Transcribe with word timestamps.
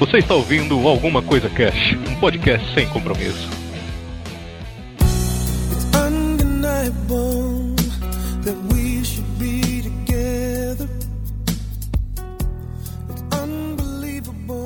Você 0.00 0.16
está 0.16 0.34
ouvindo 0.34 0.88
Alguma 0.88 1.20
Coisa 1.20 1.50
Cash, 1.50 1.94
um 2.08 2.14
podcast 2.18 2.72
sem 2.72 2.88
compromisso. 2.88 3.50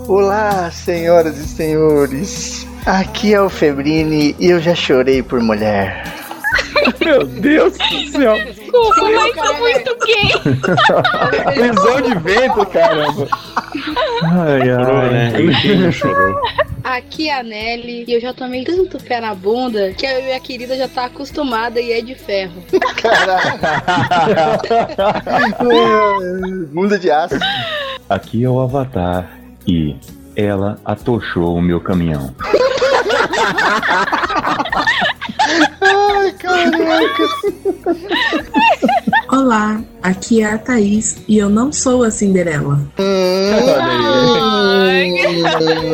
Olá, 0.06 0.70
senhoras 0.70 1.36
e 1.36 1.48
senhores. 1.48 2.64
Aqui 2.86 3.34
é 3.34 3.40
o 3.40 3.50
Febrini 3.50 4.36
e 4.38 4.46
eu 4.46 4.60
já 4.60 4.76
chorei 4.76 5.20
por 5.20 5.40
mulher. 5.42 6.13
Meu 7.00 7.24
Deus 7.26 7.72
do 7.78 8.06
céu. 8.10 8.34
Desculpa, 8.44 9.10
mas 9.14 9.34
tô 9.34 9.54
muito 9.58 9.96
gay. 10.06 10.30
Prisão 11.54 12.00
de 12.02 12.14
vento, 12.18 12.66
caramba. 12.66 13.26
Ai, 14.22 14.60
Chorou, 14.60 15.02
né? 15.10 15.32
Chorou? 15.92 16.38
Aqui 16.84 17.28
é 17.30 17.40
a 17.40 17.42
Nelly 17.42 18.04
e 18.06 18.12
eu 18.12 18.20
já 18.20 18.32
tomei 18.34 18.62
tanto 18.62 18.98
pé 18.98 19.18
na 19.18 19.34
bunda 19.34 19.94
que 19.94 20.04
a 20.06 20.38
querida 20.38 20.76
já 20.76 20.86
tá 20.86 21.06
acostumada 21.06 21.80
e 21.80 21.90
é 21.92 22.02
de 22.02 22.14
ferro. 22.14 22.62
Bunda 26.70 26.98
de 26.98 27.10
aço. 27.10 27.36
Aqui 28.08 28.44
é 28.44 28.50
o 28.50 28.60
Avatar 28.60 29.30
e 29.66 29.96
ela 30.36 30.78
atochou 30.84 31.56
o 31.56 31.62
meu 31.62 31.80
caminhão. 31.80 32.34
Olá, 39.30 39.80
aqui 40.02 40.42
é 40.42 40.46
a 40.52 40.58
Thaís 40.58 41.16
e 41.26 41.38
eu 41.38 41.48
não 41.48 41.72
sou 41.72 42.04
a 42.04 42.10
Cinderela. 42.10 42.80
Hum, 42.98 43.54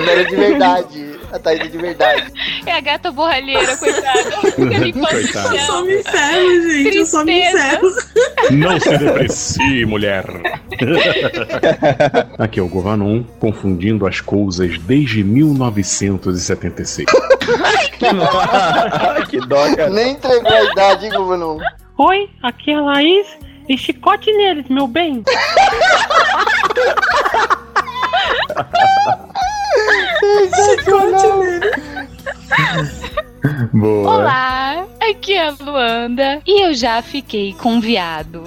era 0.08 0.24
de 0.24 0.36
verdade. 0.36 1.10
A 1.32 1.38
Thaís 1.38 1.60
é 1.60 1.68
de 1.68 1.78
verdade. 1.78 2.24
É 2.66 2.72
a 2.72 2.80
gata 2.80 3.10
borralheira, 3.12 3.76
coitada. 3.76 4.18
Eu 5.54 5.60
só 5.66 5.84
me 5.84 5.94
encerro, 6.00 6.70
gente. 6.70 6.96
Eu 6.96 7.06
só 7.06 7.24
me 7.24 7.32
Tristeza. 7.40 7.66
encerro. 7.66 7.90
Não 8.50 8.80
se 8.80 8.98
deprecie, 8.98 9.86
mulher. 9.86 10.24
Aqui 12.38 12.58
é 12.60 12.62
o 12.62 12.68
Govanon, 12.68 13.22
confundindo 13.38 14.06
as 14.06 14.20
coisas 14.20 14.76
desde 14.80 15.22
1976. 15.24 17.06
que 19.28 19.40
dó, 19.40 19.76
cara. 19.76 19.90
Nem 19.90 20.12
entregou 20.12 20.52
a 20.52 20.64
idade, 20.64 21.06
hein, 21.06 21.12
Govanon? 21.12 21.58
Oi, 21.98 22.30
aqui 22.42 22.70
é 22.70 22.74
a 22.76 22.80
Laís. 22.80 23.26
E 23.68 23.76
chicote 23.78 24.32
neles, 24.32 24.66
meu 24.68 24.88
bem. 24.88 25.22
Chicote 30.54 31.26
nele. 31.38 31.70
Boa. 33.72 34.16
Olá, 34.16 34.86
aqui 35.00 35.32
é 35.32 35.48
a 35.48 35.54
Luanda 35.58 36.42
e 36.46 36.66
eu 36.66 36.74
já 36.74 37.00
fiquei 37.00 37.54
com 37.54 37.80
viado. 37.80 38.44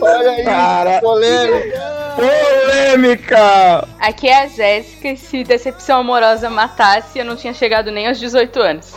Olha 0.00 0.30
aí, 0.30 0.44
Cara. 0.44 1.00
polêmica. 1.00 1.98
Polêmica! 2.16 3.88
Aqui 4.00 4.28
é 4.28 4.42
a 4.42 4.46
Jéssica 4.48 5.08
e 5.12 5.16
se 5.16 5.44
decepção 5.44 6.00
amorosa 6.00 6.50
matasse, 6.50 7.18
eu 7.18 7.24
não 7.24 7.36
tinha 7.36 7.54
chegado 7.54 7.90
nem 7.90 8.08
aos 8.08 8.18
18 8.18 8.60
anos. 8.60 8.94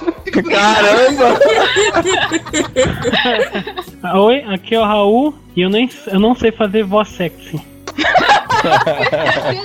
Caramba! 0.50 1.40
Oi, 4.20 4.44
aqui 4.54 4.76
é 4.76 4.80
o 4.80 4.84
Raul. 4.84 5.34
E 5.56 5.62
eu, 5.62 5.70
nem, 5.70 5.90
eu 6.08 6.20
não 6.20 6.36
sei 6.36 6.52
fazer 6.52 6.84
voz 6.84 7.10
sexy. 7.10 7.62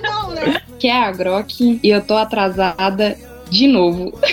Não, 0.02 0.30
né? 0.34 0.60
que 0.78 0.88
é 0.88 1.04
a 1.04 1.10
Grok 1.10 1.80
e 1.82 1.90
eu 1.90 2.00
tô 2.00 2.16
atrasada 2.16 3.16
de 3.50 3.66
novo. 3.66 4.12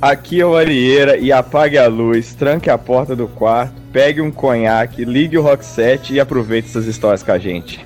Aqui 0.00 0.40
é 0.40 0.46
o 0.46 0.54
Arieira 0.54 1.16
e 1.16 1.32
apague 1.32 1.78
a 1.78 1.88
luz, 1.88 2.34
tranque 2.34 2.68
a 2.68 2.76
porta 2.76 3.16
do 3.16 3.26
quarto, 3.26 3.74
pegue 3.92 4.20
um 4.20 4.30
conhaque, 4.30 5.04
ligue 5.04 5.38
o 5.38 5.42
rock 5.42 5.64
set 5.64 6.12
e 6.12 6.20
aproveite 6.20 6.68
essas 6.68 6.86
histórias 6.86 7.22
com 7.22 7.32
a 7.32 7.38
gente. 7.38 7.84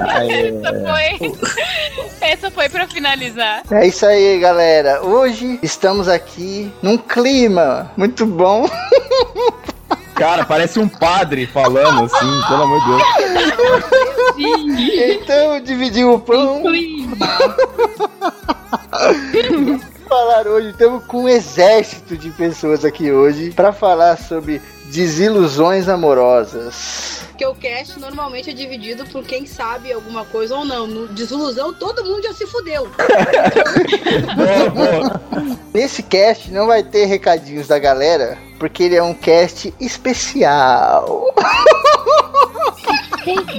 Essa 0.00 0.72
foi. 0.86 1.32
Essa 2.20 2.50
foi 2.50 2.68
pra 2.68 2.88
finalizar. 2.88 3.62
É 3.70 3.86
isso 3.86 4.06
aí, 4.06 4.38
galera. 4.38 5.02
Hoje 5.04 5.58
estamos 5.62 6.08
aqui 6.08 6.72
num 6.82 6.96
clima 6.96 7.92
muito 7.96 8.24
bom. 8.26 8.66
Cara, 10.20 10.44
parece 10.44 10.78
um 10.78 10.86
padre 10.86 11.46
falando 11.46 12.04
assim, 12.04 12.42
pelo 12.46 12.62
amor 12.62 12.78
de 12.80 12.86
Deus. 12.86 13.02
Então 15.22 15.60
dividimos 15.62 16.16
o 16.16 16.18
pão. 16.18 16.62
Falar 20.10 20.46
hoje, 20.48 20.70
estamos 20.70 21.04
com 21.04 21.22
um 21.22 21.28
exército 21.28 22.16
de 22.16 22.30
pessoas 22.30 22.84
aqui 22.84 23.12
hoje 23.12 23.52
para 23.52 23.72
falar 23.72 24.18
sobre 24.18 24.60
desilusões 24.86 25.88
amorosas. 25.88 27.20
Porque 27.28 27.46
o 27.46 27.54
cast 27.54 28.00
normalmente 28.00 28.50
é 28.50 28.52
dividido 28.52 29.06
por 29.06 29.22
quem 29.22 29.46
sabe 29.46 29.92
alguma 29.92 30.24
coisa 30.24 30.56
ou 30.56 30.64
não. 30.64 30.88
No 30.88 31.06
desilusão, 31.06 31.72
todo 31.72 32.04
mundo 32.04 32.24
já 32.24 32.34
se 32.34 32.44
fudeu. 32.44 32.90
Nesse 35.72 36.02
cast 36.02 36.50
não 36.50 36.66
vai 36.66 36.82
ter 36.82 37.04
recadinhos 37.04 37.68
da 37.68 37.78
galera, 37.78 38.36
porque 38.58 38.82
ele 38.82 38.96
é 38.96 39.02
um 39.02 39.14
cast 39.14 39.72
especial. 39.78 41.32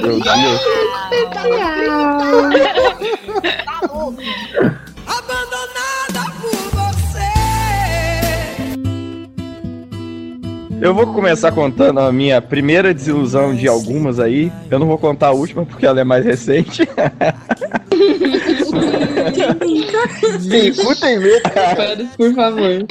Meu 0.02 0.20
Deus. 0.20 0.62
Tá 3.66 3.82
louco. 3.92 4.22
Eu 10.82 10.94
vou 10.96 11.14
começar 11.14 11.52
contando 11.52 12.00
a 12.00 12.12
minha 12.12 12.42
primeira 12.42 12.92
desilusão 12.94 13.54
de 13.56 13.68
algumas 13.68 14.20
aí. 14.20 14.52
Eu 14.70 14.80
não 14.80 14.88
vou 14.88 14.98
contar 14.98 15.28
a 15.28 15.32
última 15.32 15.64
porque 15.66 15.86
ela 15.86 16.02
é 16.02 16.04
mais 16.04 16.26
recente. 16.26 16.82
Fico 20.50 20.96
tem 21.00 21.20
medo. 21.20 21.42
Por 22.18 22.34
favor. 22.34 22.86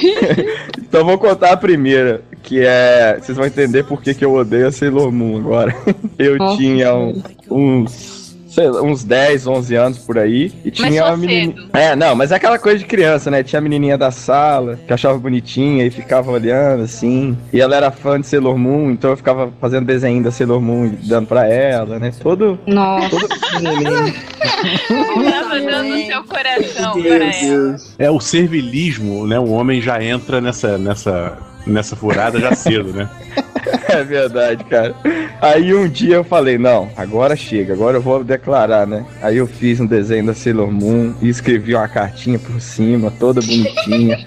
Então 0.79 1.01
eu 1.01 1.05
vou 1.05 1.19
contar 1.19 1.51
a 1.53 1.57
primeira, 1.57 2.23
que 2.43 2.61
é. 2.65 3.19
Vocês 3.21 3.37
vão 3.37 3.47
entender 3.47 3.85
por 3.85 4.01
que, 4.03 4.15
que 4.15 4.25
eu 4.25 4.33
odeio 4.35 4.69
a 4.69 4.73
Sailor 4.73 5.11
Moon 5.11 5.39
agora. 5.39 5.75
Eu 6.19 6.37
Nossa. 6.37 6.57
tinha 6.59 6.95
um- 6.95 7.23
uns. 7.51 8.20
Sei 8.51 8.69
lá, 8.69 8.83
uns 8.83 9.05
10, 9.05 9.47
11 9.47 9.75
anos 9.77 9.99
por 9.99 10.19
aí. 10.19 10.53
E 10.65 10.73
tinha 10.73 11.07
uma 11.07 11.17
menininha. 11.17 11.55
cedo. 11.55 11.71
É, 11.73 11.95
não, 11.95 12.17
mas 12.17 12.33
é 12.33 12.35
aquela 12.35 12.59
coisa 12.59 12.81
de 12.81 12.85
criança, 12.85 13.31
né? 13.31 13.45
Tinha 13.45 13.61
a 13.61 13.63
menininha 13.63 13.97
da 13.97 14.11
sala, 14.11 14.77
que 14.87 14.93
achava 14.93 15.17
bonitinha 15.19 15.87
e 15.87 15.91
ficava 15.91 16.33
olhando 16.33 16.83
assim. 16.83 17.39
E 17.53 17.61
ela 17.61 17.77
era 17.77 17.93
fã 17.93 18.21
de 18.21 18.27
Sailor 18.27 18.59
Moon, 18.59 18.91
então 18.91 19.11
eu 19.11 19.17
ficava 19.17 19.53
fazendo 19.61 19.87
desenho 19.87 20.21
da 20.23 20.33
Sailor 20.33 20.61
Moon 20.61 20.87
e 20.87 20.89
dando 21.07 21.29
pra 21.29 21.47
ela, 21.47 22.01
né? 22.01 22.11
Todo. 22.21 22.59
Nossa. 22.67 23.09
todo... 23.09 23.29
Tava 25.31 25.61
dando 25.61 25.95
o 25.95 26.07
seu 26.07 26.25
coração 26.25 27.03
para 27.03 27.37
ela. 27.37 27.77
É 27.99 28.11
o 28.11 28.19
servilismo, 28.19 29.27
né? 29.27 29.39
O 29.39 29.51
homem 29.51 29.81
já 29.81 30.03
entra 30.03 30.41
nessa, 30.41 30.77
nessa, 30.77 31.39
nessa 31.67 31.97
furada 31.97 32.39
já 32.41 32.55
cedo, 32.55 32.93
né? 32.93 33.09
É 33.89 34.05
verdade, 34.05 34.65
cara. 34.65 34.95
Aí 35.41 35.75
um 35.75 35.89
dia 35.89 36.17
eu 36.17 36.25
falei, 36.25 36.57
não, 36.57 36.91
agora 36.97 37.37
chega, 37.37 37.75
agora 37.75 37.97
eu 37.97 38.01
vou 38.01 38.23
declarar, 38.23 38.87
né? 38.87 39.05
Aí 39.21 39.37
eu 39.37 39.47
fiz 39.47 39.81
um 39.81 39.87
desenho 39.87 40.27
da 40.27 40.35
Sailor 40.35 40.71
Moon 40.71 41.15
e 41.21 41.29
escrevi 41.29 41.75
uma 41.75 41.89
cartinha 41.89 42.39
por 42.39 42.61
cima, 42.61 43.13
toda 43.19 43.41
bonitinha. 43.41 44.19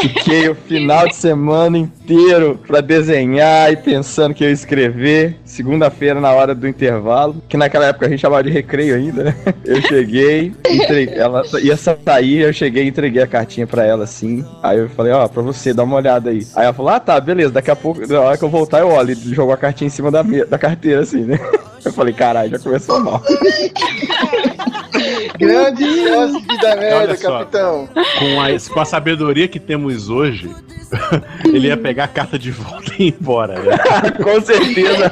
Fiquei 0.00 0.48
o 0.48 0.54
final 0.54 1.06
de 1.06 1.14
semana 1.14 1.76
inteiro 1.76 2.58
pra 2.66 2.80
desenhar 2.80 3.70
e 3.72 3.76
pensando 3.76 4.34
que 4.34 4.42
eu 4.42 4.48
ia 4.48 4.54
escrever. 4.54 5.36
Segunda-feira, 5.44 6.20
na 6.20 6.32
hora 6.32 6.54
do 6.54 6.66
intervalo, 6.66 7.42
que 7.48 7.56
naquela 7.56 7.86
época 7.86 8.06
a 8.06 8.08
gente 8.08 8.20
chamava 8.20 8.42
de 8.42 8.50
recreio 8.50 8.94
ainda, 8.94 9.24
né? 9.24 9.34
Eu 9.64 9.80
cheguei, 9.82 10.52
entreguei, 10.68 11.14
ela 11.14 11.42
ia 11.62 11.76
sair, 11.76 12.40
eu 12.40 12.52
cheguei 12.52 12.84
e 12.84 12.88
entreguei 12.88 13.22
a 13.22 13.26
cartinha 13.26 13.66
pra 13.66 13.84
ela 13.84 14.04
assim. 14.04 14.44
Aí 14.62 14.78
eu 14.78 14.88
falei, 14.88 15.12
ó, 15.12 15.28
pra 15.28 15.42
você, 15.42 15.74
dá 15.74 15.82
uma 15.82 15.96
olhada 15.96 16.30
aí. 16.30 16.46
Aí 16.56 16.64
ela 16.64 16.72
falou, 16.72 16.90
ah 16.92 17.00
tá, 17.00 17.20
beleza, 17.20 17.50
daqui 17.52 17.70
a 17.70 17.76
pouco, 17.76 18.06
na 18.06 18.20
hora 18.20 18.38
que 18.38 18.44
eu 18.44 18.48
voltar, 18.48 18.80
eu 18.80 18.88
olho. 18.88 19.12
E 19.12 19.34
jogou 19.34 19.52
a 19.52 19.56
cartinha 19.58 19.86
em 19.86 19.90
cima 19.90 20.10
da, 20.10 20.22
da 20.22 20.58
carteira, 20.58 21.02
assim, 21.02 21.24
né? 21.24 21.38
Eu 21.84 21.92
falei, 21.92 22.12
caralho, 22.12 22.50
já 22.50 22.58
começou 22.58 23.00
mal. 23.00 23.22
Grande 25.38 26.08
hóspede 26.08 26.58
da 26.60 26.76
merda, 26.76 26.96
Olha 26.96 27.16
só. 27.16 27.38
capitão. 27.38 27.88
Com 28.18 28.40
a, 28.40 28.74
com 28.74 28.80
a 28.80 28.84
sabedoria 28.84 29.48
que 29.48 29.58
temos 29.58 30.08
hoje, 30.08 30.50
ele 31.46 31.68
ia 31.68 31.76
pegar 31.76 32.04
a 32.04 32.08
carta 32.08 32.38
de 32.38 32.50
volta 32.50 32.92
e 32.98 33.08
ir 33.08 33.16
embora, 33.18 33.58
né? 33.60 33.78
Com 34.22 34.40
certeza. 34.40 35.10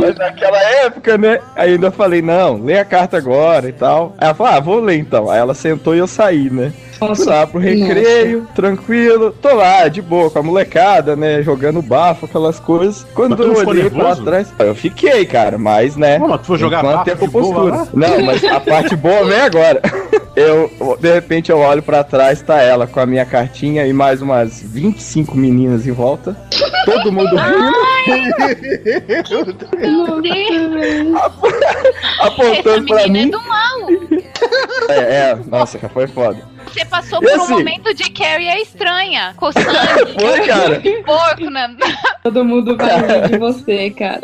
Mas 0.00 0.16
naquela 0.16 0.62
época, 0.84 1.16
né? 1.18 1.40
Ainda 1.56 1.90
falei, 1.90 2.20
não, 2.22 2.62
lê 2.62 2.78
a 2.78 2.84
carta 2.84 3.16
agora 3.16 3.68
e 3.68 3.72
tal. 3.72 4.14
Aí 4.18 4.26
ela 4.26 4.34
falou, 4.34 4.52
ah, 4.52 4.60
vou 4.60 4.80
ler 4.80 4.98
então. 4.98 5.30
Aí 5.30 5.38
ela 5.38 5.54
sentou 5.54 5.94
e 5.94 5.98
eu 5.98 6.06
saí, 6.06 6.50
né? 6.50 6.72
Fui 6.98 7.26
lá 7.26 7.46
pro 7.46 7.58
recreio, 7.58 8.46
tranquilo. 8.54 9.34
Tô 9.42 9.54
lá, 9.54 9.88
de 9.88 10.00
boa, 10.00 10.30
com 10.30 10.38
a 10.38 10.42
molecada, 10.42 11.16
né? 11.16 11.42
Jogando 11.42 11.82
bafo, 11.82 12.26
aquelas 12.26 12.58
coisas. 12.60 13.04
Quando 13.14 13.42
eu 13.42 13.66
olhei 13.66 13.90
pra 13.90 14.16
trás, 14.16 14.52
eu 14.58 14.74
fiquei, 14.74 15.24
cara, 15.26 15.58
mas, 15.58 15.96
né? 15.96 16.18
Pô, 16.18 16.28
mas 16.28 16.40
tu 16.40 16.46
foi 16.46 16.58
jogar 16.58 16.82
bafo 16.82 17.10
a 17.10 17.23
de 17.26 17.32
boa 17.32 17.62
lá? 17.70 17.88
Não, 17.94 18.22
mas 18.22 18.44
a 18.44 18.60
parte 18.60 18.96
boa 18.96 19.24
vem 19.24 19.40
agora. 19.40 19.80
Eu, 20.36 20.68
de 21.00 21.14
repente, 21.14 21.52
eu 21.52 21.58
olho 21.58 21.80
pra 21.80 22.02
trás, 22.02 22.42
tá 22.42 22.60
ela 22.60 22.88
com 22.88 22.98
a 22.98 23.06
minha 23.06 23.24
cartinha 23.24 23.86
e 23.86 23.92
mais 23.92 24.20
umas 24.20 24.60
25 24.60 25.36
meninas 25.36 25.86
em 25.86 25.92
volta. 25.92 26.36
Todo 26.84 27.12
mundo 27.12 27.36
rindo, 27.36 27.72
Meu 29.78 30.20
Deus. 30.20 31.14
Essa 32.18 32.26
apontando 32.26 32.86
pra 32.86 33.02
é 33.02 33.08
mim. 33.08 33.30
do 33.30 33.40
mal. 33.44 33.88
É, 34.88 34.94
é, 35.30 35.38
nossa, 35.46 35.78
cara, 35.78 35.92
foi 35.92 36.06
foda. 36.06 36.54
Você 36.66 36.84
passou 36.86 37.18
E 37.22 37.26
por 37.28 37.38
um 37.38 37.42
assim? 37.42 37.52
momento 37.52 37.94
de 37.94 38.10
Carrie 38.10 38.48
é 38.48 38.60
estranha. 38.62 39.34
Sangue. 39.38 40.12
Foi, 40.18 40.40
cara. 40.46 40.82
Porco, 41.04 41.50
né? 41.50 41.76
Todo 42.24 42.44
mundo 42.44 42.76
vai 42.76 42.96
rir 43.20 43.28
de 43.30 43.38
você, 43.38 43.90
cara. 43.90 44.20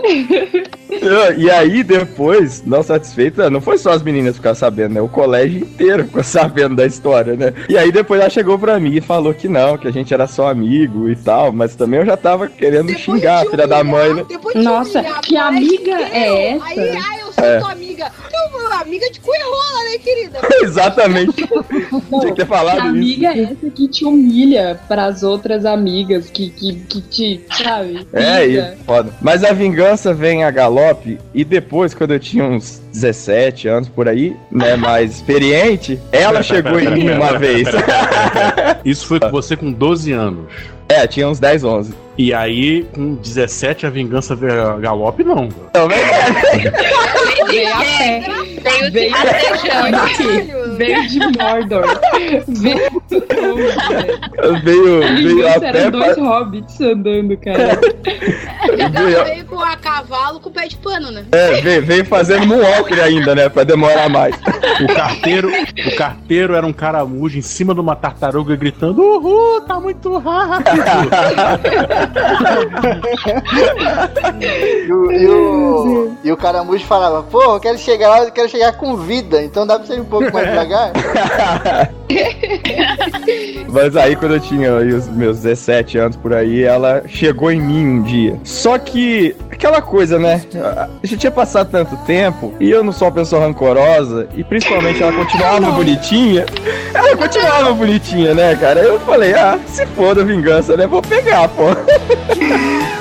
Eu- 0.90 1.38
E 1.38 1.50
aí, 1.50 1.82
depois, 1.84 2.64
não 2.64 2.82
satisfeita, 2.82 3.48
não 3.50 3.60
foi 3.60 3.78
só 3.78 3.90
as 3.92 4.02
meninas 4.02 4.36
ficar 4.36 4.54
sabendo, 4.54 4.94
né? 4.94 5.00
O 5.00 5.08
colégio 5.08 5.60
inteiro 5.60 6.04
ficou 6.04 6.22
sabendo 6.24 6.76
da 6.76 6.86
história, 6.86 7.34
né? 7.36 7.52
E 7.68 7.76
aí 7.78 7.92
depois 7.92 8.20
ela 8.20 8.30
chegou 8.30 8.58
pra 8.58 8.80
mim 8.80 8.94
e 8.96 9.00
falou 9.00 9.32
que 9.34 9.48
não, 9.48 9.76
que 9.78 9.86
a 9.86 9.92
gente 9.92 10.12
era 10.12 10.26
só 10.26 10.48
amigo 10.48 11.08
e 11.08 11.16
tal, 11.16 11.52
mas 11.52 11.76
também 11.76 12.00
eu 12.00 12.06
já 12.06 12.16
tava 12.16 12.48
querendo 12.48 12.92
xingar 12.98 13.42
a 13.46 13.50
filha 13.50 13.66
da 13.66 13.84
mãe, 13.84 14.14
né? 14.14 14.24
Depois 14.28 14.54
Nossa, 14.56 15.00
humilhar, 15.00 15.20
que 15.20 15.36
amiga 15.36 15.92
é 16.12 16.30
eu- 16.54 16.56
essa? 16.56 16.64
Aí, 16.66 16.90
ai, 16.96 17.20
eu 17.22 17.29
sou 17.32 17.44
É. 17.44 17.58
tua 17.58 17.72
amiga. 17.72 18.10
Eu, 18.32 18.50
amiga 18.80 19.10
de 19.10 19.20
cu 19.20 19.30
e 19.34 19.42
rola, 19.42 19.84
né, 19.90 19.98
querida? 19.98 20.38
Exatamente. 20.62 21.32
Tinha 21.32 22.26
que 22.26 22.34
ter 22.34 22.46
falado 22.46 22.78
isso. 22.78 22.86
amiga 22.88 23.28
é 23.28 23.42
essa 23.42 23.70
que 23.70 23.88
te 23.88 24.04
humilha 24.04 24.80
pras 24.88 25.22
outras 25.22 25.64
amigas, 25.64 26.30
que, 26.30 26.50
que, 26.50 26.74
que 26.74 27.00
te, 27.02 27.44
sabe? 27.62 28.06
É, 28.12 28.46
e 28.46 28.76
foda. 28.84 29.12
Mas 29.20 29.44
a 29.44 29.52
vingança 29.52 30.14
vem 30.14 30.44
a 30.44 30.50
galope, 30.50 31.18
e 31.34 31.44
depois, 31.44 31.94
quando 31.94 32.12
eu 32.12 32.20
tinha 32.20 32.44
uns 32.44 32.82
17 32.92 33.68
anos 33.68 33.88
por 33.88 34.08
aí, 34.08 34.36
né, 34.50 34.76
mais 34.76 35.16
experiente, 35.16 36.00
ela 36.12 36.42
chegou 36.42 36.78
em 36.78 36.90
mim 36.92 37.10
uma 37.10 37.38
vez. 37.38 37.68
Isso 38.84 39.06
foi 39.06 39.20
com 39.20 39.30
você 39.30 39.56
com 39.56 39.72
12 39.72 40.12
anos. 40.12 40.46
É, 40.88 41.06
tinha 41.06 41.28
uns 41.28 41.38
10, 41.38 41.62
11. 41.62 41.94
E 42.18 42.34
aí, 42.34 42.82
com 42.92 43.14
17, 43.14 43.86
a 43.86 43.90
vingança 43.90 44.34
veio 44.34 44.70
a 44.70 44.76
galope, 44.76 45.22
não. 45.22 45.48
Também 45.72 45.98
Veio 47.48 47.72
a 47.72 47.78
pé. 47.78 48.90
Veio. 48.90 49.14
Veio 50.76 51.08
de 51.08 51.18
Mordor. 51.38 52.00
Veio 52.48 53.02
veio, 54.62 55.00
veio 55.16 55.48
a 55.48 55.60
pé. 55.60 55.66
eram 55.68 55.90
dois 55.90 56.14
pra- 56.14 56.24
hobbits 56.24 56.80
andando, 56.80 57.36
cara. 57.38 57.78
Ela 58.78 59.24
veio 59.24 59.44
com 59.46 59.60
a 59.60 59.76
cavalo 59.76 60.40
com 60.40 60.48
o 60.48 60.52
pé 60.52 60.68
de 60.68 60.76
pano, 60.76 61.10
né? 61.10 61.24
É, 61.32 61.60
veio, 61.60 61.84
veio 61.84 62.04
fazendo 62.04 62.46
moonwalker 62.46 63.02
ainda, 63.02 63.34
né? 63.34 63.48
Pra 63.48 63.64
demorar 63.64 64.08
mais. 64.08 64.34
O 64.82 64.94
carteiro, 64.94 65.50
o 65.50 65.96
carteiro 65.96 66.54
era 66.54 66.66
um 66.66 66.72
caramujo 66.72 67.38
em 67.38 67.42
cima 67.42 67.74
de 67.74 67.80
uma 67.80 67.96
tartaruga 67.96 68.54
gritando: 68.56 69.02
Uhul, 69.02 69.60
tá 69.62 69.80
muito 69.80 70.16
rápido. 70.18 70.70
E 74.40 74.92
o, 74.92 75.12
e 75.12 75.26
o, 75.28 76.12
e 76.24 76.32
o 76.32 76.36
caramujo 76.36 76.84
falava, 76.84 77.22
pô, 77.22 77.42
eu 77.42 77.60
quero 77.60 77.78
chegar 77.78 78.08
lá, 78.08 78.24
eu 78.24 78.32
quero 78.32 78.48
chegar 78.48 78.72
com 78.72 78.96
vida, 78.96 79.42
então 79.42 79.66
dá 79.66 79.78
pra 79.78 79.86
ser 79.86 80.00
um 80.00 80.04
pouco 80.04 80.32
mais 80.32 80.48
devagar? 80.48 80.92
Mas 83.68 83.96
aí, 83.96 84.16
quando 84.16 84.34
eu 84.34 84.40
tinha 84.40 84.76
aí 84.76 84.92
os 84.92 85.08
meus 85.08 85.38
17 85.40 85.98
anos 85.98 86.16
por 86.16 86.34
aí, 86.34 86.62
ela 86.62 87.02
chegou 87.06 87.50
em 87.50 87.60
mim 87.60 87.86
um 87.86 88.02
dia. 88.02 88.38
Só 88.44 88.78
que, 88.78 89.34
aquela 89.50 89.80
coisa, 89.80 90.18
né? 90.18 90.42
Já 91.02 91.16
tinha 91.16 91.30
passado 91.30 91.70
tanto 91.70 91.96
tempo 91.98 92.52
e 92.58 92.70
eu 92.70 92.82
não 92.82 92.92
sou 92.92 93.08
uma 93.08 93.14
pessoa 93.14 93.44
rancorosa 93.44 94.28
e 94.34 94.42
principalmente 94.42 95.02
ela 95.02 95.12
continuava 95.12 95.70
bonitinha. 95.70 96.46
Ela 96.92 97.16
continuava 97.16 97.72
bonitinha, 97.72 98.34
né, 98.34 98.56
cara? 98.56 98.80
Eu 98.80 98.98
falei, 99.00 99.34
ah, 99.34 99.58
se 99.66 99.86
foda 99.86 100.24
vingança, 100.24 100.76
né? 100.76 100.86
Vou 100.86 101.02
pegar, 101.02 101.48
pô. 101.48 101.64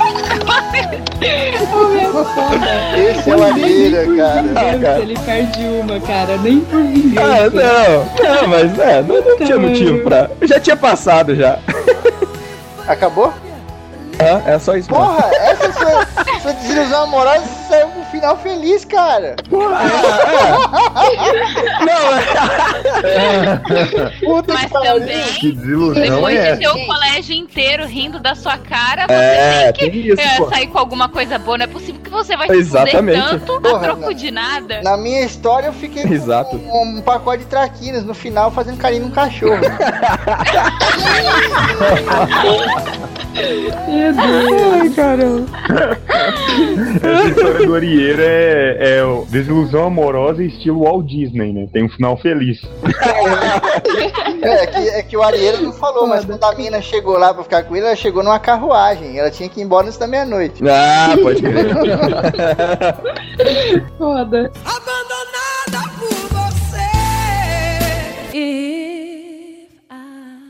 Esse 2.98 3.30
é 3.30 3.36
o 3.36 3.44
Areira, 3.44 4.06
cara. 4.16 4.42
Deus, 4.42 4.81
cara. 4.81 5.00
ele 5.00 5.19
perde 5.19 5.60
uma, 5.66 6.00
cara. 6.00 6.38
Nem 6.38 6.60
por 6.62 6.80
Ah, 6.80 6.83
vingança. 6.83 7.50
não, 7.51 8.36
não, 8.42 8.48
mas 8.48 8.80
é, 8.80 9.01
não, 9.01 9.21
não 9.21 9.38
tinha 9.38 9.57
motivo 9.57 10.00
pra. 10.04 10.30
Já 10.44 10.60
tinha 10.60 10.77
passado 10.77 11.36
já. 11.36 11.60
Acabou? 12.88 13.33
Ah, 14.19 14.42
é 14.51 14.60
só 14.60 14.75
isso. 14.75 14.89
mesmo. 14.92 15.06
Porra, 15.06 15.30
essa 15.36 15.71
sua, 15.74 16.07
sua 16.42 16.54
desilusão 16.54 17.04
amorosa 17.04 17.44
saiu 17.69 17.88
com 17.89 18.00
um 18.01 18.06
final 18.06 18.36
feliz, 18.38 18.83
cara. 18.83 19.36
Puta 24.19 24.54
Mas 24.54 24.66
que 24.66 24.69
pariu. 24.71 24.94
também, 25.00 25.24
Que 25.39 25.51
desilusão 25.51 26.01
depois 26.04 26.38
é 26.38 26.54
de 26.54 26.60
ter 26.60 26.68
o 26.69 26.86
colégio 26.86 27.36
inteiro 27.36 27.86
rindo 27.86 28.19
da 28.19 28.36
sua 28.36 28.57
cara, 28.57 29.06
você 29.07 29.13
É, 29.13 29.71
tem 29.71 29.92
que 29.92 30.01
tem 30.01 30.12
isso, 30.13 30.21
é, 30.21 30.38
pô. 30.38 30.50
sair 30.50 30.68
com 30.68 30.77
alguma 30.77 31.10
coisa 31.10 31.38
boa. 31.38 31.57
Não 31.57 31.66
é 31.66 31.68
possível 31.68 32.01
que 32.01 32.10
você 32.10 32.36
vai 32.36 32.48
se 32.48 32.56
Exatamente. 32.56 33.19
fuder 33.21 33.39
tanto 33.39 33.62
Porra, 33.62 33.77
a 33.77 33.80
troco 33.80 34.01
não. 34.01 34.13
de 34.13 34.31
nada. 34.31 34.81
Na 34.81 34.98
minha 34.98 35.24
história, 35.24 35.68
eu 35.68 35.74
fiquei 35.74 36.04
com 36.04 36.13
Exato. 36.13 36.56
um, 36.56 36.98
um 36.98 37.01
pacote 37.01 37.44
de 37.44 37.50
traquinas 37.50 38.04
no 38.04 38.13
final 38.13 38.51
fazendo 38.51 38.77
carinho 38.77 39.04
num 39.04 39.12
cachorro. 39.12 39.60
Meu 43.88 44.13
Deus. 44.13 44.18
Ai, 44.81 44.89
caramba. 44.89 45.48
Essa 47.59 47.59
história 47.59 47.67
do 47.67 47.75
Arieira 47.75 48.23
é, 48.23 48.97
é 48.97 49.03
o 49.03 49.25
desilusão 49.25 49.85
amorosa 49.85 50.44
estilo 50.44 50.83
Walt 50.83 51.06
Disney, 51.06 51.51
né? 51.51 51.67
Tem 51.71 51.83
um 51.83 51.89
final 51.89 52.17
feliz. 52.17 52.61
É, 54.41 54.63
é 54.63 54.67
que, 54.67 54.77
é 54.77 55.03
que 55.03 55.17
o 55.17 55.21
Arieira 55.21 55.59
não 55.59 55.73
falou, 55.73 56.07
mas 56.07 56.23
quando 56.23 56.44
a 56.44 56.56
mina 56.56 56.81
chegou 56.81 57.17
lá 57.17 57.33
pra 57.33 57.44
ficar 57.44 57.63
com 57.63 57.75
ele, 57.75 57.85
ela 57.85 57.95
chegou 57.95 58.23
numa 58.23 58.39
carruagem. 58.39 59.19
Ela 59.19 59.29
tinha 59.29 59.50
que 59.50 59.59
ir 59.59 59.63
embora 59.63 59.88
antes 59.88 59.97
da 59.97 60.07
meia-noite. 60.07 60.63
Ah, 60.67 61.15
pode 61.21 61.41
crer. 61.41 61.75
Foda. 63.97 64.51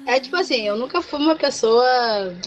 É 0.10 0.20
tipo 0.20 0.36
assim, 0.36 0.68
eu 0.68 0.75
nunca 0.75 1.01
fui 1.04 1.20
uma 1.20 1.36
pessoa 1.36 1.86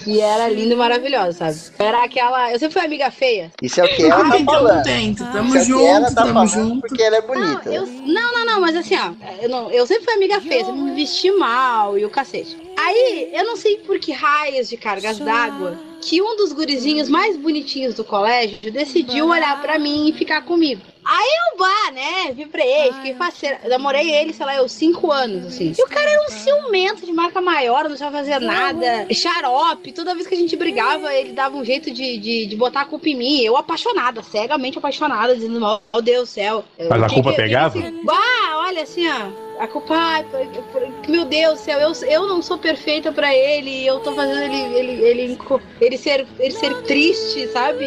que 0.02 0.21
era 0.21 0.49
linda 0.49 0.75
e 0.75 0.76
maravilhosa, 0.76 1.33
sabe? 1.52 1.76
Era 1.78 2.02
aquela. 2.04 2.50
Eu 2.52 2.59
sempre 2.59 2.73
fui 2.73 2.83
amiga 2.85 3.09
feia. 3.11 3.52
Isso 3.62 3.81
é 3.81 3.85
o 3.85 3.88
que 3.95 4.02
ela 4.04 4.28
tá 4.31 4.38
então 4.38 4.54
falando. 4.54 4.75
não 4.76 4.83
tento. 4.83 5.25
Tamo 5.33 5.57
Isso 5.57 5.73
é 5.73 5.75
o 5.75 5.78
que 5.78 5.85
ela 5.87 6.00
junto, 6.09 6.14
tá 6.14 6.25
tamo 6.25 6.47
junto. 6.47 6.81
porque 6.88 7.02
ela 7.02 7.16
é 7.16 7.21
Não, 7.21 7.26
bonita. 7.28 7.69
eu, 7.73 7.87
não, 7.87 8.33
não, 8.33 8.45
não, 8.47 8.61
mas 8.61 8.75
assim, 8.76 8.97
ó, 8.97 9.12
eu, 9.40 9.49
não, 9.49 9.71
eu 9.71 9.87
sempre 9.87 10.04
fui 10.04 10.14
amiga 10.14 10.40
feia, 10.40 10.64
sempre 10.64 10.81
me 10.81 10.95
vesti 10.95 11.31
mal 11.31 11.97
e 11.97 12.04
o 12.04 12.11
cacete. 12.11 12.57
Aí, 12.76 13.31
eu 13.33 13.45
não 13.45 13.57
sei 13.57 13.76
por 13.78 13.99
que 14.00 14.11
raios 14.12 14.69
de 14.69 14.76
cargas 14.76 15.19
d'água 15.19 15.78
que 16.02 16.21
um 16.21 16.37
dos 16.37 16.52
gurizinhos 16.52 17.09
mais 17.09 17.37
bonitinhos 17.37 17.94
do 17.94 18.04
colégio 18.04 18.59
decidiu 18.73 19.28
olhar 19.28 19.62
pra 19.62 19.78
mim 19.78 20.09
e 20.09 20.12
ficar 20.12 20.42
comigo. 20.42 20.82
Aí 21.04 21.28
eu, 21.52 21.59
bah, 21.59 21.90
né, 21.92 22.32
vibrei, 22.32 22.92
fiquei 22.92 23.14
parceira. 23.14 23.61
Namorei 23.68 24.09
ele, 24.14 24.32
sei 24.32 24.47
lá, 24.47 24.54
eu 24.56 24.68
cinco 24.68 25.11
anos, 25.11 25.47
assim. 25.47 25.75
E 25.76 25.82
o 25.82 25.88
cara 25.88 26.09
era 26.09 26.23
um 26.25 26.28
ciumento 26.30 27.04
de 27.04 27.12
marca 27.12 27.40
maior, 27.40 27.88
não 27.88 27.97
sabia 27.97 28.18
fazer 28.18 28.38
nada. 28.40 29.06
Xarope, 29.12 29.90
toda 29.92 30.14
vez 30.14 30.26
que 30.28 30.35
a 30.35 30.38
gente 30.38 30.56
brigava, 30.56 31.12
ele 31.12 31.32
dava 31.32 31.56
um 31.56 31.64
jeito 31.64 31.90
de, 31.90 32.18
de, 32.18 32.47
de 32.47 32.56
botar 32.56 32.82
a 32.82 32.85
culpa 32.85 33.09
em 33.09 33.16
mim. 33.16 33.40
Eu 33.40 33.56
apaixonada, 33.56 34.23
cegamente 34.23 34.78
apaixonada, 34.78 35.35
dizendo, 35.35 35.59
meu 35.61 36.02
Deus 36.02 36.28
do 36.28 36.32
céu. 36.32 36.64
Mas 36.78 37.02
a 37.02 37.09
culpa 37.09 37.30
que- 37.30 37.37
pegava? 37.37 37.78
assim, 37.78 38.04
bah, 38.04 38.59
olha 38.66 38.82
assim, 38.82 39.09
ó. 39.09 39.51
A 39.62 39.66
culpa, 39.69 39.95
ai, 39.95 40.25
por- 40.25 40.45
por- 40.73 41.09
meu 41.09 41.25
Deus 41.25 41.61
do 41.61 41.64
céu, 41.64 41.78
eu, 41.78 41.92
eu 42.11 42.26
não 42.26 42.42
sou 42.42 42.59
perfeita 42.59 43.12
pra 43.12 43.33
ele, 43.33 43.87
eu 43.87 44.00
tô 44.00 44.12
fazendo 44.12 44.40
ele, 44.42 44.76
ele, 44.76 45.04
ele, 45.04 45.38
ele, 45.81 45.97
ser, 45.97 46.26
ele 46.40 46.50
ser 46.50 46.75
triste, 46.83 47.47
sabe? 47.47 47.87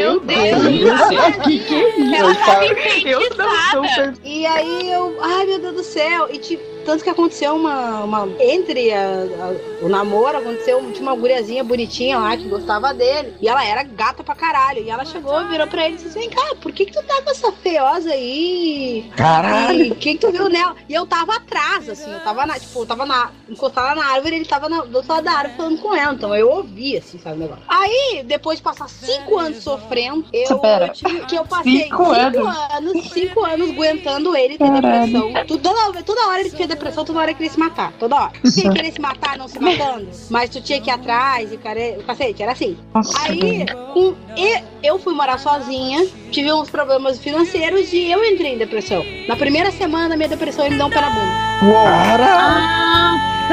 Meu 0.00 0.18
Deus. 0.18 1.44
Que 1.44 1.58
que 1.60 1.74
é 1.76 1.88
isso? 2.00 3.06
Eu 3.06 3.20
não. 3.36 3.84
E 4.24 4.44
aí 4.44 4.90
eu, 4.92 5.16
ai 5.22 5.46
meu 5.46 5.60
Deus 5.60 5.74
do 5.76 5.84
céu, 5.84 6.28
e 6.32 6.38
tipo, 6.38 6.64
tanto 6.84 7.04
que 7.04 7.10
aconteceu 7.10 7.54
uma, 7.54 8.04
uma 8.04 8.28
entre 8.40 8.92
a- 8.92 9.26
a- 9.40 9.84
o 9.84 9.88
namoro, 9.88 10.38
aconteceu, 10.38 10.80
tinha 10.92 11.02
uma 11.02 11.14
guriazinha 11.16 11.62
bonitinha 11.64 12.18
lá 12.18 12.36
que 12.36 12.48
gostava 12.48 12.92
dele, 12.94 13.34
e 13.40 13.48
ela 13.48 13.64
era 13.64 13.82
gata 13.82 14.22
pra 14.22 14.34
caralho, 14.34 14.82
e 14.82 14.90
ela 14.90 15.04
chegou, 15.04 15.46
virou 15.48 15.66
pra 15.66 15.84
ele 15.84 15.94
e 15.94 15.96
disse 15.96 16.08
assim, 16.08 16.20
vem 16.20 16.30
cá, 16.30 16.54
por 16.60 16.72
que 16.72 16.86
que 16.86 16.92
tu 16.92 17.02
tá 17.06 17.22
com 17.22 17.30
essa 17.30 17.52
feiosa 17.52 18.10
aí? 18.10 19.10
Caralho. 19.16 19.86
E 19.86 19.94
quem 19.94 20.16
que 20.16 20.26
tu 20.26 20.32
viu 20.32 20.48
nela? 20.48 20.74
E 20.88 20.94
eu 20.94 21.06
tava 21.06 21.36
atrás, 21.36 21.88
assim, 21.88 22.12
eu 22.12 22.20
tava 22.20 22.46
na, 22.46 22.58
tipo, 22.58 22.80
eu 22.80 22.86
tava 22.86 23.06
na, 23.06 23.30
encostada 23.48 23.94
na 23.94 24.06
árvore, 24.12 24.36
ele 24.36 24.44
tava 24.44 24.68
na, 24.68 24.82
do 24.82 24.96
outro 24.96 25.12
lado 25.12 25.24
da 25.24 25.32
árvore 25.32 25.56
falando 25.56 25.78
com 25.80 25.94
ela, 25.94 26.14
então 26.14 26.34
eu 26.34 26.48
ouvi, 26.50 26.96
assim, 26.96 27.18
sabe, 27.18 27.36
o 27.36 27.40
negócio. 27.40 27.62
Aí, 27.68 28.22
depois 28.24 28.58
de 28.58 28.62
passar 28.62 28.88
cinco 28.88 29.38
anos 29.38 29.62
sofrendo, 29.62 30.24
eu, 30.32 30.58
Pera, 30.58 30.86
eu 30.86 30.92
tive, 30.92 31.20
que 31.26 31.36
eu 31.36 31.44
passei 31.44 31.82
cinco 31.84 32.04
cinco 32.04 32.12
anos? 32.12 32.56
anos, 32.74 33.10
cinco 33.12 33.44
anos 33.44 33.70
aguentando 33.70 34.36
ele 34.36 34.58
ter 34.58 34.68
Caralho. 34.70 35.12
depressão. 35.12 35.46
Toda, 35.46 36.02
toda 36.02 36.28
hora 36.28 36.40
ele 36.40 36.50
tinha 36.50 36.68
depressão, 36.70 37.04
toda 37.04 37.18
hora 37.20 37.34
queria 37.34 37.50
se 37.50 37.58
matar. 37.58 37.92
Toda 37.98 38.16
hora. 38.16 38.32
Tinha 38.42 38.70
que 38.70 38.76
querer 38.76 38.92
se 38.92 39.00
matar, 39.00 39.36
não 39.36 39.46
se 39.48 39.58
matando. 39.58 40.08
Mas 40.30 40.48
tu 40.50 40.60
tinha 40.60 40.80
que 40.80 40.88
ir 40.88 40.92
atrás 40.92 41.52
e 41.52 41.56
o 41.56 41.58
cara- 41.58 41.96
o 41.98 42.02
cacete, 42.04 42.42
era 42.42 42.52
assim. 42.52 42.76
Aí, 43.20 43.66
com, 43.92 44.14
e- 44.36 44.62
eu 44.82 44.98
fui 44.98 45.12
morar 45.14 45.38
sozinha, 45.38 46.06
tive 46.30 46.52
uns 46.52 46.70
problemas 46.70 47.18
financeiros 47.18 47.92
e 47.92 48.10
eu 48.10 48.24
entrei 48.24 48.54
em 48.54 48.58
depressão. 48.58 49.04
Na 49.28 49.36
primeira 49.36 49.70
semana 49.70 50.08
da 50.10 50.16
minha 50.16 50.28
depressão, 50.28 50.64
ele 50.64 50.74
me 50.74 50.78
deu 50.78 50.86
um 50.86 50.90
pé 50.90 51.00
na 51.00 51.10
bunda. 51.10 51.50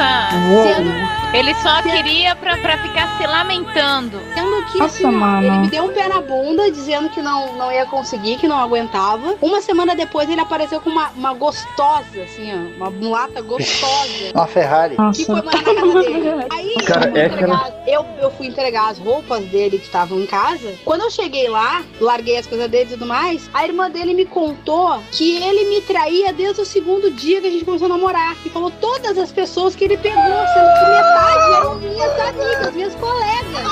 Nossa! 0.02 0.76
Sendo- 0.76 1.18
Ele 1.34 1.54
só 1.56 1.82
queria 1.82 2.36
pra, 2.36 2.58
pra 2.58 2.78
ficar 2.78 3.18
se 3.18 3.28
lamentando. 3.28 4.20
Sendo 4.34 4.66
que 4.72 4.78
Nossa, 4.80 4.86
assim, 5.08 5.16
mano. 5.16 5.46
ele 5.46 5.58
me 5.60 5.68
deu 5.70 5.84
um 5.84 5.90
pé 5.94 6.08
na 6.08 6.22
bunda, 6.22 6.72
dizendo 6.72 7.10
que 7.10 7.22
não, 7.22 7.54
não 7.58 7.72
ia 7.72 7.86
conseguir, 7.86 8.38
que 8.38 8.48
não 8.48 8.58
aguentava. 8.58 9.36
Uma 9.42 9.62
semana 9.62 9.94
depois 9.94 10.30
ele 10.30 10.40
apareceu 10.40 10.80
com 10.80 10.90
uma, 10.90 11.10
uma 11.10 11.34
gostosa, 11.34 12.22
assim, 12.24 12.50
ó, 12.54 12.78
uma 12.78 12.90
mulata 12.90 13.42
gostosa. 13.42 14.32
Uma 14.34 14.48
Ferrari. 14.48 14.96
Que 15.14 15.26
foi 15.26 15.42
morar 15.42 15.62
na 15.62 15.74
casa 15.76 16.02
dele. 16.04 16.30
Aí 16.50 16.76
Cara, 16.86 17.08
eu, 17.10 17.12
fui 17.12 17.20
é 17.20 17.26
entregar, 17.26 17.56
aquela- 17.56 17.84
eu, 17.88 18.06
eu 18.22 18.32
fui 18.32 18.48
entregar 18.48 18.90
as 18.90 18.98
roupas 19.00 19.44
dele 19.46 19.78
que 19.80 19.86
estavam 19.86 20.20
em 20.20 20.26
casa. 20.26 20.74
Quando 20.86 21.02
eu 21.02 21.12
cheguei 21.12 21.48
lá, 21.50 21.84
larguei 22.00 22.38
as 22.38 22.46
coisas 22.48 22.70
dele 22.70 22.86
e 22.86 22.94
tudo 22.94 23.06
mais, 23.06 23.50
a 23.54 23.66
irmã 23.66 23.90
dele 23.90 24.14
me 24.14 24.26
contou 24.26 25.02
que 25.12 25.38
ele 25.44 25.66
me 25.70 25.82
traía 25.82 26.32
desde 26.32 26.62
o 26.62 26.66
segundo 26.66 27.12
dia 27.12 27.42
que 27.42 27.48
a 27.48 27.52
gente 27.52 27.66
começou 27.66 27.86
a 27.88 27.90
namorar. 27.90 28.36
E 28.46 28.50
falou 28.50 28.72
todas 28.72 29.18
as 29.18 29.32
pessoas 29.32 29.76
que 29.76 29.87
ele 29.88 29.98
pegou, 29.98 30.48
sendo 30.54 30.74
que 30.74 30.86
metade 30.92 31.54
eram 31.54 31.76
minhas 31.76 32.20
amigas, 32.20 32.74
minhas 32.74 32.96
colegas. 32.96 33.64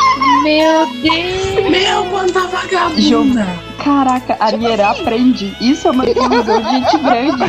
Meu 0.43 0.85
Deus! 1.01 1.69
Meu, 1.69 2.05
quanta 2.09 2.39
vagabunda! 2.47 3.45
Caraca, 3.83 4.35
Ariera 4.39 4.89
aprende. 4.89 5.55
Isso 5.61 5.87
é 5.87 5.91
uma 5.91 6.05
ilusão 6.09 6.61
de 6.61 6.69
gente 6.71 6.97
grande. 6.97 7.43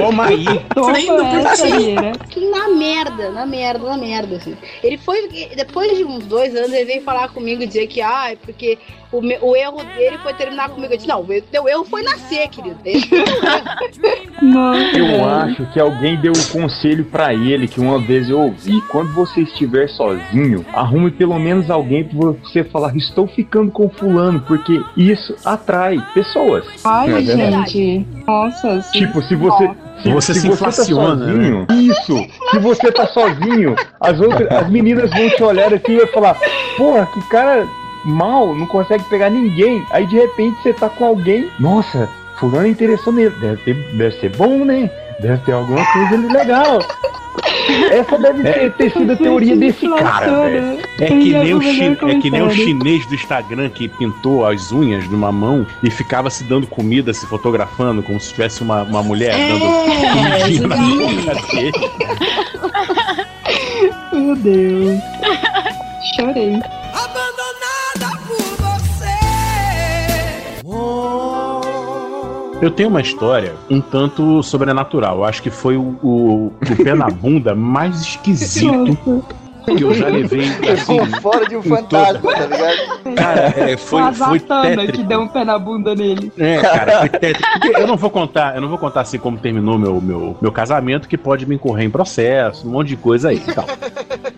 Toma 0.00 0.26
aí. 0.26 0.44
Toma 0.74 0.98
essa. 0.98 1.64
Ariera. 1.66 2.12
Que 2.30 2.48
na 2.50 2.68
merda, 2.68 3.30
na 3.30 3.44
merda, 3.46 3.88
na 3.88 3.96
merda, 3.96 4.36
assim. 4.36 4.56
Ele 4.82 4.96
foi, 4.98 5.28
depois 5.54 5.96
de 5.96 6.04
uns 6.04 6.24
dois 6.24 6.54
anos, 6.54 6.72
ele 6.72 6.84
veio 6.84 7.02
falar 7.02 7.28
comigo 7.28 7.62
e 7.62 7.66
dizer 7.66 7.86
que, 7.88 8.00
ah, 8.00 8.30
é 8.32 8.36
porque 8.36 8.78
o, 9.12 9.20
me- 9.20 9.38
o 9.40 9.54
erro 9.54 9.82
dele 9.96 10.18
foi 10.18 10.32
terminar 10.34 10.68
comigo. 10.70 10.92
Eu 10.92 10.96
disse, 10.96 11.08
não, 11.08 11.20
o 11.22 11.26
teu 11.42 11.68
erro 11.68 11.84
foi 11.84 12.02
nascer, 12.02 12.48
querido. 12.48 12.76
Nossa, 14.42 14.96
Eu 14.96 15.24
acho 15.28 15.66
que 15.72 15.80
alguém 15.80 16.16
deu 16.20 16.32
um 16.32 16.44
conselho 16.60 17.04
pra 17.04 17.32
ele 17.34 17.68
que 17.68 17.80
uma 17.80 17.98
vez 17.98 18.28
eu 18.30 18.40
ouvi. 18.40 18.80
Quando 18.90 19.12
você 19.12 19.42
estiver 19.42 19.88
sozinho, 19.88 20.64
arrume 20.72 21.10
pelo 21.10 21.38
menos 21.38 21.70
alguém 21.70 22.04
pra 22.04 22.30
você 22.32 22.64
falar: 22.64 22.94
Estou 23.16 23.26
ficando 23.28 23.72
com 23.72 23.88
fulano, 23.88 24.38
porque 24.40 24.78
isso 24.94 25.34
atrai 25.42 25.98
pessoas. 26.12 26.66
Ai, 26.84 27.08
Não 27.08 27.16
é 27.16 27.22
gente. 27.22 28.06
Nossa, 28.26 28.80
Tipo, 28.92 29.22
se 29.22 29.34
você. 29.34 29.70
Se, 30.02 30.12
Você 30.12 30.34
se 30.34 30.46
tá 30.46 30.52
inflaciona, 30.52 31.26
sozinho, 31.26 31.66
isso. 31.70 32.26
Se 32.50 32.58
você 32.58 32.92
tá 32.92 33.06
sozinho, 33.06 33.74
as 33.98 34.20
outras, 34.20 34.52
as 34.52 34.68
meninas 34.68 35.10
vão 35.10 35.30
te 35.30 35.42
olhar 35.42 35.72
assim 35.72 35.92
e 35.92 35.96
vai 35.96 36.06
falar: 36.08 36.36
Porra, 36.76 37.06
que 37.06 37.22
cara 37.30 37.66
mal, 38.04 38.54
não 38.54 38.66
consegue 38.66 39.04
pegar 39.04 39.30
ninguém. 39.30 39.82
Aí 39.92 40.06
de 40.06 40.16
repente 40.16 40.54
você 40.62 40.74
tá 40.74 40.90
com 40.90 41.06
alguém. 41.06 41.50
Nossa, 41.58 42.06
fulano 42.38 42.66
interessou 42.66 43.14
nele. 43.14 43.34
Deve, 43.40 43.56
ter, 43.62 43.96
deve 43.96 44.14
ser 44.20 44.36
bom, 44.36 44.62
né? 44.62 44.90
Deve 45.22 45.38
ter 45.38 45.52
alguma 45.52 45.82
coisa 45.90 46.16
legal. 46.34 46.80
Essa 47.90 48.18
deve 48.18 48.42
ter, 48.42 48.72
ter 48.72 48.92
sido 48.92 49.12
a 49.12 49.16
teoria 49.16 49.56
desse 49.56 49.88
cara, 49.88 50.44
velho. 50.48 50.78
É 51.00 51.06
que, 51.06 51.32
nem 51.32 51.54
o 51.54 51.60
chi- 51.60 51.82
é 52.08 52.14
que 52.20 52.30
nem 52.30 52.42
o 52.42 52.50
chinês 52.50 53.04
do 53.06 53.14
Instagram 53.14 53.68
que 53.70 53.88
pintou 53.88 54.46
as 54.46 54.72
unhas 54.72 55.08
de 55.08 55.14
uma 55.14 55.30
mão 55.32 55.66
e 55.82 55.90
ficava 55.90 56.30
se 56.30 56.44
dando 56.44 56.66
comida, 56.66 57.12
se 57.12 57.26
fotografando, 57.26 58.02
como 58.02 58.18
se 58.20 58.32
tivesse 58.32 58.62
uma, 58.62 58.82
uma 58.82 59.02
mulher 59.02 59.34
dando 59.36 59.64
É, 59.64 60.40
comidinha 60.40 60.68
na 60.68 60.76
vi. 60.76 60.96
boca 60.98 61.34
dele. 61.52 61.72
Meu 64.12 64.36
Deus. 64.36 65.00
Chorei. 66.16 66.60
Eu 72.60 72.70
tenho 72.70 72.88
uma 72.88 73.00
história 73.00 73.54
um 73.68 73.80
tanto 73.80 74.42
sobrenatural. 74.42 75.18
Eu 75.18 75.24
acho 75.24 75.42
que 75.42 75.50
foi 75.50 75.76
o, 75.76 75.96
o, 76.02 76.46
o 76.46 76.76
pé 76.82 76.94
na 76.94 77.08
bunda 77.08 77.54
mais 77.54 78.00
esquisito 78.02 79.22
que 79.74 79.82
eu 79.82 79.94
já 79.94 80.08
levei. 80.08 80.48
Assim, 80.72 81.04
Ficou 81.04 81.20
fora 81.20 81.46
de 81.46 81.56
um 81.56 81.62
fantasma, 81.62 82.32
tá 82.32 82.46
ligado? 82.46 83.14
Cara, 83.16 83.40
é, 83.56 83.76
foi, 83.76 84.00
a 84.02 84.12
foi 84.12 84.38
Zatanna 84.38 84.62
tétrico. 84.76 84.92
que 84.98 85.02
deu 85.04 85.20
um 85.20 85.28
pé 85.28 85.44
na 85.44 85.58
bunda 85.58 85.94
nele. 85.94 86.32
É, 86.38 86.58
cara, 86.60 86.98
foi 87.00 87.08
tétrico. 87.08 87.48
Eu 87.78 87.86
não 87.86 87.96
vou 87.96 88.10
contar, 88.10 88.54
eu 88.56 88.60
não 88.60 88.68
vou 88.68 88.78
contar 88.78 89.00
assim 89.02 89.18
como 89.18 89.36
terminou 89.38 89.78
meu, 89.78 90.00
meu, 90.00 90.36
meu 90.40 90.52
casamento, 90.52 91.08
que 91.08 91.16
pode 91.18 91.46
me 91.46 91.54
incorrer 91.54 91.86
em 91.86 91.90
processo, 91.90 92.66
um 92.66 92.70
monte 92.70 92.88
de 92.88 92.96
coisa 92.96 93.28
aí. 93.30 93.42
e 93.46 93.54
tal. 93.54 93.64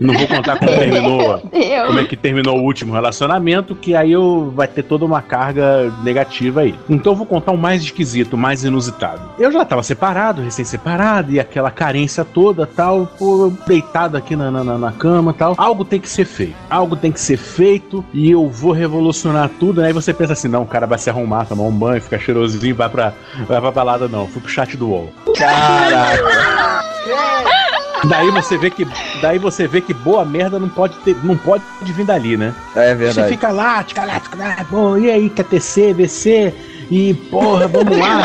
Não 0.00 0.14
vou 0.14 0.26
contar 0.28 0.58
como 0.58 0.70
terminou, 0.70 1.38
como 1.86 1.98
é 2.00 2.04
que 2.04 2.16
terminou 2.16 2.58
o 2.58 2.62
último 2.62 2.92
relacionamento, 2.92 3.74
que 3.74 3.94
aí 3.96 4.12
eu 4.12 4.52
vai 4.54 4.68
ter 4.68 4.82
toda 4.84 5.04
uma 5.04 5.20
carga 5.20 5.92
negativa 6.04 6.60
aí. 6.60 6.74
Então 6.88 7.12
eu 7.12 7.16
vou 7.16 7.26
contar 7.26 7.52
o 7.52 7.58
mais 7.58 7.82
esquisito, 7.82 8.34
o 8.34 8.38
mais 8.38 8.62
inusitado. 8.64 9.20
Eu 9.38 9.50
já 9.50 9.64
tava 9.64 9.82
separado, 9.82 10.40
recém-separado, 10.42 11.32
e 11.32 11.40
aquela 11.40 11.70
carência 11.70 12.24
toda, 12.24 12.64
tal, 12.66 13.08
pô, 13.18 13.52
deitado 13.66 14.16
aqui 14.16 14.36
na, 14.36 14.50
na, 14.50 14.62
na- 14.62 14.78
na 14.78 14.92
tal. 15.32 15.54
Algo 15.56 15.84
tem 15.84 16.00
que 16.00 16.08
ser 16.08 16.24
feito. 16.24 16.54
Algo 16.68 16.96
tem 16.96 17.12
que 17.12 17.20
ser 17.20 17.36
feito 17.36 18.04
e 18.12 18.30
eu 18.30 18.48
vou 18.48 18.72
revolucionar 18.72 19.50
tudo. 19.60 19.82
Aí 19.82 19.92
você 19.92 20.12
pensa 20.12 20.32
assim, 20.32 20.48
não, 20.48 20.62
o 20.62 20.66
cara 20.66 20.86
vai 20.86 20.98
se 20.98 21.10
arrumar, 21.10 21.46
tomar 21.46 21.64
um 21.64 21.72
banho, 21.72 22.00
ficar 22.02 22.18
cheirosinho, 22.18 22.74
vai 22.74 22.88
pra, 22.88 23.12
vai 23.46 23.60
pra 23.60 23.70
balada, 23.70 24.08
não. 24.08 24.26
Fui 24.26 24.40
pro 24.40 24.50
chat 24.50 24.76
do 24.76 24.88
UOL. 24.88 25.12
Caraca. 25.36 26.22
Daí 28.04 28.30
você 28.30 28.56
vê 28.56 28.70
que, 28.70 28.86
daí 29.20 29.38
você 29.38 29.66
vê 29.66 29.80
que 29.80 29.92
boa 29.92 30.24
merda 30.24 30.58
não 30.58 30.68
pode 30.68 30.96
ter, 30.98 31.16
não 31.24 31.36
pode 31.36 31.64
vir 31.82 32.04
dali, 32.04 32.36
né? 32.36 32.54
É 32.76 32.90
Você 32.90 32.94
verdade. 32.94 33.28
fica 33.30 33.50
lá, 33.50 33.82
tica 33.82 34.04
lá, 34.04 34.20
tica 34.20 34.36
lá, 34.36 34.64
pô, 34.70 34.96
e 34.96 35.10
aí, 35.10 35.28
quer 35.28 35.44
TC, 35.44 35.94
VC? 35.94 36.54
E 36.90 37.12
porra, 37.12 37.66
vamos 37.66 37.98
lá. 37.98 38.22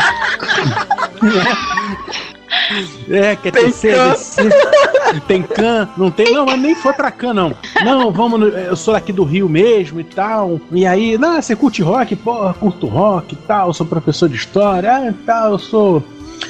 é, 3.10 3.36
quer 3.36 3.52
Tem 3.52 3.64
TC, 3.70 3.92
can. 3.92 4.10
VC? 4.14 4.42
Tem 5.26 5.42
can? 5.42 5.88
Não 5.96 6.10
tem? 6.10 6.32
Não, 6.32 6.46
mas 6.46 6.58
nem 6.60 6.74
foi 6.74 6.92
pra 6.92 7.10
can, 7.10 7.32
não. 7.34 7.54
Não, 7.84 8.10
vamos, 8.10 8.40
no- 8.40 8.48
eu 8.48 8.74
sou 8.76 8.94
daqui 8.94 9.12
do 9.12 9.24
Rio 9.24 9.48
mesmo 9.48 10.00
e 10.00 10.04
tal. 10.04 10.60
E 10.72 10.86
aí, 10.86 11.16
não, 11.18 11.40
você 11.40 11.54
curte 11.54 11.82
rock? 11.82 12.16
Porra, 12.16 12.54
curto 12.54 12.86
rock 12.86 13.34
e 13.34 13.38
tal, 13.38 13.72
sou 13.72 13.86
professor 13.86 14.28
de 14.28 14.36
história, 14.36 14.90
ah, 15.10 15.14
tal, 15.26 15.52
eu 15.52 15.58
sou 15.58 16.02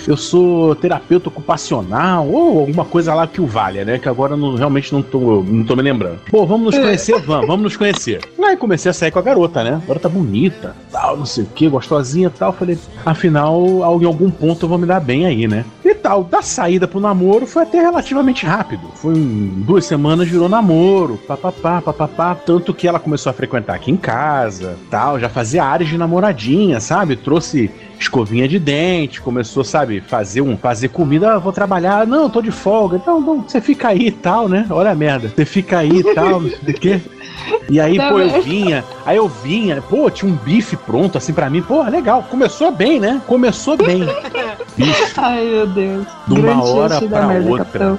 eu 0.07 0.17
sou 0.17 0.75
terapeuta 0.75 1.29
ocupacional, 1.29 2.29
ou 2.29 2.61
alguma 2.61 2.85
coisa 2.85 3.14
lá 3.14 3.26
que 3.26 3.41
o 3.41 3.47
valha, 3.47 3.85
né? 3.85 3.99
Que 3.99 4.09
agora 4.09 4.35
eu 4.35 4.37
não, 4.37 4.55
realmente 4.55 4.93
não 4.93 5.03
tô, 5.03 5.43
não 5.43 5.64
tô 5.64 5.75
me 5.75 5.83
lembrando. 5.83 6.19
Pô, 6.31 6.47
vamos 6.47 6.67
nos 6.67 6.79
conhecer? 6.79 7.21
Vamos, 7.21 7.47
vamos 7.47 7.62
nos 7.62 7.76
conhecer. 7.76 8.21
Aí 8.43 8.57
comecei 8.57 8.91
a 8.91 8.95
sair 8.95 9.11
com 9.11 9.19
a 9.19 9.23
garota, 9.23 9.64
né? 9.64 9.81
Garota 9.87 10.09
bonita, 10.09 10.76
tal, 10.93 11.17
não 11.17 11.25
sei 11.25 11.45
o 11.45 11.47
que, 11.47 11.69
gostosinha 11.69 12.31
tal. 12.31 12.53
Falei, 12.53 12.79
afinal, 13.05 13.64
em 14.00 14.05
algum 14.05 14.31
ponto 14.31 14.64
eu 14.64 14.69
vou 14.69 14.79
me 14.79 14.87
dar 14.87 15.00
bem 15.00 15.25
aí, 15.25 15.49
né? 15.49 15.64
E 15.85 15.95
tal, 15.95 16.23
da 16.23 16.43
saída 16.43 16.87
pro 16.87 17.00
namoro 17.00 17.47
foi 17.47 17.62
até 17.62 17.81
relativamente 17.81 18.45
rápido. 18.45 18.83
Foi 18.95 19.14
em 19.14 19.62
duas 19.67 19.87
semanas, 19.87 20.29
virou 20.29 20.49
namoro, 20.49 21.17
papapá, 21.26 21.81
papapá. 21.81 22.35
Tanto 22.35 22.75
que 22.75 22.87
ela 22.87 23.00
começou 23.00 23.31
a 23.31 23.33
frequentar 23.33 23.75
aqui 23.75 23.91
em 23.91 23.97
casa, 23.97 24.76
tal, 24.91 25.19
já 25.19 25.31
fazia 25.31 25.64
áreas 25.64 25.88
de 25.88 25.97
namoradinha, 25.97 26.79
sabe? 26.81 27.17
Trouxe 27.17 27.71
escovinha 27.98 28.46
de 28.48 28.58
dente, 28.58 29.20
começou, 29.20 29.64
sabe, 29.64 30.00
fazer 30.00 30.40
um 30.40 30.56
fazer 30.56 30.88
comida, 30.88 31.34
ah, 31.34 31.38
vou 31.38 31.52
trabalhar, 31.52 32.06
não, 32.06 32.28
tô 32.28 32.42
de 32.42 32.50
folga. 32.50 32.96
Então, 32.96 33.20
não, 33.20 33.40
você 33.42 33.60
fica 33.60 33.88
aí 33.88 34.08
e 34.08 34.10
tal, 34.10 34.48
né? 34.48 34.66
Olha 34.70 34.90
a 34.90 34.94
merda. 34.94 35.28
Você 35.34 35.44
fica 35.44 35.78
aí 35.78 35.98
e 36.00 36.14
tal, 36.14 36.40
não 36.40 36.50
sei 36.50 36.58
o 36.74 36.74
quê. 36.74 37.00
E 37.68 37.80
aí, 37.80 37.96
Tá 37.96 38.08
pô, 38.10 38.20
eu 38.20 38.30
bem. 38.30 38.40
vinha, 38.42 38.84
aí 39.04 39.16
eu 39.16 39.28
vinha, 39.28 39.82
pô, 39.82 40.10
tinha 40.10 40.30
um 40.30 40.34
bife 40.36 40.76
pronto 40.76 41.18
assim 41.18 41.32
pra 41.32 41.50
mim, 41.50 41.62
pô, 41.62 41.82
legal, 41.82 42.22
começou 42.30 42.70
bem, 42.70 42.98
né? 43.00 43.20
Começou 43.26 43.76
bem. 43.76 44.00
Bicho, 44.76 45.12
Ai, 45.16 45.44
meu 45.44 45.66
Deus. 45.66 46.06
de 46.26 46.34
uma 46.34 46.40
Grande 46.42 46.68
hora 46.68 47.00
merda, 47.00 47.50
outra. 47.50 47.64
capitão. 47.64 47.98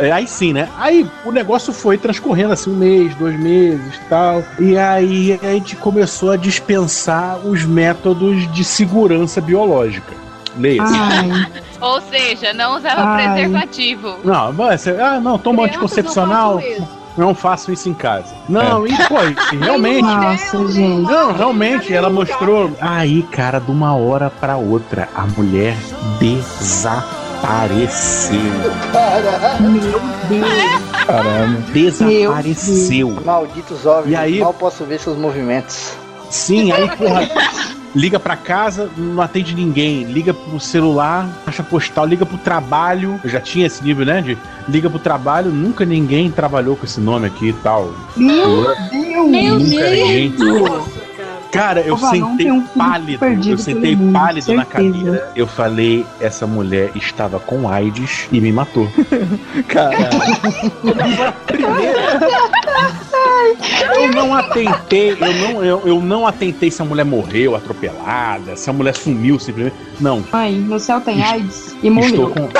É, 0.00 0.10
Aí 0.12 0.26
sim, 0.26 0.52
né? 0.52 0.68
Aí 0.78 1.06
o 1.24 1.30
negócio 1.32 1.72
foi 1.72 1.98
transcorrendo 1.98 2.52
assim 2.52 2.70
um 2.70 2.76
mês, 2.76 3.14
dois 3.16 3.38
meses 3.38 4.00
tal. 4.08 4.42
E 4.58 4.76
aí 4.78 5.38
a 5.42 5.48
gente 5.52 5.76
começou 5.76 6.30
a 6.30 6.36
dispensar 6.36 7.38
os 7.44 7.64
métodos 7.64 8.50
de 8.52 8.64
segurança 8.64 9.40
biológica. 9.40 10.12
Leia-se. 10.56 10.94
Ai, 10.96 11.46
Ou 11.80 12.00
seja, 12.00 12.52
não 12.52 12.76
usava 12.76 13.02
Ai. 13.02 13.32
preservativo. 13.32 14.16
Não, 14.24 14.52
mas 14.52 14.80
você- 14.80 14.90
ah, 15.00 15.20
não, 15.20 15.38
toma 15.38 15.68
Crianças 15.68 15.76
anticoncepcional. 15.98 16.54
não 16.54 16.60
façam 16.60 16.72
isso. 16.82 16.98
Não 17.18 17.34
façam 17.34 17.74
isso 17.74 17.88
em 17.88 17.94
casa. 17.94 18.34
Não, 18.48 18.86
e 18.86 18.90
pô, 19.08 19.16
e 19.52 19.56
realmente. 19.58 20.02
nossa, 20.02 20.68
gente. 20.68 21.02
Não, 21.10 21.32
realmente, 21.32 21.92
ela 21.92 22.08
mostrou. 22.08 22.70
Aí, 22.80 23.22
cara, 23.24 23.60
de 23.60 23.70
uma 23.70 23.94
hora 23.94 24.30
pra 24.30 24.56
outra, 24.56 25.08
a 25.14 25.26
mulher 25.26 25.76
desapareceu. 27.38 28.40
Meu 29.60 30.00
Deus. 30.28 31.04
Caramba. 31.06 31.60
Desapareceu. 31.72 33.16
Malditos 33.24 33.86
ovos. 33.86 34.10
E 34.10 34.16
aí- 34.16 34.40
Mal 34.40 34.52
posso 34.54 34.84
ver 34.84 34.98
seus 35.00 35.16
movimentos. 35.16 35.92
Sim, 36.30 36.72
aí, 36.72 36.88
porra. 36.96 37.28
liga 37.94 38.20
pra 38.20 38.36
casa, 38.36 38.90
não 38.96 39.22
atende 39.22 39.54
ninguém, 39.54 40.04
liga 40.04 40.34
pro 40.34 40.60
celular, 40.60 41.26
caixa 41.44 41.62
postal, 41.62 42.04
liga 42.06 42.26
pro 42.26 42.36
trabalho. 42.38 43.18
Eu 43.24 43.30
já 43.30 43.40
tinha 43.40 43.66
esse 43.66 43.82
nível, 43.82 44.04
né? 44.04 44.20
De 44.20 44.36
liga 44.68 44.90
pro 44.90 44.98
trabalho, 44.98 45.50
nunca 45.50 45.84
ninguém 45.86 46.30
trabalhou 46.30 46.76
com 46.76 46.84
esse 46.84 47.00
nome 47.00 47.26
aqui 47.26 47.48
e 47.48 47.52
tal. 47.54 47.92
Meu 48.16 48.64
Deus! 48.90 49.30
Meu 49.30 49.58
Nunca 49.58 49.90
ninguém. 49.90 50.34
Cara, 51.52 51.80
eu 51.80 51.96
sentei 51.96 52.50
um 52.50 52.66
pálido, 52.66 53.24
eu 53.46 53.58
sentei 53.58 53.96
mundo, 53.96 54.12
pálido 54.12 54.52
na 54.54 54.64
certeza. 54.64 54.92
cadeira. 54.92 55.32
Eu 55.34 55.46
falei, 55.46 56.04
essa 56.20 56.46
mulher 56.46 56.90
estava 56.94 57.40
com 57.40 57.68
AIDS 57.68 58.28
e 58.30 58.40
me 58.40 58.52
matou. 58.52 58.88
Caralho. 59.66 60.08
Eu 63.94 64.12
não 64.12 64.34
atentei, 64.34 65.12
eu 65.12 65.34
não, 65.34 65.64
eu, 65.64 65.82
eu 65.86 66.00
não 66.02 66.26
atentei 66.26 66.70
se 66.70 66.82
a 66.82 66.84
mulher 66.84 67.04
morreu 67.04 67.56
atropelada, 67.56 68.56
se 68.56 68.68
a 68.68 68.72
mulher 68.72 68.94
sumiu 68.94 69.38
simplesmente. 69.38 69.76
Não. 70.00 70.22
Mãe, 70.32 70.52
no 70.52 70.78
céu 70.78 71.00
tem 71.00 71.22
AIDS 71.22 71.74
e 71.82 71.88
Estou 71.88 72.28
morreu. 72.28 72.30
com. 72.30 72.48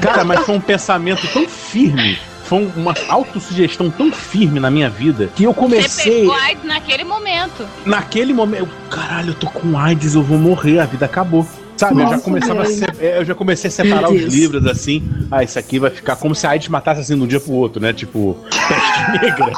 Cara, 0.00 0.24
mas 0.24 0.40
foi 0.40 0.56
um 0.56 0.60
pensamento 0.60 1.26
tão 1.32 1.46
firme. 1.48 2.18
Foi 2.44 2.70
uma 2.76 2.94
autossugestão 3.08 3.90
tão 3.90 4.12
firme 4.12 4.60
na 4.60 4.70
minha 4.70 4.90
vida 4.90 5.30
que 5.34 5.44
eu 5.44 5.52
Você 5.52 5.60
comecei. 5.60 6.20
pegou 6.20 6.34
AIDS 6.34 6.64
naquele 6.64 7.04
momento. 7.04 7.66
Naquele 7.86 8.32
momento, 8.32 8.68
caralho, 8.90 9.30
eu 9.30 9.34
tô 9.34 9.46
com 9.48 9.78
AIDS, 9.78 10.14
eu 10.14 10.22
vou 10.22 10.38
morrer, 10.38 10.78
a 10.78 10.84
vida 10.84 11.06
acabou. 11.06 11.46
Sabe, 11.76 11.94
eu 11.96 12.04
já 12.04 12.10
Nossa, 12.12 12.22
começava 12.24 12.62
a 12.62 12.66
se- 12.66 12.84
é, 13.00 13.18
eu 13.18 13.24
já 13.24 13.34
comecei 13.34 13.66
a 13.66 13.70
separar 13.70 14.08
os 14.08 14.22
livros 14.32 14.64
assim. 14.66 15.02
Ah, 15.28 15.42
isso 15.42 15.58
aqui 15.58 15.80
vai 15.80 15.90
ficar 15.90 16.14
como 16.14 16.32
se 16.32 16.46
a 16.46 16.50
AIDS 16.50 16.68
matasse 16.68 17.00
assim 17.00 17.16
de 17.16 17.22
um 17.22 17.26
dia 17.26 17.40
pro 17.40 17.52
outro, 17.52 17.82
né? 17.82 17.92
Tipo, 17.92 18.36
peste 18.68 19.10
negra. 19.20 19.52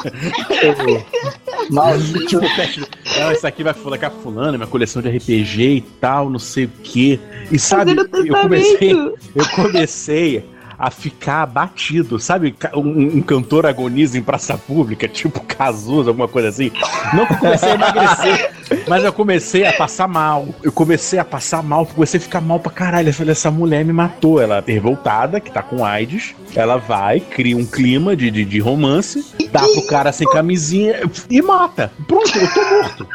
Maldito. 1.69 2.25
tipo, 2.25 2.55
peste 2.55 2.81
Não, 3.19 3.31
isso 3.31 3.45
aqui 3.45 3.63
vai 3.63 3.73
colocar 3.73 4.09
fulano, 4.09 4.57
minha 4.57 4.67
coleção 4.67 5.01
de 5.01 5.09
RPG 5.09 5.61
e 5.63 5.81
tal, 6.01 6.29
não 6.29 6.39
sei 6.39 6.65
o 6.65 6.71
quê. 6.83 7.19
E 7.51 7.59
sabe, 7.59 7.95
eu 7.95 8.35
comecei, 8.41 8.93
eu 8.93 9.49
comecei 9.55 10.45
a 10.77 10.91
ficar 10.91 11.43
abatido, 11.43 12.19
sabe? 12.19 12.55
Um, 12.73 13.17
um 13.17 13.21
cantor 13.21 13.65
agoniza 13.65 14.17
em 14.17 14.21
praça 14.21 14.57
pública, 14.57 15.07
tipo 15.09 15.39
Cazuza, 15.41 16.11
alguma 16.11 16.27
coisa 16.27 16.49
assim. 16.49 16.71
Não 17.13 17.25
que 17.25 17.33
eu 17.33 17.37
comecei 17.37 17.69
a 17.69 17.73
emagrecer, 17.73 18.51
mas 18.87 19.03
eu 19.03 19.13
comecei 19.13 19.65
a 19.65 19.73
passar 19.73 20.07
mal. 20.07 20.47
Eu 20.61 20.71
comecei 20.71 21.19
a 21.19 21.25
passar 21.25 21.63
mal, 21.63 21.85
comecei 21.85 22.19
a 22.19 22.21
ficar 22.21 22.41
mal 22.41 22.59
pra 22.59 22.71
caralho. 22.71 23.09
Eu 23.09 23.13
falei, 23.13 23.31
essa 23.31 23.49
mulher 23.49 23.83
me 23.83 23.93
matou. 23.93 24.41
Ela 24.41 24.63
é 24.65 24.71
revoltada, 24.71 25.39
que 25.39 25.51
tá 25.51 25.63
com 25.63 25.83
AIDS. 25.83 26.35
Ela 26.55 26.77
vai, 26.77 27.19
cria 27.19 27.57
um 27.57 27.65
clima 27.65 28.15
de, 28.15 28.29
de, 28.29 28.45
de 28.45 28.59
romance, 28.59 29.25
dá 29.51 29.61
pro 29.61 29.87
cara 29.87 30.11
sem 30.11 30.27
camisinha 30.29 31.01
e 31.29 31.41
mata. 31.41 31.91
Pronto, 32.07 32.37
eu 32.37 32.53
tô 32.53 32.61
morto. 32.69 33.07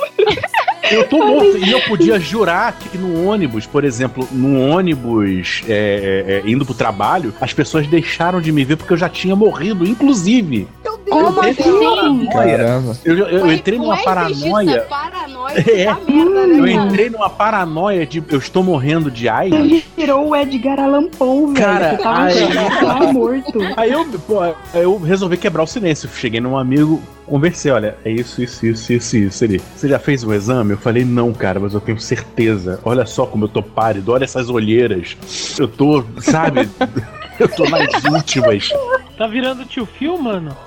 Eu 0.90 1.08
tô 1.08 1.18
morto. 1.18 1.56
E 1.58 1.70
eu 1.70 1.80
podia 1.82 2.18
jurar 2.18 2.72
que 2.72 2.98
no 2.98 3.26
ônibus, 3.28 3.66
por 3.66 3.84
exemplo, 3.84 4.26
no 4.32 4.60
ônibus 4.68 5.62
é, 5.68 6.42
é, 6.42 6.48
é, 6.48 6.50
indo 6.50 6.64
pro 6.64 6.74
trabalho, 6.74 7.32
as 7.40 7.52
pessoas 7.52 7.86
deixaram 7.86 8.40
de 8.40 8.50
me 8.52 8.64
ver 8.64 8.76
porque 8.76 8.92
eu 8.92 8.96
já 8.96 9.08
tinha 9.08 9.34
morrido, 9.36 9.86
inclusive. 9.86 10.66
Como 11.08 11.40
eu 11.44 11.50
assim? 11.50 11.62
paranoia. 11.62 12.30
Caramba. 12.30 12.96
Eu, 13.04 13.18
eu- 13.18 13.26
eu 13.28 13.52
entrei 13.52 13.78
numa 13.78 13.96
paranoia. 13.98 14.80
paranoia 14.82 15.54
É. 15.70 15.84
da 15.84 15.94
merda, 15.96 16.46
né, 16.46 16.58
Eu 16.58 16.66
entrei 16.66 17.10
numa 17.10 17.28
paranoia 17.28 18.06
de 18.06 18.22
eu 18.30 18.38
estou 18.38 18.62
morrendo 18.62 19.10
de 19.10 19.28
AIDS. 19.28 19.58
Ele 19.58 19.84
virou 19.96 20.28
o 20.30 20.36
Edgar 20.36 20.80
Allan 20.80 21.08
Poe, 21.08 21.52
velho. 21.52 21.54
Cara, 21.54 21.96
tava, 21.98 22.22
aí- 22.24 22.48
tava 22.80 23.12
morto. 23.12 23.58
Aí 23.76 23.90
eu, 23.92 24.04
pô, 24.26 24.38
eu 24.74 24.98
resolvi 24.98 25.36
quebrar 25.36 25.62
o 25.64 25.66
silêncio. 25.66 26.08
Cheguei 26.14 26.40
num 26.40 26.56
amigo, 26.56 27.02
conversei, 27.26 27.70
olha, 27.72 27.96
é 28.04 28.10
isso, 28.10 28.42
isso, 28.42 28.66
isso, 28.66 28.92
isso, 28.92 29.16
isso. 29.16 29.44
Ele, 29.44 29.60
você 29.76 29.88
já 29.88 29.98
fez 29.98 30.22
o 30.24 30.32
exame? 30.32 30.72
Eu 30.72 30.78
falei, 30.78 31.04
não, 31.04 31.32
cara, 31.32 31.58
mas 31.60 31.74
eu 31.74 31.80
tenho 31.80 31.98
certeza. 32.00 32.78
Olha 32.84 33.06
só 33.06 33.26
como 33.26 33.44
eu 33.44 33.48
tô 33.48 33.62
pálido, 33.62 34.12
olha 34.12 34.24
essas 34.24 34.48
olheiras. 34.48 35.16
Eu 35.58 35.68
tô, 35.68 36.04
sabe? 36.20 36.68
eu 37.40 37.48
tô 37.48 37.64
nas 37.68 37.88
últimas. 38.04 38.68
Tá 39.12 39.26
virando 39.28 39.64
tio 39.66 39.86
Phil, 39.86 40.16
mano? 40.18 40.56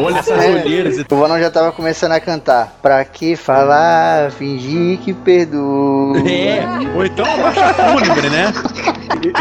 Olha 0.00 0.18
essas 0.18 0.38
É. 0.42 0.48
olheiras. 0.50 1.04
O 1.10 1.16
Vanão 1.16 1.38
já 1.38 1.50
tava 1.50 1.72
começando 1.72 2.12
a 2.12 2.20
cantar. 2.20 2.78
Pra 2.80 3.04
que 3.04 3.36
falar, 3.36 4.30
fingir 4.30 4.98
que 4.98 5.12
perdoa. 5.12 6.16
É, 6.26 6.62
ou 6.94 7.04
então 7.04 7.26
a 7.26 7.36
marcha 7.36 7.74
fúnebre, 7.74 8.30
né? 8.30 8.52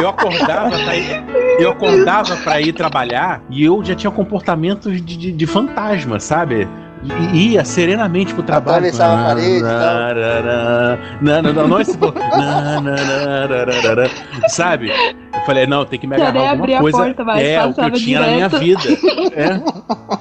Eu 0.02 0.10
acordava 0.10 0.69
pra 0.71 0.95
ir, 0.97 1.24
eu 1.60 1.72
acordava 1.72 2.36
pra 2.38 2.60
ir 2.62 2.74
trabalhar 2.74 3.42
e 3.50 3.63
eu 3.63 3.84
já 3.84 3.96
tinha 3.96 4.12
comportamentos 4.12 4.94
de, 5.02 5.18
de, 5.18 5.32
de 5.32 5.48
fantasma, 5.48 6.20
sabe? 6.20 6.68
E 7.34 7.54
ia 7.54 7.66
serenamente 7.66 8.34
pro 8.34 8.44
trabalho. 8.44 8.88
Atravessava 8.88 9.22
a 9.22 9.26
parede 9.26 9.62
Não, 11.22 11.42
não, 11.42 11.54
não, 11.54 11.68
não 11.68 11.82
esse. 11.82 11.98
Nananarararara, 11.98 14.10
Sabe? 14.48 14.92
Eu 15.34 15.42
falei, 15.46 15.66
não, 15.66 15.86
tem 15.86 16.00
que 16.00 16.06
me 16.08 16.16
agarrar 16.16 16.52
alguma 16.52 16.80
coisa. 16.80 16.98
porta, 16.98 17.24
mas 17.24 17.44
é, 17.44 17.66
o 17.66 17.74
que 17.74 17.82
eu 17.82 17.92
tinha 17.92 18.20
na 18.22 18.28
minha 18.28 18.48
vida. 18.48 18.82
É. 19.36 19.60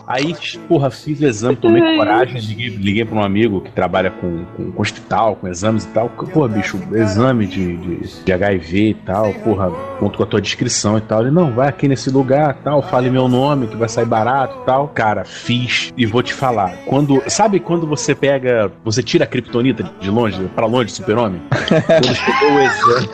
Aí, 0.07 0.35
porra, 0.67 0.91
fiz 0.91 1.21
o 1.21 1.27
exame, 1.27 1.55
tomei 1.57 1.83
Ai. 1.83 1.97
coragem, 1.97 2.41
liguei, 2.41 2.69
liguei 2.71 3.05
pra 3.05 3.19
um 3.19 3.23
amigo 3.23 3.61
que 3.61 3.71
trabalha 3.71 4.11
com, 4.11 4.45
com, 4.57 4.73
com 4.73 4.83
hospital, 4.83 5.37
com 5.37 5.47
exames 5.49 5.85
e 5.85 5.89
tal. 5.89 6.09
Porra, 6.09 6.49
bicho, 6.49 6.79
exame 6.93 7.47
de, 7.47 7.77
de, 7.77 8.25
de 8.25 8.33
HIV 8.33 8.89
e 8.89 8.95
tal, 8.95 9.33
porra, 9.35 9.71
conto 9.99 10.17
com 10.17 10.23
a 10.23 10.27
tua 10.27 10.41
descrição 10.41 10.97
e 10.97 11.03
tal. 11.03 11.21
Ele, 11.21 11.31
não, 11.31 11.53
vai 11.53 11.69
aqui 11.69 11.87
nesse 11.87 12.09
lugar 12.11 12.55
tal, 12.65 12.81
fale 12.83 13.11
meu 13.11 13.29
nome 13.29 13.67
que 13.67 13.77
vai 13.77 13.89
sair 13.89 14.07
barato 14.07 14.57
e 14.63 14.67
tal. 14.67 14.89
Cara, 14.89 15.25
fiz 15.25 15.93
e 15.97 16.07
vou 16.07 16.23
te 16.23 16.33
falar. 16.33 16.72
Quando, 16.87 17.23
sabe 17.29 17.61
quando 17.61 17.87
você 17.87 18.15
pega, 18.15 18.71
você 18.85 19.03
tira 19.03 19.25
a 19.25 19.27
kriptonita 19.27 19.91
de 20.01 20.11
longe, 20.11 20.43
pra 20.55 20.67
longe 20.67 20.87
do 20.87 20.97
super-homem? 20.97 21.41
Quando 21.51 22.15
chegou 22.15 22.53
o 22.53 22.61
exame. 22.61 23.09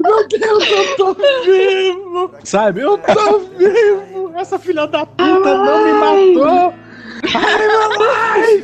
Meu 0.00 0.28
Deus, 0.28 0.70
eu 0.70 0.96
tô 0.96 1.14
vivo! 1.44 2.30
Sabe, 2.44 2.80
eu 2.80 2.98
tô 2.98 3.38
vivo! 3.58 4.32
Essa 4.36 4.58
filha 4.58 4.86
da 4.86 5.04
puta 5.04 5.54
não 5.58 5.84
me 5.84 5.92
matou! 5.92 6.74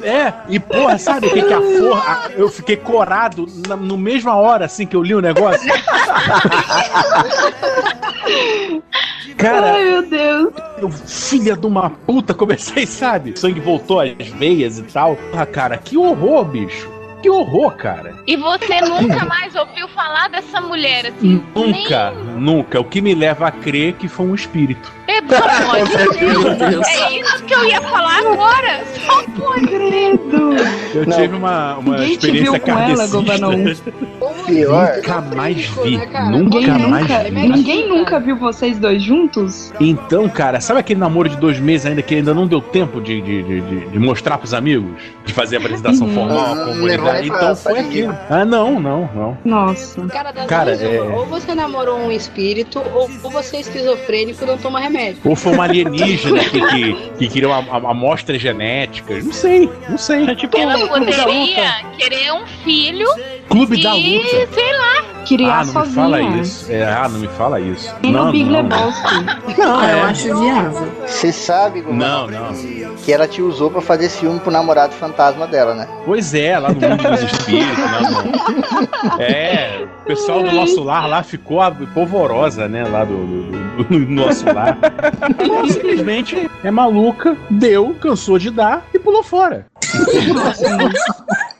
É, 0.03 0.33
e 0.49 0.59
porra, 0.59 0.99
sabe 0.99 1.27
o 1.29 1.33
que 1.33 1.43
que 1.43 1.53
a 1.53 1.61
forra. 1.61 2.31
Eu 2.37 2.49
fiquei 2.49 2.77
corado 2.77 3.47
na 3.69 3.77
no 3.77 3.97
mesma 3.97 4.35
hora 4.35 4.65
assim 4.65 4.87
que 4.87 4.97
eu 4.97 5.03
li 5.03 5.15
o 5.15 5.21
negócio. 5.21 5.69
Cara, 9.37 9.75
Ai, 9.75 9.85
meu 9.85 10.03
Deus. 10.03 10.53
eu, 10.79 10.91
filha 10.91 11.57
de 11.57 11.65
uma 11.65 11.89
puta, 11.91 12.35
comecei, 12.35 12.87
sabe? 12.87 13.31
O 13.31 13.39
sangue 13.39 13.61
voltou 13.61 14.01
às 14.01 14.11
veias 14.37 14.79
e 14.81 14.83
tal. 14.83 15.17
Ah, 15.33 15.47
cara, 15.47 15.77
que 15.79 15.97
horror, 15.97 16.45
bicho. 16.45 16.91
Que 17.23 17.29
horror, 17.31 17.73
cara. 17.77 18.15
E 18.27 18.37
você 18.37 18.81
nunca 18.87 19.25
mais 19.25 19.55
ouviu 19.57 19.89
falar 19.89 20.29
dessa 20.29 20.61
mulher, 20.61 21.07
assim? 21.07 21.43
Nunca, 21.55 22.11
nunca. 22.37 22.81
O 22.81 22.85
que 22.85 23.01
me 23.01 23.15
leva 23.15 23.49
a 23.49 23.51
crer 23.51 23.95
que 23.95 24.07
foi 24.09 24.27
um 24.27 24.35
espírito. 24.35 24.93
Nem... 25.07 25.19
De 25.29 26.55
Deus. 26.71 26.87
É 26.87 27.19
isso 27.21 27.45
que 27.45 27.55
eu 27.55 27.65
ia 27.67 27.81
falar 27.83 28.19
agora. 28.21 28.85
Só 29.05 29.23
pode. 29.41 29.67
Credo. 29.67 30.55
Eu 30.95 31.07
Não. 31.07 31.17
tive 31.17 31.35
uma, 31.37 31.77
uma 31.79 31.93
Ninguém 31.97 32.09
te 32.19 32.27
experiência 32.27 32.53
viu 32.53 32.61
com 32.61 32.71
ela. 32.79 33.09
Pior. 34.47 34.97
Nunca 34.97 35.21
mais 35.37 35.57
vi. 35.67 35.97
né? 35.99 36.07
Nunca 36.31 36.59
Ninguém 36.59 36.69
mais 36.89 37.09
nunca, 37.09 37.25
vi. 37.25 37.31
ninguém 37.31 37.89
nunca 37.89 38.21
viu 38.21 38.37
vocês 38.37 38.79
dois 38.79 39.03
juntos? 39.03 39.73
Então, 39.81 40.29
cara, 40.29 40.61
sabe 40.61 40.81
aquele 40.81 41.01
namoro 41.01 41.29
de 41.29 41.37
dois 41.37 41.59
meses 41.59 41.87
ainda 41.87 42.03
que 42.03 42.15
ainda 42.15 42.33
não 42.33 42.47
deu 42.47 42.61
tempo 42.61 43.01
de, 43.01 43.21
de, 43.21 43.43
de, 43.43 43.61
de- 43.89 43.99
mostrar 43.99 44.39
pros 44.39 44.55
amigos? 44.55 45.01
De 45.25 45.33
fazer 45.33 45.57
a 45.57 45.59
apresentação 45.61 46.07
Uhum. 46.07 46.15
formal 46.15 46.55
Uhum, 46.55 46.89
Então 47.25 47.57
foi 47.57 47.79
aquilo. 47.81 48.19
Ah, 48.31 48.45
não, 48.45 48.79
não, 48.81 49.11
não. 49.15 49.39
Nossa. 49.45 50.07
Cara, 50.07 50.33
das 50.33 50.47
Cara, 50.47 50.77
duas, 50.77 50.83
é- 50.83 51.01
ou 51.01 51.27
você 51.27 51.55
namorou 51.55 51.99
um 51.99 52.11
espírito, 52.11 52.81
ou, 52.95 53.11
ou 53.23 53.31
você 53.31 53.57
é 53.57 53.61
esquizofrênico 53.61 54.45
e 54.45 54.47
não 54.47 54.59
toma 54.59 54.81
remédio. 54.81 55.21
Ou 55.25 55.35
foi 55.37 55.53
uma 55.53 55.65
alienígena 55.65 56.41
que, 56.45 56.61
que, 56.61 57.11
que 57.19 57.29
queria 57.29 57.49
uma, 57.49 57.59
uma 57.79 57.91
amostra 57.91 58.39
genética. 58.39 59.15
Não 59.21 59.33
sei, 59.33 59.69
não 59.89 59.99
sei. 59.99 60.25
É 60.29 60.35
tipo 60.35 60.57
Ela 60.59 60.77
o 60.85 60.89
Clube 60.89 61.11
da 61.13 61.23
poderia 61.25 61.75
querer 61.97 62.33
um 62.33 62.47
filho 62.65 63.07
Clube 63.49 63.83
da 63.83 63.97
e, 63.97 64.19
luta. 64.19 64.49
sei 64.53 64.73
lá, 64.73 65.05
Criar 65.29 65.61
Ah, 65.61 65.65
não 65.65 65.73
sozinha. 65.73 65.85
me 65.89 65.95
fala 65.95 66.21
isso. 66.41 66.73
É, 66.73 66.85
ah, 66.85 67.09
não 67.09 67.19
me 67.21 67.29
fala 67.29 67.61
isso. 67.61 67.95
E 68.03 68.11
no 68.11 68.25
Não, 68.25 68.33
Big 68.33 68.45
não. 68.45 68.53
Lebowski. 68.63 69.15
Não, 69.59 69.85
eu 69.85 70.03
acho 70.05 70.41
viável. 70.41 70.89
Você 71.07 71.33
sabe, 71.33 71.83
Não, 71.83 72.27
não. 72.27 72.53
que 73.05 73.13
ela 73.13 73.29
te 73.29 73.43
usou 73.43 73.71
pra 73.71 73.81
fazer 73.83 74.09
ciúme 74.09 74.41
pro 74.41 74.51
namorado 74.51 74.95
fantasma 74.95 75.47
dela, 75.47 75.75
né? 75.75 75.87
Pois 76.05 76.33
é, 76.35 76.59
lá 76.59 76.71
no 76.71 76.81
mundo 76.81 77.03
dos 77.11 77.23
espíritos, 77.23 77.77
né? 77.77 78.01
no- 79.13 79.23
É, 79.23 79.87
o 80.03 80.07
pessoal 80.07 80.43
do 80.43 80.51
nosso 80.53 80.83
lar 80.83 81.07
lá 81.09 81.23
ficou 81.23 81.61
a- 81.61 81.71
polvorosa, 81.71 82.67
né? 82.69 82.85
Lá 82.89 83.05
do, 83.05 83.17
do- 83.17 83.85
do- 83.85 83.85
do 83.85 83.99
nosso 84.11 84.47
lar. 84.47 84.79
Ela 85.39 85.69
simplesmente 85.69 86.51
é 86.65 86.71
maluca, 86.71 87.37
deu, 87.51 87.95
cansou 88.01 88.39
de 88.39 88.51
dar 88.51 88.85
e 88.95 88.99
pulou 88.99 89.23
fora. 89.23 89.67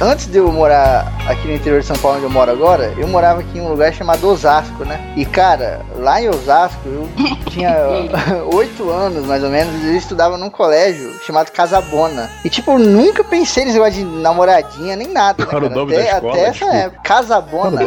antes 0.00 0.26
de 0.26 0.38
eu 0.38 0.50
morar 0.52 1.12
aqui 1.26 1.48
no 1.48 1.54
interior 1.54 1.80
de 1.80 1.86
São 1.86 1.96
Paulo, 1.96 2.18
onde 2.18 2.26
eu 2.26 2.30
moro 2.30 2.50
agora, 2.50 2.92
eu 2.96 3.08
morava 3.08 3.40
aqui 3.40 3.58
em 3.58 3.60
um 3.60 3.68
lugar 3.68 3.92
chamado 3.92 4.28
Osasco, 4.28 4.84
né? 4.84 5.12
E 5.16 5.24
cara, 5.24 5.80
lá 5.96 6.20
em 6.20 6.28
Osasco, 6.28 6.80
eu 6.86 7.08
tinha 7.50 7.74
oito 8.52 8.88
anos 8.90 9.24
mais 9.26 9.42
ou 9.42 9.50
menos, 9.50 9.82
e 9.82 9.88
eu 9.88 9.96
estudava 9.96 10.36
num 10.36 10.50
colégio 10.50 11.12
chamado 11.26 11.50
Casabona. 11.50 12.30
E 12.44 12.50
tipo, 12.50 12.72
eu 12.72 12.78
nunca 12.78 13.24
pensei 13.24 13.64
nesse 13.64 13.78
negócio 13.78 14.04
de 14.04 14.20
namoradinha 14.20 14.94
nem 14.96 15.08
nada. 15.08 15.44
Né, 15.44 15.50
cara? 15.50 15.68
nome 15.68 15.94
até, 15.94 16.04
da 16.04 16.10
escola? 16.16 16.32
até 16.32 16.42
essa 16.42 16.50
Desculpa. 16.52 16.76
época. 16.76 17.00
Casabona. 17.02 17.80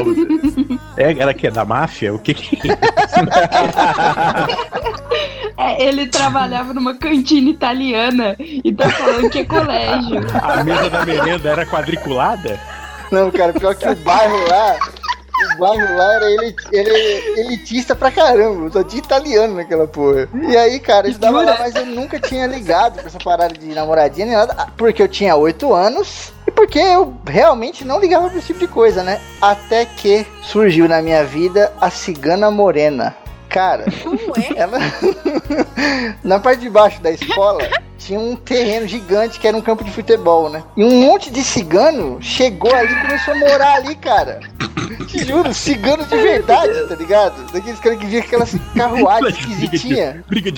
É, 0.98 1.12
era 1.18 1.34
que? 1.34 1.50
Da 1.50 1.64
máfia? 1.66 2.14
O 2.14 2.20
que 2.20 2.34
que 2.34 2.60
É, 2.70 2.76
ele 5.80 6.08
trabalhava 6.08 6.74
numa 6.74 6.96
cantina 6.96 7.50
italiana 7.50 8.36
e 8.40 8.74
tá 8.74 8.90
falando 8.90 9.30
que 9.30 9.40
é 9.40 9.46
colégio. 9.46 10.22
A 10.42 10.64
mesa 10.64 10.90
da 10.90 11.06
merenda 11.06 11.50
era 11.50 11.66
quadriculada? 11.66 12.60
Não, 13.12 13.30
cara, 13.32 13.54
pior 13.54 13.76
que 13.76 13.88
o 13.88 13.96
bairro 13.96 14.48
lá. 14.48 14.78
O 15.56 15.58
bairro 15.58 15.98
lá 15.98 16.14
era 16.16 16.30
ele, 16.32 16.56
ele, 16.72 17.40
elitista 17.40 17.96
pra 17.96 18.12
caramba, 18.12 18.70
só 18.72 18.84
tinha 18.84 19.02
italiano 19.02 19.56
naquela 19.56 19.88
porra. 19.88 20.28
E 20.34 20.58
aí, 20.58 20.80
cara, 20.80 21.08
eu 21.08 21.12
estudava 21.12 21.42
lá, 21.42 21.56
mas 21.60 21.76
eu 21.76 21.86
nunca 21.86 22.20
tinha 22.20 22.46
ligado 22.46 22.96
pra 22.96 23.08
essa 23.08 23.20
parada 23.20 23.54
de 23.54 23.68
namoradinha 23.68 24.26
nem 24.26 24.36
nada, 24.36 24.68
porque 24.76 25.02
eu 25.02 25.08
tinha 25.08 25.38
8 25.38 25.74
anos 25.74 26.34
e 26.46 26.52
porque 26.52 26.78
eu 26.78 27.16
realmente 27.26 27.86
não 27.86 28.02
ligava 28.02 28.30
pra 28.30 28.38
esse 28.38 28.48
tipo 28.48 28.60
de 28.60 28.68
coisa, 28.68 29.02
né? 29.02 29.22
Até 29.42 29.86
que 29.86 30.28
surgiu 30.42 30.90
na 30.90 31.02
minha 31.02 31.24
vida 31.24 31.72
a 31.80 31.90
cigana 31.90 32.52
morena. 32.52 33.16
Cara, 33.50 33.86
ela. 34.56 34.78
Na 36.24 36.40
parte 36.40 36.62
de 36.62 36.70
baixo 36.70 37.02
da 37.02 37.12
escola 37.12 37.68
tinha 37.98 38.20
um 38.20 38.36
terreno 38.36 38.88
gigante 38.88 39.40
que 39.40 39.48
era 39.48 39.58
um 39.58 39.62
campo 39.62 39.84
de 39.84 39.92
futebol, 39.92 40.50
né? 40.50 40.64
E 40.78 40.84
um 40.84 41.02
monte 41.02 41.32
de 41.32 41.44
cigano 41.44 42.18
chegou 42.22 42.74
ali 42.74 42.94
e 42.94 43.02
começou 43.02 43.34
a 43.34 43.38
morar 43.38 43.74
ali, 43.76 43.96
cara. 43.96 44.40
Te 45.08 45.26
juro, 45.26 45.54
cigano 45.54 46.06
de 46.06 46.16
verdade, 46.16 46.88
tá 46.88 46.96
ligado? 46.96 47.52
Daqueles 47.52 47.80
caras 47.80 48.00
que 48.00 48.06
vinha 48.06 48.22
aquelas 48.22 48.56
carruagens 48.76 49.36
briga, 49.36 49.52
esquisitinhas. 49.52 50.14
de, 50.14 50.24
briga 50.24 50.52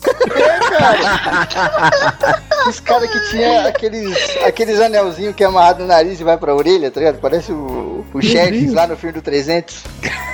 faca. 0.00 2.42
Os 2.68 2.80
caras 2.80 3.10
que 3.10 3.30
tinha 3.30 3.68
aqueles, 3.68 4.36
aqueles 4.44 4.80
anelzinhos 4.80 5.34
que 5.34 5.44
é 5.44 5.46
amarrado 5.46 5.80
no 5.80 5.86
nariz 5.86 6.20
e 6.20 6.24
vai 6.24 6.36
pra 6.36 6.54
orelha, 6.54 6.90
tá 6.90 7.00
ligado? 7.00 7.20
Parece 7.20 7.52
o, 7.52 8.04
o 8.12 8.74
lá 8.74 8.86
no 8.86 8.96
filme 8.96 9.12
do 9.12 9.22
300. 9.22 9.84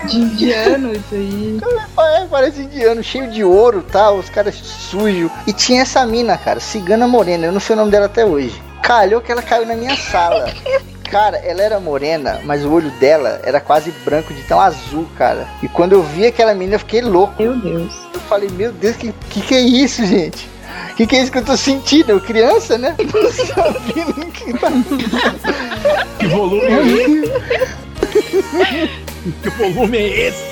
De 0.09 0.16
indiano, 0.16 0.92
isso 0.92 1.14
aí. 1.14 1.61
É, 1.98 2.27
parece 2.27 2.62
indiano, 2.62 3.03
cheio 3.03 3.31
de 3.31 3.44
ouro 3.44 3.85
e 3.87 3.90
tal, 3.90 4.16
os 4.16 4.31
caras 4.31 4.55
sujos. 4.55 5.31
E 5.46 5.53
tinha 5.53 5.83
essa 5.83 6.05
mina, 6.07 6.37
cara, 6.38 6.61
cigana 6.61 7.07
morena, 7.07 7.46
eu 7.46 7.53
não 7.53 7.61
sei 7.61 7.75
o 7.75 7.79
nome 7.79 7.90
dela 7.90 8.07
até 8.07 8.25
hoje. 8.25 8.61
Calhou 8.83 9.20
que 9.20 9.31
ela 9.31 9.42
caiu 9.42 9.66
na 9.66 9.77
minha 9.77 9.96
sala. 9.96 10.53
Cara, 11.09 11.37
ela 11.37 11.62
era 11.62 11.79
morena, 11.79 12.40
mas 12.42 12.64
o 12.64 12.72
olho 12.72 12.90
dela 12.92 13.40
era 13.44 13.61
quase 13.61 13.90
branco 14.05 14.33
de 14.33 14.42
tão 14.44 14.59
azul, 14.59 15.07
cara. 15.16 15.46
E 15.62 15.68
quando 15.68 15.92
eu 15.92 16.03
vi 16.03 16.27
aquela 16.27 16.55
menina, 16.55 16.77
eu 16.77 16.81
fiquei 16.81 17.03
louco. 17.03 17.40
Meu 17.40 17.55
Deus. 17.55 17.92
Eu 18.33 18.38
falei, 18.38 18.49
meu 18.57 18.73
Deus, 18.73 18.97
que 18.97 19.12
que, 19.29 19.42
que 19.42 19.55
é 19.55 19.61
isso, 19.61 20.07
gente? 20.07 20.49
Que 20.97 21.07
que 21.07 21.16
é 21.16 21.23
isso 21.23 21.31
que 21.31 21.37
eu 21.37 21.45
tô 21.45 21.55
sentindo? 21.55 22.12
Eu 22.12 22.18
criança, 22.18 22.79
né? 22.79 22.97
Sabendo 23.55 24.33
que 24.33 24.55
tá... 24.55 24.71
Que 26.18 26.27
volume 26.29 26.64
é 26.64 26.81
esse? 26.81 27.31
Que 29.42 29.51
volume 29.51 29.99
é 29.99 30.29
esse? 30.29 30.42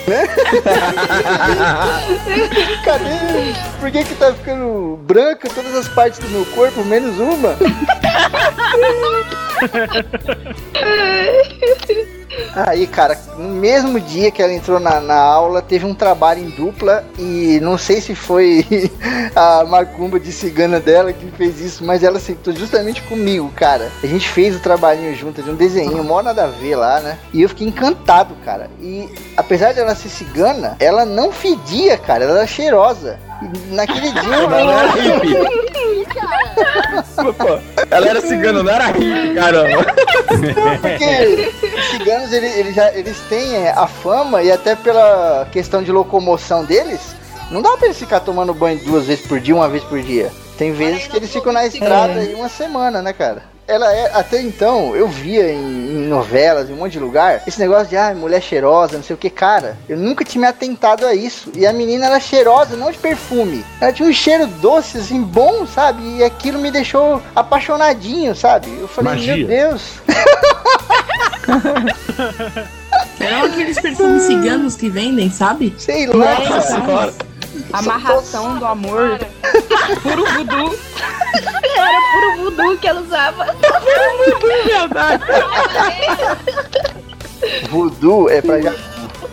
Cadê? 2.85 3.55
Por 3.81 3.91
que 3.91 4.05
que 4.05 4.15
tá 4.17 4.35
ficando 4.35 4.99
branca 5.05 5.49
todas 5.49 5.75
as 5.75 5.89
partes 5.89 6.19
do 6.19 6.29
meu 6.29 6.45
corpo, 6.55 6.85
menos 6.85 7.19
uma? 7.19 7.57
Aí, 12.55 12.87
cara, 12.87 13.19
no 13.37 13.49
mesmo 13.49 14.01
dia 14.01 14.31
que 14.31 14.43
ela 14.43 14.53
entrou 14.53 14.79
na, 14.79 15.01
na 15.01 15.17
aula, 15.17 15.63
teve 15.63 15.87
um 15.87 15.95
trabalho 15.95 16.43
em 16.43 16.51
dupla 16.51 17.05
e 17.19 17.59
não 17.63 17.79
sei 17.79 18.01
se 18.01 18.15
foi 18.15 18.65
a 19.35 19.65
macumba 19.65 20.19
de 20.19 20.33
cigana 20.33 20.81
dela 20.81 21.13
que 21.13 21.31
fez 21.33 21.61
isso, 21.61 21.85
mas 21.85 22.03
ela 22.03 22.19
sentou 22.19 22.55
justamente 22.55 23.03
comigo, 23.03 23.51
cara. 23.55 23.91
A 24.03 24.07
gente 24.07 24.29
fez 24.29 24.57
o 24.57 24.61
trabalhinho 24.61 25.15
junto 25.15 25.43
de 25.43 25.51
um 25.51 25.55
desenho, 25.55 26.03
mó 26.05 26.23
nada 26.23 26.45
a 26.45 26.49
ver 26.49 26.77
lá, 26.77 27.01
né? 27.01 27.19
E 27.33 27.43
eu 27.43 27.49
fiquei 27.49 27.67
encantado, 27.67 28.35
cara. 28.45 28.71
E 28.81 29.09
apesar 29.37 29.73
de 29.73 29.81
ela 29.81 29.95
ser 29.95 30.09
cigana, 30.09 30.77
ela 30.79 31.05
não 31.05 31.33
fedia, 31.33 31.97
cara, 31.97 32.25
ela 32.25 32.39
era 32.39 32.47
cheirosa. 32.47 33.19
E 33.43 33.75
naquele 33.75 34.11
dia 34.21 34.37
eu... 34.37 36.00
Ela 36.17 36.35
era 36.35 37.01
hippie. 37.03 37.33
Pô, 37.33 37.59
ela 37.91 38.09
era 38.09 38.21
cigana, 38.21 38.63
não 38.63 38.73
era 38.73 38.87
hippie, 38.87 39.35
caramba. 39.35 39.87
Porque 40.81 41.51
os 41.79 41.85
ciganos 41.91 42.33
eles, 42.33 42.57
eles, 42.57 42.75
já, 42.75 42.93
eles 42.93 43.19
têm 43.29 43.57
é, 43.57 43.71
a 43.71 43.87
fama 43.87 44.43
e 44.43 44.51
até 44.51 44.75
pela 44.75 45.47
questão 45.51 45.83
de 45.83 45.93
locomoção 45.93 46.65
deles, 46.65 47.15
não 47.51 47.63
dá 47.63 47.77
pra 47.77 47.87
eles 47.87 47.99
ficar 47.99 48.21
tomando 48.21 48.55
banho 48.55 48.79
duas 48.85 49.07
vezes 49.07 49.27
por 49.27 49.41
dia, 49.41 49.55
uma 49.55 49.69
vez 49.69 49.83
por 49.85 50.01
dia. 50.01 50.31
Tem 50.57 50.73
vezes 50.73 51.07
que 51.07 51.17
eles 51.17 51.33
ficam 51.33 51.53
na 51.53 51.67
estrada 51.67 52.21
aí 52.21 52.35
uma 52.35 52.49
semana, 52.49 53.01
né, 53.01 53.13
cara? 53.13 53.50
Ela 53.71 53.95
é, 53.95 54.11
até 54.15 54.43
então, 54.43 54.97
eu 54.97 55.07
via 55.07 55.53
em, 55.53 55.59
em 55.59 56.09
novelas, 56.09 56.69
em 56.69 56.73
um 56.73 56.77
monte 56.77 56.95
de 56.95 56.99
lugar, 56.99 57.41
esse 57.47 57.61
negócio 57.61 57.87
de, 57.87 57.97
ah, 57.97 58.13
mulher 58.13 58.43
cheirosa, 58.43 58.97
não 58.97 59.05
sei 59.05 59.15
o 59.15 59.17
que, 59.17 59.31
cara, 59.31 59.79
eu 59.89 59.97
nunca 59.97 60.25
tinha 60.25 60.41
me 60.41 60.49
atentado 60.49 61.07
a 61.07 61.15
isso. 61.15 61.53
E 61.55 61.65
a 61.65 61.73
menina 61.73 62.07
era 62.07 62.19
cheirosa, 62.19 62.77
não 62.77 62.91
de 62.91 62.99
perfume. 62.99 63.65
Ela 63.81 63.93
tinha 63.93 64.09
um 64.09 64.13
cheiro 64.13 64.49
doce, 64.49 64.99
assim, 64.99 65.23
bom, 65.23 65.65
sabe? 65.69 66.03
E 66.17 66.25
aquilo 66.25 66.59
me 66.59 66.73
deixou 66.73 67.23
apaixonadinho, 67.33 68.35
sabe? 68.35 68.77
Eu 68.77 68.89
falei, 68.89 69.13
Magia. 69.13 69.37
meu 69.37 69.47
Deus. 69.47 69.83
Eram 73.21 73.45
aqueles 73.45 73.81
perfumes 73.81 74.25
ciganos 74.25 74.75
que 74.75 74.89
vendem, 74.89 75.31
sabe? 75.31 75.73
Sei 75.79 76.07
lá, 76.07 76.41
Nossa, 76.41 77.15
Amarração 77.73 78.59
do 78.59 78.67
amor. 78.67 79.19
Puro 80.03 80.25
voodoo. 80.33 80.79
Era 81.77 82.01
puro 82.13 82.37
voodoo 82.37 82.79
que 82.79 82.89
ela 82.89 83.01
usava. 83.01 83.47
Puro 83.47 84.19
voodoo, 84.19 84.65
verdade. 84.65 85.25
Voodoo 87.71 88.29
é 88.29 88.43
pra 88.43 88.61
já. 88.61 88.75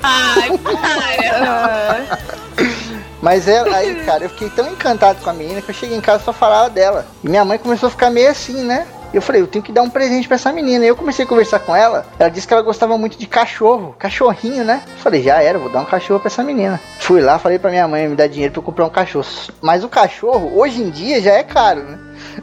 Ai, 0.04 0.58
para. 0.58 2.18
Mas 3.22 3.48
ela, 3.48 3.76
aí, 3.76 3.96
cara, 4.06 4.26
eu 4.26 4.30
fiquei 4.30 4.50
tão 4.50 4.68
encantado 4.68 5.20
com 5.22 5.30
a 5.30 5.34
menina 5.34 5.62
que 5.62 5.72
eu 5.72 5.76
cheguei 5.76 5.98
em 5.98 6.02
casa 6.02 6.22
e 6.22 6.26
só 6.26 6.34
falava 6.34 6.70
dela. 6.70 7.06
E 7.24 7.30
minha 7.30 7.44
mãe 7.44 7.58
começou 7.58 7.88
a 7.88 7.90
ficar 7.90 8.10
meio 8.12 8.30
assim, 8.30 8.64
né? 8.64 8.86
Eu 9.14 9.22
falei, 9.22 9.42
eu 9.42 9.48
tenho 9.48 9.64
que 9.64 9.72
dar 9.72 9.82
um 9.82 9.90
presente 9.90 10.28
pra 10.28 10.36
essa 10.36 10.52
menina. 10.52 10.86
E 10.86 10.88
eu 10.88 10.96
comecei 10.96 11.26
a 11.26 11.28
conversar 11.28 11.60
com 11.60 11.76
ela. 11.76 12.06
Ela 12.20 12.30
disse 12.30 12.48
que 12.48 12.54
ela 12.54 12.62
gostava 12.62 12.98
muito 12.98 13.18
de 13.18 13.26
cachorro, 13.26 13.96
cachorrinho, 13.98 14.64
né? 14.64 14.82
Eu 14.86 14.98
falei, 14.98 15.24
já 15.24 15.42
era, 15.42 15.58
vou 15.58 15.70
dar 15.70 15.82
um 15.82 15.86
cachorro 15.86 16.20
pra 16.20 16.28
essa 16.28 16.44
menina. 16.44 16.80
Fui 17.00 17.22
lá, 17.22 17.40
falei 17.40 17.58
pra 17.58 17.70
minha 17.70 17.88
mãe 17.88 18.08
me 18.08 18.16
dar 18.16 18.28
dinheiro 18.28 18.54
pra 18.54 18.60
eu 18.60 18.64
comprar 18.64 18.86
um 18.86 18.90
cachorro. 18.90 19.26
Mas 19.62 19.84
o 19.84 19.90
cachorro, 19.90 20.52
hoje 20.58 20.82
em 20.82 20.90
dia, 20.90 21.22
já 21.22 21.34
é 21.34 21.44
caro, 21.44 21.84
né? 21.84 22.00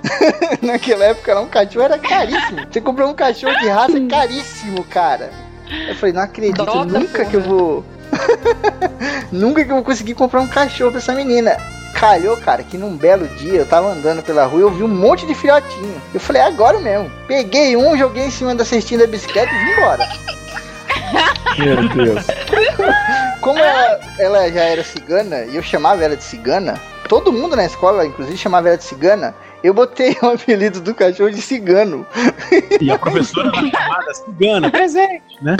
Naquela 0.62 1.04
época, 1.04 1.40
um 1.40 1.48
cachorro 1.48 1.84
era 1.84 1.98
caríssimo. 1.98 2.60
Você 2.70 2.80
comprou 2.80 3.08
um 3.08 3.14
cachorro 3.14 3.58
de 3.58 3.68
raça 3.68 3.98
é 3.98 4.06
caríssimo, 4.06 4.84
cara. 4.84 5.30
Eu 5.88 5.94
falei, 5.96 6.14
não 6.14 6.22
acredito, 6.22 6.64
Dota, 6.64 6.84
nunca 6.84 7.18
porra. 7.18 7.24
que 7.30 7.36
eu 7.36 7.40
vou. 7.40 7.84
nunca 9.32 9.64
que 9.64 9.70
eu 9.70 9.76
vou 9.76 9.84
conseguir 9.84 10.14
comprar 10.14 10.40
um 10.40 10.48
cachorro 10.48 10.90
pra 10.90 11.00
essa 11.00 11.14
menina. 11.14 11.56
Calhou, 11.94 12.36
cara, 12.36 12.62
que 12.62 12.76
num 12.76 12.96
belo 12.96 13.26
dia 13.28 13.60
eu 13.60 13.66
tava 13.66 13.88
andando 13.88 14.22
pela 14.22 14.44
rua 14.44 14.60
e 14.60 14.62
eu 14.62 14.70
vi 14.70 14.82
um 14.82 14.88
monte 14.88 15.24
de 15.26 15.34
filhotinho. 15.34 16.00
Eu 16.12 16.20
falei, 16.20 16.42
"É 16.42 16.46
agora 16.46 16.78
mesmo. 16.80 17.10
Peguei 17.26 17.76
um, 17.76 17.96
joguei 17.96 18.24
em 18.26 18.30
cima 18.30 18.54
da 18.54 18.64
cestinha 18.64 19.00
da 19.00 19.06
bicicleta 19.06 19.52
e 19.54 19.64
vim 19.64 19.70
embora. 19.72 20.08
Meu 21.58 21.88
Deus. 21.88 22.24
Como 23.40 23.58
ela, 23.58 24.00
ela 24.18 24.50
já 24.50 24.62
era 24.62 24.82
cigana 24.82 25.44
e 25.44 25.56
eu 25.56 25.62
chamava 25.62 26.02
ela 26.04 26.16
de 26.16 26.24
cigana, 26.24 26.80
todo 27.08 27.32
mundo 27.32 27.54
na 27.54 27.64
escola, 27.64 28.04
inclusive, 28.06 28.36
chamava 28.36 28.68
ela 28.68 28.76
de 28.76 28.84
cigana. 28.84 29.34
Eu 29.62 29.72
botei 29.72 30.16
o 30.20 30.26
apelido 30.26 30.80
do 30.80 30.94
cachorro 30.94 31.30
de 31.30 31.40
cigano. 31.40 32.06
E 32.80 32.90
a 32.90 32.98
professora 32.98 33.48
era 33.48 33.70
chamada 33.70 34.14
cigana. 34.14 34.70
Presente, 34.70 35.38
né? 35.42 35.56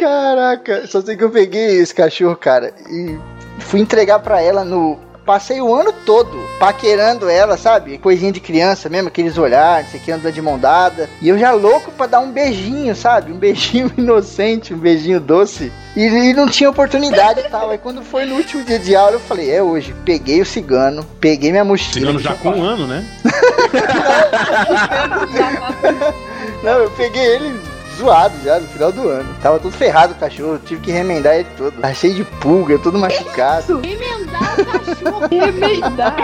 Caraca, 0.00 0.86
só 0.86 1.00
sei 1.00 1.16
que 1.16 1.24
eu 1.24 1.30
peguei 1.30 1.76
esse 1.80 1.94
cachorro, 1.94 2.36
cara, 2.36 2.72
e 2.90 3.18
fui 3.58 3.80
entregar 3.80 4.18
pra 4.18 4.40
ela 4.40 4.64
no. 4.64 4.98
Passei 5.24 5.58
o 5.58 5.74
ano 5.74 5.90
todo 6.04 6.38
paquerando 6.60 7.30
ela, 7.30 7.56
sabe? 7.56 7.96
Coisinha 7.96 8.30
de 8.30 8.40
criança 8.40 8.90
mesmo, 8.90 9.08
aqueles 9.08 9.38
olhares, 9.38 9.88
isso 9.88 9.96
aqui 9.96 10.12
andando 10.12 10.34
de 10.34 10.42
mão 10.42 10.58
dada. 10.58 11.08
E 11.22 11.30
eu 11.30 11.38
já 11.38 11.50
louco 11.52 11.90
pra 11.92 12.06
dar 12.06 12.20
um 12.20 12.30
beijinho, 12.30 12.94
sabe? 12.94 13.32
Um 13.32 13.38
beijinho 13.38 13.90
inocente, 13.96 14.74
um 14.74 14.76
beijinho 14.76 15.18
doce. 15.18 15.72
E, 15.96 16.02
e 16.02 16.34
não 16.34 16.46
tinha 16.46 16.68
oportunidade 16.68 17.40
e 17.40 17.44
tal. 17.44 17.70
Aí 17.70 17.78
quando 17.78 18.02
foi 18.02 18.26
no 18.26 18.34
último 18.34 18.62
dia 18.64 18.78
de 18.78 18.94
aula, 18.94 19.12
eu 19.12 19.20
falei: 19.20 19.50
é 19.50 19.62
hoje. 19.62 19.94
Peguei 20.04 20.42
o 20.42 20.46
cigano, 20.46 21.06
peguei 21.18 21.50
minha 21.50 21.64
mochila. 21.64 21.94
Cigano 21.94 22.18
já 22.18 22.34
com 22.34 22.50
um 22.50 22.62
ano, 22.62 22.86
né? 22.86 23.02
Não, 26.62 26.80
eu 26.80 26.90
peguei 26.90 27.24
ele 27.24 27.73
zoado 27.96 28.34
já 28.44 28.58
no 28.58 28.68
final 28.68 28.92
do 28.92 29.08
ano. 29.08 29.34
Tava 29.42 29.58
todo 29.58 29.72
ferrado 29.72 30.12
o 30.12 30.16
cachorro, 30.16 30.58
tive 30.58 30.80
que 30.80 30.92
remendar 30.92 31.36
ele 31.36 31.48
todo. 31.56 31.80
Tá 31.80 31.92
cheio 31.92 32.14
de 32.14 32.24
pulga, 32.24 32.78
todo 32.78 32.98
machucado. 32.98 33.80
Remendar 33.80 34.60
o 34.60 34.64
cachorro. 34.66 35.28
Remendar. 35.30 36.16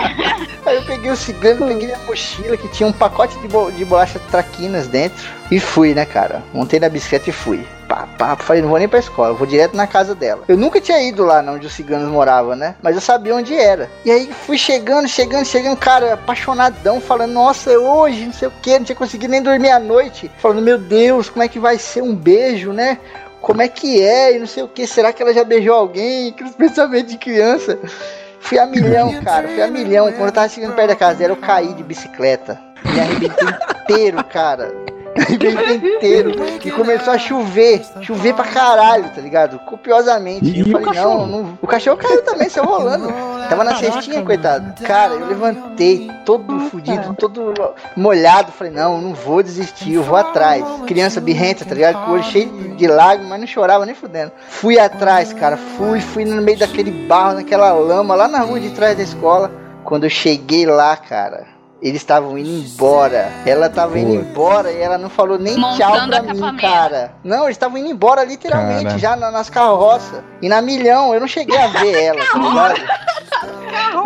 Aí 0.65 0.75
eu 0.75 0.83
peguei 0.83 1.11
o 1.11 1.15
cigano, 1.15 1.67
peguei 1.67 1.87
minha 1.87 1.99
mochila 1.99 2.57
que 2.57 2.67
tinha 2.69 2.87
um 2.87 2.93
pacote 2.93 3.37
de, 3.39 3.47
bo 3.47 3.71
de 3.71 3.83
bolacha 3.85 4.19
traquinas 4.29 4.87
dentro 4.87 5.27
e 5.49 5.59
fui, 5.59 5.93
né, 5.93 6.05
cara? 6.05 6.43
Montei 6.53 6.79
na 6.79 6.89
bicicleta 6.89 7.29
e 7.29 7.33
fui. 7.33 7.65
Pá, 7.91 8.07
pá, 8.17 8.35
falei, 8.37 8.61
não 8.61 8.69
vou 8.69 8.79
nem 8.79 8.87
pra 8.87 8.99
escola, 8.99 9.33
vou 9.33 9.45
direto 9.45 9.75
na 9.75 9.85
casa 9.85 10.15
dela. 10.15 10.45
Eu 10.47 10.55
nunca 10.55 10.79
tinha 10.79 11.03
ido 11.03 11.25
lá 11.25 11.41
onde 11.41 11.67
os 11.67 11.73
ciganos 11.73 12.07
moravam, 12.07 12.55
né? 12.55 12.73
Mas 12.81 12.95
eu 12.95 13.01
sabia 13.01 13.35
onde 13.35 13.53
era. 13.53 13.91
E 14.05 14.11
aí 14.11 14.31
fui 14.31 14.57
chegando, 14.57 15.09
chegando, 15.09 15.43
chegando, 15.43 15.75
cara, 15.75 16.13
apaixonadão, 16.13 17.01
falando, 17.01 17.33
nossa, 17.33 17.69
é 17.69 17.77
hoje, 17.77 18.27
não 18.27 18.31
sei 18.31 18.47
o 18.47 18.53
que, 18.61 18.79
não 18.79 18.85
tinha 18.85 18.95
conseguido 18.95 19.31
nem 19.31 19.41
dormir 19.41 19.71
à 19.71 19.79
noite. 19.79 20.31
Falando, 20.37 20.61
meu 20.61 20.77
Deus, 20.77 21.29
como 21.29 21.43
é 21.43 21.49
que 21.49 21.59
vai 21.59 21.77
ser 21.77 22.01
um 22.01 22.15
beijo, 22.15 22.71
né? 22.71 22.97
Como 23.41 23.61
é 23.61 23.67
que 23.67 24.01
é? 24.01 24.37
E 24.37 24.39
não 24.39 24.47
sei 24.47 24.63
o 24.63 24.69
que, 24.69 24.87
será 24.87 25.11
que 25.11 25.21
ela 25.21 25.33
já 25.33 25.43
beijou 25.43 25.75
alguém? 25.75 26.29
Aqueles 26.31 26.55
pensamentos 26.55 27.11
de 27.11 27.17
criança. 27.17 27.77
Fui 28.39 28.57
a 28.57 28.65
milhão, 28.65 29.21
cara, 29.21 29.49
fui 29.49 29.61
a 29.61 29.67
milhão. 29.67 30.09
Quando 30.13 30.27
eu 30.27 30.31
tava 30.31 30.47
chegando 30.47 30.75
perto 30.75 30.87
da 30.87 30.95
casa 30.95 31.15
dela, 31.15 31.33
eu 31.33 31.37
caí 31.37 31.73
de 31.73 31.83
bicicleta. 31.83 32.57
Me 32.85 33.01
arrebentei 33.01 33.47
inteiro, 33.83 34.23
cara. 34.23 34.73
Arrebentei 35.57 35.95
inteiro. 35.95 36.31
E 36.63 36.71
começou 36.71 37.13
a 37.13 37.17
chover. 37.17 37.81
Chover 38.01 38.33
pra 38.33 38.45
caralho, 38.45 39.09
tá 39.09 39.21
ligado? 39.21 39.59
Copiosamente. 39.59 40.45
E, 40.45 40.59
eu 40.59 40.67
o 40.67 40.71
falei, 40.71 40.87
cachorro? 40.87 41.27
não, 41.27 41.43
não. 41.43 41.59
O 41.61 41.67
cachorro 41.67 41.97
caiu 41.97 42.23
também, 42.23 42.49
saiu 42.49 42.65
rolando. 42.65 43.07
Tava 43.49 43.63
na 43.63 43.75
cestinha, 43.75 44.23
coitado. 44.23 44.73
Cara, 44.83 45.13
eu 45.13 45.27
levantei 45.27 46.09
todo 46.25 46.59
fudido, 46.69 47.13
todo 47.15 47.53
molhado. 47.95 48.51
Falei, 48.51 48.73
não, 48.73 49.01
não 49.01 49.13
vou 49.13 49.43
desistir, 49.43 49.93
eu 49.93 50.03
vou 50.03 50.15
atrás. 50.15 50.63
Criança 50.87 51.21
birrenta, 51.21 51.65
tá 51.65 51.75
ligado? 51.75 52.05
Com 52.05 52.11
o 52.11 52.13
olho 52.15 52.23
cheio 52.23 52.49
de, 52.49 52.69
de 52.75 52.87
lágrimas, 52.87 53.29
mas 53.29 53.39
não 53.39 53.47
chorava 53.47 53.85
nem 53.85 53.95
fudendo. 53.95 54.31
Fui 54.47 54.79
atrás, 54.79 55.33
cara. 55.33 55.57
Fui, 55.57 55.99
fui 55.99 56.25
no 56.25 56.41
meio 56.41 56.57
daquele 56.57 56.91
barro, 56.91 57.35
naquela 57.35 57.71
lama, 57.73 58.15
lá 58.15 58.27
na 58.27 58.39
rua 58.39 58.59
de 58.59 58.69
trás 58.71 58.95
da 58.95 59.03
escola. 59.03 59.51
Quando 59.83 60.03
eu 60.05 60.09
cheguei 60.09 60.65
lá, 60.65 60.95
cara, 60.95 61.45
eles 61.81 62.01
estavam 62.01 62.37
indo 62.37 62.49
embora. 62.49 63.31
Ela 63.45 63.69
tava 63.69 63.97
indo 63.97 64.13
embora 64.13 64.71
e 64.71 64.79
ela 64.79 64.97
não 64.97 65.09
falou 65.09 65.39
nem 65.39 65.55
tchau 65.55 65.91
Montando 65.91 66.09
pra 66.35 66.51
mim, 66.51 66.57
cara. 66.57 67.13
Não, 67.23 67.43
eles 67.45 67.55
estavam 67.55 67.77
indo 67.77 67.89
embora 67.89 68.23
literalmente, 68.23 68.83
Cara. 68.85 68.97
já 68.99 69.15
na- 69.15 69.31
nas 69.31 69.49
carroças. 69.49 70.21
E 70.41 70.47
na 70.49 70.61
milhão, 70.61 71.13
eu 71.13 71.19
não 71.19 71.27
cheguei 71.27 71.57
a 71.57 71.67
ver 71.67 71.93
ela, 72.03 72.19
tá 72.25 72.37
ligado? 72.37 72.81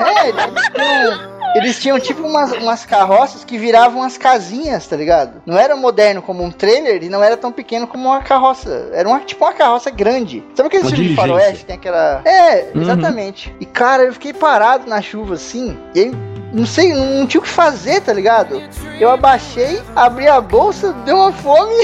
É, 0.02 0.30
eles 0.30 0.72
tinham, 0.74 1.56
eles 1.56 1.80
tinham 1.80 2.00
tipo 2.00 2.28
umas, 2.28 2.52
umas 2.54 2.86
carroças 2.86 3.44
que 3.44 3.58
viravam 3.58 4.04
as 4.04 4.18
casinhas, 4.18 4.86
tá 4.88 4.96
ligado? 4.96 5.42
Não 5.46 5.58
era 5.58 5.76
moderno 5.76 6.22
como 6.22 6.44
um 6.44 6.52
trailer 6.52 7.04
e 7.04 7.10
não 7.10 7.24
era 7.24 7.36
tão 7.38 7.52
pequeno 7.52 7.88
como 7.88 8.06
uma 8.10 8.22
carroça. 8.22 8.90
Era 8.94 9.08
uma, 9.08 9.20
tipo 9.22 9.44
uma 9.44 9.54
carroça 9.54 9.90
grande. 9.90 10.44
Sabe 10.56 10.68
aquele 10.68 10.84
filme 10.90 11.10
de 11.10 11.16
faroeste? 11.16 11.66
Tem 11.66 11.76
aquela. 11.76 12.22
É, 12.26 12.72
Uhum. 12.76 12.82
exatamente. 12.82 13.56
E 13.60 13.66
cara, 13.66 14.04
eu 14.04 14.14
fiquei 14.14 14.34
parado 14.34 14.88
na 14.90 15.02
chuva 15.02 15.36
assim. 15.36 15.78
E 15.94 16.00
aí, 16.02 16.12
não 16.56 16.66
sei, 16.66 16.94
não, 16.94 17.28
tinha 17.28 17.42
o 17.42 17.44
que 17.44 17.50
fazer, 17.50 18.00
tá 18.02 18.14
ligado? 18.14 18.62
Eu 19.00 19.12
abaixei, 19.12 19.82
abri 19.96 20.28
a 20.28 20.40
bolsa, 20.40 20.94
deu 21.06 21.18
uma 21.18 21.32
fome. 21.34 21.76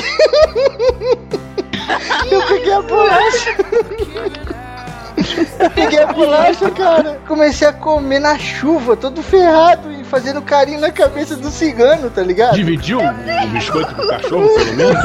eu 2.31 2.41
peguei 2.47 2.73
a 2.73 2.81
bolacha. 2.81 3.55
Peguei 5.75 5.99
a 6.01 6.07
bolacha, 6.13 6.71
cara. 6.71 7.19
Comecei 7.27 7.67
a 7.67 7.73
comer 7.73 8.19
na 8.19 8.37
chuva, 8.39 8.95
todo 8.95 9.21
ferrado 9.21 9.91
e 9.91 10.03
fazendo 10.05 10.41
carinho 10.41 10.79
na 10.79 10.89
cabeça 10.91 11.35
do 11.35 11.51
cigano, 11.51 12.09
tá 12.09 12.23
ligado? 12.23 12.55
Dividiu 12.55 12.99
o 12.99 13.47
biscoito 13.49 13.93
com 13.93 14.01
o 14.03 14.07
cachorro, 14.07 14.49
pelo 14.55 14.73
menos? 14.75 14.95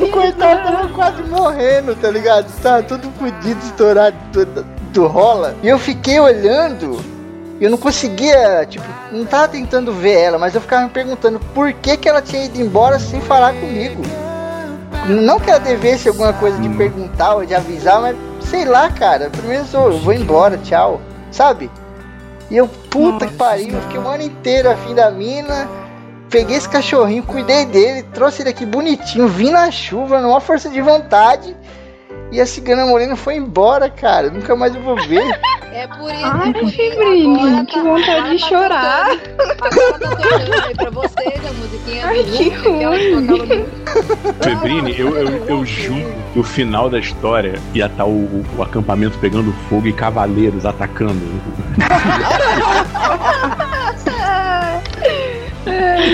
O 0.00 0.08
coitado 0.10 0.62
tava 0.72 0.88
quase 0.88 1.22
morrendo, 1.24 1.94
tá 1.96 2.10
ligado? 2.10 2.46
Tava 2.62 2.82
todo 2.84 3.10
fudido, 3.18 3.60
estourado 3.64 4.16
do, 4.32 4.46
do- 4.46 4.64
do 4.92 5.06
rola. 5.06 5.54
E 5.62 5.68
eu 5.68 5.78
fiquei 5.78 6.20
olhando. 6.20 7.00
Eu 7.62 7.70
não 7.70 7.78
conseguia, 7.78 8.66
tipo, 8.68 8.84
não 9.12 9.24
tava 9.24 9.46
tentando 9.46 9.92
ver 9.92 10.18
ela, 10.18 10.36
mas 10.36 10.52
eu 10.52 10.60
ficava 10.60 10.82
me 10.82 10.90
perguntando 10.90 11.38
por 11.54 11.72
que, 11.72 11.96
que 11.96 12.08
ela 12.08 12.20
tinha 12.20 12.46
ido 12.46 12.60
embora 12.60 12.98
sem 12.98 13.20
falar 13.20 13.54
comigo. 13.54 14.02
Não 15.06 15.38
que 15.38 15.48
ela 15.48 15.60
devesse 15.60 16.08
alguma 16.08 16.32
coisa 16.32 16.58
de 16.58 16.68
perguntar 16.70 17.36
ou 17.36 17.46
de 17.46 17.54
avisar, 17.54 18.00
mas 18.00 18.16
sei 18.40 18.64
lá, 18.64 18.90
cara. 18.90 19.30
Primeiro 19.30 19.64
eu, 19.72 19.92
eu 19.92 19.98
vou 19.98 20.12
embora, 20.12 20.58
tchau. 20.58 21.00
Sabe? 21.30 21.70
E 22.50 22.56
eu, 22.56 22.66
puta 22.66 23.28
que 23.28 23.34
pariu, 23.34 23.74
eu 23.76 23.82
fiquei 23.82 24.00
o 24.00 24.08
ano 24.08 24.24
inteiro 24.24 24.68
afim 24.68 24.92
da 24.92 25.12
mina. 25.12 25.68
Peguei 26.30 26.56
esse 26.56 26.68
cachorrinho, 26.68 27.22
cuidei 27.22 27.64
dele, 27.64 28.02
trouxe 28.12 28.42
ele 28.42 28.50
aqui 28.50 28.66
bonitinho, 28.66 29.28
vim 29.28 29.50
na 29.50 29.70
chuva, 29.70 30.20
numa 30.20 30.40
força 30.40 30.68
de 30.68 30.80
vontade. 30.80 31.56
E 32.32 32.40
a 32.40 32.46
cigana 32.46 32.86
morena 32.86 33.14
foi 33.14 33.36
embora, 33.36 33.90
cara. 33.90 34.30
Nunca 34.30 34.56
mais 34.56 34.74
eu 34.74 34.82
vou 34.82 34.96
ver. 35.06 35.22
É 35.72 35.86
por 35.86 36.12
isso 36.12 36.20
Ai, 36.22 36.52
que 36.52 36.70
Fibrini, 36.70 37.64
que 37.64 37.80
vontade 37.80 38.36
de 38.36 38.38
chorar. 38.40 39.06
Agora 39.08 39.54
tá 39.56 39.70
tocando 39.70 40.66
aí 40.66 40.74
pra 40.74 40.90
vocês 40.90 41.46
a 41.46 41.52
musiquinha 41.54 42.06
Ai, 42.06 42.22
que 42.24 42.50
no 43.18 43.38
Febrini, 44.42 45.00
eu, 45.00 45.16
eu, 45.16 45.46
eu 45.46 45.64
juro 45.64 46.12
que 46.34 46.38
o 46.38 46.42
final 46.42 46.90
da 46.90 46.98
história 46.98 47.58
ia 47.72 47.86
estar 47.86 48.04
o, 48.04 48.44
o 48.58 48.62
acampamento 48.62 49.16
pegando 49.18 49.50
fogo 49.70 49.88
e 49.88 49.94
cavaleiros 49.94 50.66
atacando. 50.66 51.22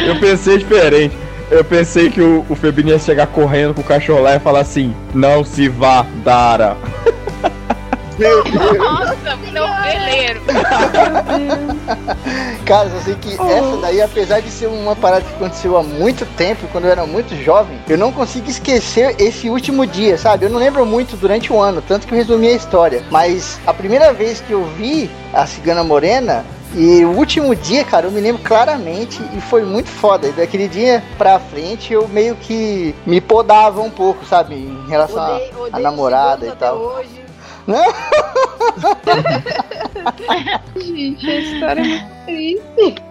Eu 0.07 0.21
pensei 0.21 0.59
diferente. 0.59 1.17
Eu 1.51 1.65
pensei 1.65 2.11
que 2.11 2.21
o, 2.21 2.45
o 2.49 2.55
Febrinho 2.55 2.91
ia 2.91 2.99
chegar 2.99 3.27
correndo 3.27 3.75
com 3.75 3.81
o 3.81 3.85
cachorro 3.85 4.21
lá 4.21 4.37
e 4.37 4.41
falar 4.41 4.61
assim: 4.61 4.95
Não 5.15 5.43
se 5.45 5.69
vá, 5.69 6.05
Dara. 6.23 6.77
Meu. 8.19 8.45
Nossa, 8.77 9.37
noveleiro. 9.53 10.41
Cara, 12.67 12.89
eu 12.89 13.01
sei 13.01 13.15
que 13.15 13.35
essa 13.35 13.77
daí, 13.81 14.03
apesar 14.03 14.41
de 14.41 14.51
ser 14.51 14.67
uma 14.67 14.97
parada 14.97 15.25
que 15.25 15.35
aconteceu 15.35 15.77
há 15.77 15.83
muito 15.83 16.27
tempo, 16.37 16.67
quando 16.73 16.85
eu 16.85 16.91
era 16.91 17.07
muito 17.07 17.35
jovem, 17.43 17.79
eu 17.89 17.97
não 17.97 18.13
consigo 18.13 18.51
esquecer 18.51 19.15
esse 19.19 19.49
último 19.49 19.87
dia, 19.87 20.19
sabe? 20.19 20.47
Eu 20.47 20.51
não 20.51 20.59
lembro 20.59 20.85
muito 20.85 21.17
durante 21.17 21.53
o 21.53 21.61
ano, 21.61 21.81
tanto 21.81 22.07
que 22.07 22.13
eu 22.13 22.19
resumi 22.19 22.49
a 22.49 22.53
história. 22.55 23.03
Mas 23.11 23.59
a 23.67 23.73
primeira 23.73 24.13
vez 24.13 24.41
que 24.41 24.53
eu 24.53 24.65
vi 24.77 25.09
a 25.33 25.47
Cigana 25.47 25.85
Morena, 25.85 26.45
e 26.75 27.05
o 27.05 27.11
último 27.17 27.55
dia, 27.57 27.85
cara, 27.85 28.07
eu 28.07 28.11
me 28.11 28.21
lembro 28.21 28.43
claramente 28.43 29.21
e 29.37 29.41
foi 29.41 29.63
muito 29.65 29.89
foda. 29.89 30.29
E 30.29 30.33
daquele 30.33 30.69
dia 30.69 31.03
pra 31.17 31.39
frente 31.41 31.93
eu 31.93 32.07
meio 32.09 32.35
que 32.37 32.95
me 33.07 33.21
podava 33.21 33.81
um 33.81 33.91
pouco, 33.91 34.25
sabe? 34.25 34.55
Em 34.55 34.87
relação 34.89 35.19
a- 35.23 35.35
Odeio- 35.37 35.53
a, 35.55 35.61
odeio 35.63 35.83
namorada 35.83 36.47
e 36.47 36.53
tal. 36.53 36.77
hoje. 36.77 37.25
Não? 37.67 37.85
Gente, 40.77 41.31
a 41.31 41.41
história 41.41 41.81
é 41.83 41.85
muito 41.85 42.07
triste. 42.27 43.03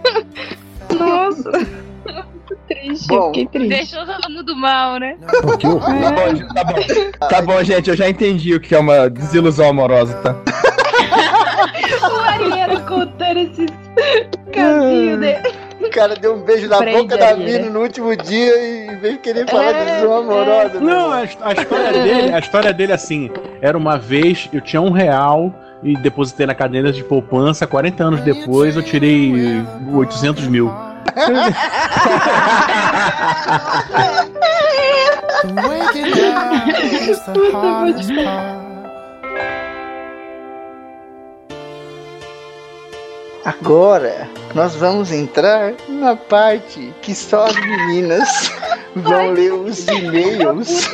Nossa. 0.98 1.52
Muito 1.52 2.58
triste, 2.68 3.12
eu 3.14 3.20
Bom, 3.20 3.28
fiquei 3.28 3.46
triste. 3.48 3.70
Deixou 3.70 4.06
todo 4.06 4.32
mundo 4.32 4.56
mal, 4.56 4.98
né? 5.00 5.18
Pô, 5.42 5.58
que 5.58 5.68
horror. 5.68 5.84
Tá 6.02 6.12
bom, 6.12 6.54
tá 6.54 6.64
bom. 6.64 7.28
Tá 7.28 7.42
bom, 7.42 7.64
gente, 7.64 7.90
eu 7.90 7.96
já 7.96 8.10
entendi 8.10 8.56
o 8.56 8.60
que 8.60 8.74
é 8.74 8.80
uma 8.80 9.10
desilusão 9.10 9.70
amorosa, 9.70 10.14
tá? 10.16 10.36
Casinhos 14.58 15.20
dele. 15.20 15.68
O 15.80 15.90
cara 15.92 16.16
deu 16.16 16.36
um 16.36 16.42
beijo 16.42 16.68
na 16.68 16.78
Prende 16.78 17.02
boca 17.04 17.18
da 17.18 17.36
mina 17.36 17.60
né? 17.60 17.70
no 17.70 17.82
último 17.82 18.16
dia 18.16 18.58
e 18.62 18.96
veio 18.96 19.18
querer 19.20 19.48
falar 19.50 19.72
de 19.72 19.80
É, 19.80 19.96
visão 19.96 20.18
amorosa. 20.18 20.80
Não, 20.80 20.86
meu 20.86 21.12
a, 21.14 21.24
his- 21.24 21.38
a 21.42 21.54
história 21.54 21.92
dele, 22.04 22.34
a 22.34 22.40
história 22.40 22.74
dele 22.74 22.92
é 22.92 22.96
assim, 22.96 23.30
era 23.62 23.78
uma 23.78 23.98
vez, 23.98 24.50
eu 24.52 24.60
tinha 24.60 24.82
um 24.82 24.92
real 24.92 25.54
e 25.84 25.96
depositei 25.98 26.46
na 26.48 26.56
caderneta 26.56 26.94
de 26.96 27.04
poupança, 27.04 27.66
40 27.68 28.04
anos 28.04 28.22
depois 28.22 28.76
eu 28.76 28.82
tirei 28.84 29.64
800 29.94 30.48
mil. 30.48 30.72
Agora 43.48 44.30
nós 44.54 44.76
vamos 44.76 45.10
entrar 45.10 45.74
na 45.88 46.18
parte 46.18 46.94
que 47.02 47.16
só 47.16 47.46
as 47.46 47.56
meninas 47.56 48.52
vão 48.94 49.32
ler 49.32 49.54
os 49.54 49.88
e-mails. 49.88 50.90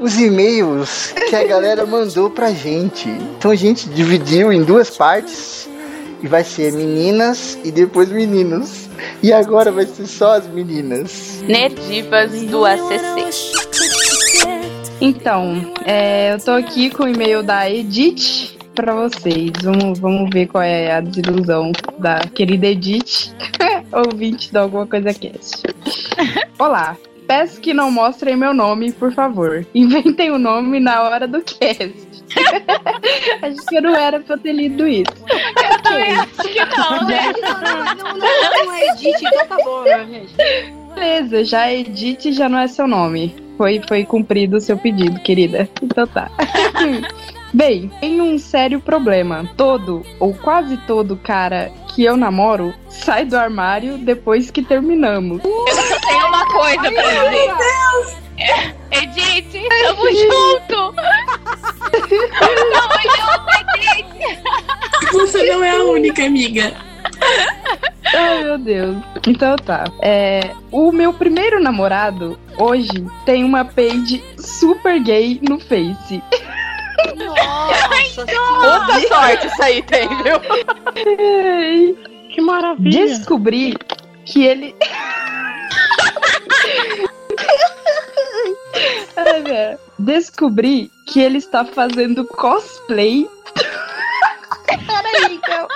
os 0.00 0.18
e-mails 0.18 1.12
que 1.28 1.36
a 1.36 1.44
galera 1.44 1.84
mandou 1.84 2.30
pra 2.30 2.52
gente. 2.52 3.06
Então 3.36 3.50
a 3.50 3.54
gente 3.54 3.86
dividiu 3.90 4.50
em 4.50 4.62
duas 4.62 4.88
partes. 4.96 5.68
E 6.22 6.26
vai 6.26 6.42
ser 6.42 6.72
meninas 6.72 7.58
e 7.62 7.70
depois 7.70 8.08
meninos. 8.08 8.88
E 9.22 9.30
agora 9.30 9.70
vai 9.70 9.84
ser 9.84 10.06
só 10.06 10.38
as 10.38 10.46
meninas. 10.46 11.42
Nerdivas 11.42 12.32
do 12.44 12.64
ACC. 12.64 13.28
Então, 15.02 15.70
é, 15.84 16.32
eu 16.32 16.40
tô 16.42 16.52
aqui 16.52 16.88
com 16.88 17.04
o 17.04 17.08
e-mail 17.08 17.42
da 17.42 17.70
Edith 17.70 18.57
pra 18.78 18.94
vocês. 18.94 19.50
Vamos, 19.60 19.98
vamos 19.98 20.30
ver 20.32 20.46
qual 20.46 20.62
é 20.62 20.92
a 20.92 21.00
desilusão 21.00 21.72
da 21.98 22.20
querida 22.20 22.68
Edith, 22.68 23.34
ouvinte 23.90 24.52
de 24.52 24.56
alguma 24.56 24.86
coisa 24.86 25.12
cast. 25.12 25.62
Olá. 26.60 26.96
Peço 27.26 27.60
que 27.60 27.74
não 27.74 27.90
mostrem 27.90 28.36
meu 28.36 28.54
nome, 28.54 28.90
por 28.92 29.12
favor. 29.12 29.66
Inventem 29.74 30.30
o 30.30 30.38
nome 30.38 30.78
na 30.80 31.02
hora 31.02 31.26
do 31.26 31.42
cast. 31.42 31.92
acho 33.42 33.66
que 33.66 33.76
eu 33.76 33.82
não 33.82 33.94
era 33.94 34.20
pra 34.20 34.36
eu 34.36 34.38
ter 34.38 34.52
lido 34.52 34.86
isso. 34.86 35.12
Eu 35.28 35.82
também 35.82 36.12
acho 36.12 36.36
que 36.36 36.64
não, 36.64 37.06
né? 37.06 37.32
Não, 37.42 37.60
não, 37.60 38.14
não, 38.14 38.64
não 38.64 38.72
é 38.72 38.86
Edith, 38.86 39.16
então 39.20 39.46
tá 39.46 39.56
bom, 39.62 39.82
né, 39.82 40.06
gente? 40.06 40.34
Beleza, 40.94 41.44
já 41.44 41.70
Edith 41.70 42.32
já 42.32 42.48
não 42.48 42.60
é 42.60 42.68
seu 42.68 42.86
nome. 42.86 43.34
Foi, 43.58 43.82
foi 43.86 44.04
cumprido 44.04 44.56
o 44.56 44.60
seu 44.60 44.78
pedido, 44.78 45.20
querida. 45.20 45.68
Então 45.82 46.06
tá. 46.06 46.30
Bem, 47.52 47.90
tem 48.00 48.20
um 48.20 48.38
sério 48.38 48.80
problema. 48.80 49.48
Todo, 49.56 50.04
ou 50.20 50.34
quase 50.34 50.76
todo 50.78 51.16
cara 51.16 51.72
que 51.88 52.04
eu 52.04 52.16
namoro 52.16 52.74
sai 52.88 53.24
do 53.24 53.36
armário 53.36 53.98
depois 53.98 54.50
que 54.50 54.62
terminamos. 54.62 55.42
Eu 55.44 55.74
só 55.74 55.98
tenho 56.00 56.26
uma 56.26 56.46
coisa 56.46 56.80
pra 56.80 56.90
dizer. 56.90 58.08
É, 58.38 59.02
Edith, 59.02 59.68
tamo 59.68 60.06
junto! 60.10 60.94
tamo 60.94 61.98
junto, 63.16 63.48
Edith! 63.76 64.42
Você 65.12 65.42
não 65.50 65.64
é 65.64 65.70
a 65.70 65.84
única, 65.84 66.24
amiga. 66.24 66.72
Ai, 68.14 68.44
meu 68.44 68.58
Deus. 68.58 68.96
Então 69.26 69.56
tá. 69.56 69.84
É, 70.02 70.50
o 70.70 70.92
meu 70.92 71.12
primeiro 71.12 71.60
namorado, 71.62 72.38
hoje, 72.58 73.06
tem 73.24 73.44
uma 73.44 73.64
page 73.64 74.22
super 74.38 75.00
gay 75.02 75.40
no 75.48 75.58
Face. 75.58 76.22
Nossa 77.24 78.26
Puta 78.26 79.08
sorte 79.08 79.46
isso 79.46 79.62
aí 79.62 79.82
tem, 79.82 80.08
viu? 80.08 80.40
Que 82.30 82.40
maravilha. 82.40 83.06
Descobri 83.06 83.76
que 84.24 84.44
ele. 84.44 84.74
Ai, 89.16 89.42
velho. 89.42 89.78
Descobri 89.98 90.90
que 91.06 91.20
ele 91.20 91.38
está 91.38 91.64
fazendo 91.64 92.24
cosplay. 92.24 93.28
Peraí, 94.66 95.34
então. 95.34 95.68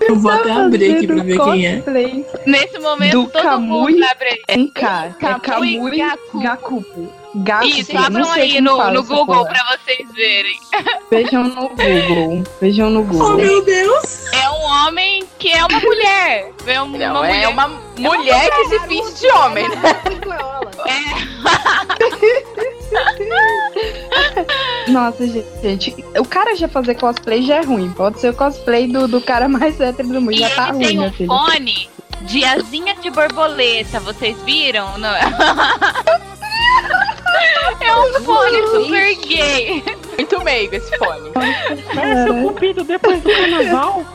Eu 0.00 0.16
vou 0.16 0.30
até 0.30 0.50
abrir 0.52 0.96
aqui 0.96 1.06
pra 1.06 1.22
ver 1.22 1.38
quem 1.38 1.66
é. 1.66 1.82
Nesse 2.46 2.78
momento, 2.78 3.22
do 3.24 3.30
todo 3.30 3.42
Kamui 3.42 3.92
mundo 3.94 4.04
abre. 4.04 4.42
K. 4.74 5.06
É 5.06 5.38
Kamui 5.40 5.78
Kamui 5.78 6.02
Gaku. 7.34 7.66
Isso, 7.66 7.94
não 7.94 8.04
abram 8.04 8.24
sei 8.32 8.42
aí 8.42 8.60
no, 8.60 8.76
fala 8.76 8.92
no 8.92 9.02
Google 9.04 9.26
porra. 9.26 9.44
pra 9.48 9.76
vocês 9.76 10.10
verem. 10.12 10.58
Vejam 11.10 11.44
no 11.44 11.68
Google. 11.68 12.44
Vejam 12.60 12.90
no 12.90 13.00
Oh, 13.00 13.04
Google. 13.04 13.36
meu 13.36 13.64
Deus! 13.64 14.24
É 14.32 14.50
um 14.50 14.62
homem 14.86 15.24
que 15.38 15.50
é 15.52 15.64
uma 15.64 15.80
mulher. 15.80 16.52
É 16.66 16.80
uma, 16.80 16.98
Não, 16.98 17.14
mulher. 17.16 17.42
é 17.42 17.48
uma 17.48 17.68
mulher 17.98 18.50
que 18.50 18.64
se 18.68 18.80
finge 18.86 19.14
de 19.20 19.26
homem, 19.32 19.68
né? 19.68 19.76
Nossa, 24.88 25.26
gente. 25.26 25.94
O 26.18 26.24
cara 26.24 26.54
já 26.56 26.68
fazer 26.68 26.94
cosplay 26.94 27.42
já 27.42 27.56
é 27.56 27.62
ruim. 27.62 27.90
Pode 27.90 28.20
ser 28.20 28.30
o 28.30 28.34
cosplay 28.34 28.86
do, 28.88 29.06
do 29.06 29.20
cara 29.20 29.48
mais 29.48 29.80
hétero 29.80 30.08
do 30.08 30.20
mundo. 30.20 30.32
E 30.32 30.38
Já 30.38 30.50
tá 30.50 30.66
ruim, 30.66 30.86
tem 30.86 30.98
meu 30.98 31.08
um 31.08 31.12
filho. 31.12 31.28
fone 31.28 31.90
de 32.22 32.44
asinha 32.44 32.94
de 32.96 33.10
borboleta, 33.10 34.00
vocês 34.00 34.36
viram? 34.42 34.98
Não. 34.98 35.10
Muito 40.18 40.44
meigo 40.44 40.74
esse 40.76 40.96
fone. 40.98 41.30
Parece 41.94 42.30
o 42.30 42.42
cupido 42.42 42.84
depois 42.84 43.22
do 43.22 43.30
carnaval. 43.30 44.04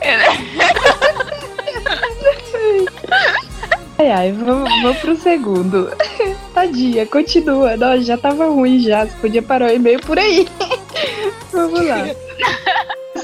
Ai, 3.96 4.10
ai, 4.10 4.32
vamos, 4.32 4.68
vamos 4.82 4.98
pro 4.98 5.16
segundo. 5.16 5.88
Tadinha, 6.52 7.06
continua. 7.06 7.76
Nossa, 7.76 8.02
já 8.02 8.18
tava 8.18 8.46
ruim 8.46 8.80
já. 8.80 9.06
Você 9.06 9.16
podia 9.20 9.42
parar 9.42 9.66
o 9.70 9.74
e-mail 9.74 10.00
por 10.00 10.18
aí. 10.18 10.48
vamos 11.52 11.86
lá. 11.86 12.04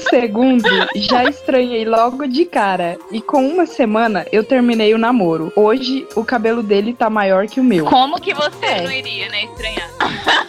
Segundo, 0.09 0.67
já 0.95 1.25
estranhei 1.25 1.83
logo 1.85 2.25
de 2.25 2.45
cara. 2.45 2.97
E 3.11 3.21
com 3.21 3.45
uma 3.45 3.65
semana 3.65 4.25
eu 4.31 4.43
terminei 4.45 4.93
o 4.93 4.97
namoro. 4.97 5.51
Hoje 5.57 6.07
o 6.15 6.23
cabelo 6.23 6.63
dele 6.63 6.93
tá 6.93 7.09
maior 7.09 7.47
que 7.47 7.59
o 7.59 7.63
meu. 7.63 7.85
Como 7.85 8.19
que 8.19 8.33
você 8.33 8.65
É. 8.65 8.81
não 8.83 8.91
iria, 8.91 9.27
né, 9.29 9.43
estranhar? 9.43 9.89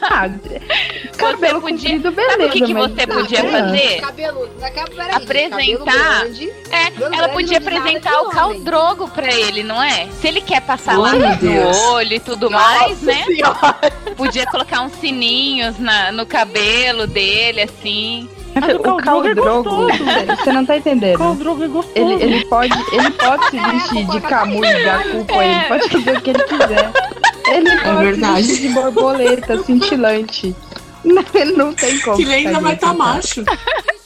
Ah, 0.03 0.29
cabelo 1.23 1.61
Você 1.61 1.73
podia- 1.73 1.91
comprido, 1.91 2.03
Sabe 2.03 2.17
beleza. 2.17 2.47
o 2.47 2.51
que, 2.51 2.61
que 2.63 2.75
você 2.75 3.07
podia 3.07 3.41
Ah, 3.41 3.51
fazer? 3.51 4.01
Cabelo, 4.01 4.49
peraí, 4.59 5.11
Apresentar. 5.13 5.59
cabelo 5.59 5.85
grande. 5.85 6.53
É, 6.71 6.91
Cabelo 6.91 7.15
ela 7.15 7.29
podia 7.31 7.59
apresentar 7.59 8.21
o 8.23 8.31
caldrogo 8.31 9.09
pra 9.09 9.33
ele, 9.33 9.63
não 9.63 9.83
é? 9.83 10.09
Se 10.21 10.29
ele 10.29 10.41
quer 10.41 10.61
passar 10.63 10.99
Oh, 10.99 11.03
lá 11.03 11.13
no 11.15 11.91
olho 11.93 12.13
e 12.15 12.21
tudo 12.21 12.51
mais, 12.51 13.01
né? 13.03 13.25
Podia 14.17 14.47
colocar 14.47 14.83
uns 14.83 14.93
sininhos 14.95 15.79
na, 15.79 16.13
no 16.13 16.27
cabelo 16.27 17.07
dele, 17.07 17.63
assim. 17.63 18.29
Mas 18.55 18.75
o 18.75 18.81
O 18.81 18.83
Khal 18.83 18.99
é 18.99 19.03
Caldrogo, 19.35 19.63
gostoso. 19.87 20.05
você 20.45 20.53
não 20.53 20.67
tá 20.67 20.77
entendendo. 20.77 21.17
Khal 21.19 21.35
Drogo 21.37 21.65
é 21.65 21.69
gostoso. 21.69 21.97
Ele, 21.97 22.23
ele, 22.23 22.45
pode, 22.45 22.75
ele 22.93 23.11
pode 23.13 23.47
se 23.51 23.59
vestir 23.59 24.05
de 24.07 24.21
Camu 24.21 24.63
e 24.63 24.83
Gaku, 24.85 25.25
pô, 25.25 25.41
ele 25.43 25.61
pode 25.69 25.89
fazer 25.89 26.17
o 26.19 26.21
que 26.21 26.31
ele 26.31 26.43
quiser. 26.45 26.93
Ele 27.49 27.71
pode 27.81 28.05
verdade. 28.05 28.43
se 28.45 28.49
vestir 28.53 28.69
de 28.69 28.75
borboleta 28.75 29.63
cintilante. 29.63 30.55
Não, 31.05 31.25
ele 31.35 31.53
não 31.53 31.73
tem 31.75 31.99
como. 32.01 32.17
Que 32.17 32.23
ele 32.23 32.35
ainda 32.35 32.61
vai 32.61 32.75
estar 32.75 32.87
cara. 32.89 32.99
macho. 32.99 33.45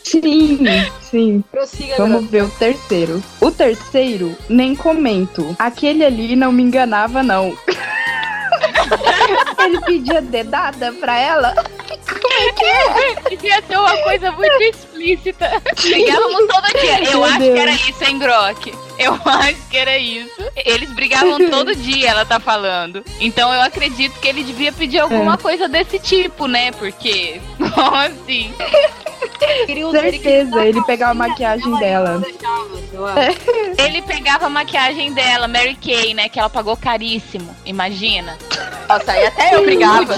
Sim, 0.03 0.61
sim. 1.03 1.45
Prossiga, 1.51 1.97
Vamos 1.99 2.15
Vamos... 2.15 2.31
ver 2.31 2.45
o 2.45 2.49
terceiro. 2.49 3.23
O 3.41 3.51
terceiro, 3.51 4.37
nem 4.49 4.75
comento. 4.75 5.57
Aquele 5.59 6.05
ali 6.05 6.37
não 6.37 6.53
me 6.53 6.63
enganava, 6.63 7.23
não. 7.25 7.57
ele 9.65 9.81
pedia 9.81 10.23
dedada 10.23 10.93
pra 10.93 11.19
ela. 11.19 11.55
Devia 13.29 13.63
ser 13.63 13.79
uma 13.79 13.97
coisa 13.99 14.33
muito 14.33 14.63
explícita. 14.63 15.51
Brigávamos 15.83 16.47
todo 16.47 16.81
dia. 16.81 16.99
Eu 17.05 17.11
Meu 17.21 17.25
acho 17.25 17.39
Deus. 17.39 17.55
que 17.55 17.61
era 17.61 17.73
isso, 17.73 18.05
hein, 18.05 18.19
Grok? 18.19 18.75
Eu 18.99 19.13
acho 19.25 19.69
que 19.71 19.77
era 19.77 19.99
isso. 19.99 20.43
Eles 20.57 20.91
brigavam 20.93 21.51
todo 21.51 21.75
dia, 21.75 22.11
ela 22.11 22.25
tá 22.25 22.41
falando. 22.41 23.05
Então 23.21 23.53
eu 23.53 23.61
acredito 23.61 24.19
que 24.21 24.29
ele 24.29 24.43
devia 24.43 24.73
pedir 24.73 24.99
alguma 25.01 25.35
É. 25.35 25.39
coisa 25.39 25.69
desse 25.69 25.99
tipo, 25.99 26.47
né? 26.47 26.71
Porque, 26.73 27.41
como 27.75 27.97
assim? 27.97 28.55
Certeza, 29.91 30.65
ele 30.65 30.83
pegava 30.85 31.11
a 31.13 31.15
maquiagem 31.15 31.79
dela. 31.79 32.23
Ele 33.79 34.03
pegava 34.03 34.47
a 34.47 34.51
maquiagem 34.51 35.13
dela, 35.13 35.47
Mary 35.49 35.75
Kay, 35.77 36.15
né? 36.15 36.29
Que 36.29 36.39
ela 36.39 36.49
pagou 36.51 36.77
caríssimo. 36.77 37.55
Imagina. 37.65 38.39
Nossa, 38.89 39.13
aí 39.13 39.27
até 39.27 39.55
eu 39.55 39.63
brigava. 39.65 40.15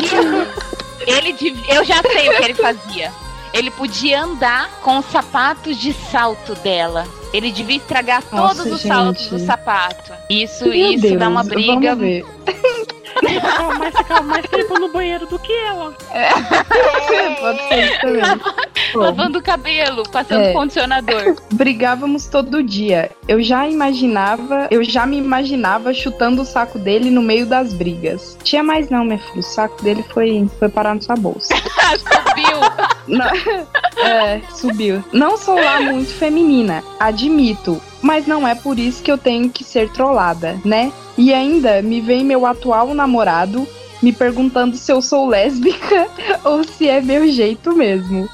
Ele 1.09 1.35
eu 1.69 1.85
já 1.85 2.03
sei 2.03 2.29
o 2.29 2.37
que 2.37 2.45
ele 2.45 2.55
fazia. 2.55 3.13
Ele 3.53 3.71
podia 3.71 4.23
andar 4.23 4.71
com 4.83 4.99
os 4.99 5.07
sapatos 5.07 5.77
de 5.79 5.93
salto 5.93 6.55
dela. 6.57 7.07
Ele 7.33 7.51
devia 7.51 7.77
estragar 7.77 8.23
Nossa, 8.31 8.63
todos 8.63 8.73
os 8.73 8.83
saltos 8.83 9.23
gente. 9.23 9.31
do 9.35 9.39
sapato. 9.39 10.13
Isso, 10.29 10.65
Meu 10.65 10.75
isso 10.75 11.03
Deus, 11.03 11.19
dá 11.19 11.29
uma 11.29 11.45
briga. 11.45 11.95
Vamos 11.95 11.99
ver. 11.99 12.27
Ficava 13.19 13.75
mais, 13.79 13.97
ficava 13.97 14.23
mais 14.23 14.47
tempo 14.47 14.79
no 14.79 14.89
banheiro 14.93 15.27
do 15.27 15.39
que 15.39 15.53
ela. 15.53 15.95
Pode 17.41 17.69
ser 17.69 17.85
isso 17.85 18.01
também. 18.01 18.23
Lavando 18.95 19.39
o 19.39 19.43
cabelo, 19.43 20.03
passando 20.11 20.41
É. 20.43 20.53
condicionador. 20.53 21.37
brigávamos 21.53 22.27
todo 22.27 22.63
dia. 22.63 23.11
Eu 23.27 23.43
já 23.43 23.69
imaginava, 23.69 24.69
eu 24.71 24.83
já 24.85 25.05
me 25.07 25.19
imaginava 25.19 25.93
chutando 25.93 26.43
o 26.43 26.45
saco 26.45 26.79
dele 26.79 27.11
no 27.11 27.21
meio 27.23 27.47
das 27.47 27.73
brigas. 27.73 28.37
Tinha 28.43 28.63
mais 28.63 28.89
não, 28.91 29.05
minha 29.05 29.19
filha. 29.19 29.41
O 29.41 29.43
saco 29.43 29.83
dele 29.83 30.05
foi, 30.13 30.49
foi 30.59 30.69
parar 30.69 30.95
na 30.95 31.01
sua 31.01 31.17
bolsa. 31.17 31.55
Subiu. 31.99 32.59
Não- 33.09 34.05
é, 34.05 34.41
subiu. 34.55 35.05
Não 35.13 35.37
sou 35.37 35.55
lá 35.61 35.81
muito 35.81 36.13
feminina, 36.15 36.85
admito. 37.01 37.81
Mas 38.01 38.27
não 38.27 38.47
é 38.47 38.55
por 38.55 38.79
isso 38.79 39.03
que 39.03 39.11
eu 39.11 39.19
tenho 39.19 39.51
que 39.51 39.65
ser 39.65 39.91
trollada, 39.91 40.59
né? 40.65 40.93
E 41.17 41.33
ainda 41.35 41.83
me 41.83 42.01
vem 42.01 42.25
meu 42.25 42.47
atual 42.47 42.95
namorado 42.95 43.67
me 44.01 44.13
perguntando 44.13 44.77
se 44.77 44.93
eu 44.93 45.03
sou 45.03 45.27
lésbica 45.27 46.07
ou 46.45 46.63
se 46.63 46.89
é 46.89 47.01
meu 47.01 47.27
jeito 47.31 47.75
mesmo. 47.75 48.29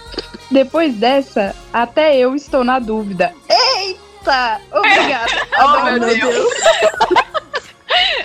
Depois 0.50 0.94
dessa, 0.94 1.54
até 1.72 2.16
eu 2.18 2.34
estou 2.34 2.62
na 2.62 2.78
dúvida. 2.78 3.32
Eita! 3.48 4.60
Obrigada. 4.70 5.32
Oh, 5.58 5.82
meu 5.84 5.98
Deus. 6.00 6.46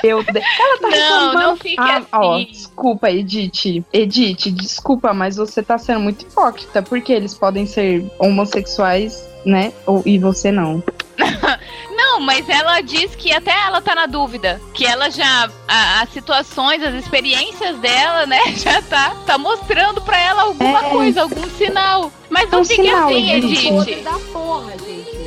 Eu 0.01 0.24
de- 0.24 0.39
Ela 0.39 0.78
tá 0.80 0.88
Não, 0.89 0.91
reclamando. 0.91 1.39
não 1.39 1.55
fique 1.57 1.76
ah, 1.80 2.01
Ó, 2.13 2.36
assim. 2.36 2.47
desculpa, 2.51 3.11
Edith. 3.11 3.84
Edith, 3.93 4.49
desculpa, 4.51 5.13
mas 5.13 5.36
você 5.36 5.61
tá 5.61 5.78
sendo 5.78 5.99
muito 5.99 6.22
hipócrita, 6.24 6.82
porque 6.82 7.11
eles 7.13 7.34
podem 7.34 7.66
ser 7.66 8.09
homossexuais, 8.18 9.28
né? 9.45 9.71
Ou, 9.85 10.01
e 10.05 10.17
você 10.19 10.51
não. 10.51 10.83
Não, 11.95 12.21
mas 12.21 12.47
ela 12.47 12.79
diz 12.81 13.13
que 13.15 13.31
até 13.31 13.51
ela 13.51 13.81
tá 13.81 13.93
na 13.93 14.05
dúvida. 14.05 14.59
Que 14.73 14.85
ela 14.85 15.09
já. 15.09 15.49
a- 15.67 16.01
as 16.01 16.09
situações, 16.13 16.81
as 16.81 16.93
experiências 16.93 17.77
dela, 17.79 18.25
né? 18.25 18.39
Já 18.55 18.81
tá, 18.81 19.13
tá 19.25 19.37
mostrando 19.37 19.99
pra 20.01 20.17
ela 20.17 20.43
alguma 20.43 20.79
É. 20.85 20.89
coisa, 20.89 21.21
algum 21.23 21.49
sinal. 21.57 22.09
Mas 22.29 22.45
É 22.47 22.51
não 22.51 22.61
um 22.61 22.65
fique 22.65 22.81
sinal, 22.83 23.09
assim, 23.09 23.31
Edith. 23.33 23.67
Edith. 23.67 24.03
da 24.03 24.17
porra, 24.31 24.71
gente. 24.71 25.19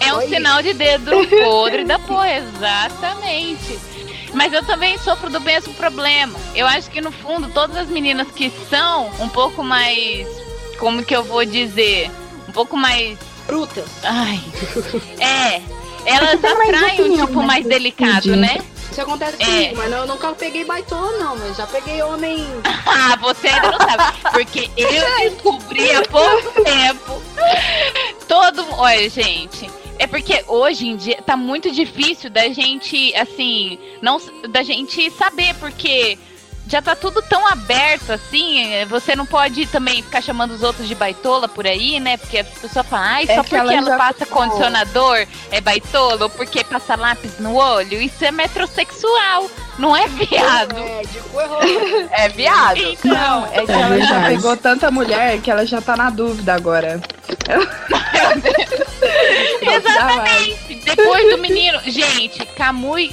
É 0.00 0.12
um 0.12 0.18
Oi. 0.18 0.28
sinal 0.28 0.62
de 0.62 0.74
dedo 0.74 1.10
podre 1.44 1.84
da 1.84 1.98
porra, 1.98 2.30
exatamente. 2.36 3.78
Mas 4.34 4.52
eu 4.52 4.62
também 4.64 4.98
sofro 4.98 5.30
do 5.30 5.40
mesmo 5.40 5.72
problema. 5.74 6.38
Eu 6.54 6.66
acho 6.66 6.90
que 6.90 7.00
no 7.00 7.10
fundo 7.10 7.48
todas 7.48 7.76
as 7.76 7.88
meninas 7.88 8.28
que 8.30 8.52
são 8.68 9.10
um 9.18 9.28
pouco 9.30 9.62
mais, 9.62 10.26
como 10.78 11.02
que 11.02 11.16
eu 11.16 11.24
vou 11.24 11.44
dizer, 11.44 12.10
um 12.48 12.52
pouco 12.52 12.76
mais 12.76 13.18
Brutas. 13.46 13.88
Ai. 14.02 14.40
É. 15.20 15.62
Elas 16.04 16.34
atraem 16.44 17.00
o 17.00 17.02
opinião, 17.04 17.26
tipo 17.26 17.40
né? 17.40 17.46
mais 17.46 17.66
delicado, 17.66 18.36
né? 18.36 18.58
Isso 18.90 19.00
acontece 19.02 19.36
É. 19.40 19.44
comigo, 19.44 19.76
mas 19.76 19.90
não- 19.90 19.98
eu 19.98 20.06
nunca 20.06 20.32
peguei 20.32 20.64
baitola, 20.64 21.18
não, 21.18 21.36
mas 21.36 21.56
já 21.56 21.66
peguei 21.66 22.00
homem. 22.02 22.46
Ah, 22.86 23.16
você 23.20 23.48
ainda 23.48 23.72
não 23.72 23.78
sabe. 23.78 24.18
Porque 24.32 24.70
eu 24.76 24.88
descobri 25.30 25.90
há 25.94 26.02
pouco 26.02 26.62
tempo. 26.62 27.22
Todo. 28.28 28.64
Olha, 28.78 29.08
gente. 29.10 29.68
É 29.98 30.06
porque 30.06 30.44
hoje 30.46 30.86
em 30.88 30.96
dia 30.96 31.20
tá 31.24 31.36
muito 31.36 31.70
difícil 31.72 32.28
da 32.30 32.48
gente, 32.50 33.14
assim, 33.16 33.78
não 34.02 34.20
da 34.50 34.62
gente 34.62 35.10
saber, 35.12 35.54
porque 35.54 36.18
já 36.68 36.82
tá 36.82 36.96
tudo 36.96 37.22
tão 37.22 37.46
aberto 37.46 38.12
assim, 38.12 38.72
eh, 38.74 38.84
você 38.86 39.14
não 39.14 39.24
pode 39.24 39.66
também 39.66 40.02
ficar 40.02 40.20
chamando 40.20 40.50
os 40.52 40.62
outros 40.62 40.88
de 40.88 40.94
baitola 40.94 41.46
por 41.48 41.66
aí, 41.66 42.00
né? 42.00 42.16
Porque 42.16 42.38
a 42.38 42.44
pessoa 42.44 42.82
fala, 42.82 43.06
ai, 43.06 43.24
É 43.28 43.34
só 43.36 43.42
que 43.44 43.50
porque 43.50 43.56
ela 43.56 43.74
ela, 43.74 43.96
passa 43.96 44.26
ficou- 44.26 44.42
condicionador 44.42 45.26
é 45.50 45.60
baitola, 45.60 46.24
ou 46.24 46.30
porque 46.30 46.64
passa 46.64 46.96
lápis 46.96 47.38
no 47.38 47.54
olho, 47.54 48.00
isso 48.00 48.24
é 48.24 48.32
metrosexual, 48.32 49.48
não 49.78 49.96
é 49.96 50.08
viado. 50.08 50.76
É, 50.76 51.02
de 51.02 51.18
errou. 51.18 52.08
É 52.10 52.28
viado. 52.30 52.98
Não, 53.04 53.46
é 53.46 53.64
que 53.64 53.70
É 53.72 53.80
ela 53.80 54.00
já 54.00 54.20
pegou 54.26 54.56
tanta 54.56 54.90
mulher 54.90 55.40
que 55.40 55.50
ela 55.50 55.64
já 55.64 55.80
tá 55.80 55.96
na 55.96 56.10
dúvida 56.10 56.54
agora. 56.54 57.00
Exatamente. 59.62 60.74
Depois 60.84 61.30
do 61.30 61.38
menino. 61.38 61.78
Gente, 61.86 62.44
Kamui 62.56 63.12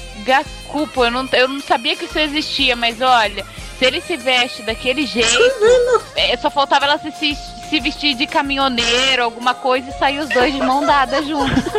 Gakupo, 0.73 1.05
eu 1.05 1.11
não, 1.11 1.29
eu 1.33 1.47
não 1.47 1.61
sabia 1.61 1.95
que 1.95 2.05
isso 2.05 2.17
existia, 2.17 2.75
mas 2.75 2.99
olha, 2.99 3.45
se 3.77 3.85
ele 3.85 4.01
se 4.01 4.17
veste 4.17 4.63
daquele 4.63 5.05
jeito, 5.05 5.29
é, 6.15 6.35
só 6.35 6.49
faltava 6.49 6.85
ela 6.85 6.97
se, 6.97 7.11
se, 7.11 7.37
se 7.69 7.79
vestir 7.79 8.15
de 8.15 8.25
caminhoneiro, 8.25 9.23
alguma 9.23 9.53
coisa, 9.53 9.91
e 9.91 9.93
sair 9.93 10.17
os 10.17 10.29
dois 10.29 10.51
de 10.51 10.59
mão 10.59 10.83
dada 10.83 11.21
juntos. 11.21 11.63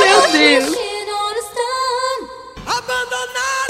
Meu 0.00 0.32
Deus. 0.32 0.74
Abandonada 2.66 3.65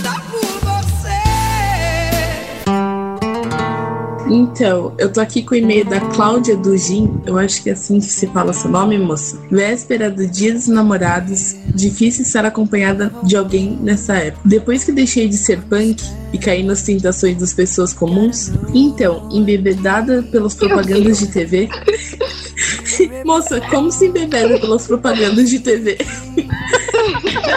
Então, 4.28 4.92
eu 4.98 5.12
tô 5.12 5.20
aqui 5.20 5.42
com 5.42 5.54
o 5.54 5.56
e-mail 5.56 5.84
da 5.84 6.00
Cláudia 6.00 6.56
Dugin, 6.56 7.20
eu 7.24 7.38
acho 7.38 7.62
que 7.62 7.70
é 7.70 7.72
assim 7.72 8.00
que 8.00 8.06
se 8.06 8.26
fala 8.28 8.52
seu 8.52 8.70
nome, 8.70 8.98
moça. 8.98 9.38
Véspera 9.50 10.10
do 10.10 10.26
Dia 10.26 10.52
dos 10.52 10.66
Namorados, 10.66 11.54
difícil 11.74 12.22
estar 12.22 12.44
acompanhada 12.44 13.12
de 13.22 13.36
alguém 13.36 13.78
nessa 13.80 14.14
época. 14.14 14.42
Depois 14.44 14.82
que 14.82 14.92
deixei 14.92 15.28
de 15.28 15.36
ser 15.36 15.60
punk 15.62 16.02
e 16.32 16.38
caí 16.38 16.62
nas 16.62 16.82
tentações 16.82 17.36
das 17.36 17.54
pessoas 17.54 17.92
comuns, 17.92 18.50
então, 18.74 19.28
embebedada 19.30 20.22
pelas 20.24 20.54
propagandas 20.54 21.18
de 21.18 21.28
TV. 21.28 21.68
moça, 23.24 23.60
como 23.70 23.90
se 23.90 24.06
embebeda 24.06 24.58
pelas 24.58 24.86
propagandas 24.86 25.48
de 25.50 25.58
TV? 25.60 25.96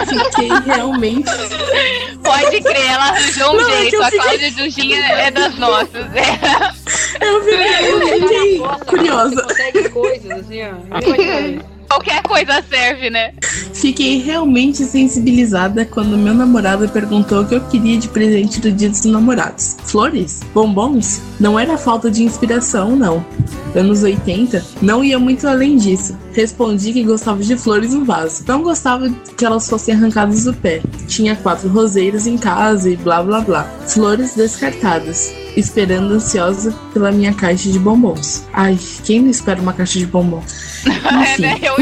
Fiquei 0.08 0.48
realmente 0.66 1.30
Pode 2.22 2.60
crer, 2.62 2.86
ela 2.86 3.04
arranjou 3.10 3.50
um 3.52 3.56
Não, 3.56 3.70
é 3.70 3.80
jeito. 3.80 3.96
eu 3.96 4.02
A 4.02 4.04
fiquei- 4.06 4.20
Cláudia 4.20 4.50
Dujinha 4.52 4.98
é 5.00 5.30
das 5.30 5.58
nossas. 5.58 6.06
Eu 7.20 7.44
fiquei, 7.44 7.90
eu 7.90 8.00
fiquei 8.22 8.58
curiosa. 8.86 9.42
Consegue 9.42 9.88
coisas 9.88 10.30
assim, 10.30 10.60
ó. 10.62 11.69
Qualquer 11.90 12.22
coisa 12.22 12.62
serve, 12.70 13.10
né? 13.10 13.32
Fiquei 13.74 14.18
realmente 14.18 14.84
sensibilizada 14.84 15.84
quando 15.84 16.16
meu 16.16 16.32
namorado 16.32 16.88
perguntou 16.88 17.42
o 17.42 17.46
que 17.48 17.56
eu 17.56 17.60
queria 17.62 17.98
de 17.98 18.06
presente 18.06 18.60
do 18.60 18.70
dia 18.70 18.88
dos 18.88 19.04
namorados. 19.04 19.76
Flores? 19.82 20.40
Bombons? 20.54 21.20
Não 21.40 21.58
era 21.58 21.76
falta 21.76 22.08
de 22.08 22.22
inspiração, 22.22 22.94
não. 22.94 23.26
Anos 23.74 24.04
80, 24.04 24.64
não 24.80 25.02
ia 25.02 25.18
muito 25.18 25.48
além 25.48 25.76
disso. 25.76 26.16
Respondi 26.32 26.92
que 26.92 27.02
gostava 27.02 27.42
de 27.42 27.56
flores 27.56 27.92
no 27.92 28.04
vaso. 28.04 28.44
Não 28.46 28.62
gostava 28.62 29.08
que 29.36 29.44
elas 29.44 29.68
fossem 29.68 29.94
arrancadas 29.94 30.44
do 30.44 30.54
pé. 30.54 30.80
Tinha 31.08 31.34
quatro 31.36 31.68
roseiras 31.68 32.26
em 32.26 32.38
casa 32.38 32.90
e 32.90 32.96
blá 32.96 33.22
blá 33.22 33.40
blá. 33.40 33.64
Flores 33.88 34.34
descartadas. 34.34 35.32
Esperando 35.56 36.14
ansiosa 36.14 36.72
pela 36.92 37.10
minha 37.10 37.34
caixa 37.34 37.70
de 37.70 37.78
bombons. 37.78 38.44
Ai, 38.52 38.78
quem 39.04 39.20
não 39.20 39.30
espera 39.30 39.60
uma 39.60 39.72
caixa 39.72 39.98
de 39.98 40.06
bombons? 40.06 40.70
É, 41.10 41.38
né? 41.38 41.58
Eu. 41.60 41.74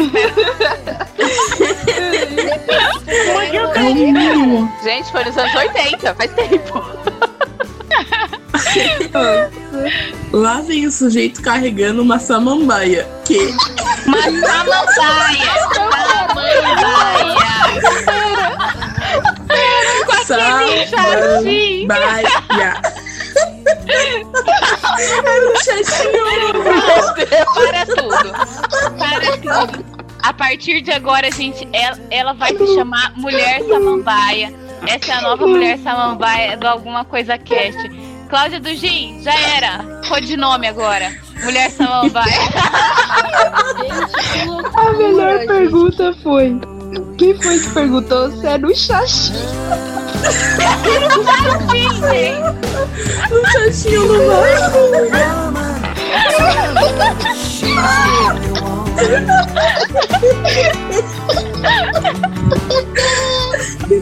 É 3.75 3.83
o 3.83 3.95
mínimo. 3.95 4.73
Gente, 4.83 5.11
foi 5.13 5.25
nos 5.25 5.37
anos 5.37 5.55
80, 5.55 6.15
faz 6.15 6.33
tempo. 6.33 6.85
Lá 10.33 10.61
vem 10.61 10.87
o 10.87 10.93
sujeito 10.93 11.43
carregando 11.43 12.03
uma 12.03 12.19
samambaia. 12.19 13.07
Que? 13.25 13.55
Uma 14.07 14.23
samambaia! 14.23 15.55
Samambaia! 15.75 16.69
Com 20.07 20.35
aquele 20.35 20.87
chatinho! 20.87 21.89
Samambaia. 21.89 22.29
Era 25.25 25.51
um 25.51 25.57
chatinho. 25.57 26.23
Para 27.55 27.87
tudo! 27.87 28.29
Para 28.99 29.67
tudo! 29.67 29.99
A 30.23 30.33
partir 30.33 30.83
de 30.83 30.91
agora, 30.91 31.31
gente, 31.31 31.67
ela, 31.73 31.99
ela 32.11 32.33
vai 32.35 32.55
se 32.57 32.75
chamar 32.75 33.13
Mulher 33.17 33.63
Samambaia. 33.67 34.53
Essa 34.87 35.13
é 35.13 35.15
a 35.15 35.23
nova 35.23 35.47
Mulher 35.47 35.79
Samambaia 35.79 36.57
do 36.57 36.67
Alguma 36.67 37.05
Coisa 37.05 37.39
Cast. 37.39 37.79
Cláudia 38.29 38.61
Dugin, 38.61 39.23
já 39.23 39.33
era. 39.57 40.01
Codinome 40.07 40.69
agora. 40.69 41.11
Mulher 41.43 41.71
Samambaia. 41.71 42.27
A 44.75 44.93
melhor 44.93 45.47
pergunta 45.47 46.15
foi: 46.23 46.61
quem 47.17 47.41
foi 47.41 47.59
que 47.59 47.71
perguntou 47.71 48.31
se 48.31 48.47
era 48.47 48.67
o 48.67 48.75
Xaxi? 48.75 49.33
Um 53.31 53.45
chatinho 53.51 54.07
no 54.07 54.27
vaso. 54.27 54.89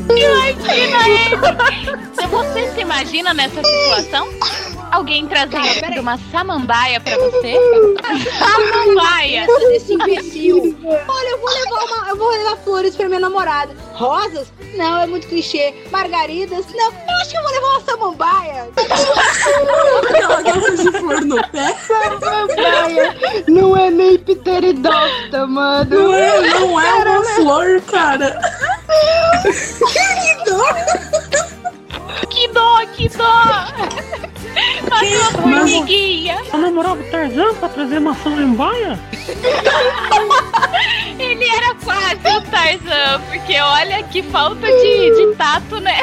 Imagina 0.08 1.56
você 2.26 2.72
se 2.72 2.80
imagina 2.80 3.34
nessa 3.34 3.62
situação? 3.62 4.28
Alguém 4.96 5.26
trazendo 5.26 6.00
uma 6.00 6.18
samambaia 6.32 6.98
pra 6.98 7.18
você? 7.18 7.52
Samambaia! 8.38 9.44
Pensa 9.46 9.68
desse 9.68 9.92
imbecil. 9.92 10.74
Olha, 10.82 11.28
eu 11.28 11.38
vou 11.38 11.50
levar 11.50 11.84
uma, 11.84 12.08
eu 12.08 12.16
vou 12.16 12.30
levar 12.30 12.56
flores 12.56 12.96
pra 12.96 13.06
minha 13.06 13.20
namorada. 13.20 13.76
Rosas? 13.92 14.50
Não, 14.74 15.02
é 15.02 15.06
muito 15.06 15.26
clichê. 15.28 15.74
Margaridas? 15.90 16.64
Não, 16.74 16.86
eu 16.86 17.14
acho 17.20 17.30
que 17.30 17.36
eu 17.36 17.42
vou 17.42 17.52
levar 17.52 17.68
uma 17.68 17.80
samambaia. 17.82 18.68
Ela 20.14 20.42
gosta 20.42 20.76
de 20.78 20.90
flor 20.90 21.20
no 21.26 21.48
pé. 21.48 21.76
Samambaia 21.86 23.16
não 23.48 23.76
é 23.76 23.90
nem 23.90 24.18
pteridopta, 24.18 25.46
mano. 25.46 25.90
Não 25.94 26.14
é, 26.14 26.40
não 26.40 26.80
é 26.80 26.94
uma 26.94 27.24
flor, 27.34 27.82
cara. 27.82 28.40
Que 32.36 32.48
dó, 32.48 32.84
que 32.94 33.08
dó! 33.08 33.24
Olha 34.92 35.18
uma 35.18 35.30
formiguinha! 35.32 36.36
A 36.52 36.58
namorada 36.58 37.02
do 37.02 37.10
Tarzan 37.10 37.54
pra 37.54 37.70
trazer 37.70 37.98
maçã 37.98 38.24
samambaia? 38.24 39.00
Ele 41.18 41.48
era 41.48 41.74
quase 41.76 42.28
o 42.28 42.42
Tarzan, 42.50 43.22
porque 43.26 43.58
olha 43.58 44.02
que 44.02 44.22
falta 44.24 44.66
de, 44.66 45.16
de 45.16 45.34
tato, 45.36 45.80
né? 45.80 45.96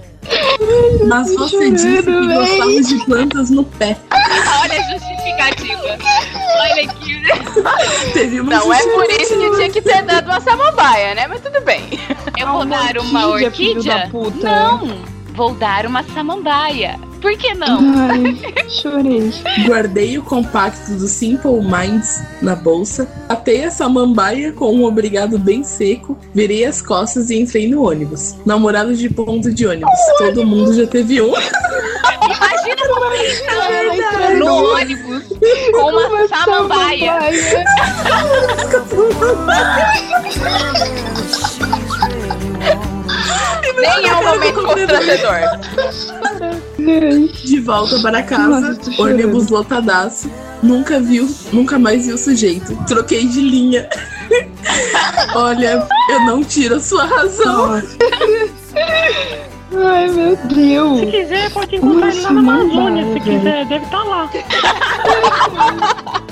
Mas 1.06 1.34
você 1.34 1.70
disse 1.70 2.02
que 2.02 2.26
gostava 2.26 2.82
de 2.82 3.04
plantas 3.04 3.50
no 3.50 3.64
pé. 3.64 3.96
Olha 4.10 4.80
a 4.80 4.92
justificativa. 4.92 5.98
Olha 6.60 6.88
que. 6.88 7.16
Teve 8.12 8.40
uma 8.40 8.56
Não 8.56 8.72
é 8.72 8.82
por 8.82 9.10
isso 9.10 9.38
que 9.38 9.56
tinha 9.56 9.70
que 9.70 9.82
ter 9.82 10.02
dado 10.02 10.26
uma 10.26 10.40
samambaia, 10.40 11.14
né? 11.14 11.26
Mas 11.26 11.40
tudo 11.40 11.60
bem. 11.62 11.82
Eu 12.38 12.46
vou 12.48 12.64
dar 12.64 12.96
uma 12.98 13.26
orquídea, 13.26 13.50
filho 13.50 13.76
orquídea? 13.76 13.98
da 13.98 14.08
puta. 14.08 14.46
Não, 14.46 15.04
vou 15.34 15.54
dar 15.54 15.86
uma 15.86 16.02
samambaia. 16.02 16.98
Por 17.26 17.36
que 17.38 17.54
não? 17.54 17.80
Ai, 18.08 18.38
chorei. 18.68 19.32
Guardei 19.66 20.16
o 20.16 20.22
compacto 20.22 20.92
do 20.92 21.08
Simple 21.08 21.60
Minds 21.60 22.22
na 22.40 22.54
bolsa, 22.54 23.08
atei 23.28 23.64
a 23.64 23.70
samambaia 23.72 24.52
com 24.52 24.72
um 24.72 24.84
obrigado 24.84 25.36
bem 25.36 25.64
seco, 25.64 26.16
virei 26.32 26.64
as 26.64 26.80
costas 26.80 27.28
e 27.30 27.40
entrei 27.40 27.66
no 27.66 27.82
ônibus. 27.82 28.36
Namorado 28.46 28.94
de 28.94 29.10
ponto 29.10 29.52
de 29.52 29.66
ônibus. 29.66 29.90
Todo 30.18 30.46
mundo 30.46 30.72
já 30.72 30.86
teve 30.86 31.20
um. 31.20 31.34
Imagina 31.34 32.86
você 32.94 33.42
entrando 33.92 34.38
no 34.38 34.44
no 34.44 34.74
ônibus 34.74 35.24
com 35.72 35.90
uma 35.90 36.28
samambaia. 36.28 37.18
Nem 43.76 44.08
é 44.08 44.16
um 44.16 44.24
momento 44.24 44.62
constrangedor. 44.62 45.36
De 47.44 47.60
volta 47.60 48.00
para 48.00 48.22
casa, 48.22 48.78
ônibus 48.98 49.48
lotadaço. 49.48 50.30
Nunca 50.62 50.98
viu, 51.00 51.28
nunca 51.52 51.78
mais 51.78 52.06
viu 52.06 52.14
o 52.14 52.18
sujeito. 52.18 52.76
Troquei 52.86 53.26
de 53.26 53.40
linha. 53.40 53.88
Olha, 55.34 55.86
eu 56.10 56.20
não 56.20 56.42
tiro 56.42 56.76
a 56.76 56.80
sua 56.80 57.04
razão. 57.04 57.82
Ai, 59.74 60.08
meu 60.08 60.36
Deus. 60.36 61.00
Se 61.00 61.06
quiser, 61.06 61.50
pode 61.50 61.76
encontrar 61.76 62.08
ele 62.08 62.20
lá 62.20 62.32
na 62.32 62.42
Nossa, 62.42 62.62
Amazônia. 62.62 63.04
Se 63.04 63.10
velho. 63.10 63.24
quiser, 63.24 63.66
deve 63.66 63.84
estar 63.84 64.04
lá. 64.04 64.30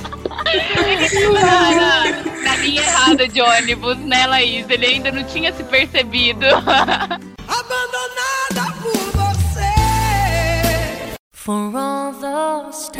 na, 1.32 2.42
na, 2.42 2.56
linha 2.56 2.82
errada 2.82 3.28
de 3.28 3.40
ônibus, 3.40 3.98
né, 3.98 4.26
Laís? 4.26 4.68
Ele 4.68 4.86
ainda 4.86 5.12
não 5.12 5.24
tinha 5.24 5.52
se 5.52 5.62
percebido. 5.64 6.46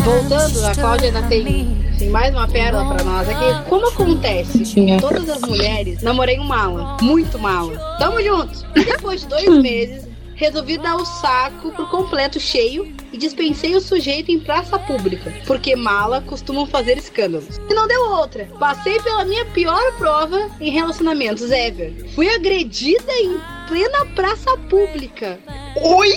Voltando, 0.05 0.67
a 0.67 0.75
Cláudia 0.75 1.07
ainda 1.07 1.23
tem 1.23 1.75
assim, 1.95 2.11
mais 2.11 2.35
uma 2.35 2.47
pérola 2.47 2.95
pra 2.95 3.05
nós 3.05 3.29
aqui. 3.29 3.69
Como 3.71 3.89
acontece? 3.89 4.63
Todas 5.01 5.31
as 5.31 5.41
mulheres, 5.41 6.03
namorei 6.03 6.39
um 6.39 6.45
mala, 6.45 6.99
muito 7.01 7.39
mala. 7.39 7.97
Tamo 7.99 8.23
juntos. 8.23 8.67
E 8.77 8.85
depois 8.85 9.23
de 9.23 9.29
dois 9.29 9.49
meses, 9.63 10.07
resolvi 10.35 10.79
dar 10.79 10.97
o 10.97 11.05
saco 11.05 11.71
por 11.73 11.89
completo 11.91 12.41
cheio 12.41 12.95
e 13.13 13.17
dispensei 13.17 13.75
o 13.75 13.81
sujeito 13.81 14.31
em 14.31 14.41
praça 14.41 14.79
pública, 14.79 15.33
porque 15.47 15.77
mala 15.77 16.21
costumam 16.23 16.67
fazer 16.67 16.99
escândalos. 16.99 17.59
E 17.69 17.75
não 17.75 17.87
deu 17.87 18.11
outra. 18.11 18.49
Passei 18.59 19.01
pela 19.01 19.25
minha 19.25 19.45
pior 19.47 19.97
prova 19.97 20.51
em 20.61 20.71
relacionamentos 20.71 21.51
ever. 21.51 21.95
Fui 22.15 22.29
agredida 22.29 23.13
em 23.13 23.41
plena 23.69 24.07
praça 24.15 24.57
pública. 24.69 25.39
Oi? 25.77 26.13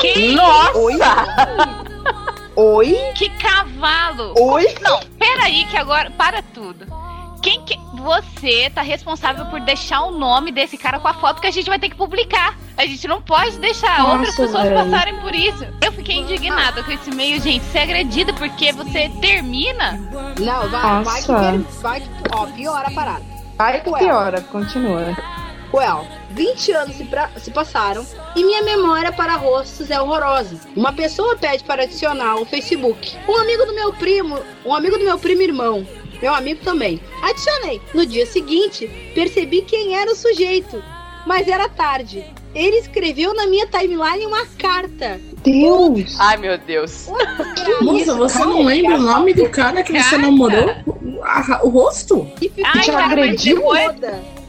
Que 0.00 0.32
Nossa! 0.32 1.82
Oi? 2.54 2.94
Que 3.14 3.30
cavalo! 3.38 4.34
Oi? 4.38 4.66
Não, 4.82 5.00
peraí 5.18 5.64
que 5.66 5.76
agora. 5.76 6.10
Para 6.10 6.42
tudo. 6.42 7.01
Quem 7.42 7.62
que. 7.64 7.78
Você 7.94 8.68
tá 8.70 8.82
responsável 8.82 9.46
por 9.46 9.60
deixar 9.60 10.00
o 10.02 10.10
nome 10.10 10.50
desse 10.50 10.76
cara 10.76 10.98
com 10.98 11.06
a 11.06 11.14
foto 11.14 11.40
que 11.40 11.46
a 11.46 11.50
gente 11.52 11.68
vai 11.68 11.78
ter 11.78 11.88
que 11.88 11.94
publicar. 11.94 12.56
A 12.76 12.84
gente 12.84 13.06
não 13.06 13.22
pode 13.22 13.58
deixar 13.58 14.00
Nossa, 14.00 14.12
outras 14.12 14.34
pessoas 14.34 14.62
velho. 14.64 14.74
passarem 14.90 15.16
por 15.20 15.32
isso. 15.34 15.64
Eu 15.80 15.92
fiquei 15.92 16.16
indignada 16.16 16.82
com 16.82 16.90
esse 16.90 17.10
meio, 17.14 17.40
gente. 17.40 17.64
Você 17.64 17.78
é 17.78 17.82
agredida 17.82 18.32
porque 18.32 18.72
você 18.72 19.08
termina. 19.20 19.92
Não, 20.40 20.68
vai, 20.68 21.04
vai 21.04 21.22
que, 21.22 21.80
vai 21.80 22.00
que. 22.00 22.08
Ó, 22.32 22.46
piora 22.46 22.88
a 22.88 22.90
parada. 22.92 23.22
Ai, 23.58 23.80
que 23.80 23.92
piora. 23.92 24.40
Continua. 24.40 25.16
Well, 25.72 26.06
20 26.30 26.72
anos 26.72 26.96
se, 26.96 27.04
pra- 27.04 27.30
se 27.38 27.50
passaram 27.50 28.04
e 28.36 28.44
minha 28.44 28.62
memória 28.62 29.10
para 29.12 29.36
rostos 29.36 29.90
é 29.90 30.00
horrorosa. 30.00 30.58
Uma 30.76 30.92
pessoa 30.92 31.36
pede 31.36 31.62
para 31.64 31.84
adicionar 31.84 32.34
o 32.36 32.44
Facebook. 32.44 33.16
Um 33.28 33.36
amigo 33.38 33.64
do 33.64 33.74
meu 33.74 33.92
primo, 33.92 34.38
um 34.66 34.74
amigo 34.74 34.98
do 34.98 35.04
meu 35.04 35.18
primo 35.18 35.40
irmão, 35.40 35.86
meu 36.22 36.32
amigo 36.32 36.60
também. 36.64 37.00
Adicionei. 37.20 37.82
No 37.92 38.06
dia 38.06 38.24
seguinte, 38.24 38.88
percebi 39.12 39.62
quem 39.62 39.96
era 39.96 40.10
o 40.10 40.14
sujeito, 40.14 40.82
mas 41.26 41.48
era 41.48 41.68
tarde. 41.68 42.24
Ele 42.54 42.76
escreveu 42.76 43.34
na 43.34 43.46
minha 43.46 43.66
timeline 43.66 44.24
uma 44.26 44.46
carta. 44.46 45.20
Deus! 45.42 46.14
Ai, 46.20 46.36
meu 46.36 46.56
Deus. 46.58 47.08
Moça, 47.80 48.14
você 48.14 48.38
não 48.38 48.62
lembra 48.62 48.96
o 48.96 49.02
nome 49.02 49.34
do 49.34 49.48
cara 49.48 49.82
que 49.82 49.92
você 49.92 50.10
Cara. 50.10 50.22
namorou? 50.22 50.70
O 51.62 51.68
rosto? 51.68 52.30
Ai, 52.64 52.82
Te 52.82 52.90
cara, 52.92 53.06
agrediu? 53.06 53.56
depois, 53.56 53.90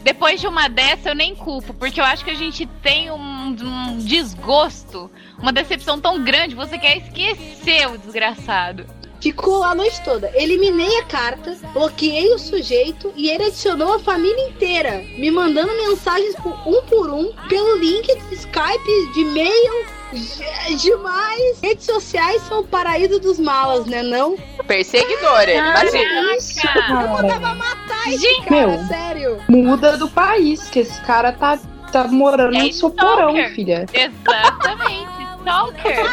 depois 0.03 0.41
de 0.41 0.47
uma 0.47 0.67
dessa 0.67 1.09
eu 1.09 1.15
nem 1.15 1.33
culpo, 1.33 1.73
porque 1.73 1.99
eu 1.99 2.05
acho 2.05 2.25
que 2.25 2.31
a 2.31 2.35
gente 2.35 2.65
tem 2.83 3.09
um, 3.09 3.55
um 3.61 3.97
desgosto, 3.99 5.09
uma 5.39 5.53
decepção 5.53 5.99
tão 5.99 6.21
grande, 6.23 6.55
você 6.55 6.77
quer 6.77 6.97
esquecer 6.97 7.87
o 7.89 7.97
desgraçado. 7.97 8.85
Ficou 9.23 9.59
lá 9.59 9.71
a 9.71 9.75
noite 9.75 10.01
toda. 10.03 10.29
Eliminei 10.35 10.99
a 10.99 11.05
carta, 11.05 11.55
bloqueei 11.73 12.33
o 12.33 12.37
sujeito 12.37 13.11
e 13.15 13.29
ele 13.29 13.45
adicionou 13.45 13.93
a 13.93 13.99
família 13.99 14.49
inteira, 14.49 14.97
me 15.17 15.31
mandando 15.31 15.71
mensagens 15.73 16.35
por 16.35 16.51
um 16.67 16.81
por 16.83 17.09
um, 17.09 17.31
pelo 17.47 17.77
link 17.77 18.05
de 18.05 18.35
Skype, 18.35 19.11
de 19.13 19.21
e-mail. 19.21 19.85
Demais! 20.77 21.59
Redes 21.61 21.85
sociais 21.85 22.41
são 22.43 22.59
o 22.59 22.67
paraíso 22.67 23.17
dos 23.19 23.39
malas, 23.39 23.85
né? 23.85 24.03
Não? 24.03 24.35
Perseguidor, 24.67 25.41
ele, 25.43 25.53
imagina. 25.57 26.35
Isso, 26.35 26.61
cara. 26.61 27.55
Matar 27.55 28.07
esse 28.09 28.17
Gente, 28.19 28.45
cara, 28.45 28.67
meu. 28.67 28.87
sério. 28.87 29.41
Muda 29.47 29.97
do 29.97 30.09
país, 30.09 30.67
que 30.69 30.79
esse 30.79 30.99
cara 31.01 31.31
tá, 31.31 31.57
tá 31.91 32.07
morando 32.09 32.55
É 32.57 32.63
no 32.63 32.73
seu 32.73 32.89
porão, 32.89 33.29
stalker. 33.29 33.55
filha. 33.55 33.85
Exatamente, 33.93 35.23
Stalker. 35.43 36.05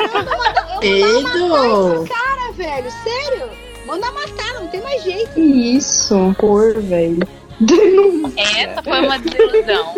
Edo! 0.83 2.05
Cara, 2.09 2.53
velho, 2.53 2.91
sério? 2.91 3.51
Manda 3.87 4.11
matar, 4.13 4.55
não 4.55 4.69
tem 4.69 4.83
mais 4.83 5.03
jeito. 5.03 5.39
Isso, 5.39 6.35
cor, 6.39 6.81
velho. 6.81 7.27
Denúncia. 7.61 8.43
Essa 8.59 8.83
foi 8.83 9.01
uma 9.01 9.19
desilusão. 9.19 9.95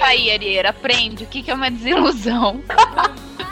Aí, 0.00 0.30
Arieira, 0.30 0.70
aprende 0.70 1.24
o 1.24 1.26
que, 1.26 1.42
que 1.42 1.50
é 1.50 1.54
uma 1.54 1.70
desilusão. 1.70 2.62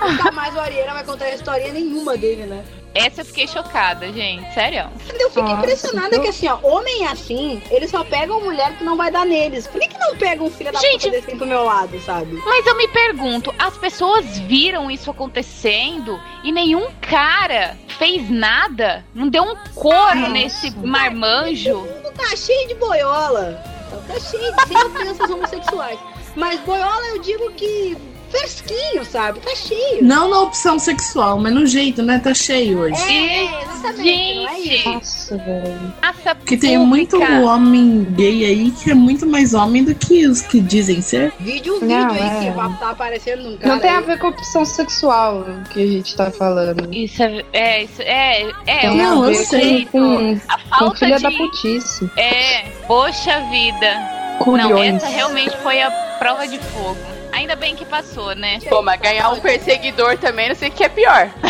Nunca 0.08 0.32
mais 0.32 0.54
o 0.54 0.60
Arieira 0.60 0.92
vai 0.92 1.04
contar 1.04 1.30
historinha 1.30 1.72
nenhuma 1.72 2.16
dele, 2.16 2.46
né? 2.46 2.64
Essa 2.92 3.20
eu 3.20 3.24
fiquei 3.24 3.46
chocada, 3.46 4.12
gente. 4.12 4.52
Sério. 4.52 4.90
Eu 5.18 5.30
fico 5.30 5.42
Nossa, 5.42 5.54
impressionada 5.58 6.16
eu- 6.16 6.22
que 6.22 6.28
assim, 6.28 6.48
ó, 6.48 6.58
homem 6.62 7.06
assim, 7.06 7.62
eles 7.70 7.88
só 7.90 8.02
pegam 8.02 8.40
mulher 8.40 8.76
que 8.76 8.82
não 8.82 8.96
vai 8.96 9.12
dar 9.12 9.24
neles. 9.24 9.66
Por 9.68 9.80
que, 9.80 9.86
que 9.88 9.98
não 9.98 10.16
pegam 10.16 10.46
um 10.46 10.50
filho 10.50 10.72
da 10.72 10.80
Gente- 10.80 11.06
puta 11.08 11.10
desse 11.20 11.36
pro 11.36 11.46
meu 11.46 11.62
lado, 11.64 12.00
sabe? 12.00 12.32
Mas 12.44 12.66
eu 12.66 12.76
me 12.76 12.88
pergunto, 12.88 13.54
as 13.58 13.76
pessoas 13.76 14.38
viram 14.40 14.90
isso 14.90 15.08
acontecendo 15.10 16.20
e 16.42 16.50
nenhum 16.50 16.88
cara 17.00 17.76
fez 17.96 18.28
nada? 18.28 19.04
Não 19.14 19.28
deu 19.28 19.44
um 19.44 19.54
couro 19.74 20.28
nesse 20.30 20.70
marmanjo? 20.78 21.78
O 21.78 21.82
mundo 21.82 22.12
tá 22.16 22.34
cheio 22.36 22.66
de 22.68 22.74
boiola. 22.74 23.62
Tá 24.08 24.18
cheio 24.18 24.52
de 24.56 24.66
sem 24.68 24.76
ofensas 24.76 25.30
homossexuais. 25.30 25.98
Mas 26.34 26.58
boiola 26.60 27.06
eu 27.08 27.20
digo 27.20 27.50
que 27.52 27.96
fresquinho, 28.30 29.04
sabe? 29.04 29.40
Tá 29.40 29.54
cheio. 29.54 30.02
Não 30.02 30.30
na 30.30 30.40
opção 30.40 30.78
sexual, 30.78 31.38
mas 31.38 31.52
no 31.52 31.66
jeito, 31.66 32.02
né? 32.02 32.18
Tá 32.18 32.32
cheio 32.32 32.80
hoje. 32.80 33.00
É, 33.02 33.62
exatamente, 33.72 34.34
não 34.34 34.48
é 34.48 34.60
Gente, 34.60 34.78
isso. 34.78 34.88
Nossa, 34.90 35.36
velho. 35.38 35.94
Massa 36.02 36.34
Porque 36.34 36.56
tem 36.56 36.78
muito 36.78 37.20
homem 37.20 38.04
gay 38.10 38.44
aí 38.44 38.70
que 38.70 38.90
é 38.90 38.94
muito 38.94 39.26
mais 39.26 39.54
homem 39.54 39.84
do 39.84 39.94
que 39.94 40.26
os 40.26 40.42
que 40.42 40.60
dizem 40.60 41.00
ser. 41.00 41.32
Vídeo, 41.40 41.74
vídeo 41.80 41.88
Não, 41.88 42.10
aí 42.10 42.20
é. 42.20 42.44
que 42.44 42.50
vai 42.50 42.78
tá 42.78 42.90
aparecendo 42.90 43.42
num 43.42 43.56
cara. 43.56 43.74
Não 43.74 43.80
tem 43.80 43.90
a 43.90 43.98
aí. 43.98 44.04
ver 44.04 44.18
com 44.18 44.28
opção 44.28 44.64
sexual 44.64 45.40
o 45.40 45.68
que 45.68 45.82
a 45.82 45.86
gente 45.86 46.16
tá 46.16 46.30
falando. 46.30 46.92
Isso 46.94 47.22
é, 47.22 47.44
é, 47.52 47.82
isso 47.84 48.02
é, 48.02 48.50
é 48.66 48.78
Tem 48.80 48.96
não, 48.96 49.24
a 49.24 49.32
eu 49.32 49.34
sei. 49.44 49.86
com, 49.86 50.38
a 50.48 50.58
com 50.58 50.68
falta 50.68 50.98
filha 50.98 51.16
de... 51.16 51.22
da 51.22 51.30
putice. 51.30 52.10
É, 52.16 52.68
poxa 52.86 53.40
vida. 53.50 54.20
Não, 54.38 54.44
Culhões. 54.44 54.94
essa 54.96 55.08
realmente 55.08 55.56
foi 55.58 55.82
a 55.82 55.90
prova 56.18 56.46
de 56.46 56.58
fogo. 56.58 57.19
Ainda 57.32 57.54
bem 57.56 57.74
que 57.76 57.84
passou, 57.84 58.34
né? 58.34 58.58
Pô, 58.68 58.82
mas 58.82 59.00
ganhar 59.00 59.30
um 59.30 59.40
perseguidor 59.40 60.18
também, 60.18 60.48
não 60.48 60.56
sei 60.56 60.68
o 60.68 60.72
que 60.72 60.84
é 60.84 60.88
pior. 60.88 61.30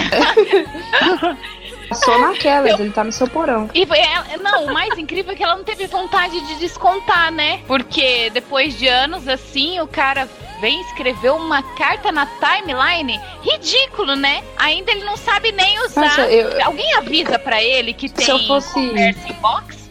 Passou 1.89 2.21
naquelas, 2.21 2.79
ele 2.79 2.91
tá 2.91 3.03
no 3.03 3.11
seu 3.11 3.27
porão. 3.27 3.69
E 3.75 3.85
foi 3.85 3.99
ela- 3.99 4.25
não, 4.41 4.67
o 4.67 4.73
mais 4.73 4.97
incrível 4.97 5.33
é 5.33 5.37
que 5.37 5.43
ela 5.43 5.57
não 5.57 5.65
teve 5.65 5.89
vontade 5.89 6.41
de 6.47 6.55
descontar, 6.61 7.33
né? 7.33 7.61
Porque 7.67 8.31
depois 8.31 8.79
de 8.79 8.87
anos 8.87 9.27
assim, 9.27 9.81
o 9.81 9.89
cara 9.89 10.29
vem 10.61 10.81
escrever 10.83 11.31
uma 11.33 11.63
carta 11.75 12.13
na 12.13 12.27
timeline. 12.27 13.21
Ridículo, 13.43 14.15
né? 14.15 14.45
Ainda 14.57 14.93
ele 14.93 15.03
não 15.03 15.17
sabe 15.17 15.51
nem 15.51 15.81
usar. 15.85 16.01
Nossa, 16.03 16.21
eu- 16.31 16.65
Alguém 16.65 16.95
avisa 16.95 17.41
pra 17.41 17.61
ele 17.61 17.93
que 17.93 18.09
tem 18.09 18.25
Se 18.25 18.31
eu 18.31 18.39
fosse- 18.47 18.73
conversa 18.73 19.29
em 19.29 19.33
box? 19.35 19.91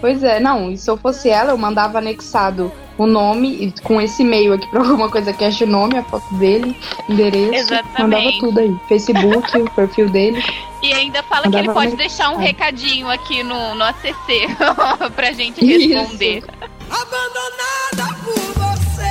Pois 0.00 0.22
é, 0.22 0.38
não, 0.38 0.70
e 0.70 0.78
se 0.78 0.88
eu 0.88 0.96
fosse 0.96 1.28
ela, 1.28 1.50
eu 1.50 1.58
mandava 1.58 1.98
anexado 1.98 2.72
o 2.96 3.06
nome 3.06 3.48
e 3.64 3.80
com 3.82 4.00
esse 4.00 4.22
e-mail 4.22 4.54
aqui 4.54 4.66
pra 4.68 4.80
alguma 4.86 5.10
coisa 5.10 5.32
que 5.32 5.44
ache 5.44 5.64
o 5.64 5.66
nome, 5.66 5.96
a 5.98 6.02
foto 6.02 6.34
dele, 6.34 6.76
endereço, 7.08 7.54
Exatamente. 7.54 8.00
mandava 8.00 8.32
tudo 8.40 8.60
aí. 8.60 8.76
Facebook, 8.88 9.58
o 9.58 9.70
perfil 9.70 10.08
dele. 10.10 10.42
E 10.80 10.92
ainda 10.92 11.24
fala 11.24 11.42
que 11.42 11.56
ele 11.56 11.66
Mandava 11.66 11.80
pode 11.80 11.96
deixar 11.96 12.30
um 12.30 12.36
recadinho 12.36 13.10
aqui 13.10 13.42
no, 13.42 13.74
no 13.74 13.82
ACC 13.82 14.46
pra 15.16 15.32
gente 15.32 15.58
Isso. 15.58 15.92
responder. 15.92 16.44
Abandonada 16.88 18.16
por 18.22 18.38
você. 18.54 19.08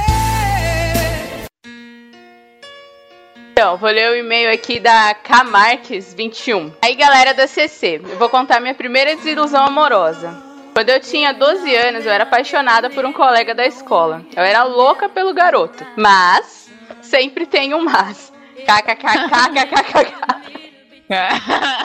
Então, 3.52 3.76
vou 3.76 3.90
ler 3.90 4.12
o 4.12 4.16
e-mail 4.16 4.50
aqui 4.54 4.80
da 4.80 5.14
K 5.14 5.44
Marques 5.44 6.14
21. 6.14 6.72
Aí, 6.82 6.96
galera 6.96 7.34
da 7.34 7.48
CC, 7.48 8.00
eu 8.02 8.18
vou 8.18 8.30
contar 8.30 8.62
minha 8.62 8.74
primeira 8.74 9.14
desilusão 9.18 9.66
amorosa. 9.66 10.47
Quando 10.78 10.90
eu 10.90 11.00
tinha 11.00 11.34
12 11.34 11.76
anos, 11.76 12.06
eu 12.06 12.12
era 12.12 12.22
apaixonada 12.22 12.88
por 12.88 13.04
um 13.04 13.12
colega 13.12 13.56
da 13.56 13.66
escola. 13.66 14.24
Eu 14.36 14.44
era 14.44 14.62
louca 14.62 15.10
pelo 15.10 15.34
garoto. 15.34 15.84
Mas, 15.96 16.72
sempre 17.02 17.48
tem 17.48 17.74
um 17.74 17.84
mas. 17.84 18.32
KKKKKKK. 18.58 20.14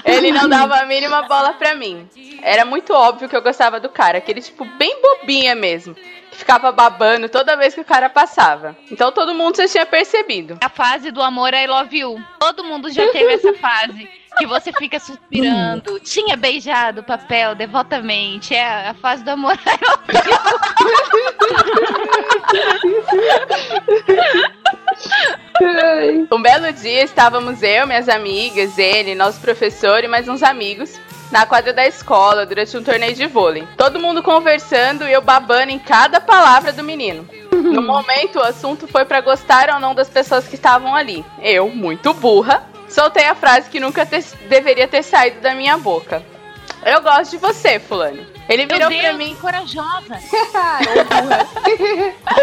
Ele 0.05 0.31
não 0.31 0.47
dava 0.47 0.75
a 0.75 0.85
mínima 0.85 1.23
bola 1.23 1.55
pra 1.55 1.75
mim. 1.75 2.07
Era 2.43 2.67
muito 2.67 2.93
óbvio 2.93 3.31
que 3.31 3.35
eu 3.35 3.41
gostava 3.41 3.81
do 3.81 3.89
cara, 3.89 4.19
aquele 4.19 4.43
tipo 4.43 4.67
bem 4.77 5.01
bobinha 5.01 5.55
mesmo. 5.55 5.95
Que 5.95 6.37
ficava 6.37 6.71
babando 6.71 7.31
toda 7.31 7.57
vez 7.57 7.73
que 7.73 7.81
o 7.81 7.87
cara 7.87 8.11
passava. 8.11 8.77
Então 8.91 9.11
todo 9.11 9.35
mundo 9.35 9.57
já 9.57 9.67
tinha 9.67 9.87
percebido. 9.87 10.59
A 10.61 10.69
fase 10.69 11.11
do 11.11 11.23
amor 11.23 11.55
I 11.55 11.67
love 11.67 11.99
you. 11.99 12.23
Todo 12.39 12.63
mundo 12.63 12.91
já 12.91 13.11
teve 13.11 13.33
essa 13.33 13.55
fase. 13.55 14.07
Que 14.39 14.47
você 14.47 14.73
fica 14.73 14.99
suspirando. 14.99 16.01
Tinha 16.01 16.37
beijado 16.37 17.01
o 17.01 17.05
papel 17.05 17.55
devotamente. 17.55 18.55
É 18.55 18.89
a 18.89 18.95
fase 18.95 19.23
do 19.23 19.31
amor 19.31 19.59
Um 26.31 26.43
belo 26.43 26.73
dia 26.73 27.05
estávamos 27.05 27.63
eu, 27.63 27.87
minhas 27.87 28.09
amigas, 28.09 28.79
ele, 28.79 29.15
nosso 29.15 29.41
professor 29.41 30.03
e 30.03 30.09
mais 30.09 30.29
uns 30.29 30.43
amigos 30.43 30.99
na 31.33 31.47
quadra 31.47 31.73
da 31.73 31.87
escola 31.87 32.45
durante 32.45 32.77
um 32.77 32.83
torneio 32.83 33.15
de 33.15 33.27
vôlei. 33.27 33.67
Todo 33.77 33.99
mundo 33.99 34.23
conversando 34.23 35.09
e 35.09 35.13
eu 35.13 35.23
babando 35.23 35.71
em 35.71 35.79
cada 35.79 36.21
palavra 36.21 36.73
do 36.73 36.85
menino. 36.85 37.27
No 37.51 37.81
momento, 37.81 38.39
o 38.39 38.43
assunto 38.43 38.87
foi 38.87 39.05
pra 39.07 39.23
gostar 39.23 39.71
ou 39.71 39.81
não 39.81 39.95
das 39.95 40.11
pessoas 40.11 40.47
que 40.47 40.57
estavam 40.57 40.95
ali. 40.95 41.25
Eu, 41.41 41.71
muito 41.71 42.13
burra, 42.13 42.69
soltei 42.93 43.25
a 43.25 43.35
frase 43.35 43.69
que 43.71 43.81
nunca 43.81 44.05
te- 44.07 44.23
deveria 44.49 44.87
ter 44.87 45.03
saído 45.03 45.41
da 45.41 45.55
minha 45.55 45.77
boca. 45.79 46.23
Eu 46.85 47.01
gosto 47.03 47.31
de 47.33 47.37
você, 47.39 47.79
fulano. 47.79 48.25
Ele 48.49 48.67
Meu 48.67 48.77
virou 48.77 48.91
Deus, 48.91 49.03
pra 49.03 49.13
mim. 49.15 49.37
corajosa. 49.41 50.19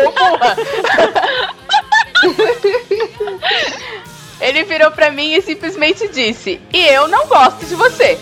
Burra. 0.05 0.55
Ele 4.41 4.63
virou 4.63 4.89
pra 4.91 5.11
mim 5.11 5.33
e 5.33 5.41
simplesmente 5.41 6.07
disse: 6.07 6.61
E 6.71 6.85
eu 6.87 7.09
não 7.09 7.27
gosto 7.27 7.65
de 7.65 7.75
você. 7.75 8.17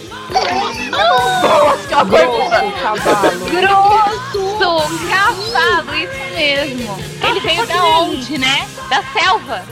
Nossa, 0.89 1.87
que. 1.87 1.95
Grosso, 3.51 4.59
cavalo, 5.09 5.95
isso 5.95 6.33
mesmo. 6.35 6.97
Ele 7.23 7.39
veio 7.39 7.65
da 7.67 7.83
onde, 7.99 8.37
né? 8.39 8.67
Da 8.89 9.03
selva. 9.13 9.63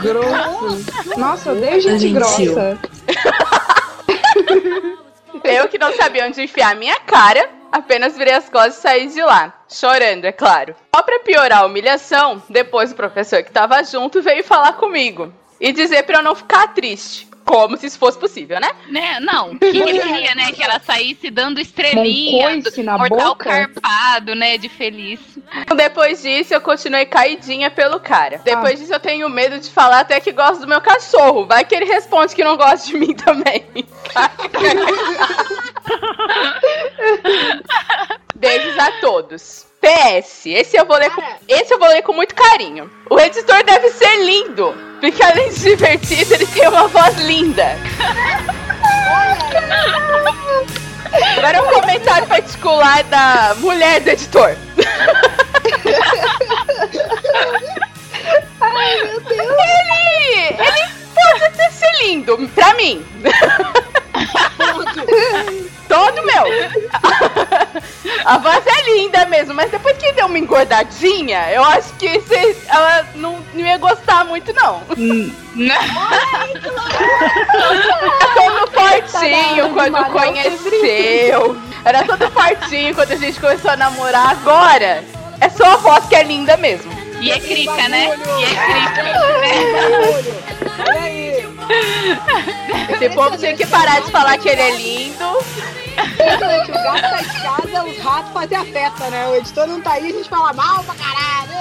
Grosso. 0.00 1.18
Nossa, 1.18 1.50
eu 1.50 1.56
odeio 1.56 1.80
gente 1.80 2.08
Gentil. 2.08 2.54
grossa. 2.54 2.78
Eu 5.44 5.68
que 5.68 5.78
não 5.78 5.92
sabia 5.94 6.26
onde 6.26 6.40
enfiar 6.40 6.72
a 6.72 6.74
minha 6.74 6.98
cara, 7.00 7.48
apenas 7.70 8.16
virei 8.16 8.34
as 8.34 8.48
costas 8.48 8.78
e 8.78 8.80
saí 8.80 9.06
de 9.08 9.22
lá. 9.22 9.52
Chorando, 9.68 10.24
é 10.24 10.32
claro. 10.32 10.74
Só 10.94 11.02
pra 11.02 11.18
piorar 11.18 11.62
a 11.62 11.66
humilhação, 11.66 12.42
depois 12.48 12.92
o 12.92 12.96
professor 12.96 13.42
que 13.42 13.50
tava 13.50 13.82
junto 13.82 14.22
veio 14.22 14.44
falar 14.44 14.74
comigo. 14.74 15.32
E 15.60 15.72
dizer 15.72 16.04
pra 16.04 16.18
eu 16.18 16.22
não 16.22 16.34
ficar 16.34 16.68
triste. 16.74 17.28
Como 17.44 17.76
se 17.76 17.86
isso 17.86 17.98
fosse 17.98 18.18
possível, 18.18 18.60
né? 18.60 18.70
Né? 18.88 19.20
Não, 19.20 19.56
que 19.58 19.66
ele 19.66 19.98
queria, 20.00 20.34
né? 20.34 20.52
Que 20.52 20.62
ela 20.62 20.80
saísse 20.80 21.30
dando 21.30 21.60
estrelinha, 21.60 22.62
na 22.84 22.98
mortal 22.98 23.30
boca? 23.30 23.44
carpado, 23.44 24.34
né? 24.34 24.56
De 24.58 24.68
feliz. 24.68 25.20
Depois 25.76 26.22
disso, 26.22 26.54
eu 26.54 26.60
continuei 26.60 27.04
caidinha 27.06 27.70
pelo 27.70 28.00
cara. 28.00 28.40
Depois 28.44 28.78
disso, 28.78 28.92
eu 28.92 29.00
tenho 29.00 29.28
medo 29.28 29.58
de 29.58 29.70
falar 29.70 30.00
até 30.00 30.20
que 30.20 30.32
gosto 30.32 30.60
do 30.60 30.68
meu 30.68 30.80
cachorro. 30.80 31.46
Vai 31.46 31.64
que 31.64 31.74
ele 31.74 31.84
responde 31.84 32.34
que 32.34 32.44
não 32.44 32.56
gosta 32.56 32.86
de 32.86 32.96
mim 32.96 33.14
também. 33.14 33.66
Beijos 38.34 38.78
a 38.78 38.92
todos. 39.00 39.66
PS, 39.80 40.46
esse 40.46 40.76
eu 40.76 40.86
vou 40.86 40.96
ler 40.96 41.10
com, 41.10 41.22
esse 41.48 41.74
eu 41.74 41.78
vou 41.78 41.88
ler 41.88 42.02
com 42.02 42.12
muito 42.12 42.34
carinho. 42.36 42.88
O 43.10 43.18
editor 43.18 43.64
deve 43.64 43.90
ser 43.90 44.24
lindo, 44.24 44.72
porque 45.02 45.20
além 45.20 45.50
de 45.50 45.58
divertido, 45.58 46.32
ele 46.34 46.46
tem 46.46 46.68
uma 46.68 46.86
voz 46.86 47.18
linda. 47.18 47.76
Agora 51.36 51.60
um 51.60 51.72
comentário 51.72 52.28
particular 52.28 53.02
da 53.04 53.56
mulher 53.58 54.00
do 54.00 54.10
editor. 54.10 54.56
Ai, 58.60 59.02
meu 59.02 59.20
Deus. 59.22 59.40
Ele, 59.40 60.54
ele 60.56 60.92
pode 61.12 61.44
até 61.46 61.68
ser 61.70 61.90
lindo, 62.04 62.38
pra 62.54 62.72
mim. 62.74 63.04
Todo 65.88 66.22
meu. 66.24 66.44
A 68.24 68.38
voz 68.38 68.62
é 68.66 68.82
linda 68.94 69.26
mesmo, 69.26 69.52
mas 69.54 69.70
depois 69.70 69.96
que 69.98 70.12
deu 70.12 70.26
uma 70.26 70.38
engordadinha, 70.38 71.50
eu 71.52 71.62
acho 71.64 71.92
que 71.94 72.20
cê- 72.20 72.56
ela 72.68 73.06
não, 73.16 73.38
não 73.52 73.60
ia 73.66 73.76
gostar 73.78 74.24
muito, 74.24 74.52
não. 74.54 74.82
Era 77.52 78.24
todo 78.34 78.70
fortinho 78.72 79.70
quando 79.74 80.04
conheceu. 80.10 81.56
Era 81.84 82.04
todo 82.04 82.30
fortinho 82.30 82.94
quando 82.94 83.12
a 83.12 83.16
gente 83.16 83.40
começou 83.40 83.70
a 83.72 83.76
namorar. 83.76 84.30
Agora, 84.30 85.04
é 85.40 85.48
só 85.48 85.64
a 85.72 85.76
voz 85.76 86.04
que 86.06 86.14
é 86.14 86.22
linda 86.22 86.56
mesmo. 86.56 86.92
E 87.20 87.30
é 87.30 87.38
crica, 87.38 87.88
né? 87.88 88.16
E 88.38 88.44
é 88.44 88.48
crica. 88.56 89.02
Olha 90.88 91.00
aí. 91.02 91.51
Esse 92.92 93.10
povo 93.14 93.36
tinha 93.36 93.56
que 93.56 93.66
parar 93.66 94.00
de 94.00 94.10
falar 94.10 94.38
que 94.38 94.48
ele 94.48 94.60
é 94.60 94.76
lindo. 94.76 95.24
O 95.24 96.72
gato 96.72 97.00
tá 97.00 97.16
de 97.22 97.42
casa, 97.42 97.84
os 97.84 97.98
ratos 97.98 98.32
fazem 98.32 98.58
a 98.58 98.64
festa, 98.64 99.10
né? 99.10 99.28
O 99.28 99.34
editor 99.36 99.66
não 99.66 99.80
tá 99.80 99.92
aí, 99.92 100.08
a 100.08 100.12
gente 100.12 100.28
fala 100.28 100.52
mal 100.52 100.82
pra 100.84 100.94
caralho. 100.94 101.52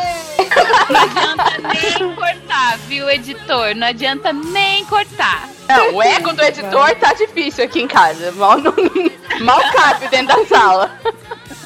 Não 0.90 1.02
adianta 1.02 1.58
nem 1.74 2.16
cortar, 2.16 2.78
viu, 2.88 3.10
editor? 3.10 3.76
Não 3.76 3.88
adianta 3.88 4.34
nem 4.34 4.86
cortar. 4.86 5.50
Não, 5.68 5.96
o 5.96 6.04
ego 6.04 6.34
do 6.34 6.44
editor 6.44 6.96
tá 6.96 7.14
difícil 7.14 7.64
aqui 7.64 7.82
em 7.82 7.88
casa. 7.88 8.32
Mal, 8.34 8.58
não, 8.58 8.74
mal 9.42 9.62
cabe 9.72 10.08
dentro 10.08 10.38
da 10.38 10.46
sala. 10.46 10.92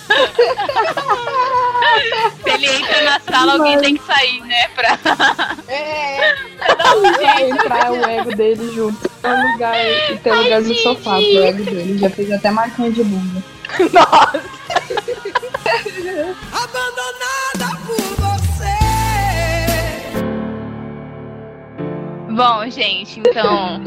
Se 2.43 2.49
ele 2.49 2.67
entra 2.67 3.01
na 3.03 3.19
sala, 3.19 3.53
alguém 3.53 3.77
tem 3.79 3.97
que 3.97 4.05
sair, 4.05 4.41
né? 4.41 4.67
Pra, 4.75 4.97
É, 5.67 6.33
pra 6.57 6.73
dar 6.75 6.97
um 6.97 7.01
Vai 7.01 7.37
jeito. 7.37 7.55
entrar 7.55 7.91
o 7.91 7.95
ego 8.05 8.35
dele 8.35 8.71
junto. 8.73 9.09
Tem 9.21 9.51
lugar, 9.51 9.75
e 10.11 10.17
tem 10.17 10.33
lugar 10.33 10.61
no 10.61 10.73
sofá 10.75 11.15
pro 11.17 11.43
ego 11.43 11.63
dele. 11.63 11.97
Já 11.97 12.09
fez 12.09 12.31
até 12.31 12.51
marquinha 12.51 12.91
de 12.91 13.03
bunda. 13.03 13.43
Nossa. 13.93 14.43
Abandonada 16.53 17.77
por 17.85 17.97
você. 18.15 18.75
Bom, 22.31 22.69
gente, 22.69 23.19
então 23.19 23.81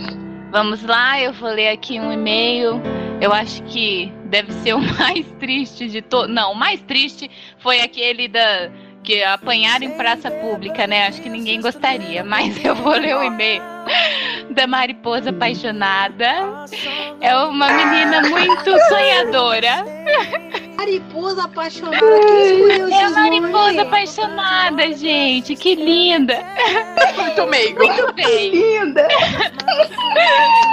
vamos 0.50 0.82
lá. 0.82 1.20
Eu 1.20 1.32
vou 1.32 1.50
ler 1.50 1.68
aqui 1.68 2.00
um 2.00 2.12
e-mail. 2.12 2.80
Eu 3.20 3.32
acho 3.32 3.62
que 3.64 4.12
deve 4.26 4.52
ser 4.52 4.74
o 4.74 4.80
mais 4.98 5.26
triste 5.38 5.88
de 5.88 6.00
todos. 6.02 6.32
Não, 6.32 6.52
o 6.52 6.54
mais 6.54 6.80
triste 6.82 7.30
foi 7.58 7.80
aquele 7.80 8.28
da 8.28 8.70
que 9.02 9.22
apanharam 9.22 9.86
em 9.86 9.90
praça 9.90 10.30
pública, 10.30 10.86
né? 10.86 11.06
Acho 11.06 11.22
que 11.22 11.30
ninguém 11.30 11.60
gostaria, 11.60 12.22
mas 12.24 12.62
eu 12.62 12.74
vou 12.74 12.92
ler 12.92 13.16
o 13.16 13.22
e-mail 13.22 13.62
da 14.54 14.66
mariposa 14.66 15.30
apaixonada. 15.30 16.26
É 17.20 17.34
uma 17.36 17.72
menina 17.72 18.22
muito 18.28 18.78
sonhadora. 18.88 19.84
Mariposa 20.78 21.42
apaixonada, 21.44 21.98
que 21.98 22.42
escolheu 22.42 22.88
É 22.88 23.02
a 23.04 23.10
mariposa 23.10 23.82
apaixonada, 23.82 24.92
gente. 24.94 25.56
Que 25.56 25.74
linda. 25.74 26.38
Muito 27.16 27.46
meigo. 27.48 27.84
Muito 27.84 28.12
bem. 28.14 28.50
Linda! 28.78 29.08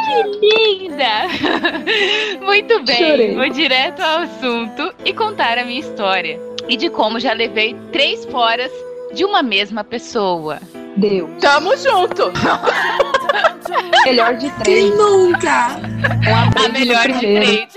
Que 0.05 0.79
linda! 0.79 2.43
Muito 2.45 2.83
bem, 2.83 2.95
Chorei. 2.95 3.35
vou 3.35 3.49
direto 3.49 3.99
ao 4.01 4.19
assunto 4.19 4.93
e 5.03 5.11
contar 5.13 5.57
a 5.57 5.65
minha 5.65 5.79
história. 5.79 6.39
E 6.69 6.77
de 6.77 6.89
como 6.89 7.19
já 7.19 7.33
levei 7.33 7.75
três 7.91 8.25
foras 8.25 8.71
de 9.13 9.25
uma 9.25 9.41
mesma 9.41 9.83
pessoa. 9.83 10.59
Deus. 10.97 11.29
Tamo 11.41 11.75
junto. 11.77 12.31
Melhor 14.05 14.35
de 14.35 14.49
Quem 14.63 14.91
três. 14.91 14.97
nunca? 14.97 15.67
Um 16.29 16.65
A 16.65 16.69
melhor 16.69 17.07
de 17.07 17.19
três. 17.19 17.67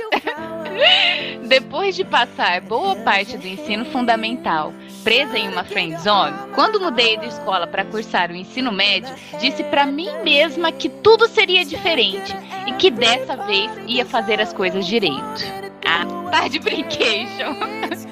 Depois 1.46 1.96
de 1.96 2.04
passar 2.04 2.60
boa 2.60 2.96
parte 2.96 3.36
do 3.36 3.46
ensino 3.46 3.84
fundamental 3.86 4.72
presa 5.02 5.38
em 5.38 5.48
uma 5.48 5.64
friend 5.64 5.98
zone, 6.00 6.36
quando 6.54 6.80
mudei 6.80 7.16
de 7.16 7.26
escola 7.26 7.66
para 7.66 7.84
cursar 7.84 8.30
o 8.30 8.36
ensino 8.36 8.70
médio, 8.70 9.14
disse 9.40 9.64
para 9.64 9.86
mim 9.86 10.10
mesma 10.22 10.70
que 10.70 10.88
tudo 10.88 11.26
seria 11.26 11.64
diferente 11.64 12.34
e 12.66 12.72
que 12.72 12.90
dessa 12.90 13.36
vez 13.36 13.70
ia 13.86 14.04
fazer 14.04 14.40
as 14.40 14.52
coisas 14.52 14.86
direito. 14.86 15.22
Ah, 15.86 16.04
tá 16.30 16.48
de 16.48 16.58
brincation. 16.58 17.56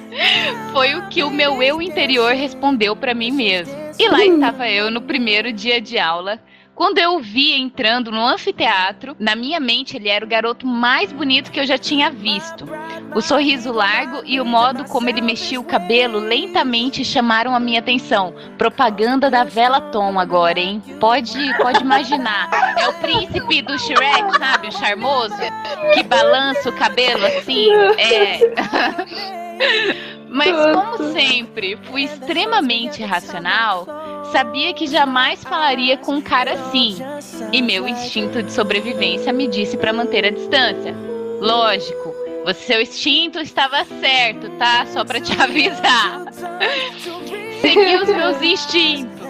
Foi 0.73 0.95
o 0.95 1.07
que 1.09 1.21
o 1.21 1.29
meu 1.29 1.61
eu 1.61 1.79
interior 1.81 2.33
respondeu 2.33 2.95
para 2.95 3.13
mim 3.13 3.31
mesmo. 3.31 3.75
E 3.99 4.09
lá 4.09 4.25
estava 4.25 4.67
eu 4.67 4.89
no 4.89 5.01
primeiro 5.01 5.53
dia 5.53 5.79
de 5.79 5.99
aula 5.99 6.39
Quando 6.77 6.99
eu 6.99 7.15
o 7.15 7.19
vi 7.19 7.55
entrando 7.55 8.11
no 8.11 8.23
anfiteatro, 8.23 9.15
na 9.19 9.35
minha 9.35 9.59
mente 9.59 9.97
ele 9.97 10.09
era 10.09 10.23
o 10.23 10.27
garoto 10.27 10.67
mais 10.67 11.11
bonito 11.11 11.51
que 11.51 11.59
eu 11.59 11.65
já 11.65 11.75
tinha 11.75 12.11
visto. 12.11 12.69
O 13.15 13.19
sorriso 13.19 13.71
largo 13.71 14.21
e 14.23 14.39
o 14.39 14.45
modo 14.45 14.85
como 14.85 15.09
ele 15.09 15.19
mexia 15.19 15.59
o 15.59 15.63
cabelo 15.63 16.19
lentamente 16.19 17.03
chamaram 17.03 17.55
a 17.55 17.59
minha 17.59 17.79
atenção. 17.79 18.31
Propaganda 18.59 19.27
da 19.27 19.43
Vela 19.43 19.81
Tom 19.81 20.19
agora, 20.19 20.59
hein? 20.59 20.79
Pode, 20.99 21.35
pode 21.57 21.81
imaginar. 21.81 22.47
É 22.77 22.87
o 22.87 22.93
príncipe 22.93 23.63
do 23.63 23.79
Shrek, 23.79 24.37
sabe? 24.37 24.67
O 24.67 24.71
charmoso, 24.71 25.35
que 25.95 26.03
balança 26.03 26.69
o 26.69 26.73
cabelo 26.73 27.25
assim. 27.25 27.71
É. 27.97 28.53
Mas 30.29 30.51
como 30.73 31.11
sempre 31.11 31.77
fui 31.83 32.03
extremamente 32.03 33.03
racional, 33.03 33.85
sabia 34.31 34.73
que 34.73 34.87
jamais 34.87 35.43
falaria 35.43 35.97
com 35.97 36.15
um 36.15 36.21
cara 36.21 36.53
assim. 36.53 36.97
E 37.51 37.61
meu 37.61 37.87
instinto 37.87 38.43
de 38.43 38.51
sobrevivência 38.51 39.31
me 39.31 39.47
disse 39.47 39.77
para 39.77 39.93
manter 39.93 40.25
a 40.25 40.29
distância. 40.29 40.95
Lógico, 41.39 42.13
seu 42.53 42.81
instinto 42.81 43.39
estava 43.39 43.83
certo, 43.85 44.49
tá? 44.57 44.85
Só 44.87 45.03
para 45.03 45.19
te 45.19 45.31
avisar. 45.39 46.25
Segui 47.61 47.95
os 47.95 48.09
meus 48.09 48.41
instintos. 48.41 49.27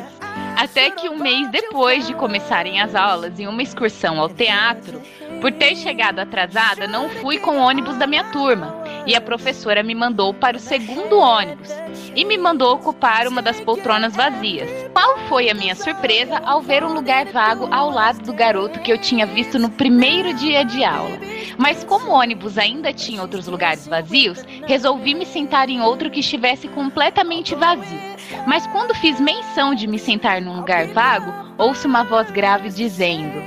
Até 0.56 0.90
que 0.90 1.08
um 1.08 1.20
mês 1.20 1.50
depois 1.52 2.08
de 2.08 2.16
começarem 2.16 2.82
as 2.82 2.96
aulas, 2.96 3.40
em 3.40 3.48
uma 3.48 3.62
excursão 3.62 4.20
ao 4.20 4.28
teatro, 4.28 5.00
por 5.40 5.52
ter 5.52 5.76
chegado 5.76 6.18
atrasada, 6.18 6.88
não 6.88 7.10
fui 7.10 7.38
com 7.38 7.52
o 7.52 7.62
ônibus 7.62 7.96
da 7.98 8.08
minha 8.08 8.24
turma. 8.32 8.77
E 9.08 9.16
a 9.16 9.22
professora 9.22 9.82
me 9.82 9.96
mandou 9.96 10.34
para 10.34 10.58
o 10.58 10.60
segundo 10.60 11.18
ônibus 11.18 11.70
e 12.14 12.26
me 12.26 12.38
mandou 12.38 12.76
ocupar 12.76 13.26
uma 13.26 13.42
das 13.42 13.58
poltronas 13.62 14.14
vazias. 14.14 14.70
Qual 14.92 15.18
foi 15.30 15.50
a 15.50 15.54
minha 15.54 15.76
surpresa 15.76 16.40
ao 16.44 16.62
ver 16.62 16.84
um 16.84 16.94
lugar 16.94 17.26
vago 17.28 17.70
ao 17.72 17.90
lado 17.90 18.22
do 18.26 18.34
garoto 18.34 18.82
que 18.82 18.92
eu 18.92 18.98
tinha 18.98 19.26
visto 19.26 19.58
no 19.58 19.70
primeiro 19.70 20.34
dia 20.34 20.66
de 20.66 20.84
aula? 20.84 21.18
Mas 21.58 21.86
como 21.86 22.08
o 22.10 22.14
ônibus 22.16 22.58
ainda 22.58 22.92
tinha 22.92 23.22
outros 23.22 23.48
lugares 23.48 23.88
vazios, 23.88 24.44
resolvi 24.68 25.16
me 25.16 25.26
sentar 25.26 25.70
em 25.70 25.80
outro 25.80 26.12
que 26.12 26.20
estivesse 26.20 26.68
completamente 26.68 27.56
vazio. 27.56 28.18
Mas 28.46 28.68
quando 28.68 28.94
fiz 28.94 29.22
menção 29.22 29.74
de 29.74 29.88
me 29.88 29.98
sentar 29.98 30.42
num 30.42 30.58
lugar 30.58 30.88
vago, 30.88 31.34
ouço 31.58 31.88
uma 31.88 32.04
voz 32.04 32.30
grave 32.30 32.68
dizendo: 32.68 33.42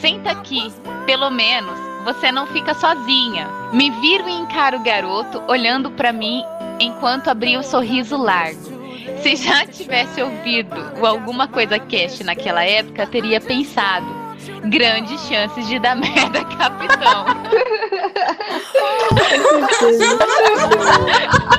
Senta 0.00 0.30
aqui, 0.30 0.72
pelo 1.04 1.28
menos 1.28 1.93
você 2.04 2.30
não 2.30 2.46
fica 2.46 2.74
sozinha. 2.74 3.48
Me 3.72 3.90
viro 3.90 4.28
e 4.28 4.32
encaro 4.32 4.76
o 4.76 4.82
garoto 4.82 5.42
olhando 5.48 5.90
para 5.90 6.12
mim 6.12 6.44
enquanto 6.78 7.28
abria 7.28 7.56
o 7.56 7.60
um 7.60 7.64
sorriso 7.64 8.16
largo. 8.16 8.60
Se 9.22 9.36
já 9.36 9.64
tivesse 9.66 10.22
ouvido 10.22 10.76
o 11.00 11.06
alguma 11.06 11.48
coisa 11.48 11.78
cast 11.78 12.22
naquela 12.22 12.62
época, 12.62 13.06
teria 13.06 13.40
pensado: 13.40 14.06
grandes 14.66 15.20
chances 15.22 15.66
de 15.66 15.78
dar 15.78 15.96
merda, 15.96 16.44
capitão. 16.44 17.24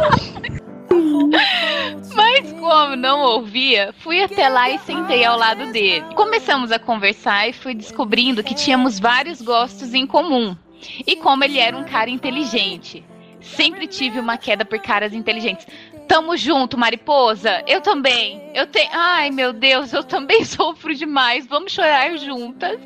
Como 2.66 2.96
não 2.96 3.22
ouvia, 3.22 3.94
fui 4.00 4.24
até 4.24 4.50
lá 4.50 4.68
e 4.72 4.80
sentei 4.80 5.24
ao 5.24 5.38
lado 5.38 5.72
dele. 5.72 6.04
Começamos 6.16 6.72
a 6.72 6.80
conversar 6.80 7.48
e 7.48 7.54
fui 7.54 7.76
descobrindo 7.76 8.44
que 8.44 8.56
tínhamos 8.56 9.00
vários 9.00 9.40
gostos 9.40 9.94
em 9.94 10.08
comum. 10.08 10.58
E 11.06 11.16
como 11.16 11.44
ele 11.44 11.60
era 11.60 11.78
um 11.78 11.84
cara 11.84 12.10
inteligente. 12.10 13.06
Sempre 13.40 13.86
tive 13.86 14.20
uma 14.20 14.36
queda 14.36 14.66
por 14.66 14.80
caras 14.80 15.14
inteligentes. 15.14 15.68
Tamo 16.08 16.36
junto, 16.36 16.76
mariposa. 16.76 17.64
Eu 17.68 17.82
também. 17.82 18.42
Eu 18.56 18.66
tenho. 18.66 18.90
Ai, 18.94 19.30
meu 19.30 19.54
Deus, 19.54 19.94
eu 19.94 20.04
também 20.04 20.44
sofro 20.46 20.96
demais. 20.96 21.46
Vamos 21.46 21.72
chorar 21.72 22.18
juntas. 22.18 22.80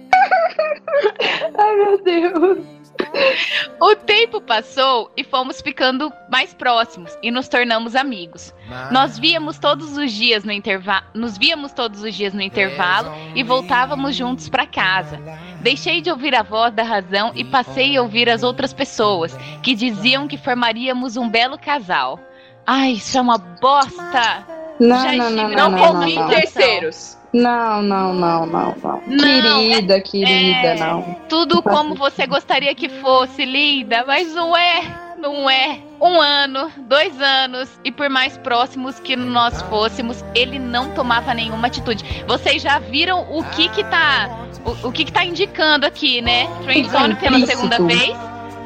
Ai, 1.58 1.76
meu 1.78 2.04
Deus. 2.04 2.79
O 3.80 3.96
tempo 3.96 4.42
passou 4.42 5.12
e 5.16 5.24
fomos 5.24 5.62
ficando 5.62 6.12
mais 6.30 6.54
próximos 6.54 7.18
e 7.24 7.32
nos 7.32 7.48
tornamos 7.48 7.96
amigos. 7.96 8.54
Nós 8.92 9.18
víamos 9.18 9.58
todos 9.58 9.98
os 9.98 10.12
dias 10.12 10.44
no 10.44 10.52
intervalo, 10.52 11.06
nos 11.14 11.38
víamos 11.38 11.72
todos 11.72 12.04
os 12.04 12.14
dias 12.14 12.34
no 12.34 12.42
intervalo 12.42 13.12
e 13.36 13.44
voltávamos 13.44 14.16
juntos 14.16 14.50
para 14.50 14.68
casa. 14.68 15.20
Deixei 15.62 16.02
de 16.02 16.12
ouvir 16.12 16.36
a 16.36 16.44
voz 16.44 16.74
da 16.74 16.84
razão 16.84 17.32
e 17.36 17.44
passei 17.44 17.96
a 17.98 18.02
ouvir 18.02 18.30
as 18.30 18.44
outras 18.44 18.74
pessoas 18.74 19.36
que 19.64 19.74
diziam 19.76 20.28
que 20.28 20.38
formaríamos 20.38 21.18
um 21.18 21.30
belo 21.30 21.58
casal. 21.58 22.20
Ai, 22.66 22.92
isso 22.92 23.18
é 23.18 23.22
uma 23.22 23.38
bosta. 23.38 24.59
Não, 24.80 25.04
Já 25.04 25.12
não, 25.14 25.30
não, 25.30 25.44
estive 25.44 25.56
não, 25.56 25.70
não, 25.72 25.94
não, 25.94 26.08
em 26.08 26.16
não. 26.16 26.28
terceiros. 26.30 27.18
Não, 27.32 27.82
não, 27.82 28.14
não, 28.14 28.46
não, 28.46 28.76
não. 28.82 29.04
Não, 29.06 29.60
querida, 29.60 30.02
querida, 30.02 30.68
é- 30.68 30.80
não. 30.80 31.16
Tudo 31.28 31.62
como 31.62 31.94
você 31.96 32.26
gostaria 32.26 32.74
que 32.74 32.90
fosse, 32.90 33.46
linda, 33.46 34.04
mas 34.08 34.34
não 34.34 34.58
é, 34.58 34.82
não 35.18 35.50
é. 35.50 35.80
Um 36.02 36.20
ano, 36.20 36.72
dois 36.88 37.22
anos, 37.22 37.70
e 37.84 37.92
por 37.92 38.10
mais 38.10 38.38
próximos 38.38 39.00
que 39.00 39.16
nós 39.16 39.62
fôssemos, 39.64 40.24
ele 40.34 40.58
não 40.58 40.90
tomava 40.92 41.34
nenhuma 41.34 41.68
atitude. 41.68 42.24
Vocês 42.26 42.62
já 42.62 42.80
viram 42.80 43.28
o 43.30 43.44
que 43.44 43.68
que 43.70 43.84
tá, 43.84 44.30
o, 44.66 44.88
o 44.88 44.92
que 44.92 45.04
que 45.06 45.12
tá 45.12 45.24
indicando 45.26 45.86
aqui, 45.86 46.22
né? 46.22 46.48
Friendzone 46.64 47.16
pela 47.16 47.46
segunda 47.46 47.80
vez. 47.84 48.18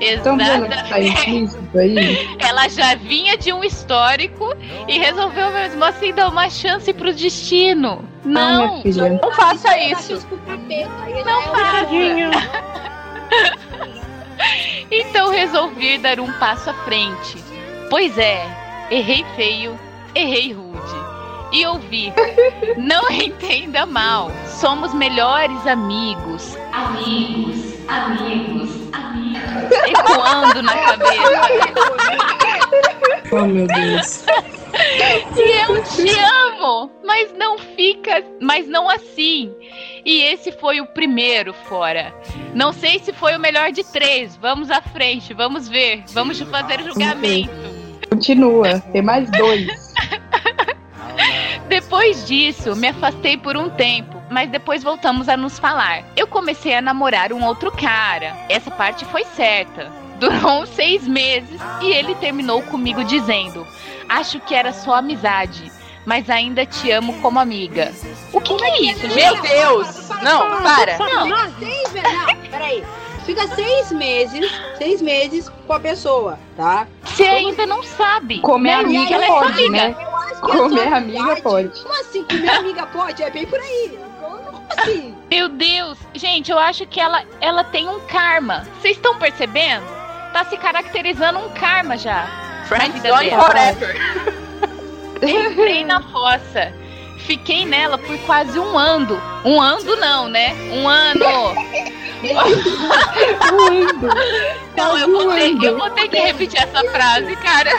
Estão 0.03 0.37
vendo 0.37 0.63
que 0.63 0.69
tá 0.89 0.99
Exatamente. 0.99 1.29
implícito 1.29 1.77
aí? 1.77 2.37
Ela 2.39 2.67
já 2.67 2.95
vinha 2.95 3.37
de 3.37 3.53
um 3.53 3.63
histórico 3.63 4.53
e 4.87 4.97
resolveu 4.99 5.51
mesmo 5.51 5.83
assim 5.83 6.13
dar 6.13 6.29
uma 6.29 6.49
chance 6.49 6.91
pro 6.93 7.13
destino. 7.13 8.03
Não, 8.23 8.67
minha 8.67 8.81
filha. 8.81 9.19
Não 9.21 9.31
faça 9.31 9.77
isso. 9.79 10.27
não 11.25 11.41
faça. 11.43 11.87
Então 14.91 15.31
resolvi 15.31 15.97
dar 15.97 16.19
um 16.19 16.31
passo 16.33 16.69
à 16.69 16.73
frente. 16.85 17.37
Pois 17.89 18.17
é, 18.17 18.45
errei 18.91 19.25
feio, 19.35 19.79
errei 20.13 20.53
rude. 20.53 20.73
E 21.51 21.65
ouvi, 21.67 22.11
não 22.77 23.09
entenda 23.11 23.85
mal, 23.85 24.31
somos 24.47 24.93
melhores 24.93 25.65
amigos. 25.67 26.55
Amigos, 26.71 27.72
amigos, 27.87 28.69
amigos. 28.93 29.71
Ecoando 29.87 30.61
na 30.61 30.77
cabeça. 30.77 31.13
Oh, 33.31 33.45
meu 33.45 33.67
Deus. 33.67 34.25
E 35.35 35.71
eu 35.71 35.83
te 35.83 36.09
amo, 36.19 36.91
mas 37.03 37.33
não 37.33 37.57
fica, 37.57 38.23
mas 38.41 38.67
não 38.67 38.89
assim. 38.89 39.53
E 40.05 40.21
esse 40.21 40.51
foi 40.51 40.81
o 40.81 40.85
primeiro 40.87 41.53
fora. 41.53 42.13
Não 42.53 42.73
sei 42.73 42.99
se 42.99 43.13
foi 43.13 43.35
o 43.35 43.39
melhor 43.39 43.71
de 43.71 43.83
três. 43.83 44.35
Vamos 44.35 44.71
à 44.71 44.81
frente, 44.81 45.33
vamos 45.33 45.67
ver, 45.67 46.03
vamos 46.09 46.39
fazer 46.41 46.81
o 46.81 46.85
julgamento. 46.85 47.49
Continua, 48.09 48.79
tem 48.91 49.01
mais 49.01 49.29
dois. 49.31 49.67
Depois 51.67 52.27
disso, 52.27 52.75
me 52.75 52.87
afastei 52.87 53.37
por 53.37 53.55
um 53.57 53.69
tempo, 53.69 54.21
mas 54.33 54.49
depois 54.49 54.83
voltamos 54.83 55.29
a 55.29 55.37
nos 55.37 55.59
falar. 55.59 56.03
Eu 56.15 56.25
comecei 56.25 56.75
a 56.75 56.81
namorar 56.81 57.31
um 57.31 57.45
outro 57.45 57.71
cara. 57.71 58.35
Essa 58.49 58.71
parte 58.71 59.05
foi 59.05 59.23
certa. 59.23 59.91
Durou 60.19 60.61
uns 60.61 60.69
seis 60.69 61.07
meses 61.07 61.61
e 61.81 61.91
ele 61.91 62.15
terminou 62.15 62.61
comigo 62.63 63.03
dizendo: 63.03 63.65
Acho 64.09 64.39
que 64.39 64.55
era 64.55 64.73
só 64.73 64.95
amizade, 64.95 65.71
mas 66.05 66.29
ainda 66.29 66.65
te 66.65 66.89
amo 66.91 67.13
como 67.21 67.39
amiga. 67.39 67.91
O 68.31 68.41
que, 68.41 68.55
que 68.55 68.63
é 68.63 68.81
isso, 68.81 69.01
gente? 69.09 69.15
Meu 69.15 69.41
Deus! 69.41 70.09
Não, 70.21 70.61
para. 70.63 70.97
Não, 70.97 71.27
não, 71.27 71.51
peraí. 72.49 72.83
Fica 73.25 73.47
seis 73.55 73.91
meses, 73.91 74.51
seis 74.77 75.01
meses 75.01 75.49
com 75.65 75.73
a 75.73 75.79
pessoa, 75.79 76.37
tá? 76.57 76.87
Você 77.03 77.23
ainda 77.23 77.65
não 77.65 77.81
sabe. 77.81 78.39
Comer 78.39 78.75
Né? 78.77 78.83
amiga 78.83 79.15
Ela 79.15 79.23
é 79.23 79.27
pode, 79.27 79.51
amiga. 79.65 79.71
né? 79.71 79.95
Comer 80.41 80.87
é 80.87 80.93
amiga 80.93 81.35
pode. 81.37 81.81
Como 81.81 82.01
assim? 82.01 82.23
Comer 82.25 82.49
amiga 82.49 82.85
pode? 82.87 83.23
É 83.23 83.29
bem 83.29 83.45
por 83.45 83.59
aí. 83.59 83.97
Assim? 84.77 85.15
Meu 85.29 85.49
Deus, 85.49 85.97
gente, 86.13 86.51
eu 86.51 86.59
acho 86.59 86.85
que 86.85 86.99
ela, 86.99 87.23
ela 87.41 87.63
tem 87.63 87.87
um 87.89 87.99
karma. 88.01 88.67
Vocês 88.79 88.95
estão 88.97 89.17
percebendo? 89.17 89.85
Tá 90.31 90.45
se 90.45 90.57
caracterizando 90.57 91.39
um 91.39 91.49
karma 91.49 91.97
já. 91.97 92.27
Friendzone 92.67 93.29
dela. 93.29 93.43
forever. 93.43 93.95
Entrei 95.21 95.85
na 95.85 96.01
fossa. 96.01 96.73
Fiquei 97.19 97.65
nela 97.65 97.97
por 97.97 98.17
quase 98.19 98.59
um 98.59 98.77
ano. 98.77 99.19
Um 99.45 99.61
ano 99.61 99.95
não, 99.95 100.27
né? 100.27 100.53
Um 100.71 100.87
ano. 100.87 101.25
Não, 104.75 104.97
eu 104.97 105.11
vou, 105.11 105.33
ter, 105.33 105.63
eu 105.63 105.77
vou 105.77 105.89
ter 105.91 106.07
que 106.07 106.17
repetir 106.17 106.61
essa 106.61 106.89
frase, 106.89 107.35
cara. 107.37 107.71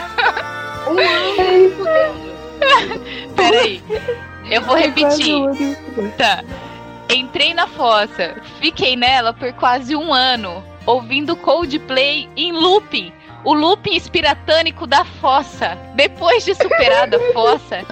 Um 0.86 0.98
ano. 0.98 2.24
Peraí. 3.34 3.82
Eu 4.50 4.62
vou 4.62 4.76
repetir. 4.76 5.42
Tá. 6.18 6.44
Entrei 7.10 7.54
na 7.54 7.66
fossa. 7.66 8.34
Fiquei 8.60 8.96
nela 8.96 9.32
por 9.32 9.52
quase 9.54 9.94
um 9.96 10.12
ano. 10.12 10.62
Ouvindo 10.86 11.36
Coldplay 11.36 12.28
em 12.36 12.52
looping. 12.52 13.12
o 13.44 13.52
looping 13.52 13.94
espiratânico 13.94 14.86
da 14.86 15.04
fossa. 15.04 15.76
Depois 15.94 16.44
de 16.44 16.54
superada 16.54 17.16
a 17.18 17.32
fossa, 17.32 17.84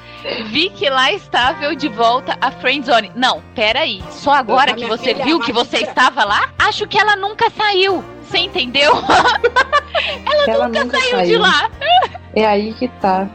vi 0.46 0.70
que 0.70 0.88
lá 0.88 1.12
estava 1.12 1.64
eu 1.64 1.74
de 1.74 1.88
volta 1.88 2.36
à 2.40 2.50
friendzone. 2.50 3.12
Não, 3.14 3.42
peraí. 3.54 4.02
Só 4.10 4.32
agora 4.32 4.70
Essa 4.70 4.78
que 4.80 4.86
você 4.86 5.12
viu 5.14 5.40
que 5.40 5.52
você 5.52 5.78
estava 5.78 6.24
lá? 6.24 6.50
Acho 6.58 6.86
que 6.86 6.98
ela 6.98 7.16
nunca 7.16 7.50
saiu. 7.50 8.02
Você 8.24 8.38
entendeu? 8.38 8.92
ela, 10.24 10.44
Ela 10.50 10.68
nunca, 10.68 10.84
nunca 10.84 10.98
saiu, 10.98 11.10
de 11.10 11.16
saiu. 11.26 11.40
lá. 11.40 11.70
É 12.34 12.46
aí 12.46 12.72
que 12.74 12.88
tá. 12.88 13.28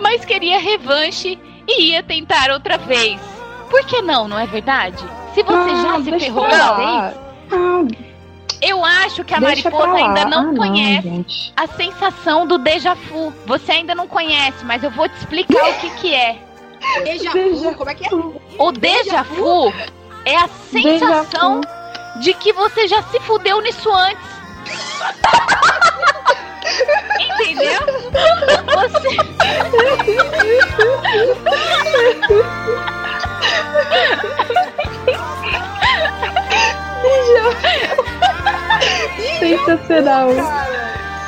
Mas 0.00 0.24
queria 0.24 0.58
revanche 0.58 1.38
e 1.68 1.90
ia 1.92 2.02
tentar 2.02 2.50
outra 2.50 2.76
vez. 2.78 3.20
Por 3.70 3.84
que 3.84 4.00
não, 4.02 4.28
não 4.28 4.38
é 4.38 4.46
verdade? 4.46 5.04
Se 5.34 5.42
você 5.42 5.70
Ah, 5.70 5.82
já 5.82 6.02
se 6.04 6.18
ferrou 6.18 6.44
uma 6.46 6.76
vez, 6.76 7.14
Ah, 7.52 7.84
eu 8.62 8.84
acho 8.84 9.22
que 9.24 9.34
a 9.34 9.40
mariposa 9.40 9.92
ainda 9.92 10.24
não 10.24 10.52
Ah, 10.52 10.56
conhece 10.56 11.02
gente. 11.08 11.52
a 11.56 11.66
sensação 11.66 12.46
do 12.46 12.58
déjà 12.58 12.94
vu. 12.94 13.32
Você 13.46 13.72
ainda 13.72 13.94
não 13.94 14.06
conhece, 14.08 14.64
mas 14.64 14.82
eu 14.82 14.90
vou 14.90 15.08
te 15.08 15.16
explicar 15.16 15.68
o 15.70 15.74
que 15.74 15.90
que 15.90 16.14
é. 16.14 16.38
Déjà 17.04 17.30
vu, 17.30 17.74
como 17.74 17.90
é 17.90 17.94
que 17.94 18.06
é? 18.06 18.10
O 18.58 18.72
déjà 18.72 19.22
vu 19.22 19.72
é 20.24 20.36
a 20.36 20.48
sensação 20.70 21.60
de 22.20 22.32
que 22.34 22.52
você 22.52 22.86
já 22.88 23.02
se 23.02 23.20
fudeu 23.20 23.60
nisso 23.60 23.90
antes. 23.92 24.36
Entendeu? 27.20 27.80
Sensacional. 39.38 40.28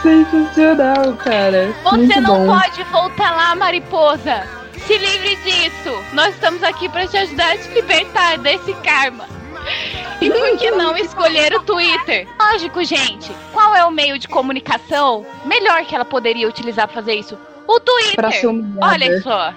Sensacional, 0.03 1.17
cara. 1.17 1.75
Você 1.83 1.97
Muito 1.97 2.21
não 2.21 2.47
bom. 2.47 2.59
pode 2.59 2.83
voltar 2.85 3.37
lá, 3.37 3.55
mariposa. 3.55 4.47
Se 4.87 4.97
livre 4.97 5.37
disso. 5.37 6.05
Nós 6.13 6.35
estamos 6.35 6.63
aqui 6.63 6.89
para 6.89 7.07
te 7.07 7.17
ajudar 7.17 7.53
a 7.53 7.59
te 7.59 7.69
libertar 7.71 8.39
desse 8.39 8.73
karma. 8.75 9.27
E 10.21 10.31
por 10.31 10.57
que 10.57 10.71
não 10.71 10.97
escolher 10.97 11.55
o 11.55 11.63
Twitter? 11.63 12.27
Lógico, 12.41 12.83
gente. 12.85 13.31
Qual 13.53 13.75
é 13.77 13.85
o 13.85 13.91
meio 13.91 14.19
de 14.19 14.27
comunicação 14.27 15.27
melhor 15.45 15.85
que 15.85 15.95
ela 15.95 16.05
poderia 16.05 16.49
utilizar 16.49 16.87
para 16.89 16.95
fazer 16.95 17.15
isso? 17.15 17.39
O 17.67 17.79
Twitter. 17.79 18.25
Olha 18.81 19.21
só. 19.21 19.53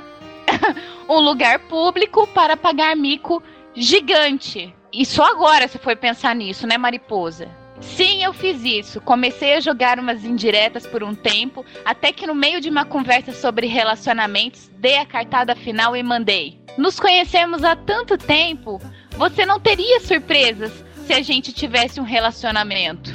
um 1.18 1.20
lugar 1.20 1.60
público 1.60 2.26
para 2.28 2.56
pagar 2.56 2.96
mico 2.96 3.42
gigante. 3.74 4.74
E 4.94 5.06
só 5.06 5.24
agora 5.24 5.68
você 5.68 5.78
foi 5.78 5.96
pensar 5.96 6.36
nisso, 6.36 6.68
né, 6.68 6.78
mariposa? 6.78 7.48
Sim, 7.80 8.24
eu 8.24 8.34
fiz 8.34 8.64
isso. 8.64 9.02
Comecei 9.02 9.56
a 9.56 9.60
jogar 9.60 10.00
umas 10.00 10.24
indiretas 10.24 10.86
por 10.86 11.04
um 11.04 11.16
tempo, 11.16 11.66
até 11.84 12.12
que 12.12 12.28
no 12.28 12.36
meio 12.36 12.62
de 12.62 12.70
uma 12.70 12.86
conversa 12.86 13.32
sobre 13.34 13.68
relacionamentos, 13.68 14.70
dei 14.78 14.98
a 14.98 15.06
cartada 15.06 15.56
final 15.56 15.96
e 15.96 16.04
mandei. 16.04 16.60
Nos 16.78 17.00
conhecemos 17.00 17.64
há 17.64 17.76
tanto 17.76 18.18
tempo, 18.18 18.80
você 19.18 19.46
não 19.46 19.60
teria 19.60 20.00
surpresas 20.00 20.72
se 21.06 21.14
a 21.14 21.22
gente 21.22 21.52
tivesse 21.52 22.00
um 22.00 22.04
relacionamento. 22.04 23.12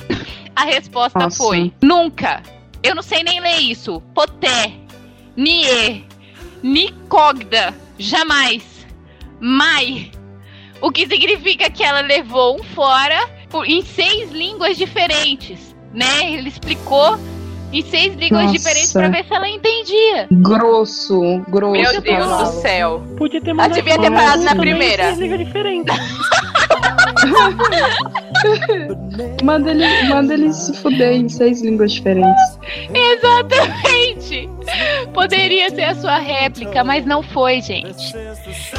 A 0.55 0.65
resposta 0.65 1.19
Nossa. 1.19 1.37
foi: 1.37 1.73
nunca. 1.83 2.43
Eu 2.83 2.95
não 2.95 3.03
sei 3.03 3.23
nem 3.23 3.41
ler 3.41 3.61
isso. 3.61 4.01
Poté, 4.15 4.73
nie, 5.37 6.05
nicogda, 6.63 7.75
jamais, 7.99 8.87
mai. 9.41 10.11
O 10.81 10.91
que 10.91 11.07
significa 11.07 11.71
que 11.71 11.83
ela 11.83 12.01
levou 12.01 12.61
um 12.61 12.63
fora 12.63 13.19
em 13.65 13.83
seis 13.83 14.31
línguas 14.31 14.77
diferentes, 14.77 15.75
né? 15.93 16.33
Ele 16.33 16.49
explicou 16.49 17.19
em 17.73 17.83
seis 17.83 18.15
línguas 18.15 18.43
Nossa. 18.43 18.53
diferentes 18.53 18.93
pra 18.93 19.09
ver 19.09 19.25
se 19.25 19.35
ela 19.35 19.49
entendia. 19.49 20.27
Grosso, 20.31 21.43
grosso. 21.49 21.73
Meu 21.73 22.01
Deus 22.01 22.27
do 22.27 22.47
céu. 22.61 23.03
Podia 23.17 23.41
ter 23.41 23.51
Ela 23.51 23.57
mandado 23.63 23.75
devia 23.75 23.99
ter 23.99 24.11
parado 24.11 24.43
na 24.43 24.55
primeira. 24.55 25.03
três 25.05 25.19
línguas 25.19 25.41
diferentes. 25.47 25.97
Manda 29.43 29.71
ele, 29.71 30.09
manda 30.09 30.35
ele 30.35 30.53
se 30.53 30.73
fuder 30.75 31.13
em 31.13 31.29
seis 31.29 31.63
línguas 31.63 31.93
diferentes. 31.93 32.59
Exatamente! 32.93 34.49
Poderia 35.15 35.71
ser 35.71 35.85
a 35.85 35.95
sua 35.95 36.19
réplica, 36.19 36.85
mas 36.85 37.05
não 37.07 37.23
foi, 37.23 37.61
gente. 37.63 38.15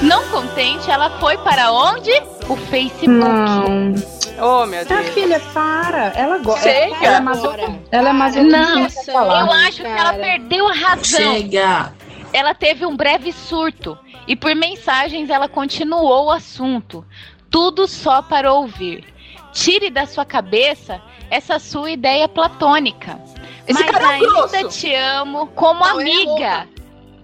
Não 0.01 0.23
contente, 0.29 0.89
ela 0.89 1.09
foi 1.19 1.37
para 1.37 1.71
onde? 1.71 2.11
O 2.49 2.55
Facebook. 2.55 3.07
Não. 3.07 3.93
Oh, 4.39 4.65
meu 4.65 4.85
Deus. 4.85 5.09
filha, 5.09 5.39
para. 5.53 6.07
Ela 6.15 6.37
gosta. 6.39 6.61
Chega. 6.69 6.95
Ela 7.05 7.17
é 7.17 7.19
maso... 7.19 7.47
ela 7.91 8.09
é 8.09 8.13
masoquista. 8.13 8.57
Não, 8.57 8.89
falar. 9.13 9.39
eu 9.41 9.51
acho 9.51 9.81
que 9.81 9.87
ela 9.87 10.13
perdeu 10.13 10.67
a 10.67 10.73
razão. 10.73 11.03
Chega. 11.03 11.93
Ela 12.33 12.53
teve 12.53 12.85
um 12.85 12.95
breve 12.95 13.31
surto 13.31 13.97
e 14.27 14.35
por 14.35 14.53
mensagens 14.55 15.29
ela 15.29 15.47
continuou 15.47 16.25
o 16.25 16.31
assunto. 16.31 17.05
Tudo 17.49 17.87
só 17.87 18.21
para 18.21 18.51
ouvir. 18.53 19.05
Tire 19.53 19.89
da 19.89 20.05
sua 20.05 20.25
cabeça 20.25 21.01
essa 21.29 21.57
sua 21.57 21.89
ideia 21.89 22.27
platônica. 22.27 23.19
Esse 23.67 23.81
Mas 23.83 23.91
cara 23.91 24.03
é 24.05 24.07
ainda 24.15 24.27
grosso. 24.27 24.79
te 24.79 24.93
amo 24.93 25.47
como 25.47 25.79
Não, 25.79 25.89
ela 25.89 26.01
é 26.01 26.03
amiga. 26.03 26.25
louca. 26.29 26.67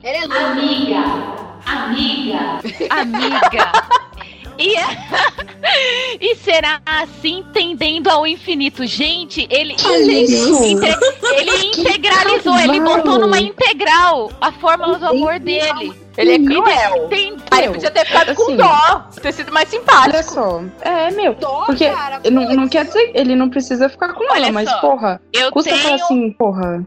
Ela 0.04 0.18
é 0.18 0.26
louca. 0.26 0.44
Amiga, 0.46 1.00
amiga, 1.66 2.60
amiga. 2.90 3.72
E, 4.58 4.76
e 6.20 6.36
será 6.36 6.82
assim 6.86 7.40
entendendo 7.40 8.08
ao 8.10 8.26
infinito. 8.28 8.86
Gente, 8.86 9.48
ele, 9.50 9.74
isso? 9.76 10.64
inte- 10.64 10.86
ele 11.36 11.66
integralizou, 11.68 12.58
ele 12.60 12.80
botou 12.80 13.20
numa 13.20 13.40
integral 13.40 14.32
a 14.40 14.52
fórmula 14.52 14.98
do 15.00 15.08
amor 15.08 15.40
dele. 15.40 15.94
Ele 16.16 16.34
é 16.34 16.40
cruel. 16.40 17.06
Entendeu? 17.06 17.38
Aí 17.50 17.70
podia 17.70 17.90
ter 17.90 18.06
ficado 18.06 18.36
com 18.36 18.44
Assim. 18.44 18.58
dó. 18.58 19.04
Ter 19.20 19.32
sido 19.32 19.52
mais 19.52 19.68
Olha 19.74 19.80
simpático. 19.80 20.34
só. 20.34 20.62
É, 20.82 21.10
meu. 21.10 21.34
Dó, 21.34 21.64
Porque 21.66 21.90
cara, 21.90 22.22
não, 22.30 22.44
não 22.54 22.68
quer 22.68 22.86
dizer. 22.86 23.12
Ele 23.16 23.36
não 23.36 23.50
precisa 23.50 23.90
ficar 23.90 24.14
com 24.14 24.24
Olha 24.32 24.44
ela, 24.44 24.52
mas, 24.52 24.70
só, 24.70 24.78
porra. 24.80 25.20
Eu 25.34 25.52
Custa 25.52 25.72
tenho. 25.72 25.82
falar 25.82 25.96
assim, 25.96 26.32
porra. 26.34 26.86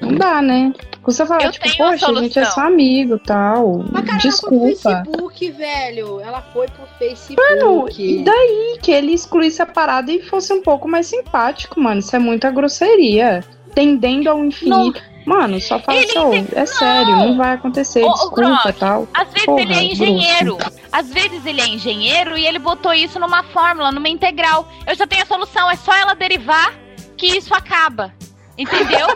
Não 0.00 0.14
dá, 0.14 0.40
né? 0.40 0.72
Custa 1.02 1.24
falar, 1.24 1.44
Eu 1.44 1.52
tipo, 1.52 1.64
poxa, 1.76 2.10
a 2.10 2.14
gente 2.14 2.38
é 2.38 2.44
só 2.44 2.60
amigo 2.62 3.14
e 3.16 3.18
tal. 3.20 3.84
Mas, 3.90 4.04
cara, 4.04 4.18
Desculpa. 4.18 4.90
ela 4.90 5.04
foi 5.04 5.04
pro 5.04 5.12
Facebook, 5.12 5.50
velho. 5.52 6.20
Ela 6.20 6.42
foi 6.52 6.66
pro 6.68 6.86
Facebook. 6.98 7.40
Mano, 7.58 7.88
e 7.98 8.22
daí 8.24 8.78
que 8.82 8.90
ele 8.92 9.12
excluísse 9.12 9.62
a 9.62 9.66
parada 9.66 10.12
e 10.12 10.22
fosse 10.22 10.52
um 10.52 10.62
pouco 10.62 10.86
mais 10.88 11.06
simpático, 11.06 11.80
mano? 11.80 12.00
Isso 12.00 12.14
é 12.14 12.18
muita 12.18 12.50
grosseria. 12.50 13.42
Tendendo 13.74 14.28
ao 14.28 14.44
infinito. 14.44 15.00
Mano, 15.24 15.60
só 15.60 15.78
fala 15.78 15.98
assim, 16.00 16.36
inte- 16.38 16.54
é 16.58 16.64
sério, 16.64 17.14
não 17.16 17.36
vai 17.36 17.52
acontecer, 17.52 18.02
Ô, 18.02 18.12
desculpa 18.14 18.70
e 18.70 18.72
tal. 18.72 19.06
Às 19.12 19.28
vezes 19.28 19.44
Porra, 19.44 19.60
ele 19.60 19.72
é 19.72 19.76
grosso. 19.76 19.92
engenheiro. 19.92 20.58
Às 20.90 21.10
vezes 21.12 21.44
ele 21.44 21.60
é 21.60 21.68
engenheiro 21.68 22.38
e 22.38 22.46
ele 22.46 22.58
botou 22.58 22.94
isso 22.94 23.20
numa 23.20 23.42
fórmula, 23.42 23.92
numa 23.92 24.08
integral. 24.08 24.66
Eu 24.86 24.94
já 24.94 25.06
tenho 25.06 25.22
a 25.22 25.26
solução, 25.26 25.70
é 25.70 25.76
só 25.76 25.94
ela 25.94 26.14
derivar 26.14 26.72
que 27.14 27.26
isso 27.26 27.52
acaba. 27.54 28.10
Entendeu? 28.58 29.06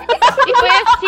e 0.47 0.57
foi 0.57 0.71
assim. 0.71 1.07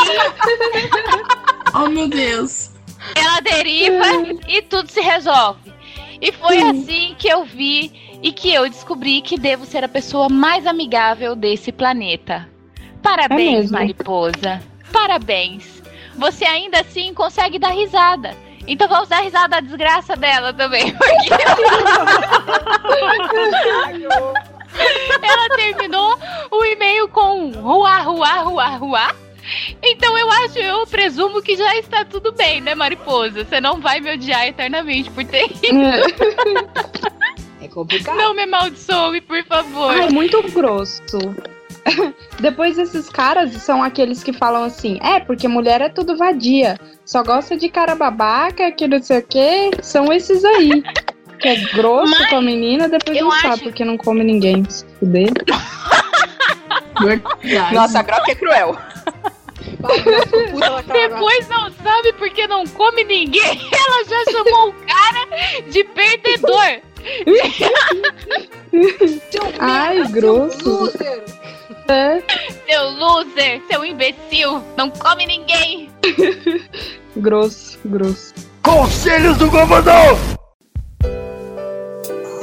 Oh, 1.77 1.89
meu 1.89 2.09
Deus. 2.09 2.71
Ela 3.17 3.41
deriva 3.41 4.07
e 4.47 4.63
tudo 4.63 4.89
se 4.89 5.01
resolve. 5.01 5.73
E 6.21 6.31
foi 6.31 6.63
assim 6.63 7.17
que 7.19 7.27
eu 7.29 7.45
vi 7.45 7.93
e 8.23 8.31
que 8.33 8.55
eu 8.55 8.71
descobri 8.71 9.21
que 9.21 9.37
devo 9.37 9.67
ser 9.67 9.83
a 9.83 9.89
pessoa 9.89 10.29
mais 10.29 10.69
amigável 10.69 11.35
desse 11.35 11.73
planeta. 11.73 12.49
Parabéns, 13.03 13.63
mesmo. 13.63 13.77
mariposa. 13.77 14.63
Parabéns. 14.93 15.83
Você 16.15 16.45
ainda 16.45 16.79
assim 16.81 17.13
consegue 17.13 17.59
dar 17.59 17.73
risada. 17.73 18.37
Então 18.67 18.89
vamos 18.89 19.09
dar 19.09 19.21
risada 19.21 19.49
da 19.49 19.61
desgraça 19.61 20.17
dela 20.17 20.53
também. 20.53 20.93
Porque 20.93 21.29
ela 25.23 25.49
terminou 25.57 26.19
o 26.51 26.65
e-mail 26.65 27.09
com 27.09 27.51
ruá, 27.51 27.99
ruá, 27.99 28.39
ruá, 28.41 28.69
ruá. 28.77 29.15
Então 29.83 30.17
eu 30.17 30.31
acho, 30.31 30.59
eu 30.59 30.87
presumo 30.87 31.43
que 31.43 31.57
já 31.57 31.77
está 31.77 32.05
tudo 32.05 32.33
bem, 32.33 32.61
né, 32.61 32.75
mariposa? 32.75 33.45
Você 33.45 33.61
não 33.61 33.81
vai 33.81 34.01
me 34.01 34.13
odiar 34.13 34.47
eternamente 34.47 35.11
por 35.11 35.25
ter 35.25 35.51
ido. 35.63 35.81
É 37.61 37.69
complicado. 37.69 38.17
Não 38.17 38.35
me 38.35 38.43
amaldiçoe, 38.43 39.21
por 39.21 39.43
favor. 39.45 39.91
Ai, 39.91 40.09
muito 40.11 40.43
grosso. 40.51 41.19
Depois 42.41 42.79
esses 42.79 43.09
caras 43.09 43.53
são 43.55 43.83
aqueles 43.83 44.23
que 44.23 44.33
falam 44.33 44.65
assim, 44.65 44.99
é, 45.03 45.21
porque 45.21 45.47
mulher 45.47 45.81
é 45.81 45.89
tudo 45.89 46.17
vadia. 46.17 46.79
Só 47.05 47.23
gosta 47.23 47.57
de 47.57 47.69
cara 47.69 47.95
babaca, 47.95 48.73
que 48.73 48.89
não 48.89 49.03
sei 49.03 49.19
o 49.19 49.23
quê. 49.23 49.71
São 49.83 50.13
esses 50.13 50.45
aí. 50.45 50.83
Que 51.45 51.49
é 51.51 51.57
grosso 51.75 52.11
Mas 52.11 52.31
com 52.31 52.37
a 52.37 52.41
menina, 52.41 52.89
depois 52.89 53.19
eu 53.19 53.25
não 53.27 53.33
sabe 53.33 53.49
acho- 53.49 53.63
porque 53.65 53.85
não 53.85 53.99
come 53.99 54.25
ninguém. 54.25 54.65
Se 54.67 54.83
fuder. 54.99 55.29
Nossa, 57.71 57.99
a 57.99 58.03
Grok 58.03 58.31
é 58.31 58.35
cruel. 58.35 58.79
Depois 60.91 61.47
não 61.49 61.71
sabe 61.83 62.15
porque 62.15 62.47
não 62.47 62.67
come 62.67 63.05
ninguém. 63.05 63.61
Ela 63.71 64.05
já 64.09 64.25
chamou 64.33 64.71
o 64.71 64.73
cara 64.73 65.27
de 65.69 65.85
perdedor. 65.85 66.81
Ai, 69.59 70.03
grosso. 70.09 70.91
É. 71.89 72.23
Seu 72.67 72.89
loser, 72.93 73.61
seu 73.71 73.85
imbecil, 73.85 74.65
não 74.79 74.89
come 74.89 75.27
ninguém. 75.27 75.91
Grosso, 77.17 77.79
grosso. 77.85 78.33
Conselhos 78.63 79.37
do 79.37 79.51
governador! 79.51 80.17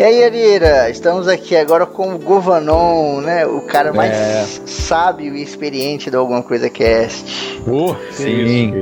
E 0.02 0.04
aí, 0.04 0.24
Arieira, 0.24 0.89
estamos 0.89 1.28
aqui 1.28 1.56
agora 1.56 1.86
com 1.86 2.16
o 2.16 2.18
Govanon, 2.18 3.22
né? 3.22 3.45
O 3.45 3.62
cara 3.62 3.93
mais 3.93 4.12
É. 4.12 4.43
sábio 4.66 5.36
e 5.36 5.43
experiente 5.43 6.10
do 6.10 6.18
Alguma 6.18 6.41
Coisa 6.41 6.72
Cast. 6.72 7.62
Pô, 7.64 7.95
Sim. 8.10 8.82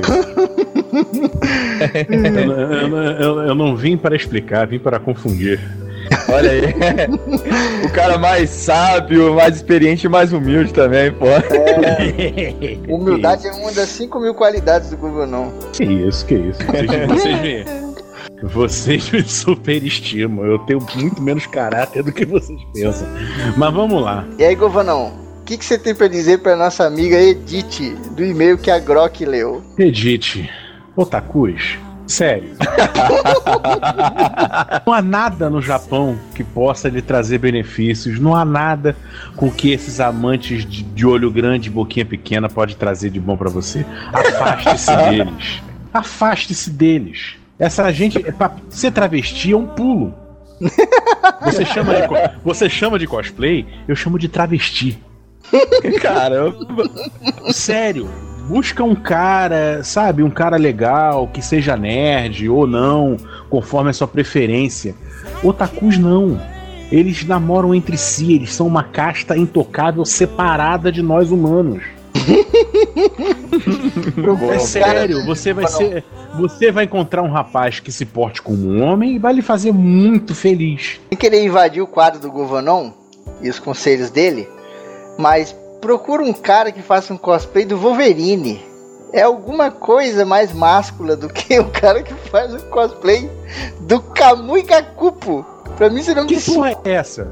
eu, 2.08 2.52
eu- 2.52 2.96
eu- 3.20 3.40
eu 3.48 3.54
não 3.54 3.76
vim 3.76 3.98
para 3.98 4.16
explicar, 4.16 4.66
vim 4.66 4.78
para 4.78 4.98
confundir. 4.98 5.60
Olha 6.32 6.52
aí. 6.52 6.62
o 7.84 7.90
cara 7.92 8.16
mais 8.16 8.48
sábio, 8.48 9.34
mais 9.34 9.56
experiente 9.56 10.06
e 10.06 10.08
mais 10.08 10.32
humilde 10.32 10.72
também, 10.72 11.12
pô. 11.12 11.26
Humildade 12.88 13.46
é 13.46 13.52
uma 13.52 13.70
das 13.72 13.90
5 13.90 14.18
mil 14.18 14.32
qualidades 14.32 14.88
do 14.88 14.96
Govanon. 14.96 15.50
Que 15.74 15.84
isso, 15.84 16.24
que 16.24 16.34
isso. 16.36 16.60
Vocês, 16.64 17.06
vocês 17.08 17.40
me. 17.42 17.79
Vocês 18.42 19.10
me 19.10 19.22
superestimam. 19.22 20.44
Eu 20.44 20.58
tenho 20.60 20.80
muito 20.96 21.22
menos 21.22 21.46
caráter 21.46 22.02
do 22.02 22.12
que 22.12 22.24
vocês 22.24 22.60
pensam. 22.72 23.06
Mas 23.56 23.74
vamos 23.74 24.02
lá. 24.02 24.24
E 24.38 24.44
aí, 24.44 24.54
Govanon, 24.54 25.10
o 25.40 25.44
que, 25.44 25.58
que 25.58 25.64
você 25.64 25.78
tem 25.78 25.94
pra 25.94 26.08
dizer 26.08 26.38
pra 26.38 26.56
nossa 26.56 26.84
amiga 26.84 27.16
Edith, 27.16 27.94
do 28.12 28.24
e-mail 28.24 28.56
que 28.56 28.70
a 28.70 28.78
Grok 28.78 29.24
leu? 29.24 29.62
Edite, 29.78 30.48
otakus, 30.96 31.78
sério. 32.06 32.54
não 34.86 34.92
há 34.92 35.02
nada 35.02 35.50
no 35.50 35.60
Japão 35.60 36.18
que 36.34 36.42
possa 36.42 36.88
lhe 36.88 37.02
trazer 37.02 37.38
benefícios. 37.38 38.18
Não 38.18 38.34
há 38.34 38.44
nada 38.44 38.96
com 39.36 39.50
que 39.50 39.72
esses 39.72 40.00
amantes 40.00 40.64
de, 40.64 40.82
de 40.82 41.06
olho 41.06 41.30
grande 41.30 41.68
e 41.68 41.72
boquinha 41.72 42.06
pequena 42.06 42.48
pode 42.48 42.76
trazer 42.76 43.10
de 43.10 43.20
bom 43.20 43.36
pra 43.36 43.50
você. 43.50 43.84
Afaste-se 44.12 44.96
deles. 45.10 45.62
Afaste-se 45.92 46.70
deles. 46.70 47.39
Essa 47.60 47.92
gente, 47.92 48.18
pra 48.32 48.52
ser 48.70 48.90
travesti 48.90 49.52
é 49.52 49.56
um 49.56 49.66
pulo. 49.66 50.14
Você 51.44 51.64
chama, 51.64 51.94
de, 51.94 52.08
você 52.44 52.68
chama 52.68 52.98
de 52.98 53.06
cosplay, 53.06 53.66
eu 53.88 53.96
chamo 53.96 54.18
de 54.18 54.28
travesti. 54.28 54.98
Caramba. 56.02 56.54
Sério, 57.50 58.08
busca 58.46 58.84
um 58.84 58.94
cara, 58.94 59.82
sabe, 59.82 60.22
um 60.22 60.30
cara 60.30 60.56
legal, 60.56 61.28
que 61.28 61.40
seja 61.40 61.78
nerd 61.78 62.46
ou 62.48 62.66
não, 62.66 63.16
conforme 63.48 63.88
a 63.88 63.94
sua 63.94 64.06
preferência. 64.06 64.94
Otakus 65.42 65.96
não. 65.96 66.38
Eles 66.92 67.24
namoram 67.24 67.74
entre 67.74 67.96
si, 67.96 68.34
eles 68.34 68.52
são 68.52 68.66
uma 68.66 68.82
casta 68.82 69.36
intocável 69.38 70.04
separada 70.04 70.92
de 70.92 71.00
nós 71.00 71.30
humanos. 71.30 71.82
É 74.52 74.58
sério, 74.58 75.24
você 75.24 75.52
vai 75.52 75.66
ser. 75.66 76.04
Você 76.38 76.70
vai 76.70 76.84
encontrar 76.84 77.22
um 77.22 77.30
rapaz 77.30 77.80
que 77.80 77.90
se 77.90 78.04
porte 78.04 78.40
como 78.40 78.68
um 78.68 78.82
homem 78.82 79.16
e 79.16 79.18
vai 79.18 79.32
lhe 79.32 79.42
fazer 79.42 79.72
muito 79.72 80.34
feliz. 80.34 81.00
Sem 81.08 81.18
querer 81.18 81.44
invadir 81.44 81.82
o 81.82 81.86
quadro 81.86 82.20
do 82.20 82.30
Govanon 82.30 82.92
e 83.42 83.50
os 83.50 83.58
conselhos 83.58 84.10
dele, 84.10 84.48
mas 85.18 85.54
procura 85.80 86.22
um 86.22 86.32
cara 86.32 86.70
que 86.70 86.82
faça 86.82 87.12
um 87.12 87.16
cosplay 87.18 87.64
do 87.64 87.76
Wolverine. 87.76 88.60
É 89.12 89.22
alguma 89.22 89.72
coisa 89.72 90.24
mais 90.24 90.52
máscula 90.52 91.16
do 91.16 91.28
que 91.28 91.58
o 91.58 91.68
cara 91.68 92.02
que 92.02 92.14
faz 92.14 92.54
um 92.54 92.60
cosplay 92.70 93.28
do 93.80 94.00
Kamui 94.00 94.62
Kakupo. 94.62 95.44
Pra 95.76 95.90
mim, 95.90 96.02
você 96.02 96.14
não 96.14 96.26
Que 96.26 96.40
porra 96.40 96.76
é 96.84 96.92
essa? 96.92 97.28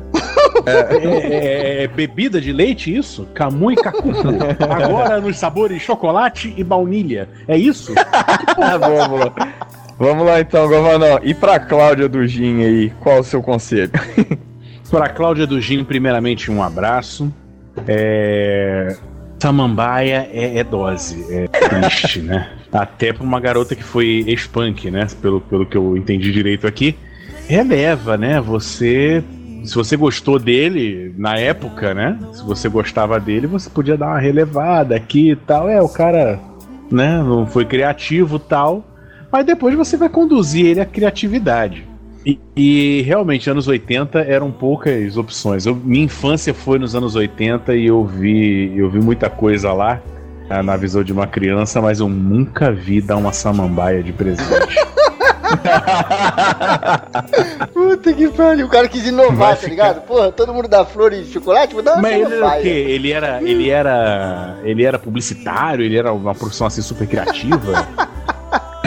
É, 0.67 0.97
é- 0.97 1.85
é 1.85 1.89
bebida 1.89 2.41
de 2.41 2.53
leite 2.53 2.95
isso? 2.95 3.27
Camu 3.35 3.71
e 3.73 3.77
cacupo. 3.77 4.13
Agora 4.69 5.21
nos 5.21 5.37
sabores 5.39 5.81
chocolate 5.83 6.53
e 6.57 6.65
baunilha. 6.65 7.29
É 7.47 7.57
isso? 7.57 7.95
Vamos 8.57 9.21
lá. 9.21 9.33
Vamos 9.99 10.27
lá 10.27 10.41
então, 10.41 10.69
Govanão. 10.69 11.19
E 11.23 11.35
pra 11.35 11.59
Cláudia 11.59 12.09
do 12.09 12.27
Gin 12.27 12.63
aí, 12.63 12.93
qual 13.01 13.19
o 13.21 13.25
seu 13.25 13.43
conselho? 13.43 13.91
Para 14.91 15.09
Cláudia 15.09 15.47
do 15.47 15.61
Gin, 15.61 15.85
primeiramente 15.85 16.51
um 16.51 16.63
abraço. 16.63 17.33
É... 17.87 18.97
Samambaia 19.41 20.29
é, 20.33 20.59
é 20.59 20.65
dose, 20.65 21.25
é 21.31 21.47
triste, 21.47 22.21
né? 22.21 22.49
Até 22.73 23.13
pra 23.13 23.23
uma 23.23 23.39
garota 23.39 23.75
que 23.77 23.85
foi 23.85 24.25
ex-punk, 24.27 24.91
né? 24.91 25.07
Pelo, 25.23 25.41
pelo 25.41 25.65
que 25.67 25.77
eu 25.77 25.97
entendi 25.97 26.33
direito 26.33 26.67
aqui. 26.67 26.97
Releva, 27.47 28.17
né? 28.17 28.41
Você. 28.41 29.23
Se 29.65 29.75
você 29.75 29.97
gostou 29.97 30.39
dele 30.39 31.15
na 31.17 31.37
época, 31.37 31.95
né? 31.95 32.19
Se 32.33 32.45
você 32.45 32.69
gostava 32.69 33.19
dele, 33.21 33.47
você 33.47 33.69
podia 33.69 33.97
dar 33.97 34.07
uma 34.09 34.19
relevada 34.19 34.95
aqui 34.97 35.31
e 35.33 35.37
tal. 35.37 35.69
É, 35.69 35.81
o 35.83 35.89
cara, 35.89 36.39
né? 36.91 37.23
Não 37.23 37.47
foi 37.47 37.65
criativo 37.65 38.39
tal. 38.39 38.85
Mas 39.31 39.45
depois 39.45 39.75
você 39.75 39.97
vai 39.97 40.09
conduzir 40.09 40.65
ele 40.67 40.81
à 40.81 40.87
criatividade. 40.87 41.85
E, 42.25 42.39
e, 42.57 43.03
realmente, 43.03 43.49
anos 43.49 43.69
80 43.69 44.21
eram 44.21 44.51
poucas 44.51 45.17
opções. 45.17 45.67
Eu- 45.67 45.75
minha 45.77 46.05
infância 46.05 46.53
foi 46.53 46.79
nos 46.79 46.95
anos 46.95 47.15
80 47.15 47.75
e 47.75 47.87
eu 47.87 48.05
vi, 48.05 48.73
eu 48.77 48.91
vi 48.91 49.01
muita 49.01 49.31
coisa 49.31 49.73
lá 49.73 50.01
ah, 50.51 50.63
na 50.63 50.77
visão 50.77 51.03
de 51.05 51.13
uma 51.13 51.27
criança, 51.27 51.81
mas 51.81 52.01
eu 52.01 52.09
nunca 52.09 52.73
vi 52.73 53.01
dar 53.01 53.17
uma 53.17 53.33
samambaia 53.33 54.03
de 54.03 54.13
presente. 54.13 54.77
Puta 57.73 58.13
que 58.13 58.29
pariu, 58.29 58.67
o 58.67 58.69
cara 58.69 58.89
quis 58.89 59.07
inovar, 59.07 59.57
tá 59.57 59.67
ligado? 59.67 60.03
Porra, 60.03 60.33
todo 60.33 60.53
mundo 60.53 60.69
dá 60.69 60.85
flor 60.85 61.13
e 61.13 61.25
chocolate, 61.25 61.75
vou 61.75 61.83
dar 61.83 61.95
uma 61.95 62.03
Mas 62.03 62.15
ele 62.15 62.35
era 62.35 62.47
o 62.47 62.63
quê? 62.63 62.69
Ele 62.69 63.13
era, 63.13 63.43
ele 63.43 63.71
era, 63.71 64.57
ele 64.63 64.85
era 64.85 64.99
publicitário, 64.99 65.85
ele 65.85 65.97
era 65.97 66.13
uma 66.13 66.35
profissão 66.35 66.67
assim 66.67 66.83
super 66.83 67.07
criativa. 67.07 67.73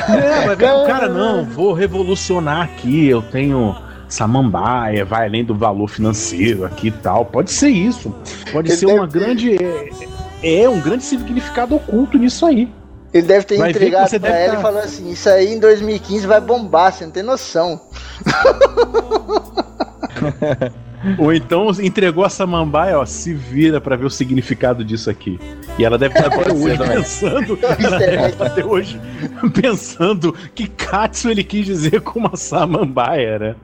é, 0.09 0.45
mas 0.45 0.53
o 0.53 0.85
cara 0.85 1.07
não, 1.07 1.45
vou 1.45 1.73
revolucionar 1.73 2.63
aqui, 2.63 3.07
eu 3.07 3.21
tenho 3.21 3.75
samambaia, 4.07 5.05
vai 5.05 5.27
além 5.27 5.43
do 5.43 5.55
valor 5.55 5.87
financeiro 5.87 6.65
aqui 6.65 6.87
e 6.87 6.91
tal. 6.91 7.25
Pode 7.25 7.51
ser 7.51 7.69
isso. 7.69 8.13
Pode 8.51 8.69
Ele 8.69 8.77
ser 8.77 8.87
uma 8.87 9.07
grande 9.07 9.55
é, 9.55 10.63
é 10.63 10.69
um 10.69 10.81
grande 10.81 11.03
significado 11.03 11.75
oculto 11.75 12.17
nisso 12.17 12.45
aí. 12.45 12.69
Ele 13.13 13.27
deve 13.27 13.45
ter 13.45 13.57
Vai 13.57 13.71
entregado 13.71 14.09
pra 14.09 14.19
deve 14.19 14.37
ela 14.37 14.53
tá- 14.53 14.59
e 14.59 14.61
falou 14.61 14.79
assim: 14.79 15.11
Isso 15.11 15.29
aí 15.29 15.53
em 15.53 15.59
2015 15.59 16.25
vai 16.25 16.39
bombar, 16.39 16.93
você 16.93 17.03
não 17.05 17.11
tem 17.11 17.23
noção. 17.23 17.79
Ou 21.17 21.33
então 21.33 21.69
entregou 21.81 22.23
a 22.23 22.29
samambaia, 22.29 22.99
ó, 22.99 23.05
se 23.05 23.33
vira 23.33 23.81
pra 23.81 23.95
ver 23.95 24.05
o 24.05 24.09
significado 24.09 24.85
disso 24.85 25.09
aqui. 25.09 25.39
E 25.77 25.83
ela 25.83 25.97
deve 25.97 26.13
estar 26.17 26.27
até 26.31 26.43
Pode 26.43 26.57
ser 26.59 26.69
hoje 26.69 26.77
pensando, 26.77 27.59
ela 27.79 27.97
deve 27.97 28.27
estar 28.27 28.45
até 28.45 28.63
hoje 28.65 29.01
pensando 29.59 30.33
que 30.53 30.67
Katsu 30.67 31.31
ele 31.31 31.43
quis 31.43 31.65
dizer 31.65 32.01
com 32.01 32.19
uma 32.19 32.37
samambaia, 32.37 33.39
né? 33.39 33.55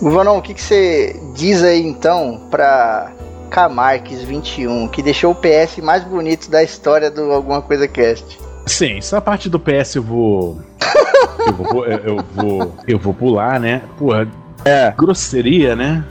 Vanon, 0.00 0.38
o 0.38 0.42
que, 0.42 0.54
que 0.54 0.62
você 0.62 1.14
diz 1.34 1.62
aí 1.62 1.82
então 1.82 2.46
pra 2.50 3.12
Camarques 3.52 4.22
21, 4.22 4.88
que 4.88 5.02
deixou 5.02 5.32
o 5.32 5.34
PS 5.34 5.76
mais 5.82 6.02
bonito 6.02 6.50
da 6.50 6.62
história 6.62 7.10
do 7.10 7.30
Alguma 7.30 7.60
Coisa 7.60 7.86
Cast? 7.86 8.40
Sim, 8.64 8.96
essa 8.96 9.20
parte 9.20 9.50
do 9.50 9.60
PS 9.60 9.96
eu 9.96 10.02
vou. 10.02 10.58
Eu 11.44 11.54
vou, 11.54 11.84
eu, 11.84 11.98
eu 11.98 12.24
vou. 12.36 12.76
Eu 12.86 12.98
vou 13.00 13.12
pular, 13.12 13.58
né? 13.58 13.82
Porra. 13.98 14.28
É. 14.64 14.92
Grosseria, 14.92 15.74
né? 15.74 16.04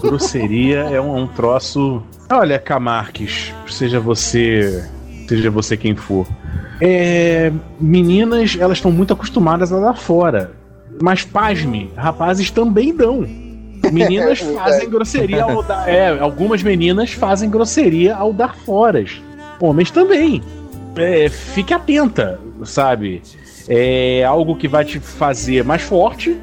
Grosseria 0.00 0.80
é 0.80 1.00
um, 1.00 1.18
um 1.18 1.28
troço. 1.28 2.02
Olha, 2.28 2.58
Camarques, 2.58 3.54
seja 3.68 4.00
você. 4.00 4.84
Seja 5.28 5.52
você 5.52 5.76
quem 5.76 5.94
for. 5.94 6.26
É, 6.80 7.52
meninas, 7.80 8.56
elas 8.58 8.78
estão 8.78 8.90
muito 8.90 9.12
acostumadas 9.12 9.72
a 9.72 9.78
dar 9.78 9.94
fora. 9.94 10.50
Mas 11.00 11.24
pasme, 11.24 11.92
rapazes 11.96 12.50
também 12.50 12.92
dão. 12.92 13.24
Meninas 13.92 14.40
É 14.42 14.54
fazem 14.54 14.90
grosseria 14.90 15.44
ao 15.44 15.62
dar. 15.62 15.88
É, 15.88 16.18
algumas 16.18 16.62
meninas 16.62 17.12
fazem 17.12 17.48
grosseria 17.48 18.14
ao 18.14 18.32
dar 18.32 18.56
foras. 18.56 19.20
Homens 19.60 19.90
também. 19.90 20.42
É, 20.96 21.28
fique 21.28 21.72
atenta, 21.72 22.40
sabe? 22.64 23.22
É 23.68 24.24
algo 24.24 24.56
que 24.56 24.66
vai 24.66 24.84
te 24.84 24.98
fazer 24.98 25.64
mais 25.64 25.82
forte, 25.82 26.36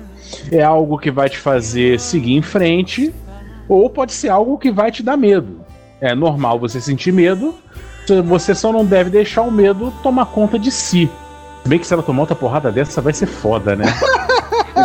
é 0.51 0.63
algo 0.63 0.97
que 0.97 1.11
vai 1.11 1.29
te 1.29 1.37
fazer 1.37 1.99
seguir 1.99 2.35
em 2.35 2.41
frente, 2.41 3.13
ou 3.67 3.89
pode 3.89 4.13
ser 4.13 4.29
algo 4.29 4.57
que 4.57 4.71
vai 4.71 4.91
te 4.91 5.03
dar 5.03 5.17
medo. 5.17 5.59
É 6.01 6.15
normal 6.15 6.57
você 6.57 6.79
sentir 6.79 7.11
medo, 7.11 7.53
você 8.25 8.55
só 8.55 8.71
não 8.71 8.85
deve 8.85 9.09
deixar 9.09 9.41
o 9.41 9.51
medo 9.51 9.93
tomar 10.01 10.27
conta 10.27 10.57
de 10.57 10.71
si. 10.71 11.09
Se 11.63 11.69
bem 11.69 11.77
que 11.77 11.85
se 11.85 11.93
ela 11.93 12.01
tomar 12.01 12.21
outra 12.21 12.35
porrada 12.35 12.71
dessa, 12.71 13.01
vai 13.01 13.13
ser 13.13 13.27
foda, 13.27 13.75
né? 13.75 13.85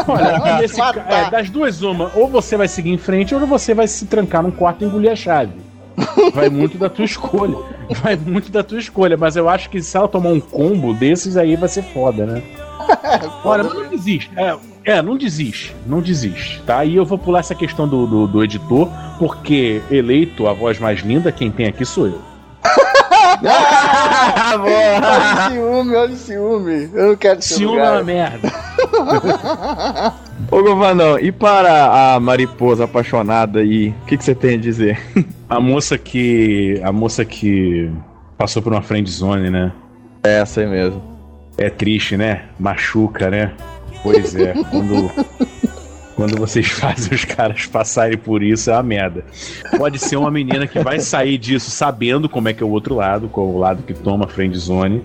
Olha, 0.09 0.59
nesse 0.61 0.81
é, 0.81 1.31
das 1.31 1.51
duas, 1.51 1.83
uma, 1.83 2.11
ou 2.15 2.29
você 2.29 2.57
vai 2.57 2.69
seguir 2.69 2.91
em 2.91 2.99
frente, 2.99 3.35
ou 3.35 3.47
você 3.47 3.75
vai 3.75 3.87
se 3.87 4.07
trancar 4.07 4.43
num 4.43 4.51
quarto 4.51 4.83
e 4.83 4.87
engolir 4.87 5.11
a 5.11 5.17
chave. 5.17 5.53
Vai 6.35 6.49
muito 6.49 6.77
da 6.77 6.89
tua 6.91 7.05
escolha. 7.05 7.57
Vai 8.03 8.17
muito 8.17 8.51
da 8.51 8.63
tua 8.63 8.79
escolha, 8.79 9.17
mas 9.17 9.37
eu 9.37 9.49
acho 9.49 9.69
que 9.69 9.81
se 9.81 9.97
ela 9.97 10.09
tomar 10.09 10.31
um 10.31 10.41
combo 10.41 10.95
desses 10.95 11.37
aí 11.37 11.55
vai 11.55 11.69
ser 11.69 11.83
foda, 11.83 12.25
né? 12.25 12.43
Olha, 13.45 13.63
mas 13.63 13.75
não 13.75 13.89
desiste. 13.89 14.31
É, 14.37 14.57
é, 14.85 15.03
não 15.03 15.17
desiste. 15.17 15.77
Não 15.87 16.01
desiste, 16.01 16.63
tá? 16.67 16.85
E 16.85 16.97
eu 16.97 17.05
vou 17.05 17.19
pular 17.19 17.41
essa 17.41 17.55
questão 17.55 17.87
do, 17.87 18.07
do, 18.07 18.27
do 18.27 18.43
editor, 18.43 18.89
Porque 19.19 19.83
eleito 19.91 20.49
a 20.49 20.53
voz 20.53 20.79
mais 20.79 21.01
linda, 21.01 21.31
quem 21.31 21.51
tem 21.51 21.67
aqui 21.67 21.85
sou 21.85 22.07
eu. 22.07 22.34
olha 24.55 25.49
o 25.49 25.53
ciúme, 25.53 25.95
olha 25.97 26.13
o 26.13 26.17
ciúme. 26.17 26.91
Eu 26.95 27.09
não 27.09 27.17
quero 27.17 27.43
ser 27.43 27.55
Ciúme 27.55 27.79
é 27.79 27.91
uma 27.91 28.03
merda. 28.03 28.53
Ô, 30.51 30.63
Govanão, 30.63 31.19
e 31.19 31.31
para 31.31 32.15
a 32.15 32.21
mariposa 32.21 32.85
apaixonada 32.85 33.61
aí, 33.61 33.89
o 33.89 34.07
que, 34.07 34.17
que 34.17 34.25
você 34.25 34.35
tem 34.35 34.55
a 34.55 34.59
dizer? 34.59 35.01
A 35.49 35.61
moça 35.61 35.99
que. 35.99 36.81
A 36.83 36.91
moça 36.91 37.25
que 37.25 37.91
passou 38.37 38.63
por 38.63 38.73
uma 38.73 38.83
friend 38.83 39.09
zone, 39.11 39.51
né? 39.51 39.73
É 40.23 40.41
essa 40.41 40.61
aí 40.63 40.67
mesmo. 40.67 41.03
É 41.57 41.69
triste, 41.71 42.17
né? 42.17 42.45
Machuca, 42.59 43.31
né? 43.31 43.53
Pois 44.03 44.35
é. 44.35 44.55
Quando, 44.71 45.11
quando 46.15 46.37
vocês 46.37 46.69
fazem 46.71 47.15
os 47.15 47.25
caras 47.25 47.67
passarem 47.67 48.17
por 48.17 48.43
isso, 48.43 48.71
é 48.71 48.75
uma 48.75 48.83
merda. 48.83 49.25
Pode 49.77 49.99
ser 49.99 50.17
uma 50.17 50.31
menina 50.31 50.67
que 50.67 50.79
vai 50.79 51.01
sair 51.01 51.39
disso 51.39 51.71
sabendo 51.71 52.29
como 52.29 52.49
é 52.49 52.53
que 52.53 52.63
é 52.63 52.67
o 52.67 52.71
outro 52.71 52.95
lado, 52.95 53.29
qual 53.29 53.47
o 53.47 53.59
lado 53.59 53.83
que 53.83 53.95
toma 53.95 54.25
a 54.25 54.29
friend 54.29 54.57
zone. 54.57 55.03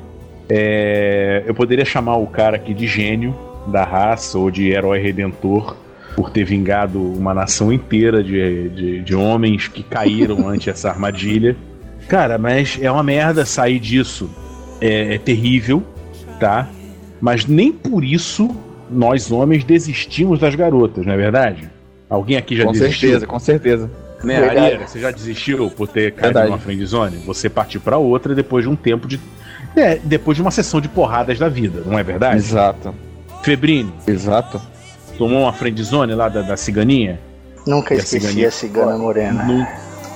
É, 0.48 1.44
eu 1.46 1.54
poderia 1.54 1.86
chamar 1.86 2.18
o 2.18 2.28
cara 2.28 2.56
aqui 2.56 2.74
de 2.74 2.88
gênio 2.88 3.36
da 3.68 3.84
raça 3.84 4.38
ou 4.38 4.50
de 4.50 4.70
herói 4.70 5.00
redentor 5.00 5.76
por 6.16 6.32
ter 6.32 6.44
vingado 6.44 7.00
uma 7.00 7.34
nação 7.34 7.72
inteira 7.72 8.24
de, 8.24 8.70
de, 8.70 9.02
de 9.02 9.16
homens 9.16 9.68
que 9.68 9.84
caíram 9.84 10.48
ante 10.48 10.70
essa 10.70 10.90
armadilha. 10.90 11.56
Cara, 12.08 12.38
mas 12.38 12.80
é 12.82 12.92
uma 12.92 13.04
merda 13.04 13.46
sair 13.46 13.80
disso. 13.80 14.30
É, 14.82 15.16
é 15.16 15.18
terrível, 15.18 15.84
tá? 16.40 16.68
Mas 17.22 17.46
nem 17.46 17.72
por 17.72 18.04
isso 18.04 18.50
nós 18.90 19.32
homens 19.32 19.64
desistimos 19.64 20.40
das 20.40 20.56
garotas, 20.56 21.06
não 21.06 21.14
é 21.14 21.18
verdade? 21.18 21.70
Alguém 22.10 22.38
aqui 22.38 22.56
já 22.56 22.66
com 22.66 22.72
desistiu? 22.72 23.10
certeza, 23.10 23.28
com 23.28 23.40
certeza. 23.40 23.92
Né, 24.24 24.40
Verdade. 24.42 24.60
Ariera, 24.60 24.88
você 24.88 25.00
já 25.00 25.12
desistiu 25.12 25.70
por 25.72 25.88
ter 25.88 26.12
caído 26.12 26.22
Verdade. 26.24 26.48
numa 26.50 26.58
friendzone? 26.58 27.18
Você 27.26 27.50
partiu 27.50 27.80
pra 27.80 27.98
outra 27.98 28.36
depois 28.36 28.66
de 28.66 28.70
um 28.70 28.76
tempo 28.76 29.08
de. 29.08 29.18
É, 29.76 29.96
depois 30.04 30.36
de 30.36 30.42
uma 30.42 30.52
sessão 30.52 30.82
de 30.82 30.90
porradas 30.90 31.40
da 31.40 31.48
vida, 31.48 31.84
não 31.86 31.98
é 31.98 32.04
verdade? 32.04 32.38
Exato. 32.38 32.94
Febrini. 33.44 33.94
Exato. 34.06 34.62
Tomou 35.18 35.44
uma 35.44 35.54
friendzone 35.54 36.14
lá 36.16 36.28
da, 36.28 36.42
da 36.42 36.58
ciganinha? 36.58 37.18
Nunca 37.66 37.94
E 37.94 37.98
a 37.98 38.00
esqueci 38.02 38.20
ciganinha? 38.20 38.48
a 38.48 38.52
cigana 38.52 38.98
morena. 38.98 39.44
Não- 39.44 39.68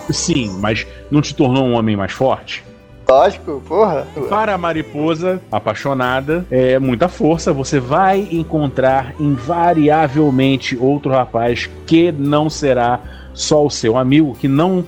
sim, 0.09 0.53
mas 0.59 0.85
não 1.09 1.21
te 1.21 1.33
tornou 1.33 1.63
um 1.65 1.73
homem 1.75 1.95
mais 1.95 2.11
forte? 2.11 2.61
Lógico, 3.07 3.61
porra. 3.67 4.07
Para 4.29 4.53
a 4.53 4.57
mariposa 4.57 5.41
apaixonada, 5.51 6.45
é 6.49 6.79
muita 6.79 7.07
força. 7.07 7.53
Você 7.53 7.79
vai 7.79 8.27
encontrar 8.31 9.13
invariavelmente 9.19 10.77
outro 10.77 11.11
rapaz 11.11 11.69
que 11.85 12.11
não 12.11 12.49
será 12.49 12.99
só 13.33 13.65
o 13.65 13.69
seu 13.69 13.97
amigo, 13.97 14.35
que 14.35 14.47
não 14.47 14.85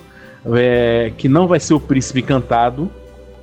é, 0.54 1.12
que 1.16 1.28
não 1.28 1.46
vai 1.46 1.60
ser 1.60 1.74
o 1.74 1.80
príncipe 1.80 2.20
encantado, 2.20 2.90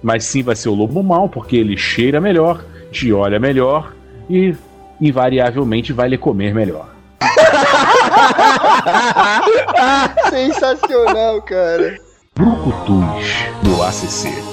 mas 0.01 0.25
sim 0.25 0.41
vai 0.41 0.55
ser 0.55 0.69
o 0.69 0.73
lobo 0.73 1.03
mau, 1.03 1.27
porque 1.27 1.57
ele 1.57 1.77
cheira 1.77 2.21
melhor, 2.21 2.63
te 2.91 3.11
olha 3.11 3.39
melhor 3.39 3.93
e 4.29 4.55
invariavelmente 5.01 5.91
vai 5.91 6.09
lhe 6.09 6.17
comer 6.17 6.53
melhor. 6.53 6.87
Sensacional, 10.29 11.41
cara. 11.41 11.97
Brucutus 12.35 13.45
do 13.63 13.83
ACC. 13.83 14.52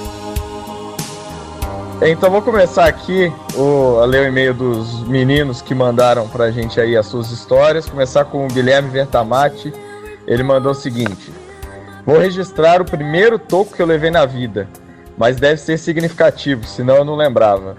Então 2.02 2.30
vou 2.30 2.40
começar 2.40 2.86
aqui 2.86 3.30
o, 3.54 3.98
a 4.00 4.06
ler 4.06 4.22
o 4.22 4.28
e-mail 4.28 4.54
dos 4.54 5.06
meninos 5.06 5.60
que 5.60 5.74
mandaram 5.74 6.26
pra 6.28 6.50
gente 6.50 6.80
aí 6.80 6.96
as 6.96 7.04
suas 7.04 7.30
histórias. 7.30 7.88
Começar 7.90 8.24
com 8.24 8.46
o 8.46 8.48
Guilherme 8.48 8.88
Vertamati. 8.88 9.70
Ele 10.26 10.42
mandou 10.42 10.72
o 10.72 10.74
seguinte: 10.74 11.30
Vou 12.06 12.18
registrar 12.18 12.80
o 12.80 12.86
primeiro 12.86 13.38
toco 13.38 13.74
que 13.74 13.82
eu 13.82 13.86
levei 13.86 14.10
na 14.10 14.24
vida, 14.24 14.66
mas 15.18 15.36
deve 15.36 15.60
ser 15.60 15.78
significativo, 15.78 16.64
senão 16.64 16.96
eu 16.96 17.04
não 17.04 17.16
lembrava. 17.16 17.76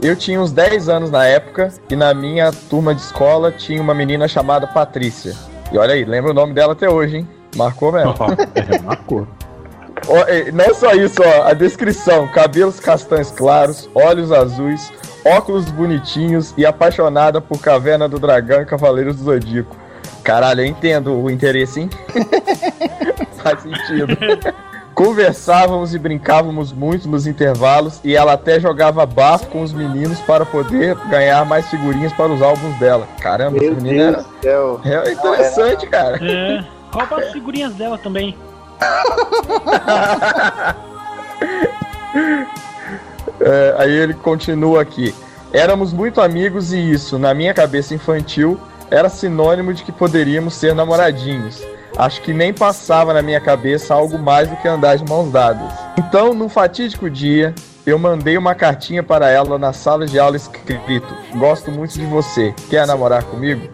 Eu 0.00 0.16
tinha 0.16 0.40
uns 0.40 0.50
10 0.50 0.88
anos 0.88 1.10
na 1.10 1.26
época 1.26 1.70
e 1.90 1.94
na 1.94 2.14
minha 2.14 2.50
turma 2.50 2.94
de 2.94 3.02
escola 3.02 3.52
tinha 3.52 3.82
uma 3.82 3.94
menina 3.94 4.26
chamada 4.26 4.66
Patrícia. 4.66 5.36
E 5.70 5.76
olha 5.76 5.92
aí, 5.92 6.04
lembra 6.06 6.30
o 6.30 6.34
nome 6.34 6.54
dela 6.54 6.72
até 6.72 6.88
hoje, 6.88 7.18
hein? 7.18 7.28
Marcou 7.54 7.92
mesmo. 7.92 8.14
é, 8.56 8.78
marcou. 8.80 9.28
Não 10.52 10.74
só 10.74 10.92
isso, 10.92 11.22
ó, 11.22 11.44
a 11.48 11.54
descrição: 11.54 12.28
cabelos 12.28 12.80
castanhos 12.80 13.30
claros, 13.30 13.88
olhos 13.94 14.32
azuis, 14.32 14.92
óculos 15.24 15.70
bonitinhos 15.70 16.52
e 16.56 16.66
apaixonada 16.66 17.40
por 17.40 17.60
Caverna 17.60 18.08
do 18.08 18.18
Dragão 18.18 18.62
e 18.62 18.66
Cavaleiros 18.66 19.16
do 19.16 19.24
Zodíaco. 19.24 19.76
Caralho, 20.22 20.60
eu 20.60 20.66
entendo 20.66 21.20
o 21.20 21.30
interesse, 21.30 21.80
hein? 21.80 21.90
Faz 23.42 23.60
sentido. 23.60 24.16
Conversávamos 24.94 25.94
e 25.94 25.98
brincávamos 25.98 26.70
muito 26.70 27.08
nos 27.08 27.26
intervalos 27.26 27.98
e 28.04 28.14
ela 28.14 28.34
até 28.34 28.60
jogava 28.60 29.04
bafo 29.06 29.46
com 29.46 29.62
os 29.62 29.72
meninos 29.72 30.20
para 30.20 30.44
poder 30.44 30.94
ganhar 31.08 31.44
mais 31.46 31.66
figurinhas 31.68 32.12
para 32.12 32.30
os 32.30 32.42
álbuns 32.42 32.78
dela. 32.78 33.08
Caramba, 33.18 33.56
essa 33.56 33.74
menina 33.80 34.24
Deus 34.42 34.80
era 34.84 35.08
é 35.08 35.12
interessante, 35.12 35.86
cara. 35.86 36.18
É. 36.22 36.64
Rouba 36.92 37.16
as 37.16 37.32
figurinhas 37.32 37.72
dela 37.74 37.96
também. 37.96 38.36
É, 43.40 43.74
aí 43.78 43.90
ele 43.90 44.14
continua 44.14 44.82
aqui. 44.82 45.12
Éramos 45.52 45.92
muito 45.92 46.20
amigos 46.20 46.72
e 46.72 46.78
isso, 46.78 47.18
na 47.18 47.34
minha 47.34 47.52
cabeça 47.52 47.92
infantil, 47.92 48.58
era 48.90 49.08
sinônimo 49.08 49.74
de 49.74 49.82
que 49.82 49.90
poderíamos 49.90 50.54
ser 50.54 50.74
namoradinhos. 50.74 51.60
Acho 51.96 52.22
que 52.22 52.32
nem 52.32 52.54
passava 52.54 53.12
na 53.12 53.20
minha 53.20 53.40
cabeça 53.40 53.92
algo 53.92 54.18
mais 54.18 54.48
do 54.48 54.56
que 54.56 54.68
andar 54.68 54.96
de 54.96 55.04
mãos 55.04 55.30
dadas. 55.30 55.72
Então, 55.98 56.32
num 56.32 56.48
fatídico 56.48 57.10
dia, 57.10 57.54
eu 57.84 57.98
mandei 57.98 58.38
uma 58.38 58.54
cartinha 58.54 59.02
para 59.02 59.28
ela 59.28 59.58
na 59.58 59.72
sala 59.72 60.06
de 60.06 60.18
aula 60.18 60.36
escrito: 60.36 61.14
Gosto 61.34 61.70
muito 61.70 61.94
de 61.94 62.06
você, 62.06 62.54
quer 62.70 62.86
namorar 62.86 63.24
comigo? 63.24 63.68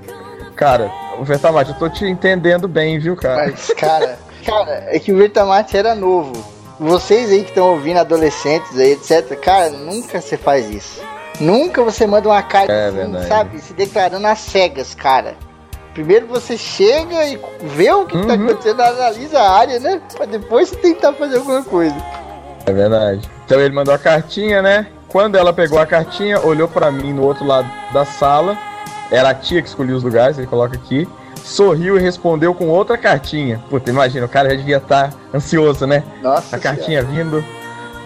Cara, 0.57 0.91
o 1.19 1.25
Vertamate, 1.25 1.71
eu 1.71 1.79
tô 1.79 1.89
te 1.89 2.05
entendendo 2.05 2.67
bem, 2.67 2.99
viu, 2.99 3.15
cara? 3.15 3.47
Mas, 3.47 3.73
cara, 3.75 4.19
cara, 4.49 4.85
é 4.89 4.99
que 4.99 5.13
o 5.13 5.17
Vertamate 5.17 5.77
era 5.77 5.95
novo. 5.95 6.33
Vocês 6.81 7.31
aí 7.31 7.43
que 7.43 7.49
estão 7.51 7.71
ouvindo, 7.71 7.99
adolescentes 7.99 8.79
aí, 8.79 8.93
etc., 8.93 9.37
cara, 9.41 9.71
nunca 9.71 10.21
você 10.21 10.37
faz 10.37 10.71
isso. 10.71 11.01
Nunca 11.41 11.83
você 11.83 12.07
manda 12.07 12.29
uma 12.29 12.43
carta, 12.43 12.73
É 12.73 12.89
assim, 12.89 13.29
sabe, 13.29 13.59
se 13.61 13.73
declarando 13.73 14.27
às 14.27 14.39
cegas, 14.39 14.95
cara. 14.95 15.35
Primeiro 15.95 16.27
você 16.27 16.57
chega 16.57 17.25
e 17.27 17.41
vê 17.63 17.93
o 17.93 18.05
que, 18.07 18.13
tá 18.27 18.35
Uhum. 18.35 18.45
acontecendo, 18.47 18.81
analisa 18.81 19.41
a 19.41 19.51
área, 19.59 19.81
né? 19.81 20.01
Pra 20.17 20.27
depois 20.27 20.69
você 20.69 20.77
tentar 20.77 21.13
fazer 21.15 21.39
alguma 21.39 21.63
coisa. 21.65 21.97
É 22.67 22.73
verdade. 22.73 23.29
Então 23.45 23.61
ele 23.61 23.75
mandou 23.75 23.93
a 23.95 23.99
cartinha, 23.99 24.63
né? 24.63 24.87
Quando 25.09 25.37
ela 25.37 25.53
pegou 25.53 25.79
a 25.81 25.87
cartinha, 25.87 26.41
olhou 26.41 26.69
pra 26.69 26.93
mim 26.93 27.13
no 27.13 27.23
outro 27.25 27.45
lado 27.45 27.69
da 27.93 28.05
sala. 28.05 28.57
Era 29.11 29.31
a 29.31 29.35
tia 29.35 29.63
que 29.63 29.69
escolhia 29.69 29.97
os 29.97 30.03
lugares, 30.05 30.39
ele 30.39 30.47
coloca 30.47 30.77
aqui. 30.77 31.09
Sorriu 31.49 31.97
e 31.97 32.01
respondeu 32.01 32.55
com 32.55 32.69
outra 32.69 32.99
cartinha. 32.99 33.59
Puta, 33.71 33.91
imagina, 33.91 34.27
o 34.27 34.29
cara 34.29 34.51
já 34.51 34.57
devia 34.57 34.77
estar 34.77 35.15
ansioso, 35.35 35.87
né? 35.87 36.05
Nossa 36.23 36.57
A 36.57 36.59
cartinha 36.59 37.03
vindo. 37.03 37.43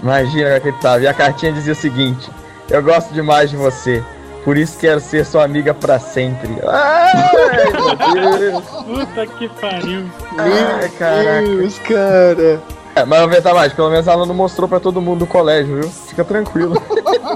Imagina 0.01 0.45
como 0.45 0.55
é 0.55 0.61
que 0.61 0.69
ele 0.69 0.77
tava. 0.79 1.01
E 1.03 1.09
a 1.09 1.13
cartinha 1.13 1.53
dizia 1.53 1.73
o 1.73 1.77
seguinte: 1.77 2.31
Eu 2.71 2.81
gosto 2.83 3.13
demais 3.13 3.51
de 3.51 3.57
você. 3.57 4.03
Por 4.45 4.57
isso 4.57 4.79
quero 4.79 5.01
ser 5.01 5.27
sua 5.27 5.45
amiga 5.45 5.75
pra 5.75 5.99
sempre. 5.99 6.57
Ai, 6.69 8.13
meu 8.15 8.39
Deus. 8.39 8.65
Puta 8.65 9.27
que 9.27 9.49
pariu. 9.49 10.05
Ai, 10.39 10.89
caraca. 10.91 11.43
Deus, 11.43 11.79
cara. 11.81 12.63
É, 12.95 13.05
mas 13.05 13.21
vamos 13.21 13.37
ver, 13.37 13.55
mais. 13.55 13.73
Pelo 13.73 13.91
menos 13.91 14.07
ela 14.07 14.25
não 14.25 14.35
mostrou 14.35 14.69
pra 14.69 14.79
todo 14.79 15.03
mundo 15.03 15.21
do 15.21 15.27
colégio, 15.27 15.81
viu? 15.81 15.91
Fica 15.91 16.25
tranquilo. 16.25 16.81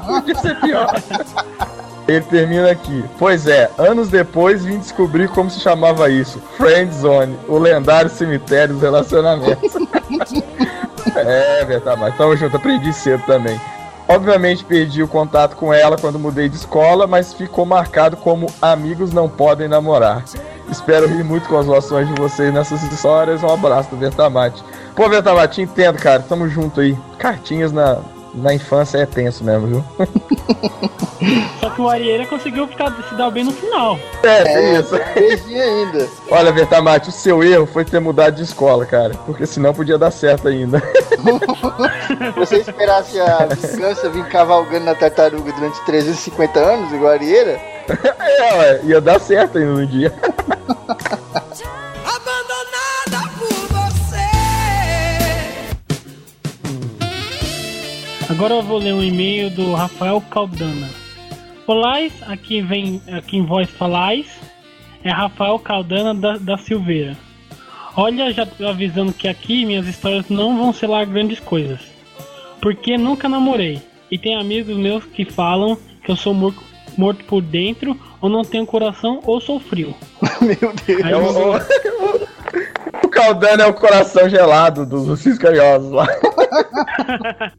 Podia 0.06 0.34
ser 0.36 0.60
pior. 0.60 0.86
Ele 2.08 2.20
termina 2.20 2.70
aqui. 2.70 3.04
Pois 3.18 3.46
é, 3.46 3.70
anos 3.76 4.08
depois 4.08 4.64
vim 4.64 4.78
descobrir 4.78 5.28
como 5.28 5.50
se 5.50 5.60
chamava 5.60 6.08
isso. 6.08 6.40
Friend 6.56 6.94
Zone, 6.94 7.36
o 7.48 7.58
lendário 7.58 8.10
cemitério 8.10 8.74
dos 8.74 8.82
relacionamentos. 8.82 9.74
é, 11.16 11.64
Betamar, 11.64 12.16
tamo 12.16 12.36
junto, 12.36 12.56
aprendi 12.56 12.92
cedo 12.92 13.22
também. 13.26 13.60
Obviamente 14.08 14.64
perdi 14.64 15.02
o 15.02 15.08
contato 15.08 15.56
com 15.56 15.74
ela 15.74 15.96
quando 15.98 16.16
mudei 16.16 16.48
de 16.48 16.54
escola, 16.54 17.08
mas 17.08 17.34
ficou 17.34 17.66
marcado 17.66 18.16
como 18.16 18.46
amigos 18.62 19.12
não 19.12 19.28
podem 19.28 19.66
namorar. 19.66 20.22
Espero 20.70 21.08
rir 21.08 21.24
muito 21.24 21.48
com 21.48 21.58
as 21.58 21.66
relações 21.66 22.06
de 22.08 22.14
vocês 22.14 22.54
nessas 22.54 22.82
histórias. 22.84 23.42
Um 23.42 23.52
abraço 23.52 23.90
do 23.90 23.96
Vertamate. 23.96 24.62
Pô, 24.94 25.08
Vertamate, 25.08 25.60
entendo, 25.60 25.98
cara. 25.98 26.22
Tamo 26.22 26.48
junto 26.48 26.80
aí. 26.80 26.96
Cartinhas 27.18 27.72
na, 27.72 27.98
na 28.36 28.54
infância 28.54 28.98
é 28.98 29.06
tenso 29.06 29.42
mesmo, 29.42 29.66
viu? 29.66 29.84
Só 31.60 31.70
que 31.70 31.80
o 31.80 31.88
Arieira 31.88 32.26
conseguiu 32.26 32.68
ficar, 32.68 32.92
se 33.08 33.14
dar 33.14 33.30
bem 33.30 33.44
no 33.44 33.50
final. 33.50 33.98
É, 34.22 34.44
tem 34.44 34.76
isso. 34.76 34.94
Beijinho 35.14 35.62
ainda. 35.62 36.08
Olha, 36.30 36.52
Vertamate, 36.52 37.08
o 37.08 37.12
seu 37.12 37.42
erro 37.42 37.66
foi 37.66 37.84
ter 37.84 38.00
mudado 38.00 38.36
de 38.36 38.42
escola, 38.42 38.84
cara. 38.84 39.14
Porque 39.24 39.46
senão 39.46 39.72
podia 39.72 39.98
dar 39.98 40.10
certo 40.10 40.48
ainda. 40.48 40.80
Se 40.80 42.30
você 42.36 42.56
esperasse 42.58 43.18
a 43.18 43.46
vingança 43.46 44.08
vir 44.10 44.26
cavalgando 44.26 44.84
na 44.84 44.94
tartaruga 44.94 45.52
durante 45.52 45.80
350 45.86 46.60
anos, 46.60 46.92
igual 46.92 47.12
a 47.12 47.14
Arieira, 47.14 47.60
é, 47.88 48.54
ué, 48.58 48.80
ia 48.84 49.00
dar 49.00 49.18
certo 49.18 49.58
ainda 49.58 49.72
no 49.72 49.86
dia. 49.86 50.12
Agora 58.36 58.54
eu 58.54 58.62
vou 58.62 58.76
ler 58.78 58.92
um 58.92 59.02
e-mail 59.02 59.48
do 59.48 59.72
Rafael 59.72 60.20
Caldana. 60.30 60.90
Olá, 61.66 61.94
aqui 62.26 62.60
vem, 62.60 63.00
aqui 63.10 63.38
em 63.38 63.46
voz 63.46 63.70
falais, 63.70 64.26
é 65.02 65.10
Rafael 65.10 65.58
Caldana 65.58 66.14
da, 66.14 66.36
da 66.36 66.58
Silveira. 66.58 67.16
Olha, 67.96 68.30
já 68.30 68.44
tô 68.44 68.68
avisando 68.68 69.10
que 69.14 69.26
aqui 69.26 69.64
minhas 69.64 69.86
histórias 69.86 70.28
não 70.28 70.54
vão 70.58 70.70
ser 70.70 70.86
lá 70.86 71.02
grandes 71.02 71.40
coisas. 71.40 71.80
Porque 72.60 72.98
nunca 72.98 73.26
namorei. 73.26 73.80
E 74.10 74.18
tem 74.18 74.36
amigos 74.36 74.76
meus 74.76 75.04
que 75.06 75.24
falam 75.24 75.78
que 76.04 76.10
eu 76.10 76.16
sou 76.16 76.34
mor- 76.34 76.54
morto 76.96 77.24
por 77.24 77.40
dentro, 77.40 77.98
ou 78.20 78.28
não 78.28 78.42
tenho 78.44 78.66
coração, 78.66 79.20
ou 79.24 79.40
sou 79.40 79.58
frio. 79.58 79.94
Meu 80.42 80.74
Deus. 80.86 81.02
Aí 81.02 81.12
É 81.12 81.14
eu- 81.14 81.95
Caldano 83.26 83.62
é 83.62 83.66
o 83.66 83.74
coração 83.74 84.28
gelado 84.28 84.86
dos 84.86 85.08
Ursinhos 85.08 85.38
Carinhosos 85.38 85.90
lá. 85.90 86.06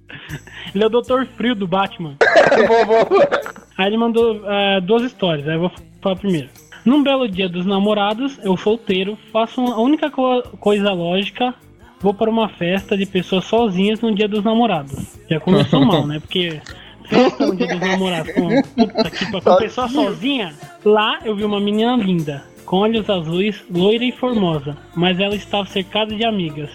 Ele 0.74 0.84
é 0.84 0.88
o 0.88 0.90
Doutor 0.90 1.26
Frio 1.26 1.56
do 1.56 1.68
Batman. 1.68 2.16
Aí 3.78 3.86
ele 3.88 3.98
mandou 3.98 4.42
eh, 4.44 4.82
duas 4.82 5.04
histórias, 5.04 5.48
aí 5.48 5.54
eu 5.56 5.60
vou 5.60 5.72
falar 6.02 6.16
primeiro. 6.16 6.50
Num 6.84 7.04
belo 7.04 7.28
dia 7.30 7.48
dos 7.48 7.64
namorados, 7.64 8.40
eu 8.44 8.58
solteiro, 8.58 9.16
faço 9.32 9.62
a 9.62 9.80
única 9.80 10.10
co- 10.10 10.42
coisa 10.60 10.92
lógica, 10.94 11.54
vou 12.00 12.12
para 12.12 12.28
uma 12.28 12.50
festa 12.50 12.98
de 12.98 13.06
pessoas 13.06 13.46
sozinhas 13.46 14.02
no 14.02 14.16
dia 14.16 14.28
dos 14.28 14.44
namorados. 14.44 15.16
Já 15.30 15.40
começou 15.40 15.86
mal, 15.86 16.08
né? 16.08 16.20
Porque 16.20 16.60
festa 17.08 17.46
no 17.46 17.56
dia 17.56 17.68
dos 17.68 17.80
namorados 17.80 18.34
com, 18.34 18.62
puta 18.64 19.12
que 19.12 19.32
com 19.32 19.42
pessoa 19.58 19.88
sozinha. 19.90 20.56
Lá 20.84 21.20
eu 21.24 21.36
vi 21.36 21.44
uma 21.46 21.60
menina 21.60 21.96
linda, 21.96 22.44
com 22.68 22.76
olhos 22.78 23.10
azuis, 23.10 23.64
loira 23.74 24.04
e 24.04 24.12
formosa, 24.12 24.78
mas 24.94 25.20
ela 25.20 25.36
estava 25.36 25.66
cercada 25.66 26.14
de 26.14 26.26
amigas. 26.26 26.70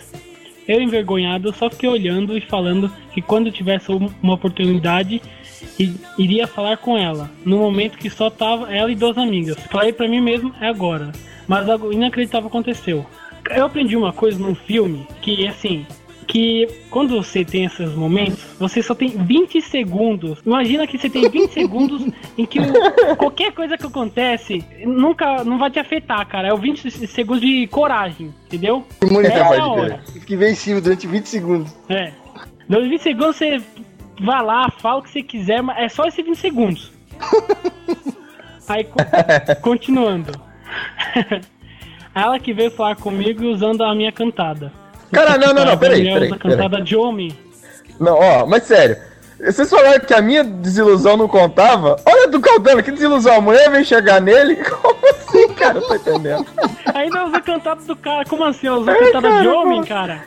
Eu, 0.66 0.80
envergonhado, 0.80 1.52
só 1.52 1.68
fiquei 1.68 1.88
olhando 1.88 2.36
e 2.36 2.40
falando 2.40 2.90
que 3.12 3.20
quando 3.20 3.52
tivesse 3.52 3.92
um- 3.92 4.08
uma 4.22 4.34
oportunidade, 4.34 5.20
iria 6.18 6.46
falar 6.46 6.78
com 6.78 6.96
ela. 6.96 7.30
No 7.44 7.58
momento 7.58 7.98
que 7.98 8.08
só 8.08 8.30
tava 8.30 8.72
ela 8.74 8.90
e 8.90 8.94
duas 8.94 9.18
amigas. 9.18 9.56
Falei 9.70 9.92
pra 9.92 10.08
mim 10.08 10.20
mesmo, 10.20 10.54
é 10.60 10.68
agora. 10.68 11.12
Mas 11.46 11.68
algo 11.68 11.92
inacreditável 11.92 12.48
aconteceu. 12.48 13.04
Eu 13.50 13.66
aprendi 13.66 13.94
uma 13.96 14.12
coisa 14.12 14.38
num 14.38 14.54
filme 14.54 15.06
que, 15.20 15.46
assim, 15.46 15.84
que 16.26 16.66
quando 16.90 17.16
você 17.22 17.44
tem 17.44 17.64
esses 17.64 17.94
momentos, 17.94 18.38
você 18.58 18.82
só 18.82 18.94
tem 18.94 19.08
20 19.10 19.60
segundos. 19.60 20.38
Imagina 20.46 20.86
que 20.86 20.96
você 20.98 21.10
tem 21.10 21.28
20 21.28 21.50
segundos 21.52 22.06
em 22.38 22.46
que 22.46 22.58
o- 22.60 23.16
qualquer 23.16 23.52
coisa 23.52 23.76
que 23.76 23.86
acontece 23.86 24.64
nunca 24.84 25.44
não 25.44 25.58
vai 25.58 25.70
te 25.70 25.78
afetar, 25.78 26.26
cara. 26.26 26.48
É 26.48 26.52
o 26.52 26.56
20 26.56 26.90
segundos 27.06 27.40
de 27.40 27.66
coragem, 27.66 28.32
entendeu? 28.46 28.86
Imunidade, 29.02 29.40
Essa 29.40 29.54
é 29.54 29.58
a 29.60 29.66
hora. 29.66 30.00
Fica 30.12 30.34
invencível 30.34 30.80
durante 30.80 31.06
20 31.06 31.26
segundos. 31.28 31.74
É. 31.88 32.12
Nos 32.68 32.88
20 32.88 33.02
segundos 33.02 33.36
você 33.36 33.60
vai 34.20 34.42
lá, 34.42 34.70
fala 34.78 35.00
o 35.00 35.02
que 35.02 35.10
você 35.10 35.22
quiser, 35.22 35.62
mas 35.62 35.76
é 35.78 35.88
só 35.88 36.04
esses 36.06 36.24
20 36.24 36.36
segundos. 36.36 36.92
Aí, 38.68 38.84
co- 38.84 38.96
continuando. 39.60 40.32
Ela 42.14 42.38
que 42.38 42.52
veio 42.52 42.70
falar 42.70 42.96
comigo 42.96 43.44
usando 43.46 43.82
a 43.82 43.94
minha 43.94 44.12
cantada. 44.12 44.72
Cara, 45.12 45.36
não, 45.38 45.52
não, 45.52 45.64
não, 45.64 45.78
peraí, 45.78 46.04
peraí, 46.04 46.28
peraí. 46.30 46.38
cantada 46.56 46.80
de 46.82 46.96
homem. 46.96 47.36
Não, 48.00 48.14
ó, 48.18 48.46
mas 48.46 48.64
sério. 48.64 48.96
Vocês 49.38 49.68
falaram 49.68 50.00
que 50.00 50.14
a 50.14 50.22
minha 50.22 50.44
desilusão 50.44 51.16
não 51.16 51.26
contava? 51.26 51.96
Olha 52.06 52.28
do 52.28 52.40
Caldano, 52.40 52.82
que 52.82 52.92
desilusão. 52.92 53.34
A 53.36 53.40
mulher 53.40 53.68
vem 53.70 53.84
chegar 53.84 54.20
nele? 54.20 54.56
Como 54.64 55.08
assim, 55.10 55.48
cara? 55.54 55.78
Eu 55.78 55.82
tô 55.82 55.94
entendendo. 55.96 56.46
Ainda 56.94 57.26
usa 57.26 57.40
cantada 57.40 57.82
do 57.82 57.96
cara. 57.96 58.24
Como 58.24 58.44
assim? 58.44 58.68
Usa 58.68 58.94
cantada 58.94 59.42
de 59.42 59.48
homem, 59.48 59.84
cara? 59.84 60.24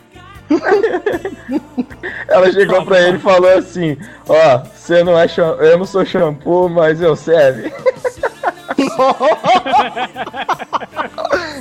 Ela 2.28 2.52
chegou 2.52 2.84
pra 2.86 3.02
ele 3.02 3.18
e 3.18 3.22
falou 3.22 3.49
assim: 3.57 3.98
Ó, 4.28 4.60
você 4.76 5.03
não 5.03 5.18
é 5.18 5.28
cham- 5.28 5.56
eu 5.60 5.78
não 5.78 5.86
sou 5.86 6.06
shampoo, 6.06 6.70
mas 6.70 7.02
eu 7.02 7.16
serve. 7.16 7.74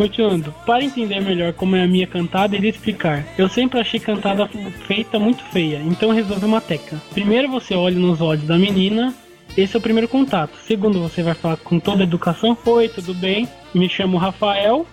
Continuando, 0.00 0.54
para 0.64 0.82
entender 0.82 1.20
melhor 1.20 1.52
como 1.52 1.76
é 1.76 1.84
a 1.84 1.86
minha 1.86 2.06
cantada, 2.06 2.56
iria 2.56 2.70
explicar. 2.70 3.22
Eu 3.36 3.50
sempre 3.50 3.78
achei 3.78 4.00
cantada 4.00 4.48
feita 4.86 5.18
muito 5.18 5.44
feia, 5.52 5.76
então 5.84 6.10
resolvi 6.10 6.46
uma 6.46 6.58
técnica. 6.58 6.96
Primeiro 7.12 7.50
você 7.50 7.74
olha 7.74 7.98
nos 7.98 8.18
olhos 8.22 8.44
da 8.44 8.56
menina, 8.56 9.12
esse 9.58 9.76
é 9.76 9.78
o 9.78 9.82
primeiro 9.82 10.08
contato. 10.08 10.56
Segundo, 10.66 11.02
você 11.02 11.22
vai 11.22 11.34
falar 11.34 11.58
com 11.58 11.78
toda 11.78 12.02
a 12.02 12.04
educação: 12.04 12.56
Oi, 12.64 12.88
tudo 12.88 13.12
bem? 13.12 13.46
Me 13.74 13.90
chamo 13.90 14.16
Rafael. 14.16 14.86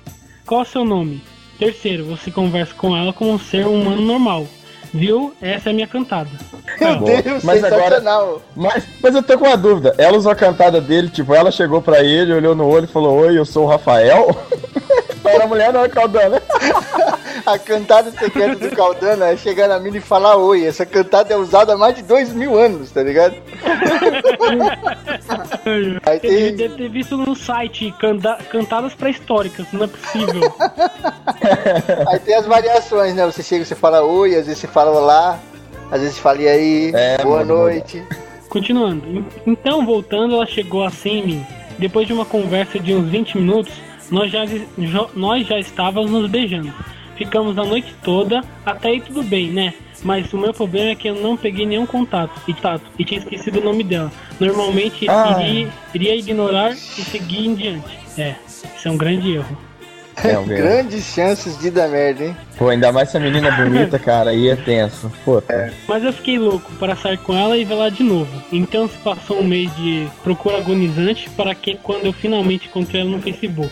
Qual 0.45 0.59
é 0.59 0.63
o 0.63 0.67
seu 0.67 0.83
nome? 0.83 1.21
Terceiro, 1.57 2.03
você 2.03 2.29
conversa 2.29 2.73
com 2.73 2.93
ela 2.93 3.13
como 3.13 3.31
um 3.31 3.39
ser 3.39 3.65
humano 3.65 4.01
normal. 4.01 4.45
Viu? 4.97 5.33
Essa 5.41 5.69
é 5.69 5.71
a 5.71 5.75
minha 5.75 5.87
cantada. 5.87 6.29
Meu 6.81 6.97
Boa. 6.97 7.21
Deus, 7.21 7.43
Mas 7.43 7.63
agora- 7.63 7.83
sensacional. 7.83 8.41
Mas, 8.55 8.83
mas 9.01 9.15
eu 9.15 9.21
tô 9.23 9.37
com 9.37 9.45
uma 9.45 9.55
dúvida. 9.57 9.93
Ela 9.97 10.17
usou 10.17 10.31
a 10.31 10.35
cantada 10.35 10.81
dele, 10.81 11.07
tipo, 11.09 11.33
ela 11.35 11.51
chegou 11.51 11.81
pra 11.81 12.03
ele, 12.03 12.33
olhou 12.33 12.55
no 12.55 12.67
olho 12.67 12.85
e 12.85 12.87
falou: 12.91 13.15
Oi, 13.19 13.37
eu 13.37 13.45
sou 13.45 13.65
o 13.65 13.67
Rafael. 13.67 14.35
Para 15.31 15.43
a 15.43 15.47
mulher 15.47 15.73
não 15.73 15.83
é 15.83 15.89
Caldano. 15.89 16.37
A 17.45 17.57
cantada 17.57 18.11
secreta 18.11 18.55
do 18.55 18.75
Caldana 18.75 19.27
é 19.29 19.37
chegar 19.37 19.67
na 19.69 19.79
mina 19.79 19.97
e 19.97 20.01
falar 20.01 20.35
oi. 20.35 20.65
Essa 20.65 20.85
cantada 20.85 21.33
é 21.33 21.37
usada 21.37 21.73
há 21.73 21.77
mais 21.77 21.95
de 21.95 22.01
dois 22.01 22.33
mil 22.33 22.57
anos, 22.57 22.91
tá 22.91 23.01
ligado? 23.03 23.35
Aí 26.05 26.19
Ele 26.23 26.47
tem, 26.51 26.55
deve 26.55 26.75
ter 26.75 26.89
visto 26.89 27.15
no 27.17 27.35
site 27.35 27.93
canta- 27.99 28.37
cantadas 28.49 28.93
pré-históricas, 28.93 29.65
não 29.71 29.83
é 29.83 29.87
possível. 29.87 30.41
aí 32.07 32.19
tem 32.19 32.35
as 32.35 32.45
variações, 32.45 33.13
né? 33.15 33.25
Você 33.25 33.43
chega 33.43 33.63
e 33.63 33.65
você 33.65 33.75
fala 33.75 34.01
oi, 34.03 34.35
às 34.35 34.45
vezes 34.45 34.59
você 34.59 34.67
fala 34.67 34.91
olá, 34.91 35.39
às 35.91 36.01
vezes 36.01 36.15
você 36.15 36.21
fala 36.21 36.41
e 36.41 36.47
aí, 36.47 36.91
É, 36.93 37.17
boa 37.23 37.39
muda, 37.39 37.53
noite. 37.53 38.03
Continuando. 38.49 39.05
En- 39.07 39.25
Então, 39.45 39.85
voltando, 39.85 40.35
ela 40.35 40.45
chegou 40.45 40.83
assim 40.83 41.19
em 41.19 41.25
mim. 41.25 41.45
Depois 41.77 42.07
de 42.07 42.13
uma 42.13 42.25
conversa 42.25 42.79
de 42.79 42.93
uns 42.95 43.07
20 43.09 43.37
minutos, 43.37 43.73
nós 44.09 44.31
já, 44.31 44.45
jo- 44.45 45.09
nós 45.15 45.45
já 45.47 45.59
estávamos 45.59 46.11
nos 46.11 46.29
beijando. 46.29 46.73
Ficamos 47.15 47.57
a 47.57 47.63
noite 47.65 47.93
toda, 48.03 48.43
até 48.65 48.89
aí 48.89 49.01
tudo 49.01 49.23
bem, 49.23 49.47
né? 49.49 49.73
Mas 50.03 50.31
o 50.31 50.37
meu 50.37 50.53
problema 50.53 50.91
é 50.91 50.95
que 50.95 51.07
eu 51.07 51.15
não 51.15 51.35
peguei 51.35 51.65
nenhum 51.65 51.85
contato 51.87 52.39
e, 52.47 52.53
tato, 52.53 52.85
e 52.99 53.03
tinha 53.03 53.19
esquecido 53.19 53.59
o 53.59 53.63
nome 53.63 53.83
dela. 53.83 54.11
Normalmente 54.39 55.09
Ah. 55.09 55.37
iria, 55.41 55.67
iria 55.93 56.15
ignorar 56.15 56.71
e 56.73 56.75
seguir 56.75 57.47
em 57.47 57.55
diante. 57.55 57.97
É, 58.17 58.35
isso 58.47 58.87
é 58.87 58.91
um 58.91 58.97
grande 58.97 59.33
erro. 59.33 59.57
É, 60.23 60.37
o 60.37 60.45
mesmo. 60.45 60.63
Grandes 60.63 61.03
chances 61.13 61.59
de 61.59 61.69
dar 61.71 61.87
merda, 61.89 62.23
hein? 62.25 62.37
Pô, 62.57 62.69
ainda 62.69 62.91
mais 62.91 63.09
essa 63.09 63.19
menina 63.19 63.51
bonita, 63.51 63.97
cara, 63.99 64.31
aí 64.31 64.49
é 64.49 64.55
tenso. 64.55 65.11
Pô, 65.25 65.39
tá. 65.41 65.69
Mas 65.87 66.03
eu 66.03 66.11
fiquei 66.13 66.37
louco 66.39 66.71
para 66.79 66.95
sair 66.95 67.17
com 67.19 67.35
ela 67.35 67.55
e 67.57 67.63
ver 67.65 67.75
lá 67.75 67.89
de 67.89 68.01
novo. 68.03 68.29
Então 68.51 68.87
se 68.87 68.97
passou 68.97 69.39
um 69.39 69.43
mês 69.43 69.75
de 69.75 70.07
procura 70.23 70.57
agonizante 70.57 71.29
para 71.31 71.53
que 71.55 71.75
quando 71.83 72.05
eu 72.05 72.13
finalmente 72.13 72.67
encontrei 72.67 73.01
ela 73.01 73.09
no 73.11 73.21
Facebook. 73.21 73.71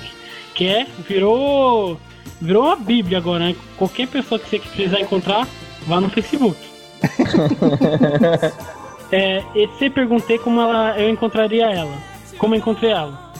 Que 0.56 0.68
é, 0.68 0.88
virou. 1.08 2.00
Virou 2.42 2.66
uma 2.66 2.76
bíblia 2.76 3.18
agora, 3.18 3.46
né? 3.46 3.56
Qualquer 3.78 4.08
pessoa 4.08 4.40
que 4.40 4.50
você 4.50 4.60
precisar 4.60 5.00
encontrar, 5.00 5.48
vá 5.86 6.02
no 6.02 6.10
Facebook. 6.10 6.58
é, 9.12 9.44
e 9.56 9.70
se 9.78 9.90
perguntei 9.90 10.38
como 10.40 10.60
ela, 10.60 11.00
eu 11.00 11.10
encontraria 11.10 11.66
ela. 11.66 11.98
Como 12.38 12.56
eu 12.56 12.60
encontrei 12.60 12.92
ela. 12.92 13.34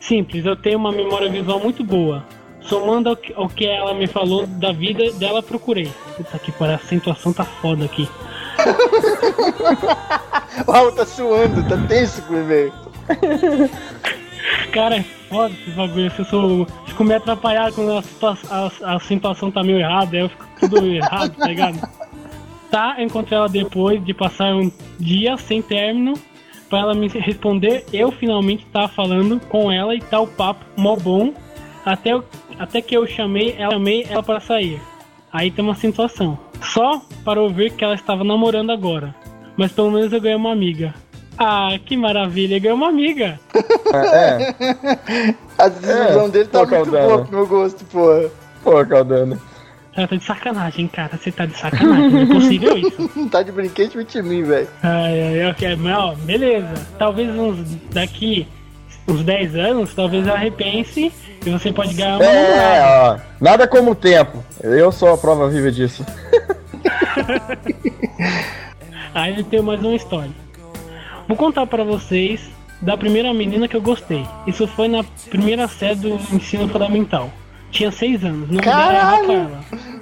Simples, 0.00 0.44
eu 0.44 0.56
tenho 0.56 0.78
uma 0.78 0.92
memória 0.92 1.30
visual 1.30 1.60
muito 1.60 1.84
boa. 1.84 2.24
Somando 2.60 3.08
ao 3.08 3.16
que, 3.16 3.32
ao 3.32 3.48
que 3.48 3.66
ela 3.66 3.94
me 3.94 4.06
falou 4.06 4.46
da 4.46 4.72
vida 4.72 5.12
dela, 5.12 5.42
procurei. 5.42 5.90
Puta 6.16 6.38
que 6.38 6.52
pariu, 6.52 6.74
a 6.74 6.76
acentuação 6.76 7.32
tá 7.32 7.44
foda 7.44 7.84
aqui. 7.84 8.08
Uau, 10.68 10.92
tá 10.92 11.06
suando, 11.06 11.66
tá 11.68 11.76
tenso 11.88 12.22
com 12.22 12.34
o 12.34 12.40
e-mail. 12.40 12.72
Cara, 14.72 14.96
é 14.96 15.04
foda 15.32 15.54
esse 15.54 15.70
bagulho. 15.70 16.10
Se 16.10 16.18
eu 16.20 16.24
sou, 16.26 16.66
fico 16.86 17.04
meio 17.04 17.18
atrapalhado 17.18 17.74
quando 17.74 17.92
a, 17.92 18.02
a, 18.50 18.92
a 18.92 18.96
acentuação 18.96 19.50
tá 19.50 19.62
meio 19.62 19.78
errada, 19.78 20.16
aí 20.16 20.22
eu 20.22 20.28
fico 20.28 20.44
tudo 20.60 20.84
errado, 20.86 21.34
tá 21.36 21.46
ligado? 21.48 21.88
Tá, 22.70 22.94
eu 22.98 23.04
encontrei 23.04 23.36
ela 23.38 23.48
depois 23.48 24.02
de 24.04 24.14
passar 24.14 24.54
um 24.54 24.70
dia 24.98 25.36
sem 25.36 25.60
término 25.60 26.14
pra 26.70 26.80
ela 26.80 26.94
me 26.94 27.08
responder. 27.08 27.84
Eu 27.92 28.10
finalmente 28.10 28.64
tava 28.72 28.88
falando 28.88 29.40
com 29.48 29.70
ela 29.70 29.94
e 29.94 30.00
tá 30.00 30.20
o 30.20 30.26
papo 30.26 30.64
mó 30.76 30.96
bom. 30.96 31.32
Até, 31.84 32.12
eu- 32.12 32.24
até 32.58 32.80
que 32.80 32.96
eu 32.96 33.06
chamei 33.06 33.54
ela, 33.58 33.72
chamei 33.72 34.06
ela 34.08 34.22
para 34.22 34.40
sair. 34.40 34.80
Aí 35.32 35.50
tem 35.50 35.64
uma 35.64 35.74
situação. 35.74 36.38
Só 36.62 37.02
para 37.24 37.40
ouvir 37.42 37.72
que 37.72 37.82
ela 37.84 37.94
estava 37.94 38.22
namorando 38.24 38.70
agora. 38.70 39.14
Mas 39.56 39.72
pelo 39.72 39.90
menos 39.90 40.12
eu 40.12 40.20
ganhei 40.20 40.36
uma 40.36 40.52
amiga. 40.52 40.94
Ah, 41.44 41.70
que 41.84 41.96
maravilha, 41.96 42.56
eu 42.56 42.60
ganhei 42.60 42.76
uma 42.76 42.88
amiga. 42.88 43.40
É, 43.92 44.54
A 45.58 45.68
desilusão 45.68 46.26
É, 46.26 46.28
dele 46.28 46.48
tá 46.48 46.64
pô, 46.66 46.76
muito 46.76 46.90
boa 46.90 47.24
pro 47.24 47.36
meu 47.36 47.46
gosto, 47.46 47.84
porra. 47.86 48.30
pô, 48.62 48.84
Caldano. 48.86 49.40
Ela 49.94 50.08
tá 50.08 50.16
de 50.16 50.24
sacanagem, 50.24 50.88
cara. 50.88 51.18
Você 51.18 51.30
tá 51.32 51.44
de 51.44 51.58
sacanagem. 51.58 52.10
Não 52.10 52.22
é 52.22 52.26
possível 52.26 52.78
isso. 52.78 53.10
Não 53.16 53.28
tá 53.28 53.42
de 53.42 53.52
brinquedo 53.52 54.00
em 54.00 54.22
mim, 54.22 54.42
velho. 54.44 54.68
Ai, 54.82 55.40
ai, 55.40 55.50
ok, 55.50 55.76
mas 55.76 55.98
ó, 55.98 56.14
beleza. 56.14 56.72
Talvez 56.98 57.28
uns 57.30 57.58
daqui 57.92 58.46
uns 59.08 59.22
10 59.24 59.56
anos, 59.56 59.92
talvez 59.94 60.26
ela 60.26 60.38
repense 60.38 61.12
e 61.44 61.50
você 61.50 61.72
pode 61.72 61.92
ganhar 61.94 62.16
uma 62.18 62.24
namorada. 62.24 62.56
É, 62.56 62.82
ó, 62.84 63.18
nada 63.40 63.66
como 63.66 63.90
o 63.90 63.94
tempo. 63.96 64.42
Eu 64.62 64.92
sou 64.92 65.12
a 65.12 65.18
prova 65.18 65.48
viva 65.48 65.70
disso. 65.72 66.06
Aí 69.14 69.36
eu 69.38 69.44
tenho 69.44 69.62
mais 69.62 69.80
uma 69.80 69.94
história. 69.94 70.30
Vou 71.28 71.36
contar 71.36 71.66
pra 71.66 71.84
vocês 71.84 72.40
da 72.80 72.96
primeira 72.96 73.32
menina 73.32 73.68
que 73.68 73.76
eu 73.76 73.80
gostei. 73.82 74.26
Isso 74.46 74.66
foi 74.66 74.88
na 74.88 75.04
primeira 75.30 75.68
série 75.68 75.94
do 75.96 76.14
ensino 76.34 76.68
fundamental. 76.68 77.30
Tinha 77.70 77.90
seis 77.90 78.22
anos. 78.24 78.50
O 78.50 78.54
era 78.54 78.62
Caralho! 78.62 79.48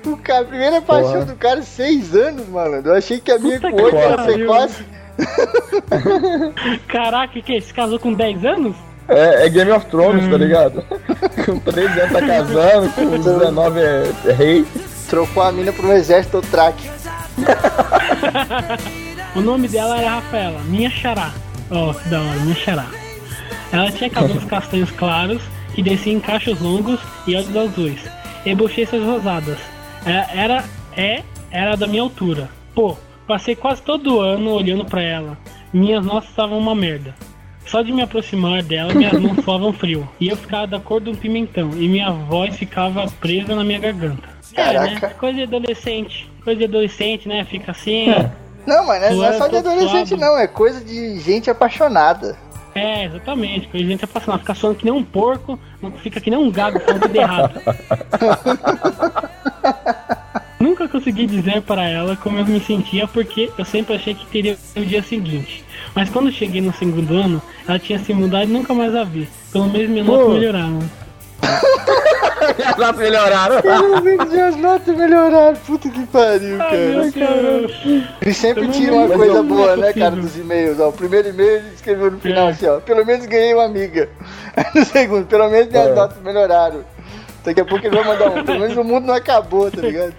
O 0.06 0.16
cara, 0.16 0.40
a 0.40 0.44
primeira 0.44 0.80
paixão 0.82 1.12
Porra. 1.12 1.24
do 1.26 1.36
cara, 1.36 1.62
seis 1.62 2.14
anos, 2.16 2.48
malandro. 2.48 2.90
Eu 2.92 2.96
achei 2.96 3.20
que 3.20 3.30
a 3.30 3.38
minha 3.38 3.60
Puta 3.60 3.70
com 3.70 3.82
oito 3.82 3.96
era 3.96 4.16
pariu. 4.16 4.34
precoce. 4.34 4.84
Caraca, 6.88 7.40
que? 7.40 7.60
Se 7.60 7.72
casou 7.74 7.98
com 7.98 8.12
10 8.12 8.44
anos? 8.44 8.74
É, 9.08 9.46
é 9.46 9.48
Game 9.48 9.70
of 9.70 9.86
Thrones, 9.86 10.24
Hum. 10.24 10.30
tá 10.30 10.36
ligado? 10.38 10.84
com 11.44 11.58
13 11.58 12.00
anos 12.00 12.12
tá 12.12 12.26
casando, 12.26 12.90
com 12.92 13.10
19 13.18 13.80
é, 13.80 14.12
é 14.26 14.32
rei. 14.32 14.64
Trocou 15.08 15.42
a 15.42 15.52
mina 15.52 15.72
pro 15.72 15.88
um 15.88 15.92
exército 15.92 16.40
track. 16.50 16.88
O 19.34 19.40
nome 19.40 19.68
dela 19.68 19.96
era 19.98 20.10
Rafaela, 20.10 20.60
minha 20.64 20.90
xará. 20.90 21.32
Ó, 21.70 21.94
que 21.94 22.08
da 22.08 22.20
hora, 22.20 22.40
minha 22.40 22.54
xará. 22.56 22.86
Ela 23.72 23.92
tinha 23.92 24.10
cabelos 24.10 24.44
castanhos 24.46 24.90
claros, 24.90 25.40
que 25.72 25.82
desciam 25.82 26.16
em 26.16 26.20
cachos 26.20 26.60
longos 26.60 26.98
e 27.26 27.36
olhos 27.36 27.56
azuis, 27.56 28.00
e 28.44 28.54
bochechas 28.54 29.02
rosadas. 29.02 29.58
Era, 30.04 30.26
era, 30.32 30.64
é, 30.96 31.22
era 31.50 31.76
da 31.76 31.86
minha 31.86 32.02
altura. 32.02 32.50
Pô, 32.74 32.96
passei 33.26 33.54
quase 33.54 33.82
todo 33.82 34.20
ano 34.20 34.50
olhando 34.50 34.84
pra 34.84 35.00
ela. 35.00 35.38
Minhas 35.72 36.04
notas 36.04 36.30
estavam 36.30 36.58
uma 36.58 36.74
merda. 36.74 37.14
Só 37.66 37.82
de 37.82 37.92
me 37.92 38.02
aproximar 38.02 38.64
dela, 38.64 38.92
minhas 38.92 39.12
mãos 39.12 39.38
suavam 39.44 39.72
frio. 39.72 40.08
E 40.18 40.28
eu 40.28 40.36
ficava 40.36 40.66
da 40.66 40.80
cor 40.80 41.00
de 41.00 41.10
um 41.10 41.14
pimentão. 41.14 41.70
E 41.76 41.86
minha 41.86 42.10
voz 42.10 42.56
ficava 42.56 43.06
presa 43.20 43.54
na 43.54 43.62
minha 43.62 43.78
garganta. 43.78 44.28
É, 44.54 44.72
né? 44.72 44.94
Caraca. 44.94 45.10
Coisa 45.10 45.36
de 45.36 45.42
adolescente. 45.44 46.28
Coisa 46.42 46.58
de 46.58 46.64
adolescente, 46.64 47.28
né? 47.28 47.44
Fica 47.44 47.70
assim. 47.70 48.06
Não, 48.66 48.86
mas 48.86 49.14
não 49.14 49.24
é 49.24 49.32
só 49.34 49.48
de 49.48 49.56
adolescente, 49.56 50.16
não. 50.16 50.38
É 50.38 50.46
coisa 50.46 50.80
de 50.80 51.18
gente 51.20 51.50
apaixonada. 51.50 52.38
É, 52.74 53.04
exatamente. 53.04 53.68
Coisa 53.68 53.84
de 53.84 53.92
gente 53.92 54.04
apaixonada. 54.04 54.40
Fica 54.40 54.54
suando 54.54 54.76
que 54.76 54.84
nem 54.84 54.94
um 54.94 55.02
porco, 55.02 55.58
não 55.82 55.90
fica 55.92 56.20
que 56.20 56.30
nem 56.30 56.38
um 56.38 56.50
gago 56.50 56.78
falando 56.80 57.02
tudo 57.02 57.16
errado. 57.16 57.60
Nunca 60.60 60.86
consegui 60.86 61.26
dizer 61.26 61.62
para 61.62 61.88
ela 61.88 62.14
como 62.16 62.38
eu 62.38 62.44
me 62.44 62.60
sentia 62.60 63.08
porque 63.08 63.50
eu 63.56 63.64
sempre 63.64 63.94
achei 63.94 64.14
que 64.14 64.26
teria 64.26 64.58
o 64.76 64.80
dia 64.80 65.02
seguinte. 65.02 65.64
Mas 65.94 66.10
quando 66.10 66.30
cheguei 66.30 66.60
no 66.60 66.72
segundo 66.74 67.14
ano, 67.14 67.42
ela 67.66 67.78
tinha 67.78 67.98
se 67.98 68.12
mudado 68.12 68.44
e 68.44 68.52
nunca 68.52 68.74
mais 68.74 68.94
a 68.94 69.02
vi. 69.02 69.26
Pelo 69.50 69.68
menos 69.68 69.88
minha 69.88 70.04
nota 70.04 70.24
Pô. 70.24 70.32
Melhoraram. 71.40 72.76
Já 72.78 72.92
melhoraram. 72.92 73.62
Pelo 73.62 74.02
menos 74.02 74.34
as 74.34 74.56
notas 74.56 74.96
melhoraram. 74.96 75.56
Puta 75.66 75.88
que 75.88 76.06
pariu, 76.06 76.58
cara. 76.58 78.10
Ele 78.20 78.34
sempre 78.34 78.68
tira 78.68 78.94
uma 78.94 79.08
coisa 79.08 79.34
não 79.34 79.40
é 79.40 79.42
boa, 79.42 79.76
né, 79.76 79.86
possível. 79.88 80.02
cara, 80.10 80.16
dos 80.16 80.36
e-mails. 80.36 80.80
Ó, 80.80 80.88
o 80.88 80.92
primeiro 80.92 81.28
e-mail 81.28 81.56
ele 81.56 81.68
escreveu 81.74 82.10
no 82.10 82.18
final 82.18 82.48
É. 82.48 82.50
assim, 82.52 82.66
ó. 82.66 82.80
Pelo 82.80 83.04
menos 83.04 83.26
ganhei 83.26 83.54
uma 83.54 83.64
amiga. 83.64 84.08
Aí 84.56 84.64
no 84.74 84.84
segundo, 84.84 85.26
pelo 85.26 85.48
menos 85.50 85.68
minhas 85.70 85.88
É. 85.88 85.94
notas 85.94 86.18
melhoraram. 86.22 86.80
Daqui 87.44 87.60
a 87.60 87.64
pouco 87.64 87.86
ele 87.86 87.94
vai 87.96 88.04
mandar 88.04 88.30
um. 88.30 88.44
Pelo 88.44 88.60
menos 88.60 88.76
o 88.76 88.84
mundo 88.84 89.06
não 89.06 89.14
acabou, 89.14 89.70
tá 89.70 89.80
ligado? 89.80 90.14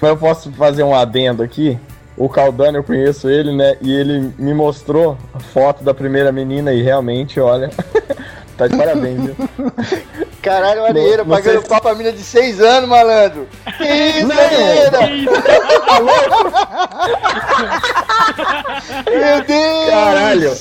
Mas 0.00 0.10
eu 0.10 0.16
posso 0.16 0.50
fazer 0.52 0.82
um 0.82 0.94
adendo 0.94 1.42
aqui. 1.42 1.78
O 2.16 2.28
Caldano, 2.28 2.78
eu 2.78 2.82
conheço 2.82 3.28
ele, 3.30 3.54
né? 3.54 3.76
E 3.80 3.92
ele 3.94 4.32
me 4.36 4.52
mostrou 4.52 5.16
a 5.32 5.38
foto 5.38 5.84
da 5.84 5.94
primeira 5.94 6.32
menina 6.32 6.72
e 6.72 6.82
realmente, 6.82 7.38
olha. 7.38 7.70
tá 8.58 8.66
de 8.66 8.76
parabéns, 8.76 9.20
viu? 9.24 9.36
Caralho, 10.42 10.80
Não- 10.92 11.16
não 11.18 11.26
pagando 11.26 11.42
sei 11.52 11.60
se- 11.62 11.68
pau 11.68 11.80
pra 11.80 11.94
mina 11.94 12.12
de 12.12 12.22
6 12.22 12.60
anos, 12.60 12.88
malandro. 12.88 13.46
Que 13.76 13.84
isso, 13.84 14.26
Não, 14.26 14.36
Arieira? 14.38 14.98
Que 14.98 15.14
isso? 15.14 15.30
Meu 19.06 19.44
Deus! 19.44 19.90
Caralho! 19.90 20.52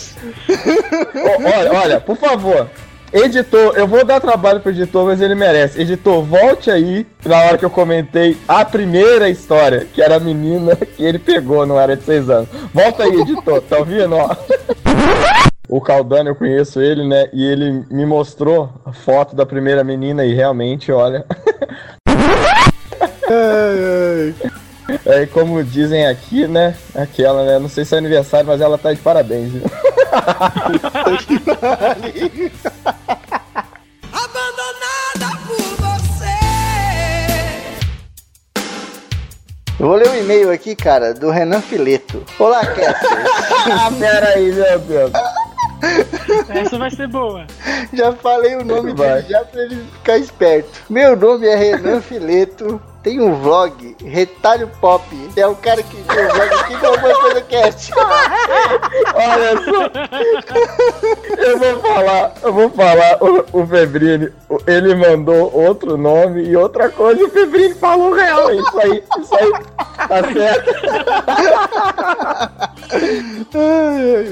Olha, 1.57 1.73
olha, 1.83 1.99
por 2.01 2.17
favor. 2.17 2.69
Editor, 3.13 3.73
eu 3.77 3.87
vou 3.87 4.03
dar 4.03 4.19
trabalho 4.19 4.59
pro 4.59 4.69
editor, 4.71 5.05
mas 5.05 5.21
ele 5.21 5.33
merece. 5.33 5.81
Editor, 5.81 6.21
volte 6.23 6.69
aí 6.69 7.07
na 7.25 7.37
hora 7.43 7.57
que 7.57 7.63
eu 7.63 7.69
comentei 7.69 8.35
a 8.47 8.65
primeira 8.65 9.29
história, 9.29 9.87
que 9.93 10.01
era 10.01 10.17
a 10.17 10.19
menina 10.19 10.75
que 10.75 11.03
ele 11.05 11.17
pegou, 11.17 11.65
não 11.65 11.79
era 11.79 11.95
de 11.95 12.03
seis 12.03 12.29
anos. 12.29 12.49
Volta 12.73 13.03
aí, 13.03 13.21
editor, 13.21 13.61
tá 13.61 13.77
ouvindo? 13.77 14.13
Ó. 14.15 14.35
O 15.69 15.81
Caldano, 15.81 16.29
eu 16.29 16.35
conheço 16.35 16.79
ele, 16.79 17.05
né? 17.05 17.27
E 17.33 17.45
ele 17.45 17.85
me 17.91 18.05
mostrou 18.05 18.69
a 18.85 18.93
foto 18.93 19.35
da 19.35 19.45
primeira 19.45 19.83
menina 19.83 20.23
e 20.23 20.33
realmente, 20.33 20.91
olha. 20.91 21.25
É, 25.05 25.23
e 25.23 25.27
como 25.27 25.61
dizem 25.61 26.07
aqui, 26.07 26.47
né? 26.47 26.73
Aquela, 26.95 27.43
né? 27.43 27.59
Não 27.59 27.67
sei 27.67 27.83
se 27.83 27.93
é 27.93 27.97
aniversário, 27.97 28.47
mas 28.47 28.61
ela 28.61 28.77
tá 28.77 28.93
de 28.93 28.99
parabéns, 29.01 29.51
viu? 29.51 29.63
Abandonada 34.13 35.37
por 35.45 35.57
você. 35.75 36.37
Eu 39.77 39.87
vou 39.87 39.95
ler 39.97 40.07
um 40.07 40.15
e-mail 40.15 40.49
aqui, 40.51 40.73
cara, 40.73 41.13
do 41.13 41.29
Renan 41.29 41.59
Fileto. 41.61 42.23
Olá, 42.39 42.61
Kessler. 42.73 43.25
ah, 43.69 43.91
pera 43.99 44.29
aí, 44.29 44.53
meu 44.53 44.79
Deus. 44.79 45.11
Essa 46.49 46.77
vai 46.77 46.91
ser 46.91 47.07
boa. 47.07 47.45
Já 47.93 48.13
falei 48.13 48.55
o 48.55 48.63
nome 48.65 48.93
Vai. 48.93 49.21
dele 49.21 49.27
já 49.29 49.43
pra 49.45 49.61
ele 49.61 49.75
ficar 49.93 50.17
esperto. 50.17 50.83
Meu 50.89 51.15
nome 51.15 51.47
é 51.47 51.55
Renan 51.55 52.01
Fileto. 52.01 52.81
Tem 53.07 53.21
um 53.21 53.35
vlog, 53.35 53.95
Retalho 54.03 54.69
Pop. 54.81 55.01
É 55.37 55.47
o 55.47 55.55
cara 55.55 55.81
que 55.81 55.95
tem 55.95 56.25
o 56.25 56.29
vlog 56.29 56.53
aqui 56.55 56.77
com 56.77 56.87
alguma 56.87 57.21
coisa 57.21 57.41
cast. 57.41 57.93
Olha 59.15 59.55
só. 59.63 59.89
Eu 61.41 61.57
vou 61.57 61.79
falar, 61.79 62.33
eu 62.43 62.51
vou 62.53 62.69
falar. 62.69 63.17
O, 63.23 63.61
o 63.61 63.65
Febrini, 63.65 64.29
ele 64.67 64.93
mandou 64.93 65.55
outro 65.55 65.95
nome 65.95 66.49
e 66.49 66.57
outra 66.57 66.89
coisa. 66.89 67.21
E 67.21 67.23
o 67.23 67.29
Febrini 67.29 67.75
falou 67.75 68.11
real. 68.11 68.53
Isso 68.53 68.77
aí, 68.77 69.01
isso 69.21 69.35
aí. 69.35 69.53
Tá 70.09 70.21
certo. 70.33 70.69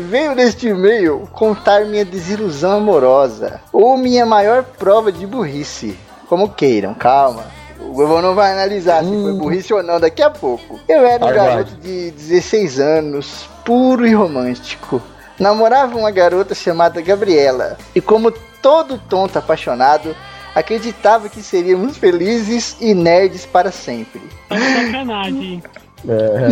Venho 0.09 0.35
neste 0.35 0.67
e-mail 0.67 1.29
contar 1.31 1.85
minha 1.85 2.03
desilusão 2.03 2.79
amorosa 2.79 3.61
ou 3.71 3.97
minha 3.97 4.25
maior 4.25 4.65
prova 4.65 5.13
de 5.13 5.25
burrice. 5.25 5.97
Como 6.27 6.49
queiram, 6.49 6.93
calma. 6.93 7.45
O 7.79 7.93
Govão 7.93 8.21
não 8.21 8.35
vai 8.35 8.51
analisar 8.51 9.03
se 9.03 9.09
foi 9.09 9.33
burrice 9.33 9.73
ou 9.73 9.83
não 9.83 9.99
daqui 9.99 10.21
a 10.21 10.29
pouco. 10.29 10.79
Eu 10.87 11.05
era 11.05 11.25
um 11.25 11.33
garoto 11.33 11.75
de 11.75 12.11
16 12.11 12.79
anos, 12.79 13.49
puro 13.63 14.05
e 14.05 14.13
romântico. 14.13 15.01
Namorava 15.39 15.97
uma 15.97 16.11
garota 16.11 16.55
chamada 16.55 17.01
Gabriela. 17.01 17.77
E 17.93 18.01
como 18.01 18.31
todo 18.61 18.97
tonto 18.97 19.37
apaixonado, 19.37 20.15
acreditava 20.55 21.27
que 21.27 21.43
seríamos 21.43 21.97
felizes 21.97 22.77
e 22.79 22.93
nerds 22.93 23.45
para 23.45 23.71
sempre. 23.71 24.21
Tá 24.47 24.55
de 24.55 24.85
sacanagem. 24.85 25.63
É, 26.07 26.49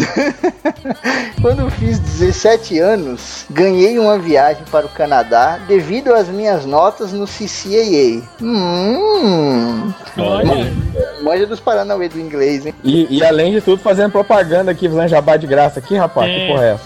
Quando 1.41 1.61
eu 1.61 1.69
fiz 1.71 1.99
17 1.99 2.79
anos, 2.79 3.45
ganhei 3.49 3.99
uma 3.99 4.17
viagem 4.17 4.63
para 4.71 4.85
o 4.85 4.89
Canadá 4.89 5.59
devido 5.67 6.13
às 6.13 6.27
minhas 6.27 6.65
notas 6.65 7.11
no 7.11 7.25
CCAA. 7.25 8.21
Hum, 8.41 9.91
Olha, 10.17 10.73
manja 11.21 11.45
dos 11.45 11.59
Paranauê 11.59 12.09
do 12.09 12.19
inglês, 12.19 12.65
hein? 12.65 12.73
e, 12.83 13.17
e 13.17 13.23
além 13.23 13.51
de 13.51 13.61
tudo, 13.61 13.81
fazendo 13.81 14.11
propaganda 14.11 14.71
aqui, 14.71 14.87
fazendo 14.87 15.07
jabá 15.09 15.37
de 15.37 15.47
graça 15.47 15.79
aqui, 15.79 15.95
rapaz. 15.95 16.29
É. 16.29 16.35
Que 16.35 16.47
porra 16.47 16.63
é 16.63 16.71
essa? 16.73 16.83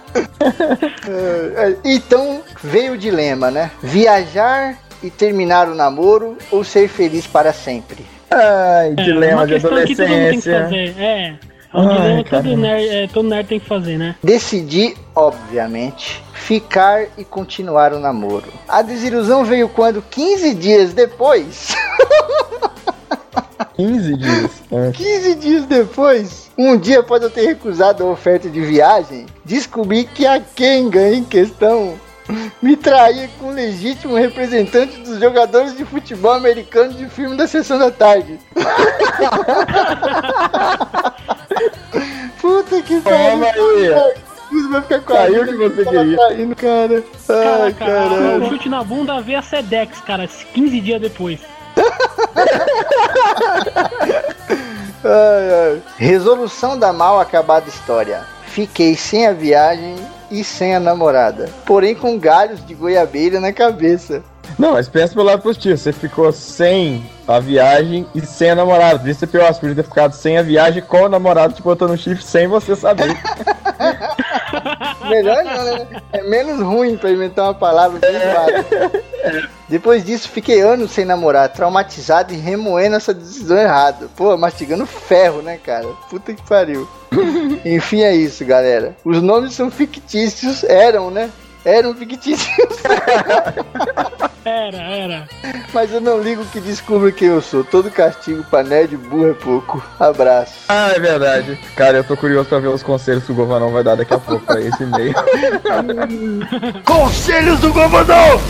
Então 1.83 2.41
veio 2.61 2.93
o 2.93 2.97
dilema, 2.97 3.49
né? 3.51 3.71
Viajar 3.81 4.77
e 5.01 5.09
terminar 5.09 5.67
o 5.67 5.75
namoro 5.75 6.37
ou 6.51 6.63
ser 6.63 6.87
feliz 6.87 7.27
para 7.27 7.51
sempre? 7.53 8.05
Ai, 8.33 8.91
é, 8.97 9.03
dilema 9.03 9.41
uma 9.41 9.47
de 9.47 9.53
questão 9.53 9.69
que 9.85 9.95
todo 9.95 10.07
mundo 10.07 10.19
tem 10.29 10.41
que 10.41 10.49
adolescência. 10.49 10.63
fazer. 10.63 10.95
É. 10.99 11.33
É 11.73 11.77
um 11.77 11.89
Ai, 11.89 11.95
dilema 11.97 12.23
que 12.23 12.29
todo 12.29 12.57
nerd, 12.57 12.87
é, 12.89 13.07
todo 13.07 13.29
nerd 13.29 13.47
tem 13.47 13.59
que 13.59 13.67
fazer, 13.67 13.97
né? 13.97 14.15
Decidi, 14.23 14.95
obviamente, 15.15 16.23
ficar 16.33 17.05
e 17.17 17.23
continuar 17.25 17.93
o 17.93 17.99
namoro. 17.99 18.51
A 18.67 18.81
desilusão 18.81 19.43
veio 19.43 19.67
quando 19.69 20.01
15 20.01 20.53
dias 20.55 20.93
depois 20.93 21.73
15 23.75 24.17
dias. 24.17 24.51
É. 24.71 24.91
15 24.91 25.35
dias 25.35 25.65
depois, 25.65 26.51
um 26.57 26.77
dia 26.77 26.99
após 26.99 27.23
eu 27.23 27.29
ter 27.29 27.45
recusado 27.47 28.03
a 28.03 28.07
oferta 28.07 28.49
de 28.49 28.61
viagem, 28.61 29.25
descobri 29.43 30.03
que 30.03 30.25
a 30.25 30.39
Kenga 30.39 31.09
em 31.11 31.23
questão 31.23 31.95
me 32.61 32.75
traía 32.77 33.29
com 33.39 33.47
o 33.47 33.51
legítimo 33.51 34.15
representante 34.15 34.97
dos 34.99 35.19
jogadores 35.19 35.75
de 35.77 35.83
futebol 35.85 36.31
americano 36.33 36.93
de 36.93 37.07
filme 37.09 37.35
da 37.35 37.47
sessão 37.47 37.77
da 37.77 37.91
tarde. 37.91 38.39
Puta 42.41 42.81
que 42.81 42.99
pariu. 43.01 43.43
aí. 43.97 44.13
Tudo 44.49 44.69
vai 44.69 44.81
ficar 44.81 44.99
com 45.01 45.13
a 45.13 45.17
Saiu 45.17 45.45
que 45.45 45.55
você 45.55 45.85
queria. 45.85 46.17
traindo, 46.17 46.55
cara. 46.55 47.03
Ai, 47.29 47.43
Caraca, 47.45 47.71
o 47.71 47.75
caralho. 48.19 48.49
chute 48.49 48.69
na 48.69 48.83
bunda 48.83 49.19
vê 49.21 49.35
a 49.35 49.41
Sedex, 49.41 49.99
cara, 50.01 50.27
15 50.53 50.81
dias 50.81 51.01
depois. 51.01 51.39
Ai, 55.05 55.71
ai. 55.73 55.81
Resolução 55.97 56.79
da 56.79 56.93
mal 56.93 57.19
acabada 57.19 57.67
história. 57.67 58.21
Fiquei 58.45 58.95
sem 58.95 59.27
a 59.27 59.33
viagem 59.33 59.95
e 60.33 60.43
sem 60.43 60.75
a 60.75 60.79
namorada. 60.79 61.49
Porém 61.65 61.93
com 61.93 62.17
galhos 62.17 62.65
de 62.65 62.73
goiabeira 62.73 63.39
na 63.39 63.53
cabeça. 63.53 64.23
Não, 64.57 64.73
mas 64.73 64.87
pensa 64.87 65.13
pelo 65.13 65.25
lado 65.25 65.41
positivo. 65.41 65.77
Você 65.77 65.91
ficou 65.91 66.31
sem 66.31 67.03
a 67.27 67.39
viagem 67.39 68.05
e 68.13 68.21
sem 68.21 68.51
a 68.51 68.55
namorada. 68.55 68.99
Podia 68.99 69.13
ser 69.13 69.27
pior, 69.27 69.53
você 69.53 69.59
podia 69.59 69.75
ter 69.75 69.83
ficado 69.83 70.13
sem 70.13 70.37
a 70.37 70.41
viagem 70.41 70.81
com 70.81 71.03
o 71.03 71.09
namorado 71.09 71.53
te 71.53 71.61
botando 71.61 71.91
no 71.91 71.97
chifre 71.97 72.23
sem 72.23 72.47
você 72.47 72.75
saber. 72.75 73.17
Melhor 75.09 75.43
não, 75.43 75.63
né? 75.63 75.87
É 76.11 76.21
menos 76.23 76.61
ruim 76.61 76.97
pra 76.97 77.11
inventar 77.11 77.45
uma 77.45 77.53
palavra 77.53 77.99
bem 77.99 78.19
fácil. 78.19 79.03
Depois 79.67 80.03
disso, 80.03 80.29
fiquei 80.29 80.61
anos 80.61 80.91
sem 80.91 81.05
namorar, 81.05 81.49
traumatizado 81.49 82.33
e 82.33 82.37
remoendo 82.37 82.95
essa 82.95 83.13
decisão 83.13 83.57
errada. 83.57 84.07
Pô, 84.15 84.37
mastigando 84.37 84.85
ferro, 84.85 85.41
né, 85.41 85.57
cara? 85.57 85.87
Puta 86.09 86.33
que 86.33 86.43
pariu. 86.43 86.87
Enfim, 87.65 88.01
é 88.01 88.15
isso, 88.15 88.45
galera. 88.45 88.95
Os 89.03 89.21
nomes 89.21 89.53
são 89.53 89.71
fictícios, 89.71 90.63
eram, 90.63 91.09
né? 91.09 91.29
Eram 91.65 91.95
fictícios. 91.95 92.49
Era, 94.45 94.77
era. 94.77 95.29
Mas 95.73 95.93
eu 95.93 96.01
não 96.01 96.21
ligo 96.21 96.43
que 96.45 96.59
descubra 96.59 97.13
quem 97.13 97.29
eu 97.29 97.41
sou. 97.41 97.63
Todo 97.63 97.89
castigo 97.89 98.43
pra 98.49 98.61
nerd 98.61 98.97
burro 98.97 99.29
é 99.29 99.33
pouco. 99.33 99.81
Abraço. 99.97 100.65
Ah, 100.67 100.91
é 100.93 100.99
verdade. 100.99 101.57
Cara, 101.77 101.99
eu 101.99 102.03
tô 102.03 102.17
curioso 102.17 102.49
pra 102.49 102.59
ver 102.59 102.67
os 102.67 102.83
conselhos 102.83 103.23
que 103.23 103.31
o 103.31 103.35
Govanão 103.35 103.71
vai 103.71 103.83
dar 103.83 103.95
daqui 103.95 104.13
a 104.13 104.19
pouco 104.19 104.45
pra 104.45 104.59
esse 104.59 104.83
e-mail. 104.83 105.13
Conselhos 106.83 107.59
do 107.61 107.71
governador! 107.71 108.41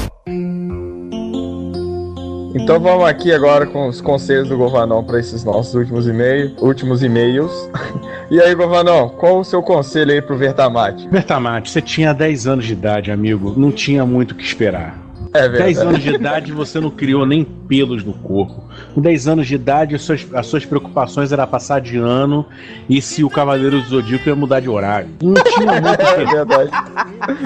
Então 2.56 2.80
vamos 2.80 3.06
aqui 3.06 3.34
agora 3.34 3.66
com 3.66 3.88
os 3.88 4.00
conselhos 4.00 4.48
do 4.48 4.58
Govanão 4.58 5.04
para 5.04 5.20
esses 5.20 5.44
nossos 5.44 5.74
últimos 5.74 6.08
e-mails. 6.08 6.54
Últimos 6.62 7.04
e-mails. 7.04 7.52
E 8.32 8.42
aí, 8.42 8.56
Govanão, 8.56 9.10
qual 9.10 9.42
o 9.42 9.44
seu 9.44 9.62
conselho 9.62 10.12
aí 10.12 10.20
pro 10.20 10.36
Vertamate? 10.36 11.08
Vertamate, 11.08 11.70
você 11.70 11.82
tinha 11.82 12.14
10 12.14 12.48
anos 12.48 12.66
de 12.66 12.74
idade, 12.74 13.12
amigo. 13.12 13.54
Não 13.56 13.72
tinha 13.72 14.08
muito 14.08 14.32
o 14.32 14.36
que 14.36 14.44
esperar. 14.44 15.03
É 15.34 15.50
verdade. 15.50 15.74
10 15.74 15.78
anos 15.80 16.04
de 16.04 16.10
idade 16.10 16.52
você 16.52 16.80
não 16.80 16.92
criou 16.92 17.26
nem 17.26 17.44
pelos 17.44 18.04
no 18.04 18.14
corpo. 18.14 18.64
Com 18.94 19.02
10 19.02 19.28
anos 19.28 19.48
de 19.48 19.56
idade, 19.56 19.96
as 19.96 20.04
suas, 20.04 20.26
as 20.34 20.46
suas 20.46 20.66
preocupações 20.66 21.32
era 21.32 21.48
passar 21.48 21.82
de 21.82 21.98
ano 21.98 22.46
e 22.88 23.02
se 23.02 23.24
o 23.24 23.30
Cavaleiro 23.30 23.82
do 23.82 23.88
Zodíaco 23.88 24.30
ia 24.30 24.36
mudar 24.36 24.60
de 24.60 24.70
horário. 24.70 25.10
Não 25.22 25.34
tinha 25.34 25.74
muito 25.82 26.02
o 26.02 26.16
que. 26.16 26.22
É 26.22 26.26
verdade. 26.26 26.72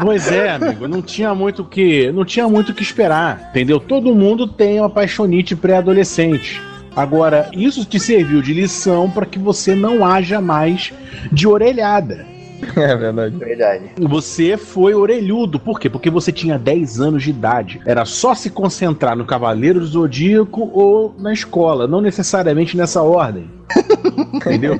Pois 0.01 0.31
é, 0.31 0.51
amigo, 0.51 0.87
não 0.87 1.01
tinha 1.01 1.33
muito 1.33 1.61
o 1.61 1.65
que, 1.65 2.11
não 2.11 2.25
tinha 2.25 2.47
muito 2.47 2.73
que 2.73 2.83
esperar, 2.83 3.49
entendeu? 3.51 3.79
Todo 3.79 4.13
mundo 4.13 4.47
tem 4.47 4.79
uma 4.79 4.89
paixonite 4.89 5.55
pré-adolescente. 5.55 6.61
Agora, 6.95 7.49
isso 7.53 7.85
te 7.85 7.99
serviu 7.99 8.41
de 8.41 8.53
lição 8.53 9.09
para 9.09 9.25
que 9.25 9.37
você 9.37 9.75
não 9.75 10.03
haja 10.03 10.41
mais 10.41 10.91
de 11.31 11.47
orelhada. 11.47 12.25
É 12.77 12.95
verdade. 12.95 13.37
Verdade. 13.37 13.83
Você 13.99 14.55
foi 14.55 14.93
orelhudo. 14.93 15.59
Por 15.59 15.79
quê? 15.79 15.89
Porque 15.89 16.09
você 16.09 16.31
tinha 16.31 16.57
10 16.57 16.99
anos 16.99 17.23
de 17.23 17.31
idade. 17.31 17.81
Era 17.85 18.05
só 18.05 18.35
se 18.35 18.49
concentrar 18.49 19.15
no 19.15 19.25
Cavaleiro 19.25 19.79
do 19.79 19.85
Zodíaco 19.85 20.69
ou 20.73 21.15
na 21.17 21.33
escola, 21.33 21.87
não 21.87 22.01
necessariamente 22.01 22.77
nessa 22.77 23.01
ordem. 23.01 23.49
Entendeu? 24.33 24.77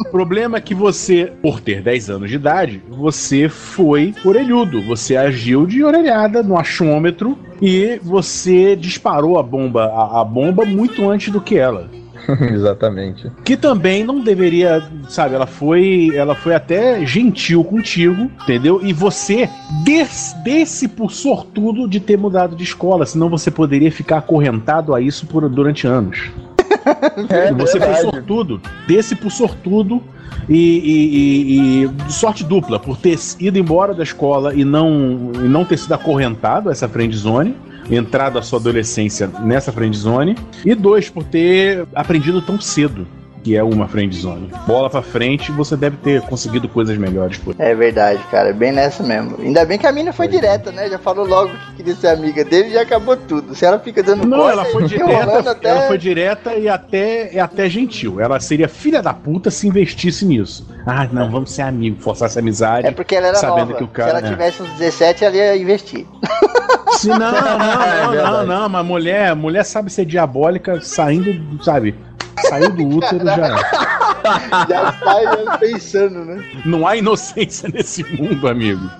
o 0.00 0.10
problema 0.10 0.58
é 0.58 0.60
que 0.60 0.74
você, 0.74 1.32
por 1.42 1.60
ter 1.60 1.80
10 1.80 2.10
anos 2.10 2.30
de 2.30 2.36
idade, 2.36 2.82
você 2.88 3.48
foi 3.48 4.14
orelhudo. 4.24 4.82
Você 4.82 5.16
agiu 5.16 5.66
de 5.66 5.82
orelhada 5.82 6.42
no 6.42 6.58
achômetro 6.58 7.38
e 7.60 7.98
você 8.02 8.76
disparou 8.76 9.38
a 9.38 9.42
bomba, 9.42 9.86
a, 9.86 10.20
a 10.20 10.24
bomba 10.24 10.64
muito 10.64 11.08
antes 11.08 11.32
do 11.32 11.40
que 11.40 11.56
ela. 11.56 11.88
Exatamente. 12.52 13.30
Que 13.44 13.56
também 13.56 14.04
não 14.04 14.20
deveria, 14.20 14.82
sabe, 15.08 15.34
ela 15.34 15.46
foi, 15.46 16.10
ela 16.14 16.34
foi 16.34 16.54
até 16.54 17.04
gentil 17.06 17.64
contigo, 17.64 18.30
entendeu? 18.42 18.80
E 18.82 18.92
você 18.92 19.48
des, 19.84 20.34
desse 20.44 20.86
por 20.88 21.10
sortudo 21.10 21.88
de 21.88 22.00
ter 22.00 22.16
mudado 22.18 22.54
de 22.54 22.64
escola, 22.64 23.06
senão 23.06 23.28
você 23.28 23.50
poderia 23.50 23.90
ficar 23.90 24.18
acorrentado 24.18 24.94
a 24.94 25.00
isso 25.00 25.26
por, 25.26 25.48
durante 25.48 25.86
anos. 25.86 26.30
É 27.28 27.52
você 27.52 27.78
verdade. 27.78 28.02
por 28.04 28.10
sortudo, 28.14 28.60
desse 28.86 29.14
por 29.14 29.30
sortudo 29.30 30.02
e, 30.48 30.56
e- 30.56 31.82
e- 31.84 31.90
e 32.08 32.12
sorte 32.12 32.44
dupla 32.44 32.78
por 32.78 32.96
ter 32.96 33.18
ido 33.40 33.58
embora 33.58 33.92
da 33.92 34.02
escola 34.02 34.54
e 34.54 34.64
não, 34.64 35.32
e 35.34 35.48
não 35.48 35.64
ter 35.66 35.76
sido 35.76 35.92
acorrentado 35.92 36.68
a 36.68 36.72
essa 36.72 36.88
friend 36.88 37.14
zone, 37.14 37.54
entrado 37.90 38.38
a 38.38 38.42
sua 38.42 38.58
adolescência 38.58 39.30
nessa 39.40 39.72
friend 39.72 39.96
zone, 39.96 40.36
e 40.64 40.74
dois, 40.74 41.08
por 41.08 41.24
ter 41.24 41.86
aprendido 41.94 42.42
tão 42.42 42.60
cedo 42.60 43.06
que 43.42 43.56
é 43.56 43.62
uma 43.62 43.88
friend 43.88 44.14
zone. 44.16 44.50
Bola 44.66 44.90
pra 44.90 45.00
frente, 45.00 45.50
você 45.52 45.76
deve 45.76 45.96
ter 45.98 46.20
conseguido 46.22 46.68
coisas 46.68 46.96
melhores 46.98 47.38
por 47.38 47.54
É 47.58 47.74
verdade, 47.74 48.22
cara. 48.30 48.52
Bem 48.52 48.72
nessa 48.72 49.02
mesmo. 49.02 49.36
Ainda 49.40 49.64
bem 49.64 49.78
que 49.78 49.86
a 49.86 49.92
mina 49.92 50.12
foi 50.12 50.28
direta, 50.28 50.70
né? 50.72 50.88
Já 50.90 50.98
falou 50.98 51.26
logo 51.26 51.50
que 51.50 51.76
queria 51.76 51.94
ser 51.94 52.08
amiga 52.08 52.44
dele 52.44 52.68
e 52.68 52.72
já 52.72 52.82
acabou 52.82 53.16
tudo. 53.16 53.54
Se 53.54 53.64
ela 53.64 53.78
fica 53.78 54.02
dando 54.02 54.26
Não, 54.26 54.48
ela 54.50 54.64
foi 54.66 54.84
direta, 54.88 55.50
até... 55.50 55.68
ela 55.68 55.80
foi 55.82 55.98
direta 55.98 56.54
e 56.54 56.68
até, 56.68 57.32
e 57.32 57.40
até 57.40 57.70
gentil. 57.70 58.20
Ela 58.20 58.40
seria 58.40 58.68
filha 58.68 59.00
da 59.00 59.14
puta 59.14 59.50
se 59.50 59.66
investisse 59.66 60.26
nisso. 60.26 60.68
Ah, 60.86 61.08
não, 61.10 61.30
vamos 61.30 61.50
ser 61.52 61.62
amigos, 61.62 62.02
forçar 62.02 62.26
essa 62.28 62.40
amizade. 62.40 62.86
É 62.86 62.90
porque 62.90 63.14
ela 63.14 63.28
era 63.28 63.36
sabendo 63.36 63.68
nova. 63.68 63.74
que 63.78 63.84
o 63.84 63.86
Se 63.86 63.92
cara. 63.92 64.10
ela 64.18 64.26
é. 64.26 64.30
tivesse 64.30 64.62
uns 64.62 64.70
17, 64.72 65.24
ela 65.24 65.36
ia 65.36 65.56
investir. 65.56 66.06
Se 66.98 67.08
não, 67.08 67.18
não, 67.18 68.12
É 68.12 68.22
não, 68.22 68.46
não, 68.46 68.68
mas 68.68 68.84
mulher, 68.84 69.34
mulher 69.36 69.64
sabe 69.64 69.88
ser 69.90 70.04
diabólica 70.04 70.80
saindo, 70.80 71.62
sabe? 71.62 71.94
Saiu 72.48 72.70
do 72.70 72.88
útero 72.88 73.24
já. 73.24 73.56
Já 74.68 74.92
sai 74.92 75.24
já 75.24 75.58
pensando, 75.58 76.24
né? 76.24 76.44
Não 76.64 76.86
há 76.86 76.96
inocência 76.96 77.68
nesse 77.72 78.02
mundo, 78.04 78.48
amigo. 78.48 78.90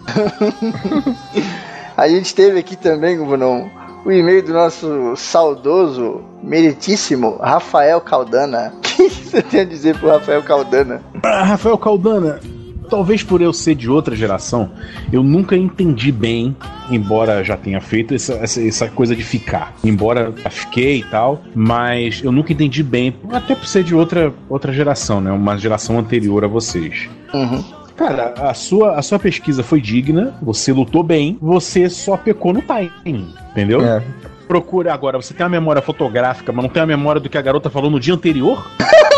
A 1.96 2.08
gente 2.08 2.34
teve 2.34 2.60
aqui 2.60 2.76
também, 2.76 3.18
Bruno, 3.18 3.68
o 4.04 4.12
e-mail 4.12 4.44
do 4.44 4.52
nosso 4.52 5.14
saudoso, 5.16 6.22
meritíssimo 6.42 7.36
Rafael 7.40 8.00
Caldana. 8.00 8.72
O 8.98 9.10
que 9.10 9.10
você 9.10 9.42
tem 9.42 9.60
a 9.60 9.64
dizer 9.64 9.96
pro 9.98 10.08
Rafael 10.08 10.42
Caldana? 10.42 11.00
Ah, 11.22 11.44
Rafael 11.44 11.78
Caldana, 11.78 12.40
talvez 12.89 13.23
por 13.23 13.40
eu 13.40 13.52
ser 13.52 13.74
de 13.74 13.89
outra 13.89 14.16
geração, 14.16 14.70
eu 15.12 15.23
nunca 15.23 15.56
entendi 15.56 16.10
bem, 16.10 16.56
embora 16.90 17.44
já 17.44 17.56
tenha 17.56 17.81
feito 17.81 18.15
essa, 18.15 18.35
essa, 18.35 18.66
essa 18.66 18.89
coisa 18.89 19.15
de 19.15 19.23
ficar. 19.23 19.74
Embora 19.85 20.32
já 20.43 20.51
fiquei 20.51 20.98
e 20.98 21.05
tal, 21.05 21.43
mas 21.55 22.23
eu 22.23 22.32
nunca 22.32 22.52
entendi 22.52 22.82
bem, 22.82 23.15
até 23.31 23.55
por 23.55 23.66
ser 23.66 23.85
de 23.85 23.94
outra, 23.94 24.32
outra 24.48 24.73
geração, 24.73 25.20
né? 25.20 25.31
Uma 25.31 25.56
geração 25.56 25.98
anterior 25.98 26.44
a 26.44 26.48
vocês. 26.48 27.09
Uhum. 27.32 27.62
Cara, 27.98 28.32
a 28.39 28.55
sua, 28.55 28.97
a 28.97 29.02
sua 29.02 29.19
pesquisa 29.19 29.65
foi 29.65 29.81
digna, 29.81 30.32
você 30.40 30.73
lutou 30.73 31.02
bem, 31.02 31.36
você 31.43 31.90
só 31.90 32.16
pecou 32.16 32.52
no 32.52 32.62
timing, 32.62 33.27
entendeu? 33.51 33.85
É. 33.85 34.01
Procura 34.48 34.94
agora, 34.94 35.20
você 35.20 35.34
tem 35.34 35.44
uma 35.44 35.50
memória 35.50 35.82
fotográfica, 35.82 36.50
mas 36.52 36.62
não 36.64 36.70
tem 36.70 36.82
a 36.82 36.86
memória 36.86 37.20
do 37.20 37.28
que 37.28 37.36
a 37.36 37.42
garota 37.42 37.68
falou 37.68 37.90
no 37.90 38.00
dia 38.00 38.14
anterior? 38.14 38.66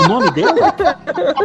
O 0.04 0.08
nome 0.08 0.30
dela? 0.32 0.74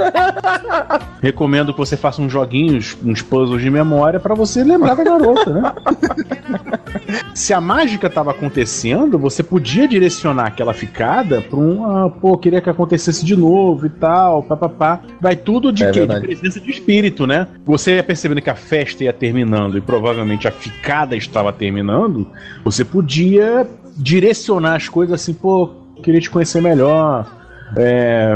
Recomendo 1.21 1.71
que 1.71 1.77
você 1.77 1.95
faça 1.95 2.21
uns 2.21 2.31
joguinhos, 2.31 2.97
uns 3.05 3.21
puzzles 3.21 3.61
de 3.61 3.69
memória 3.69 4.19
pra 4.19 4.33
você 4.33 4.63
lembrar 4.63 4.95
da 4.95 5.03
garota, 5.03 5.49
né? 5.53 5.73
Se 7.35 7.53
a 7.53 7.61
mágica 7.61 8.09
tava 8.09 8.31
acontecendo, 8.31 9.19
você 9.19 9.43
podia 9.43 9.87
direcionar 9.87 10.47
aquela 10.47 10.73
ficada 10.73 11.41
pra 11.41 11.59
um, 11.59 11.85
ah, 11.85 12.09
pô, 12.09 12.37
queria 12.37 12.61
que 12.61 12.69
acontecesse 12.69 13.23
de 13.25 13.35
novo 13.35 13.85
e 13.85 13.89
tal, 13.89 14.41
papapá. 14.41 15.01
Vai 15.21 15.35
tudo 15.35 15.71
de 15.71 15.83
É 15.83 15.91
quê? 15.91 15.99
verdade. 15.99 16.21
De 16.21 16.27
presença 16.27 16.59
de 16.59 16.71
espírito, 16.71 17.27
né? 17.27 17.47
Você 17.65 17.95
ia 17.95 18.03
percebendo 18.03 18.41
que 18.41 18.49
a 18.49 18.55
festa 18.55 19.03
ia 19.03 19.13
terminando 19.13 19.77
e 19.77 19.81
provavelmente 19.81 20.47
a 20.47 20.51
ficada 20.51 21.15
estava 21.15 21.51
terminando, 21.53 22.27
você 22.63 22.83
podia 22.85 23.67
direcionar 23.95 24.75
as 24.75 24.89
coisas 24.89 25.21
assim, 25.21 25.33
pô, 25.33 25.71
queria 26.03 26.19
te 26.19 26.29
conhecer 26.29 26.61
melhor. 26.61 27.25
É, 27.75 28.29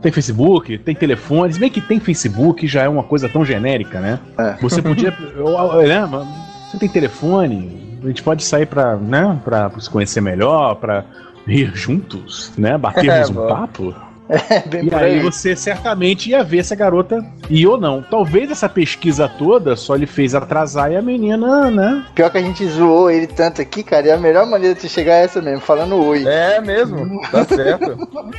tem 0.00 0.12
Facebook, 0.12 0.78
tem 0.78 0.94
telefone, 0.94 1.52
se 1.52 1.58
bem 1.58 1.68
que 1.68 1.80
tem 1.80 1.98
Facebook 1.98 2.66
já 2.66 2.84
é 2.84 2.88
uma 2.88 3.02
coisa 3.02 3.28
tão 3.28 3.44
genérica, 3.44 4.00
né? 4.00 4.20
É. 4.38 4.56
Você 4.60 4.80
podia. 4.80 5.10
né, 5.86 6.26
Você 6.70 6.78
tem 6.78 6.88
telefone, 6.88 7.98
a 8.02 8.06
gente 8.06 8.22
pode 8.22 8.44
sair 8.44 8.66
pra, 8.66 8.96
né, 8.96 9.38
pra 9.44 9.70
se 9.78 9.90
conhecer 9.90 10.20
melhor, 10.20 10.76
pra 10.76 11.04
rir 11.46 11.72
juntos, 11.74 12.52
né? 12.56 12.78
Batermos 12.78 13.28
É, 13.28 13.32
um 13.32 13.48
papo. 13.48 13.94
É 14.28 14.60
bem 14.66 14.88
E 14.90 14.94
aí 14.94 15.14
aí. 15.14 15.20
você 15.22 15.54
certamente 15.54 16.30
ia 16.30 16.42
ver 16.42 16.64
se 16.64 16.72
a 16.72 16.76
garota 16.76 17.24
ia 17.48 17.70
ou 17.70 17.78
não. 17.80 18.02
Talvez 18.02 18.50
essa 18.50 18.68
pesquisa 18.68 19.28
toda 19.28 19.76
só 19.76 19.94
lhe 19.94 20.06
fez 20.06 20.34
atrasar 20.34 20.90
e 20.90 20.96
a 20.96 21.02
menina, 21.02 21.70
né? 21.70 22.04
Pior 22.14 22.30
que 22.30 22.38
a 22.38 22.42
gente 22.42 22.66
zoou 22.66 23.08
ele 23.10 23.26
tanto 23.28 23.62
aqui, 23.62 23.84
cara, 23.84 24.06
e 24.08 24.10
a 24.10 24.18
melhor 24.18 24.44
maneira 24.46 24.74
de 24.74 24.88
chegar 24.88 25.14
é 25.14 25.24
essa 25.24 25.40
mesmo, 25.40 25.60
falando 25.60 25.94
oi. 25.96 26.24
É 26.26 26.60
mesmo, 26.60 27.20
tá 27.30 27.44
certo. 27.44 27.96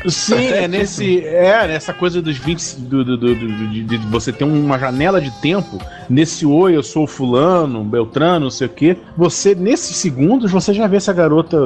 Sim, 0.10 0.48
é 0.50 0.68
nesse. 0.68 1.26
É, 1.26 1.66
nessa 1.68 1.94
coisa 1.94 2.22
dos 2.22 2.38
20. 2.38 2.80
Do, 2.80 3.06
do, 3.06 3.18
do- 3.18 3.36
do- 3.36 3.68
de, 3.70 3.84
de 3.84 3.98
você 4.08 4.32
ter 4.34 4.44
uma 4.44 4.78
janela 4.78 5.22
de 5.22 5.32
tempo. 5.40 5.78
Nesse 6.10 6.46
oi, 6.46 6.76
eu 6.76 6.84
sou 6.84 7.08
fulano, 7.08 7.84
Beltrano, 7.84 8.42
não 8.46 8.50
sei 8.52 8.68
o 8.68 8.70
quê. 8.70 8.98
Você, 9.16 9.56
nesses 9.56 9.96
segundos, 9.98 10.52
você 10.52 10.74
já 10.74 10.86
vê 10.88 11.00
se 11.00 11.10
a 11.10 11.14
garota 11.14 11.58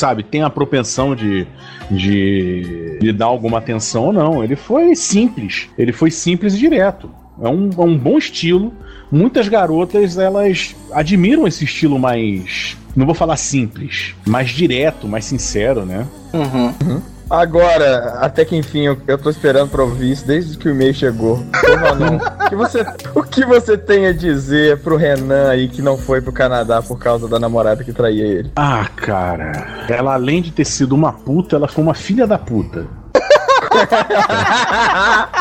sabe, 0.00 0.22
tem 0.22 0.42
a 0.42 0.50
propensão 0.50 1.14
de, 1.14 1.46
de, 1.90 2.98
de 3.00 3.12
dar 3.12 3.26
alguma 3.26 3.58
atenção 3.58 4.06
ou 4.06 4.12
não. 4.12 4.42
Ele 4.42 4.56
foi 4.56 4.96
simples. 4.96 5.68
Ele 5.78 5.92
foi 5.92 6.10
simples 6.10 6.54
e 6.54 6.58
direto. 6.58 7.10
É 7.40 7.48
um, 7.48 7.70
é 7.76 7.82
um 7.82 7.96
bom 7.96 8.18
estilo. 8.18 8.72
Muitas 9.12 9.48
garotas, 9.48 10.18
elas 10.18 10.74
admiram 10.92 11.46
esse 11.46 11.64
estilo 11.64 11.98
mais. 11.98 12.76
Não 12.96 13.06
vou 13.06 13.14
falar 13.14 13.36
simples, 13.36 14.14
mais 14.26 14.50
direto, 14.50 15.06
mais 15.06 15.24
sincero, 15.24 15.84
né? 15.84 16.06
Uhum. 16.32 17.00
Agora, 17.30 18.18
até 18.20 18.44
que 18.44 18.56
enfim, 18.56 18.80
eu, 18.80 18.98
eu 19.06 19.16
tô 19.16 19.30
esperando 19.30 19.70
pra 19.70 19.84
ouvir 19.84 20.10
isso 20.10 20.26
desde 20.26 20.58
que 20.58 20.68
o 20.68 20.72
e-mail 20.72 20.92
chegou. 20.92 21.36
Ô, 21.36 21.76
Manon, 21.78 22.18
o, 22.44 22.48
que 22.48 22.56
você, 22.56 22.84
o 23.14 23.22
que 23.22 23.46
você 23.46 23.78
tem 23.78 24.08
a 24.08 24.12
dizer 24.12 24.80
pro 24.80 24.96
Renan 24.96 25.48
aí 25.48 25.68
que 25.68 25.80
não 25.80 25.96
foi 25.96 26.20
pro 26.20 26.32
Canadá 26.32 26.82
por 26.82 26.98
causa 26.98 27.28
da 27.28 27.38
namorada 27.38 27.84
que 27.84 27.92
traía 27.92 28.26
ele? 28.26 28.50
Ah, 28.56 28.84
cara. 28.96 29.84
Ela, 29.88 30.14
além 30.14 30.42
de 30.42 30.50
ter 30.50 30.64
sido 30.64 30.92
uma 30.92 31.12
puta, 31.12 31.54
ela 31.54 31.68
foi 31.68 31.84
uma 31.84 31.94
filha 31.94 32.26
da 32.26 32.36
puta. 32.36 32.84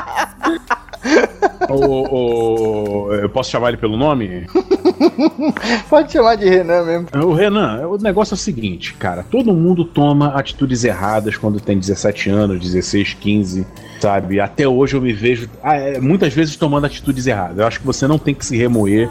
Ô, 1.70 3.10
ô, 3.10 3.14
eu 3.14 3.30
posso 3.30 3.52
chamar 3.52 3.70
ele 3.70 3.78
pelo 3.78 3.96
nome? 3.96 4.48
Pode 5.90 6.12
chamar 6.12 6.36
de 6.36 6.50
Renan 6.50 6.84
mesmo. 6.84 7.08
O 7.24 7.34
Renan, 7.34 7.88
o 7.88 7.98
negócio 7.98 8.34
é 8.34 8.36
o 8.36 8.38
seguinte, 8.38 8.96
cara. 8.96 9.24
Todo 9.24 9.54
mundo 9.54 9.86
toma 9.86 10.30
atitudes 10.30 10.84
erradas 10.84 11.38
quando 11.38 11.60
tem 11.60 11.78
17 11.78 12.30
anos, 12.30 12.60
16, 12.60 13.14
15, 13.14 13.68
sabe? 14.00 14.40
Até 14.40 14.68
hoje 14.68 14.96
eu 14.96 15.02
me 15.02 15.14
vejo 15.14 15.50
ah, 15.62 15.76
é, 15.76 16.00
muitas 16.00 16.34
vezes 16.34 16.56
tomando 16.56 16.86
atitudes 16.86 17.28
erradas. 17.28 17.60
Eu 17.60 17.68
acho 17.68 17.80
que 17.80 17.86
você 17.86 18.08
não 18.08 18.18
tem 18.18 18.34
que 18.34 18.46
se 18.46 18.58
remoer, 18.58 19.10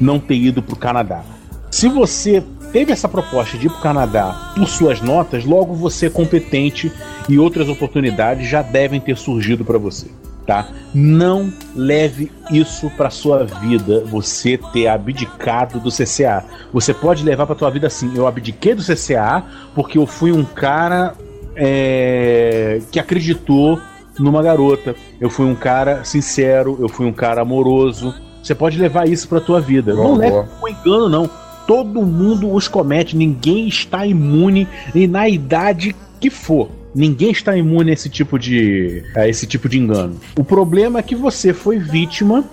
não 0.00 0.18
ter 0.18 0.36
ido 0.36 0.62
pro 0.62 0.76
Canadá. 0.76 1.22
Se 1.70 1.88
você 1.88 2.42
teve 2.72 2.92
essa 2.92 3.08
proposta 3.08 3.58
de 3.58 3.66
ir 3.66 3.70
pro 3.70 3.80
Canadá 3.80 4.52
por 4.56 4.66
suas 4.66 5.02
notas, 5.02 5.44
logo 5.44 5.74
você 5.74 6.06
é 6.06 6.10
competente 6.10 6.90
e 7.28 7.38
outras 7.38 7.68
oportunidades 7.68 8.48
já 8.48 8.62
devem 8.62 9.00
ter 9.00 9.16
surgido 9.16 9.64
para 9.64 9.76
você 9.76 10.06
tá? 10.48 10.66
Não 10.94 11.52
leve 11.76 12.32
isso 12.50 12.88
para 12.96 13.10
sua 13.10 13.44
vida, 13.44 14.02
você 14.06 14.58
ter 14.72 14.88
abdicado 14.88 15.78
do 15.78 15.90
CCA. 15.90 16.42
Você 16.72 16.94
pode 16.94 17.22
levar 17.22 17.46
para 17.46 17.54
tua 17.54 17.70
vida 17.70 17.86
assim, 17.86 18.10
eu 18.16 18.26
abdiquei 18.26 18.74
do 18.74 18.82
CCA 18.82 19.44
porque 19.74 19.98
eu 19.98 20.06
fui 20.06 20.32
um 20.32 20.46
cara 20.46 21.14
é, 21.54 22.80
que 22.90 22.98
acreditou 22.98 23.78
numa 24.18 24.42
garota. 24.42 24.96
Eu 25.20 25.28
fui 25.28 25.44
um 25.44 25.54
cara 25.54 26.02
sincero, 26.02 26.78
eu 26.80 26.88
fui 26.88 27.04
um 27.04 27.12
cara 27.12 27.42
amoroso. 27.42 28.14
Você 28.42 28.54
pode 28.54 28.78
levar 28.78 29.06
isso 29.06 29.28
para 29.28 29.42
tua 29.42 29.60
vida. 29.60 29.94
Boa, 29.94 30.08
não 30.08 30.14
leve 30.14 30.48
como 30.48 30.68
engano 30.68 31.08
não. 31.10 31.30
Todo 31.66 32.06
mundo 32.06 32.50
os 32.54 32.66
comete, 32.66 33.14
ninguém 33.14 33.68
está 33.68 34.06
imune 34.06 34.66
e 34.94 35.06
na 35.06 35.28
idade 35.28 35.94
que 36.18 36.30
for. 36.30 36.70
Ninguém 36.98 37.30
está 37.30 37.56
imune 37.56 37.90
a 37.90 37.94
esse 37.94 38.08
tipo 38.08 38.36
de 38.36 39.04
a 39.14 39.28
esse 39.28 39.46
tipo 39.46 39.68
de 39.68 39.78
engano. 39.78 40.18
O 40.36 40.42
problema 40.42 40.98
é 40.98 41.02
que 41.02 41.14
você 41.14 41.52
foi 41.52 41.78
vítima 41.78 42.44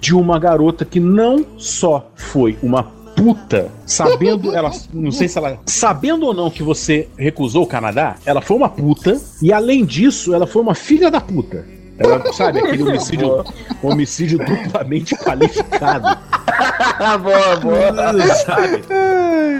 de 0.00 0.12
uma 0.12 0.40
garota 0.40 0.84
que 0.84 0.98
não 0.98 1.46
só 1.56 2.10
foi 2.16 2.58
uma 2.60 2.82
puta, 2.82 3.70
sabendo 3.86 4.52
ela, 4.52 4.72
não 4.92 5.12
sei 5.12 5.28
se 5.28 5.38
ela, 5.38 5.60
sabendo 5.66 6.26
ou 6.26 6.34
não 6.34 6.50
que 6.50 6.64
você 6.64 7.08
recusou 7.16 7.62
o 7.62 7.66
Canadá, 7.66 8.16
ela 8.26 8.40
foi 8.40 8.56
uma 8.56 8.68
puta 8.68 9.20
e 9.40 9.52
além 9.52 9.84
disso, 9.84 10.34
ela 10.34 10.48
foi 10.48 10.62
uma 10.62 10.74
filha 10.74 11.08
da 11.08 11.20
puta. 11.20 11.64
Ela, 11.96 12.32
sabe, 12.32 12.58
aquele 12.58 12.82
homicídio, 12.82 13.44
homicídio 13.80 14.38
duplamente 14.38 15.14
qualificado. 15.14 16.08
boa, 17.22 17.56
boa. 17.56 18.34
Sabe? 18.34 18.82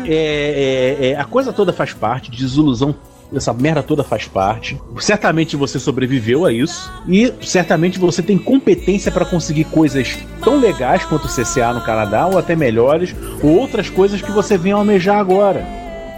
É, 0.09 0.97
é, 1.01 1.06
é, 1.10 1.16
a 1.16 1.24
coisa 1.24 1.52
toda 1.52 1.73
faz 1.73 1.93
parte, 1.93 2.28
desilusão 2.28 2.93
essa 3.35 3.53
merda 3.53 3.83
toda 3.83 4.05
faz 4.05 4.27
parte. 4.27 4.81
Certamente 4.99 5.57
você 5.57 5.79
sobreviveu 5.79 6.45
a 6.45 6.53
isso 6.53 6.93
e 7.09 7.33
certamente 7.43 7.99
você 7.99 8.23
tem 8.23 8.39
competência 8.39 9.11
para 9.11 9.25
conseguir 9.25 9.65
coisas 9.65 10.19
tão 10.43 10.59
legais 10.59 11.05
quanto 11.05 11.27
o 11.27 11.29
CCA 11.29 11.73
no 11.73 11.83
Canadá 11.83 12.27
ou 12.27 12.39
até 12.39 12.55
melhores, 12.55 13.15
ou 13.43 13.57
outras 13.57 13.89
coisas 13.89 14.21
que 14.21 14.31
você 14.31 14.57
vem 14.59 14.73
almejar 14.73 15.19
agora. 15.19 15.67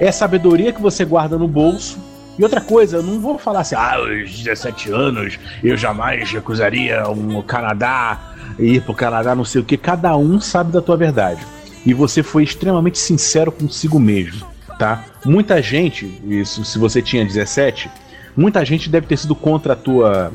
É 0.01 0.11
sabedoria 0.11 0.73
que 0.73 0.83
você 0.83 1.05
guarda 1.05 1.39
no 1.39 1.47
bolso. 1.47 1.99
E 2.37 2.43
outra 2.43 2.61
coisa, 2.61 2.97
eu 2.97 3.03
não 3.03 3.21
vou 3.21 3.39
falar 3.39 3.61
assim, 3.61 3.77
ah, 3.77 3.95
aos 3.95 4.43
17 4.43 4.91
anos 4.91 5.39
eu 5.63 5.77
jamais 5.77 6.33
recusaria 6.33 7.09
um 7.09 7.41
Canadá, 7.43 8.35
ir 8.59 8.83
pro 8.83 8.93
Canadá, 8.93 9.37
não 9.37 9.45
sei 9.45 9.61
o 9.61 9.65
que. 9.65 9.77
Cada 9.77 10.17
um 10.17 10.41
sabe 10.41 10.73
da 10.73 10.83
tua 10.83 10.97
verdade. 10.97 11.47
E 11.87 11.95
você 11.95 12.25
foi 12.25 12.43
extremamente 12.43 12.99
sincero 12.99 13.53
consigo 13.53 14.01
mesmo 14.01 14.54
tá? 14.79 15.05
Muita 15.25 15.63
gente, 15.63 16.07
isso 16.27 16.65
se 16.65 16.79
você 16.79 17.01
tinha 17.01 17.25
17, 17.25 17.91
muita 18.37 18.65
gente 18.65 18.89
deve 18.89 19.07
ter 19.07 19.17
sido 19.17 19.35
contra 19.35 19.73
a 19.73 19.77
tua 19.77 20.33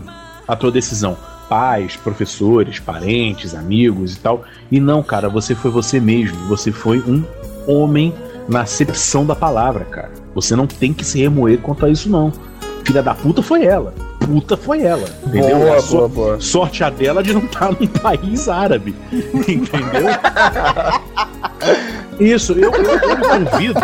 a 0.47 0.55
tua 0.55 0.71
decisão. 0.71 1.15
Pais, 1.47 1.95
professores, 1.95 2.79
parentes, 2.79 3.53
amigos 3.53 4.15
e 4.15 4.19
tal. 4.19 4.43
E 4.71 4.79
não, 4.79 5.03
cara, 5.03 5.29
você 5.29 5.53
foi 5.53 5.69
você 5.69 5.99
mesmo. 5.99 6.37
Você 6.47 6.71
foi 6.71 6.99
um 6.99 7.23
homem 7.67 8.13
na 8.47 8.61
acepção 8.61 9.25
da 9.25 9.35
palavra, 9.35 9.85
cara. 9.85 10.11
Você 10.33 10.55
não 10.55 10.65
tem 10.65 10.91
que 10.91 11.05
se 11.05 11.19
remoer 11.19 11.59
quanto 11.59 11.85
a 11.85 11.89
isso, 11.89 12.09
não. 12.09 12.31
Filha 12.89 13.03
da 13.03 13.13
puta 13.13 13.43
foi 13.43 13.65
ela. 13.65 13.93
Puta 14.19 14.57
foi 14.57 14.81
ela. 14.81 15.07
Entendeu? 15.27 15.57
Boa, 15.59 15.75
A 15.77 15.79
so- 15.79 15.95
boa, 15.97 16.09
boa. 16.09 16.41
Sorte 16.41 16.83
a 16.83 16.89
dela 16.89 17.21
de 17.21 17.31
não 17.35 17.41
estar 17.45 17.71
num 17.79 17.85
país 17.85 18.49
árabe. 18.49 18.95
Entendeu? 19.13 20.09
Isso, 22.19 22.53
eu, 22.53 22.71
eu, 22.73 22.83
eu 22.83 23.15
lhe 23.15 23.27
convido, 23.45 23.79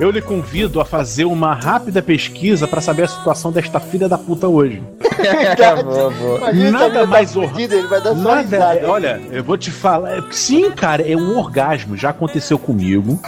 eu 0.00 0.10
lhe 0.10 0.20
convido 0.22 0.80
a 0.80 0.86
fazer 0.86 1.26
uma 1.26 1.52
rápida 1.52 2.00
pesquisa 2.00 2.66
pra 2.66 2.80
saber 2.80 3.02
a 3.02 3.08
situação 3.08 3.52
desta 3.52 3.78
filha 3.78 4.08
da 4.08 4.16
puta 4.16 4.48
hoje. 4.48 4.82
boa, 5.84 6.10
boa. 6.10 6.52
Nada 6.72 7.04
mais 7.06 7.32
tá 7.32 7.40
vai 7.88 8.00
dar 8.00 8.14
Nada, 8.14 8.40
risada. 8.40 8.74
é, 8.80 8.86
olha, 8.86 9.20
eu 9.30 9.44
vou 9.44 9.58
te 9.58 9.70
falar. 9.70 10.16
é, 10.16 10.22
Sim, 10.30 10.70
cara, 10.70 11.02
é 11.02 11.14
um 11.14 11.36
orgasmo. 11.38 11.94
Já 11.94 12.08
aconteceu 12.08 12.58
comigo. 12.58 13.20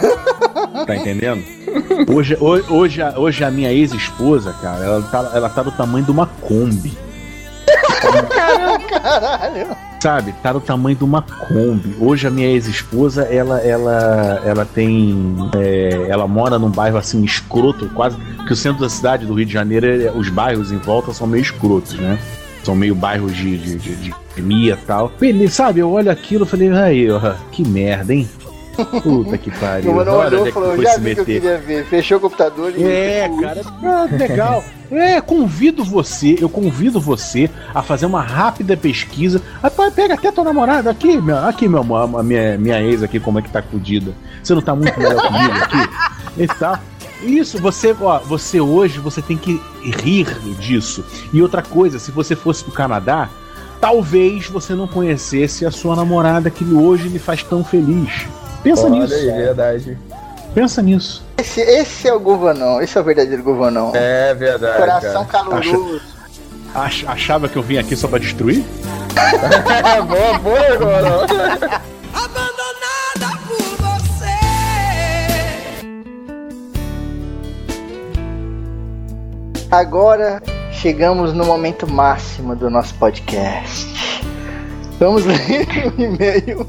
Tá 0.85 0.95
entendendo? 0.95 1.43
Hoje, 2.13 2.35
ho- 2.39 2.73
hoje, 2.73 3.01
a- 3.01 3.13
hoje 3.17 3.43
a 3.43 3.51
minha 3.51 3.71
ex-esposa, 3.71 4.53
cara, 4.61 4.83
ela 4.83 5.01
tá, 5.03 5.31
ela 5.33 5.49
tá 5.49 5.63
do 5.63 5.71
tamanho 5.71 6.05
de 6.05 6.11
uma 6.11 6.25
Kombi. 6.27 6.97
Caralho. 8.29 9.67
Sabe, 10.01 10.33
tá 10.41 10.53
do 10.53 10.61
tamanho 10.61 10.95
de 10.95 11.03
uma 11.03 11.21
Kombi. 11.21 11.93
Hoje 11.99 12.25
a 12.25 12.31
minha 12.31 12.47
ex-esposa, 12.47 13.23
ela, 13.23 13.59
ela, 13.59 14.41
ela 14.45 14.65
tem, 14.65 15.35
é, 15.57 16.05
ela 16.07 16.25
mora 16.27 16.57
num 16.57 16.69
bairro 16.69 16.97
assim 16.97 17.21
escroto, 17.23 17.89
quase 17.89 18.15
que 18.47 18.53
o 18.53 18.55
centro 18.55 18.81
da 18.81 18.89
cidade 18.89 19.25
do 19.25 19.33
Rio 19.33 19.45
de 19.45 19.51
Janeiro, 19.53 19.85
é- 19.85 20.11
os 20.11 20.29
bairros 20.29 20.71
em 20.71 20.77
volta 20.77 21.13
são 21.13 21.27
meio 21.27 21.41
escrotos, 21.41 21.95
né? 21.95 22.17
São 22.63 22.75
meio 22.75 22.95
bairros 22.95 23.35
de, 23.35 23.57
de, 23.57 23.75
de, 23.77 23.95
de 23.95 24.13
e 24.41 24.75
tal. 24.87 25.11
Beleza, 25.19 25.53
sabe, 25.53 25.81
eu 25.81 25.91
olho 25.91 26.09
aquilo 26.09 26.45
e 26.45 26.47
falei, 26.47 26.69
aí, 26.71 27.11
ó, 27.11 27.19
que 27.51 27.67
merda, 27.67 28.13
hein? 28.13 28.27
Puta 28.85 29.37
que 29.37 29.51
pariu. 29.51 29.91
O 29.91 29.95
mano 29.95 30.11
olhou 30.13 30.45
e 30.45 30.49
é 30.49 30.51
falou, 30.51 30.81
já 30.81 30.97
vi 30.97 31.15
que 31.15 31.21
eu 31.21 31.25
queria 31.25 31.57
ver. 31.57 31.85
Fechou 31.85 32.17
o 32.17 32.21
computador 32.21 32.73
e... 32.75 32.83
É, 32.83 33.29
cara, 33.41 33.61
ah, 33.83 34.07
legal. 34.11 34.63
É, 34.91 35.21
convido 35.21 35.83
você, 35.83 36.35
eu 36.39 36.49
convido 36.49 36.99
você 36.99 37.49
a 37.73 37.83
fazer 37.83 38.05
uma 38.05 38.21
rápida 38.21 38.75
pesquisa. 38.75 39.41
Pega 39.95 40.15
até 40.15 40.31
tua 40.31 40.43
namorada 40.43 40.89
aqui, 40.89 41.21
meu, 41.21 41.37
aqui, 41.37 41.67
meu 41.67 41.81
amor, 41.81 42.19
a 42.19 42.23
minha, 42.23 42.57
minha 42.57 42.81
ex 42.81 43.03
aqui, 43.03 43.19
como 43.19 43.37
é 43.37 43.41
que 43.41 43.51
tá 43.51 43.61
fudida. 43.61 44.13
Você 44.41 44.55
não 44.55 44.61
tá 44.61 44.75
muito 44.75 44.99
melhor 44.99 45.21
comigo 45.21 45.53
aqui? 45.53 45.89
E 46.37 46.47
tal. 46.47 46.79
Isso, 47.21 47.59
você, 47.59 47.95
ó, 47.99 48.19
você 48.19 48.61
hoje, 48.61 48.99
você 48.99 49.21
tem 49.21 49.37
que 49.37 49.61
rir 49.83 50.25
disso. 50.59 51.03
E 51.33 51.41
outra 51.41 51.61
coisa, 51.61 51.99
se 51.99 52.11
você 52.11 52.35
fosse 52.35 52.63
pro 52.63 52.71
Canadá, 52.71 53.29
talvez 53.79 54.47
você 54.47 54.73
não 54.73 54.87
conhecesse 54.87 55.65
a 55.65 55.71
sua 55.71 55.95
namorada 55.95 56.49
que 56.49 56.63
hoje 56.63 57.09
lhe 57.09 57.19
faz 57.19 57.43
tão 57.43 57.63
feliz. 57.63 58.27
Pensa 58.63 58.85
Olha 58.85 58.99
nisso. 59.01 59.13
aí, 59.13 59.25
verdade. 59.31 59.97
Pensa 60.53 60.81
nisso. 60.81 61.23
Esse, 61.37 61.61
esse 61.61 62.07
é 62.07 62.13
o 62.13 62.19
Govanão, 62.19 62.81
esse 62.81 62.97
é 62.97 63.01
o 63.01 63.03
verdadeiro 63.03 63.43
Govanão. 63.43 63.91
É 63.95 64.33
verdade. 64.33 64.77
Coração 64.77 65.25
cara. 65.25 65.43
caloroso. 65.45 66.01
Ach- 66.73 67.05
achava 67.07 67.47
que 67.47 67.55
eu 67.57 67.63
vim 67.63 67.77
aqui 67.77 67.95
só 67.95 68.07
pra 68.07 68.19
destruir? 68.19 68.63
boa, 70.07 70.39
boa, 70.39 70.73
agora. 70.73 71.81
Abandonada 72.13 73.39
por 73.47 73.77
você. 73.77 74.25
Agora 79.71 80.41
chegamos 80.71 81.33
no 81.33 81.45
momento 81.45 81.87
máximo 81.91 82.55
do 82.55 82.69
nosso 82.69 82.93
podcast. 82.95 83.87
Vamos 84.99 85.25
ler 85.25 85.37
o 85.97 86.01
e-mail 86.01 86.67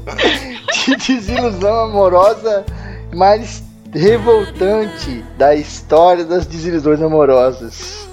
de 0.85 0.95
desilusão 1.13 1.85
amorosa 1.85 2.65
mais 3.13 3.63
revoltante 3.93 5.23
da 5.37 5.53
história 5.53 6.23
das 6.25 6.45
desilusões 6.45 7.01
amorosas. 7.01 8.09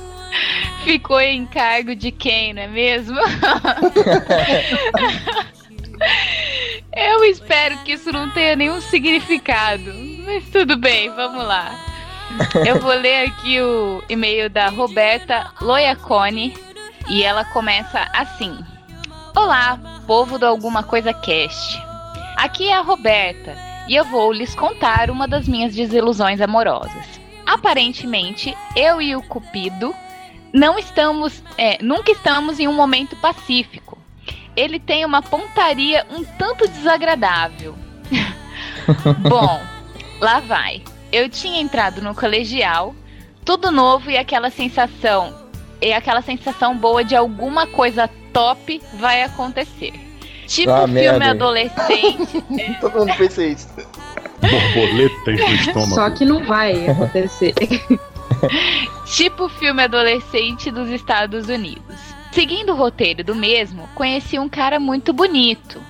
Ficou 0.85 1.21
em 1.21 1.47
cargo 1.47 1.95
de 1.95 2.11
quem, 2.11 2.53
não 2.55 2.63
é 2.63 2.69
mesmo? 2.69 3.19
Eu 6.95 7.25
espero 7.25 7.77
que 7.79 7.93
isso 7.93 8.11
não 8.13 8.31
tenha 8.31 8.57
nenhum 8.57 8.81
significado. 8.81 9.93
Mas 10.25 10.45
tudo 10.51 10.77
bem, 10.77 11.11
vamos 11.11 11.45
lá. 11.45 11.75
Eu 12.67 12.81
vou 12.81 12.93
ler 12.93 13.29
aqui 13.29 13.61
o 13.61 14.03
e-mail 14.09 14.51
da 14.51 14.69
Roberta 14.69 15.51
Loiacone 15.61 16.55
e 17.09 17.23
ela 17.23 17.45
começa 17.47 18.09
assim: 18.13 18.59
Olá, 19.35 19.79
povo 20.07 20.39
do 20.39 20.47
Alguma 20.47 20.83
Coisa 20.83 21.13
Cast. 21.13 21.88
Aqui 22.39 22.69
é 22.69 22.77
a 22.77 22.83
Roberta 22.83 23.57
e 23.89 23.97
eu 23.97 24.05
vou 24.05 24.33
lhes 24.33 24.55
contar 24.55 25.11
uma 25.11 25.27
das 25.27 25.49
minhas 25.49 25.75
desilusões 25.75 26.41
amorosas. 26.41 27.05
Aparentemente, 27.45 28.57
eu 28.77 29.03
e 29.03 29.17
o 29.17 29.23
Cupido 29.23 29.93
não 30.53 30.79
estamos, 30.79 31.43
é, 31.59 31.83
nunca 31.83 32.13
estamos 32.13 32.61
em 32.61 32.69
um 32.69 32.73
momento 32.73 33.17
pacífico. 33.17 33.99
Ele 34.55 34.79
tem 34.79 35.05
uma 35.05 35.21
pontaria 35.21 36.07
um 36.13 36.23
tanto 36.23 36.69
desagradável. 36.69 37.75
Bom, 39.29 39.61
lá 40.21 40.39
vai. 40.39 40.85
Eu 41.11 41.29
tinha 41.29 41.61
entrado 41.61 42.01
no 42.01 42.15
colegial, 42.15 42.95
tudo 43.45 43.73
novo 43.73 44.13
e 44.13 44.17
aquela 44.17 44.49
sensação, 44.49 45.35
e 45.83 45.93
aquela 45.93 46.23
sensação 46.23 46.77
boa 46.77 47.03
de 47.03 47.17
alguma 47.17 47.67
coisa 47.67 48.09
top 48.33 48.81
vai 48.95 49.25
acontecer. 49.25 50.08
Tipo 50.49 50.71
Ah, 50.71 50.79
filme 50.87 50.95
merda. 51.03 51.31
adolescente. 51.31 52.43
Todo 52.81 52.99
mundo 53.01 53.15
pensa 53.19 53.45
isso. 53.45 53.69
Borboletas 54.41 55.39
no 55.49 55.55
estômago. 55.55 55.95
Só 55.95 56.11
que 56.11 56.25
não 56.25 56.43
vai 56.45 56.89
acontecer. 56.89 57.55
tipo 59.15 59.49
filme 59.51 59.83
adolescente 59.83 60.71
dos 60.71 60.89
Estados 60.89 61.49
Unidos. 61.49 61.97
Seguindo 62.33 62.73
o 62.73 62.77
roteiro 62.77 63.23
do 63.23 63.35
mesmo, 63.35 63.89
conheci 63.95 64.39
um 64.39 64.49
cara 64.49 64.81
muito 64.81 65.13
bonito, 65.13 65.81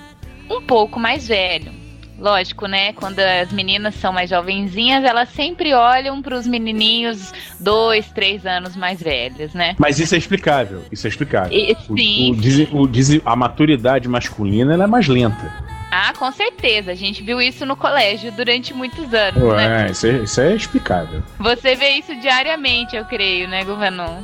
um 0.49 0.61
pouco 0.61 0.99
mais 0.99 1.27
velho. 1.27 1.71
Lógico, 2.19 2.65
né? 2.67 2.93
Quando 2.93 3.19
as 3.19 3.51
meninas 3.51 3.95
são 3.95 4.11
mais 4.11 4.29
jovenzinhas, 4.29 5.03
elas 5.03 5.29
sempre 5.29 5.73
olham 5.73 6.21
para 6.21 6.35
os 6.37 6.45
menininhos 6.45 7.31
dois, 7.59 8.07
três 8.11 8.45
anos 8.45 8.75
mais 8.75 9.01
velhos, 9.01 9.53
né? 9.53 9.75
Mas 9.79 9.99
isso 9.99 10.13
é 10.15 10.17
explicável. 10.17 10.83
Isso 10.91 11.07
é 11.07 11.09
explicável. 11.09 11.57
E- 11.57 11.75
O- 11.89 11.97
sim. 11.97 12.67
o 12.73 12.81
o 12.81 12.87
dese- 12.87 13.21
a 13.25 13.35
maturidade 13.35 14.07
masculina 14.07 14.73
é 14.83 14.87
mais 14.87 15.07
lenta. 15.07 15.51
Ah, 15.91 16.13
com 16.17 16.31
certeza. 16.31 16.91
A 16.91 16.95
gente 16.95 17.23
viu 17.23 17.41
isso 17.41 17.65
no 17.65 17.75
colégio 17.75 18.31
durante 18.31 18.73
muitos 18.73 19.11
anos, 19.13 19.41
né? 19.55 19.83
Ué, 19.85 19.91
isso 19.91 20.05
é, 20.05 20.11
isso 20.19 20.41
é 20.41 20.55
explicável. 20.55 21.23
Você 21.39 21.75
vê 21.75 21.89
isso 21.91 22.13
diariamente, 22.19 22.95
eu 22.95 23.05
creio, 23.05 23.47
né, 23.47 23.63
Governon? 23.63 24.19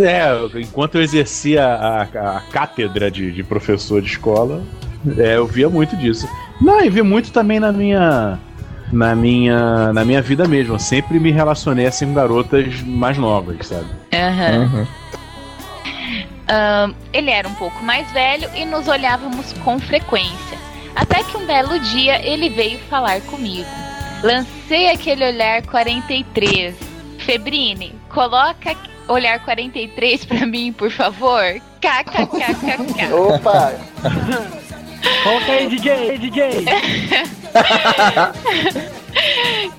É, 0.00 0.60
enquanto 0.60 0.94
eu 0.94 1.02
exercia 1.02 1.62
a, 1.66 2.02
a- 2.04 2.36
a 2.38 2.40
cátedra 2.40 3.10
de, 3.10 3.30
de 3.32 3.42
professor 3.44 4.00
de 4.00 4.08
escola, 4.08 4.62
é, 5.18 5.36
eu 5.36 5.46
via 5.46 5.68
muito 5.68 5.96
disso. 5.96 6.28
Não, 6.60 6.82
e 6.82 6.90
vi 6.90 7.02
muito 7.02 7.32
também 7.32 7.60
na 7.60 7.72
minha. 7.72 8.38
Na 8.92 9.14
minha, 9.14 9.92
na 9.92 10.04
minha 10.04 10.22
vida 10.22 10.46
mesmo. 10.46 10.74
Eu 10.74 10.78
sempre 10.78 11.18
me 11.18 11.32
relacionei 11.32 11.86
assim 11.86 12.06
com 12.06 12.14
garotas 12.14 12.80
mais 12.82 13.18
novas, 13.18 13.66
sabe? 13.66 13.86
Aham. 14.12 14.86
Ahn, 16.46 16.94
ele 17.12 17.30
era 17.30 17.48
um 17.48 17.54
pouco 17.54 17.82
mais 17.82 18.10
velho 18.12 18.48
e 18.54 18.64
nos 18.64 18.86
olhávamos 18.86 19.52
com 19.64 19.80
frequência. 19.80 20.58
Até 20.94 21.24
que 21.24 21.36
um 21.36 21.46
belo 21.46 21.78
dia 21.80 22.24
ele 22.24 22.48
veio 22.50 22.78
falar 22.90 23.20
comigo. 23.22 23.68
Lancei 24.22 24.90
aquele 24.90 25.26
olhar 25.26 25.62
43. 25.62 26.76
Febrine, 27.18 27.94
coloca 28.10 28.76
olhar 29.08 29.42
43 29.44 30.24
pra 30.24 30.46
mim, 30.46 30.72
por 30.72 30.90
favor. 30.90 31.42
KKKKK. 31.80 33.12
Opa! 33.12 33.72
Coloca 35.22 35.52
aí, 35.52 35.66
DJ, 35.68 36.18
DJ. 36.18 36.64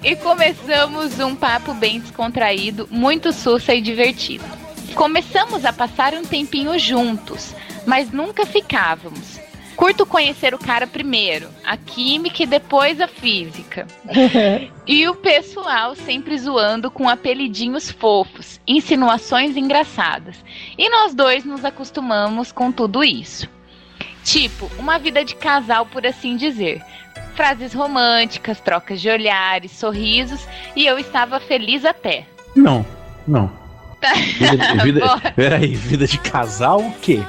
e 0.03 0.15
começamos 0.17 1.19
um 1.19 1.35
papo 1.35 1.73
bem 1.73 1.99
descontraído, 1.99 2.87
muito 2.91 3.33
sussa 3.33 3.73
e 3.73 3.81
divertido. 3.81 4.45
Começamos 4.93 5.65
a 5.65 5.73
passar 5.73 6.13
um 6.13 6.23
tempinho 6.23 6.77
juntos, 6.79 7.53
mas 7.85 8.11
nunca 8.11 8.45
ficávamos. 8.45 9.39
Curto 9.75 10.05
conhecer 10.05 10.53
o 10.53 10.57
cara 10.57 10.87
primeiro, 10.87 11.49
a 11.63 11.75
química 11.75 12.43
e 12.43 12.45
depois 12.45 13.01
a 13.01 13.07
física. 13.07 13.87
E 14.87 15.07
o 15.07 15.15
pessoal 15.15 15.95
sempre 15.95 16.37
zoando 16.37 16.91
com 16.91 17.09
apelidinhos 17.09 17.89
fofos, 17.89 18.61
insinuações 18.67 19.57
engraçadas. 19.57 20.35
E 20.77 20.87
nós 20.91 21.15
dois 21.15 21.43
nos 21.43 21.65
acostumamos 21.65 22.51
com 22.51 22.71
tudo 22.71 23.03
isso. 23.03 23.49
Tipo, 24.25 24.69
uma 24.77 24.97
vida 24.99 25.23
de 25.23 25.35
casal, 25.35 25.85
por 25.85 26.05
assim 26.05 26.35
dizer. 26.35 26.81
Frases 27.35 27.73
românticas, 27.73 28.59
trocas 28.59 28.99
de 28.99 29.09
olhares, 29.09 29.71
sorrisos, 29.71 30.45
e 30.75 30.85
eu 30.85 30.97
estava 30.99 31.39
feliz 31.39 31.85
até. 31.85 32.25
Não, 32.55 32.85
não. 33.27 33.49
Vida, 34.37 34.75
vida, 34.83 34.99
Bom. 35.05 35.19
peraí, 35.35 35.75
vida 35.75 36.05
de 36.07 36.17
casal 36.17 36.79
o 36.81 36.91
quê? 37.01 37.21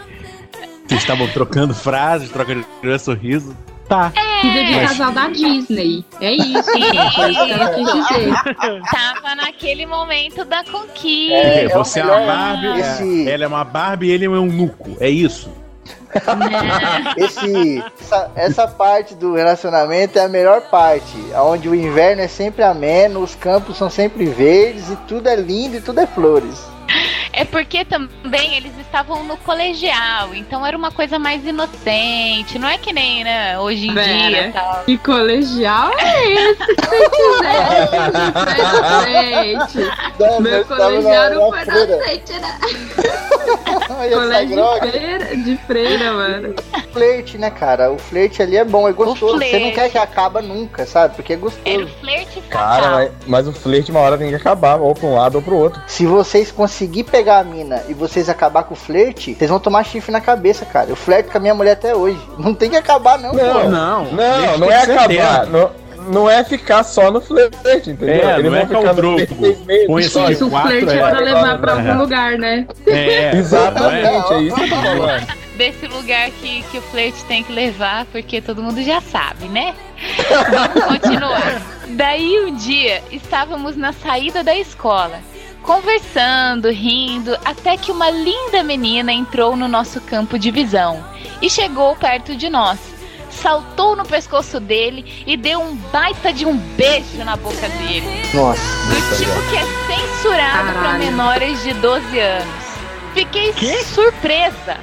Vocês 0.86 1.00
estavam 1.00 1.26
trocando 1.28 1.74
frases, 1.74 2.30
trocando 2.30 2.64
de 2.82 2.98
sorriso? 2.98 3.56
Tá. 3.88 4.12
Vida 4.42 4.64
de 4.64 4.74
Mas- 4.74 4.88
casal 4.90 5.12
da 5.12 5.28
Disney. 5.28 6.04
É 6.20 6.32
isso, 6.32 6.72
gente. 6.74 7.14
Foi 7.14 7.30
isso 7.30 7.44
que 7.44 7.52
ela 7.52 7.68
quis 7.74 7.86
dizer. 7.92 8.82
Tava 8.90 9.34
naquele 9.36 9.86
momento 9.86 10.44
da 10.44 10.64
conquista. 10.64 11.34
É, 11.34 11.68
você 11.68 12.00
é, 12.00 12.04
uma 12.04 12.16
melhor- 12.18 12.26
Barbie, 12.36 12.80
esse- 12.80 13.28
é, 13.28 13.32
ela 13.32 13.44
é 13.44 13.46
uma 13.48 13.64
Barbie 13.64 14.06
e 14.06 14.10
ele 14.12 14.24
é 14.24 14.28
um 14.30 14.46
nuco. 14.46 14.96
É 15.00 15.08
isso. 15.08 15.50
Esse, 17.16 17.82
essa, 18.00 18.30
essa 18.34 18.68
parte 18.68 19.14
do 19.14 19.34
relacionamento 19.34 20.18
é 20.18 20.24
a 20.24 20.28
melhor 20.28 20.62
parte, 20.70 21.16
onde 21.34 21.68
o 21.68 21.74
inverno 21.74 22.22
é 22.22 22.28
sempre 22.28 22.62
ameno, 22.62 23.20
os 23.20 23.34
campos 23.34 23.76
são 23.76 23.90
sempre 23.90 24.26
verdes 24.26 24.90
e 24.90 24.96
tudo 25.08 25.28
é 25.28 25.36
lindo 25.36 25.76
e 25.76 25.80
tudo 25.80 26.00
é 26.00 26.06
flores. 26.06 26.75
É 27.36 27.44
porque 27.44 27.84
também 27.84 28.56
eles 28.56 28.72
estavam 28.78 29.22
no 29.24 29.36
colegial, 29.36 30.34
então 30.34 30.64
era 30.66 30.74
uma 30.74 30.90
coisa 30.90 31.18
mais 31.18 31.46
inocente. 31.46 32.58
Não 32.58 32.66
é 32.66 32.78
que 32.78 32.94
nem, 32.94 33.22
né, 33.24 33.58
hoje 33.58 33.88
em 33.88 33.94
Pera. 33.94 34.28
dia 34.28 34.52
tal. 34.54 34.84
Que 34.84 34.96
colegial 34.96 35.92
é 35.98 36.32
esse 36.32 36.64
que 36.64 36.74
você 36.86 37.10
quiser? 37.10 37.90
Gente, 39.04 39.78
Não, 40.18 40.40
meu 40.40 40.64
colegial 40.64 41.34
não 41.34 41.50
foi 41.50 41.62
inocente, 41.62 42.32
né? 42.40 42.58
Colégio 43.86 44.56
de 44.56 44.90
freira, 44.90 45.36
de 45.36 45.56
freira, 45.66 46.12
mano. 46.12 46.54
Flerte, 46.92 47.38
né, 47.38 47.50
cara? 47.50 47.92
O 47.92 47.98
flerte 47.98 48.42
ali 48.42 48.56
é 48.56 48.64
bom, 48.64 48.88
é 48.88 48.92
gostoso. 48.92 49.38
Você 49.38 49.58
não 49.58 49.72
quer 49.72 49.90
que 49.90 49.98
acaba 49.98 50.40
nunca, 50.40 50.86
sabe? 50.86 51.14
Porque 51.14 51.34
é 51.34 51.36
gostoso. 51.36 51.62
Era 51.64 51.84
o 51.84 51.88
flerte 51.88 52.40
Cara, 52.48 52.90
mas, 52.90 53.10
mas 53.26 53.48
o 53.48 53.52
flerte 53.52 53.90
uma 53.90 54.00
hora 54.00 54.16
tem 54.16 54.28
que 54.28 54.34
acabar, 54.34 54.76
ou 54.76 54.94
pra 54.94 55.06
um 55.06 55.14
lado 55.14 55.36
ou 55.36 55.42
pro 55.42 55.56
outro. 55.56 55.80
Se 55.86 56.06
vocês 56.06 56.50
conseguir 56.50 57.04
pegar 57.04 57.25
a 57.34 57.44
mina 57.44 57.82
e 57.88 57.94
vocês 57.94 58.28
acabar 58.28 58.64
com 58.64 58.74
o 58.74 58.76
flerte, 58.76 59.34
vocês 59.34 59.50
vão 59.50 59.58
tomar 59.58 59.84
chifre 59.84 60.10
na 60.12 60.20
cabeça, 60.20 60.64
cara. 60.64 60.88
Eu 60.90 60.96
flerto 60.96 61.30
com 61.30 61.38
a 61.38 61.40
minha 61.40 61.54
mulher 61.54 61.72
até 61.72 61.94
hoje. 61.94 62.18
Não 62.38 62.54
tem 62.54 62.70
que 62.70 62.76
acabar, 62.76 63.18
não, 63.18 63.32
Não, 63.32 63.62
pô. 63.62 63.68
Não, 63.68 64.04
Não, 64.12 64.58
não 64.58 64.70
é 64.70 64.82
acabar. 64.82 65.46
Não, 65.46 65.70
não 66.08 66.30
é 66.30 66.44
ficar 66.44 66.84
só 66.84 67.10
no 67.10 67.20
flerte, 67.20 67.90
entendeu? 67.90 68.28
É, 68.28 68.38
Eles 68.38 68.50
não 68.52 68.58
é 68.58 68.64
vão 68.64 68.82
ficar 68.82 68.92
no 68.94 69.12
flerte 69.14 69.34
só. 70.08 70.24
esse 70.24 70.32
Isso, 70.32 70.46
o 70.46 70.50
flerte 70.50 70.90
é 70.90 70.96
é. 70.96 71.10
pra 71.10 71.18
levar 71.20 71.58
pra 71.58 71.72
É. 71.72 71.74
algum 71.90 71.98
lugar, 72.02 72.38
né? 72.38 72.66
É, 72.86 73.36
Exatamente, 73.36 74.32
é 74.34 74.40
isso 74.42 74.54
que 74.56 74.62
eu 74.62 74.68
tô 74.68 74.76
falando. 74.76 75.26
Desse 75.56 75.86
lugar 75.86 76.30
que, 76.32 76.62
que 76.70 76.76
o 76.76 76.82
flerte 76.82 77.24
tem 77.24 77.42
que 77.42 77.50
levar, 77.50 78.04
porque 78.12 78.42
todo 78.42 78.62
mundo 78.62 78.82
já 78.82 79.00
sabe, 79.00 79.46
né? 79.48 79.74
Vamos 80.74 80.84
continuar. 80.84 81.62
Daí 81.88 82.44
um 82.46 82.54
dia 82.54 83.02
estávamos 83.10 83.74
na 83.74 83.90
saída 83.94 84.44
da 84.44 84.54
escola, 84.54 85.18
conversando, 85.66 86.70
rindo, 86.70 87.36
até 87.44 87.76
que 87.76 87.90
uma 87.90 88.08
linda 88.08 88.62
menina 88.62 89.12
entrou 89.12 89.56
no 89.56 89.66
nosso 89.66 90.00
campo 90.00 90.38
de 90.38 90.50
visão 90.52 91.04
e 91.42 91.50
chegou 91.50 91.96
perto 91.96 92.36
de 92.36 92.48
nós. 92.48 92.78
Saltou 93.28 93.94
no 93.96 94.06
pescoço 94.06 94.58
dele 94.60 95.24
e 95.26 95.36
deu 95.36 95.60
um 95.60 95.74
baita 95.76 96.32
de 96.32 96.46
um 96.46 96.56
beijo 96.56 97.22
na 97.24 97.36
boca 97.36 97.68
dele. 97.68 98.06
Nossa. 98.32 98.62
Do 98.62 99.16
tipo 99.18 99.50
que 99.50 99.56
é 99.56 99.96
censurado 99.96 100.72
para 100.72 100.98
menores 100.98 101.62
de 101.62 101.74
12 101.74 102.18
anos. 102.18 102.65
Fiquei 103.16 103.50
surpresa, 103.84 104.76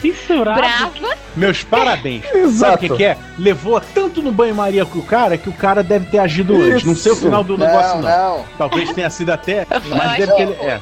Censurado. 0.00 0.58
brava 0.58 0.90
Meus 1.36 1.62
parabéns. 1.62 2.24
Sabe 2.32 2.38
Exato. 2.38 2.74
o 2.74 2.78
que, 2.78 2.96
que 2.96 3.04
é? 3.04 3.18
Levou 3.38 3.78
tanto 3.78 4.22
no 4.22 4.32
banho-maria 4.32 4.86
com 4.86 4.98
o 4.98 5.02
cara 5.04 5.36
que 5.36 5.50
o 5.50 5.52
cara 5.52 5.82
deve 5.82 6.06
ter 6.06 6.20
agido 6.20 6.56
antes. 6.56 6.84
Não 6.84 6.96
sei 6.96 7.12
o 7.12 7.14
Isso. 7.14 7.24
final 7.26 7.44
do 7.44 7.58
negócio, 7.58 8.00
Não, 8.00 8.08
não. 8.08 8.38
não. 8.38 8.44
Talvez 8.56 8.90
tenha 8.94 9.10
sido 9.10 9.28
até. 9.30 9.66
Mas 9.94 10.18
deve 10.18 10.32
que 10.32 10.36
que 10.36 10.42
ele. 10.42 10.52
É. 10.54 10.80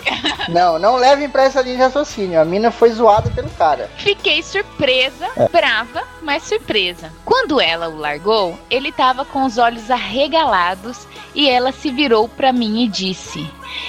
Não, 0.48 0.78
não 0.78 0.94
levem 0.94 1.28
pra 1.28 1.42
essa 1.44 1.60
linha 1.62 1.74
de 1.76 1.82
raciocínio. 1.82 2.40
A 2.40 2.44
mina 2.44 2.70
foi 2.70 2.90
zoada 2.90 3.28
pelo 3.30 3.50
cara. 3.50 3.90
Fiquei 3.96 4.40
surpresa, 4.40 5.26
brava, 5.50 6.04
mas 6.22 6.44
surpresa. 6.44 7.12
Quando 7.24 7.60
ela 7.60 7.88
o 7.88 7.96
largou, 7.98 8.56
ele 8.70 8.92
tava 8.92 9.24
com 9.24 9.44
os 9.44 9.58
olhos 9.58 9.90
arregalados 9.90 11.08
e 11.34 11.48
ela 11.50 11.72
se 11.72 11.90
virou 11.90 12.28
pra 12.28 12.52
mim 12.52 12.84
e 12.84 12.88
disse: 12.88 13.44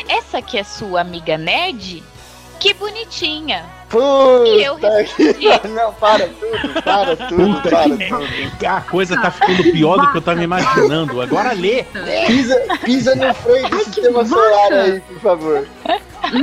Essa 0.07 0.39
aqui 0.39 0.57
é 0.57 0.63
sua 0.63 1.01
amiga 1.01 1.37
nerd? 1.37 2.03
Que 2.59 2.73
bonitinha. 2.73 3.65
E 4.45 4.63
eu 4.63 4.75
Puta 4.75 5.03
que... 5.03 5.33
Não, 5.69 5.93
para 5.93 6.27
tudo, 6.27 6.81
para 6.83 7.15
tudo, 7.15 7.55
Puta 7.55 7.69
para 7.69 7.83
que- 7.83 8.07
tudo. 8.09 8.65
A 8.67 8.81
coisa 8.81 9.19
tá 9.19 9.31
ficando 9.31 9.63
pior 9.71 9.97
do 9.97 10.11
que 10.11 10.17
eu 10.17 10.21
tava 10.21 10.43
imaginando. 10.43 11.21
Agora 11.21 11.53
lê. 11.53 11.83
Pisa, 12.27 12.55
pisa 12.83 13.15
no 13.15 13.33
freio 13.33 13.69
do 13.69 13.79
sistema 13.85 14.25
solar 14.25 14.73
aí, 14.73 14.99
por 14.99 15.19
favor. 15.21 15.67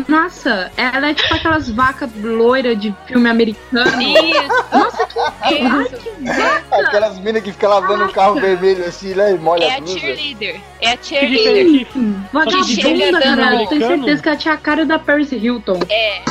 Nossa, 0.09 0.71
ela 0.77 1.11
é 1.11 1.15
tipo 1.15 1.35
aquelas 1.35 1.71
vacas 1.71 2.11
loiras 2.23 2.79
de 2.81 2.95
filme 3.07 3.29
americano. 3.29 4.03
Isso. 4.03 4.65
Nossa, 4.73 5.07
que 5.07 5.19
Isso. 5.55 6.75
Aquelas 6.87 7.19
minas 7.19 7.43
que 7.43 7.53
ficam 7.53 7.71
lavando 7.71 8.05
o 8.07 8.13
carro 8.13 8.35
vermelho 8.41 8.85
assim, 8.87 9.15
né? 9.15 9.33
E 9.33 9.39
molha 9.39 9.65
É 9.65 9.79
a 9.79 9.87
cheerleader. 9.87 10.61
É 10.81 10.91
a 10.93 10.97
Que 10.97 11.07
cheerleader. 11.07 11.87
vagabunda, 12.33 13.21
cara. 13.21 13.63
Eu 13.63 13.67
tenho 13.69 13.87
certeza 13.87 14.23
que 14.23 14.29
ela 14.29 14.39
tinha 14.39 14.55
a 14.55 14.59
cara 14.59 14.85
da 14.87 14.99
Paris 14.99 15.31
Hilton. 15.33 15.79
É, 15.89 16.19
é, 16.19 16.23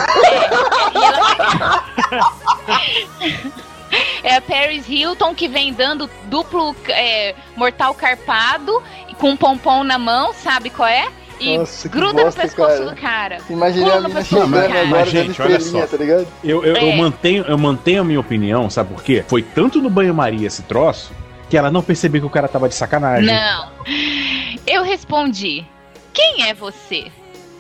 ela- 0.95 1.85
É 4.23 4.35
a 4.35 4.41
Paris 4.41 4.89
Hilton 4.89 5.33
que 5.35 5.47
vem 5.47 5.71
dando 5.71 6.09
duplo 6.25 6.75
é, 6.89 7.35
mortal 7.55 7.93
carpado 7.93 8.81
e 9.07 9.13
com 9.15 9.29
um 9.29 9.37
pompom 9.37 9.83
na 9.83 9.97
mão, 9.99 10.33
sabe 10.33 10.69
qual 10.69 10.89
é? 10.89 11.07
E 11.39 11.57
Nossa, 11.57 11.89
gruda 11.89 12.23
bosta, 12.23 12.41
no 12.43 12.47
pescoço 12.47 12.77
cara. 12.77 12.89
do 12.89 12.95
cara. 12.95 13.37
Imaginei 13.49 13.89
Pula 13.89 14.01
no 14.01 14.09
pescoço 14.09 14.47
do 14.47 14.51
cara. 14.53 14.85
Mas, 14.85 15.09
gente, 15.09 15.41
olha 15.41 15.59
só. 15.59 15.85
tá 15.85 15.97
ligado? 15.97 16.27
Eu, 16.43 16.63
eu, 16.63 16.75
eu 16.77 16.87
É. 16.91 16.95
mantenho, 16.95 17.43
eu 17.47 17.57
mantenho 17.57 18.01
a 18.01 18.05
minha 18.05 18.19
opinião, 18.19 18.69
sabe 18.69 18.93
por 18.93 19.03
quê? 19.03 19.23
Foi 19.27 19.41
tanto 19.41 19.81
no 19.81 19.89
banho-maria 19.89 20.47
esse 20.47 20.63
troço 20.63 21.11
que 21.49 21.57
ela 21.57 21.69
não 21.69 21.81
percebeu 21.83 22.21
que 22.21 22.27
o 22.27 22.29
cara 22.29 22.47
tava 22.47 22.69
de 22.69 22.75
sacanagem. 22.75 23.25
Não. 23.25 23.69
Eu 24.65 24.83
respondi: 24.83 25.65
Quem 26.13 26.47
é 26.47 26.53
você? 26.53 27.05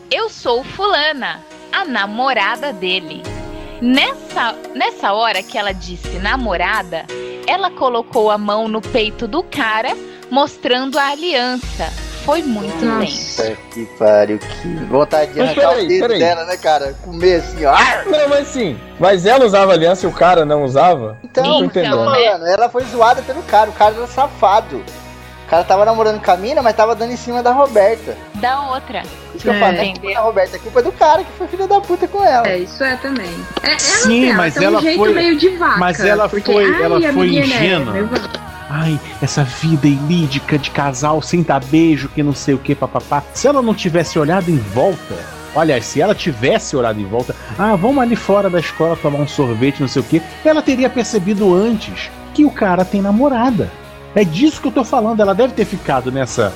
Eu 0.09 0.29
sou 0.29 0.63
fulana, 0.63 1.39
a 1.71 1.83
namorada 1.83 2.71
dele. 2.71 3.21
Nessa, 3.81 4.55
nessa 4.73 5.11
hora 5.13 5.43
que 5.43 5.57
ela 5.57 5.73
disse 5.73 6.17
namorada, 6.19 7.05
ela 7.45 7.69
colocou 7.69 8.31
a 8.31 8.37
mão 8.37 8.67
no 8.69 8.81
peito 8.81 9.27
do 9.27 9.43
cara, 9.43 9.95
mostrando 10.31 10.97
a 10.97 11.09
aliança. 11.09 11.91
Foi 12.25 12.41
muito. 12.41 12.73
Puta 12.79 13.57
que 13.71 13.85
pariu, 13.97 14.39
que 14.39 14.67
vontade 14.85 15.31
de 15.33 15.41
arrancar 15.41 15.69
peraí, 15.69 15.85
o 15.85 15.87
dedo 15.87 16.01
peraí. 16.01 16.19
dela, 16.19 16.45
né, 16.45 16.57
cara? 16.57 16.95
Comer 17.03 17.35
assim, 17.35 17.65
ó. 17.65 17.75
Não, 18.09 18.29
mas 18.29 18.47
sim. 18.47 18.79
Mas 18.99 19.25
ela 19.27 19.45
usava 19.45 19.73
aliança 19.73 20.05
e 20.05 20.09
o 20.09 20.11
cara 20.13 20.43
não 20.43 20.63
usava? 20.63 21.17
Então, 21.23 21.43
não 21.43 21.51
tô 21.51 21.57
então, 21.65 21.83
entendendo. 21.83 21.97
né? 22.11 22.31
mano, 22.31 22.45
ela 22.47 22.67
foi 22.69 22.83
zoada 22.85 23.21
pelo 23.21 23.43
cara, 23.43 23.69
o 23.69 23.73
cara 23.73 23.93
era 23.95 24.07
safado. 24.07 24.77
O 25.45 25.47
cara 25.47 25.63
tava 25.63 25.85
namorando 25.85 26.19
com 26.19 26.31
a 26.31 26.35
mina, 26.37 26.63
mas 26.63 26.75
tava 26.75 26.95
dando 26.95 27.11
em 27.11 27.17
cima 27.17 27.43
da 27.43 27.51
Roberta. 27.51 28.17
Da 28.35 28.71
outra. 28.71 29.03
Isso 29.35 29.43
que 29.43 29.47
eu 29.49 29.53
É. 29.53 29.59
falo, 29.59 29.73
não 29.73 29.81
é 29.83 29.91
culpa 29.93 30.13
da 30.13 30.19
Roberta, 30.21 30.55
é 30.55 30.59
culpa 30.59 30.81
do 30.81 30.91
cara 30.93 31.23
que 31.23 31.31
foi 31.37 31.47
filho 31.47 31.67
da 31.67 31.79
puta 31.81 32.07
com 32.07 32.23
ela. 32.23 32.47
É, 32.47 32.57
isso 32.57 32.83
é 32.83 32.95
também. 32.95 33.29
É, 33.61 33.67
ela, 33.69 33.77
Sim, 33.79 34.25
ela 34.29 34.37
mas 34.37 34.53
tem 34.55 34.63
ela 34.65 34.79
um 34.79 34.81
jeito 34.81 34.97
foi- 34.97 35.13
meio 35.13 35.37
de 35.37 35.49
vaca. 35.49 35.77
mas 35.77 35.99
ela 35.99 36.27
porque, 36.27 36.51
foi- 36.51 36.73
ai, 36.73 36.81
ela 36.83 36.97
a 36.97 37.13
foi 37.13 37.27
é 37.37 37.41
ingênua. 37.45 38.03
vaca. 38.07 38.45
Ai, 38.69 38.99
essa 39.21 39.43
vida 39.43 39.87
ilídica 39.87 40.57
de 40.57 40.71
casal 40.71 41.21
sem 41.21 41.43
dar 41.43 41.63
beijo, 41.63 42.09
que 42.09 42.23
não 42.23 42.33
sei 42.33 42.55
o 42.55 42.59
que, 42.59 42.73
papapá. 42.73 43.23
Se 43.33 43.47
ela 43.47 43.61
não 43.61 43.73
tivesse 43.73 44.17
olhado 44.17 44.49
em 44.49 44.57
volta, 44.57 45.15
aliás, 45.55 45.85
se 45.85 46.01
ela 46.01 46.15
tivesse 46.15 46.75
olhado 46.75 46.99
em 46.99 47.05
volta, 47.05 47.35
ah, 47.57 47.75
vamos 47.75 48.01
ali 48.01 48.15
fora 48.15 48.49
da 48.49 48.59
escola 48.59 48.95
tomar 48.95 49.19
um 49.19 49.27
sorvete, 49.27 49.81
não 49.81 49.87
sei 49.87 50.01
o 50.01 50.05
que, 50.05 50.21
ela 50.43 50.61
teria 50.61 50.89
percebido 50.89 51.53
antes 51.53 52.09
que 52.33 52.43
o 52.43 52.51
cara 52.51 52.83
tem 52.83 53.01
namorada. 53.01 53.71
É 54.15 54.23
disso 54.23 54.61
que 54.61 54.67
eu 54.67 54.71
tô 54.71 54.83
falando. 54.83 55.19
Ela 55.19 55.35
deve 55.35 55.53
ter 55.53 55.65
ficado 55.65 56.11
nessa, 56.11 56.53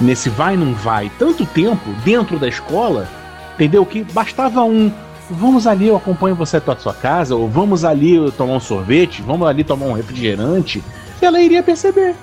nesse 0.00 0.28
vai 0.28 0.56
não 0.56 0.74
vai 0.74 1.10
tanto 1.18 1.46
tempo 1.46 1.90
dentro 2.04 2.38
da 2.38 2.46
escola, 2.46 3.08
entendeu? 3.54 3.84
Que 3.84 4.04
bastava 4.04 4.62
um. 4.62 4.92
Vamos 5.30 5.66
ali, 5.66 5.88
eu 5.88 5.96
acompanho 5.96 6.34
você 6.34 6.56
até 6.56 6.72
a 6.72 6.76
sua 6.76 6.94
casa, 6.94 7.34
ou 7.34 7.48
vamos 7.48 7.84
ali 7.84 8.30
tomar 8.32 8.54
um 8.54 8.60
sorvete, 8.60 9.20
vamos 9.20 9.46
ali 9.46 9.62
tomar 9.62 9.86
um 9.86 9.92
refrigerante. 9.92 10.82
Ela 11.24 11.40
iria 11.40 11.62
perceber. 11.62 12.14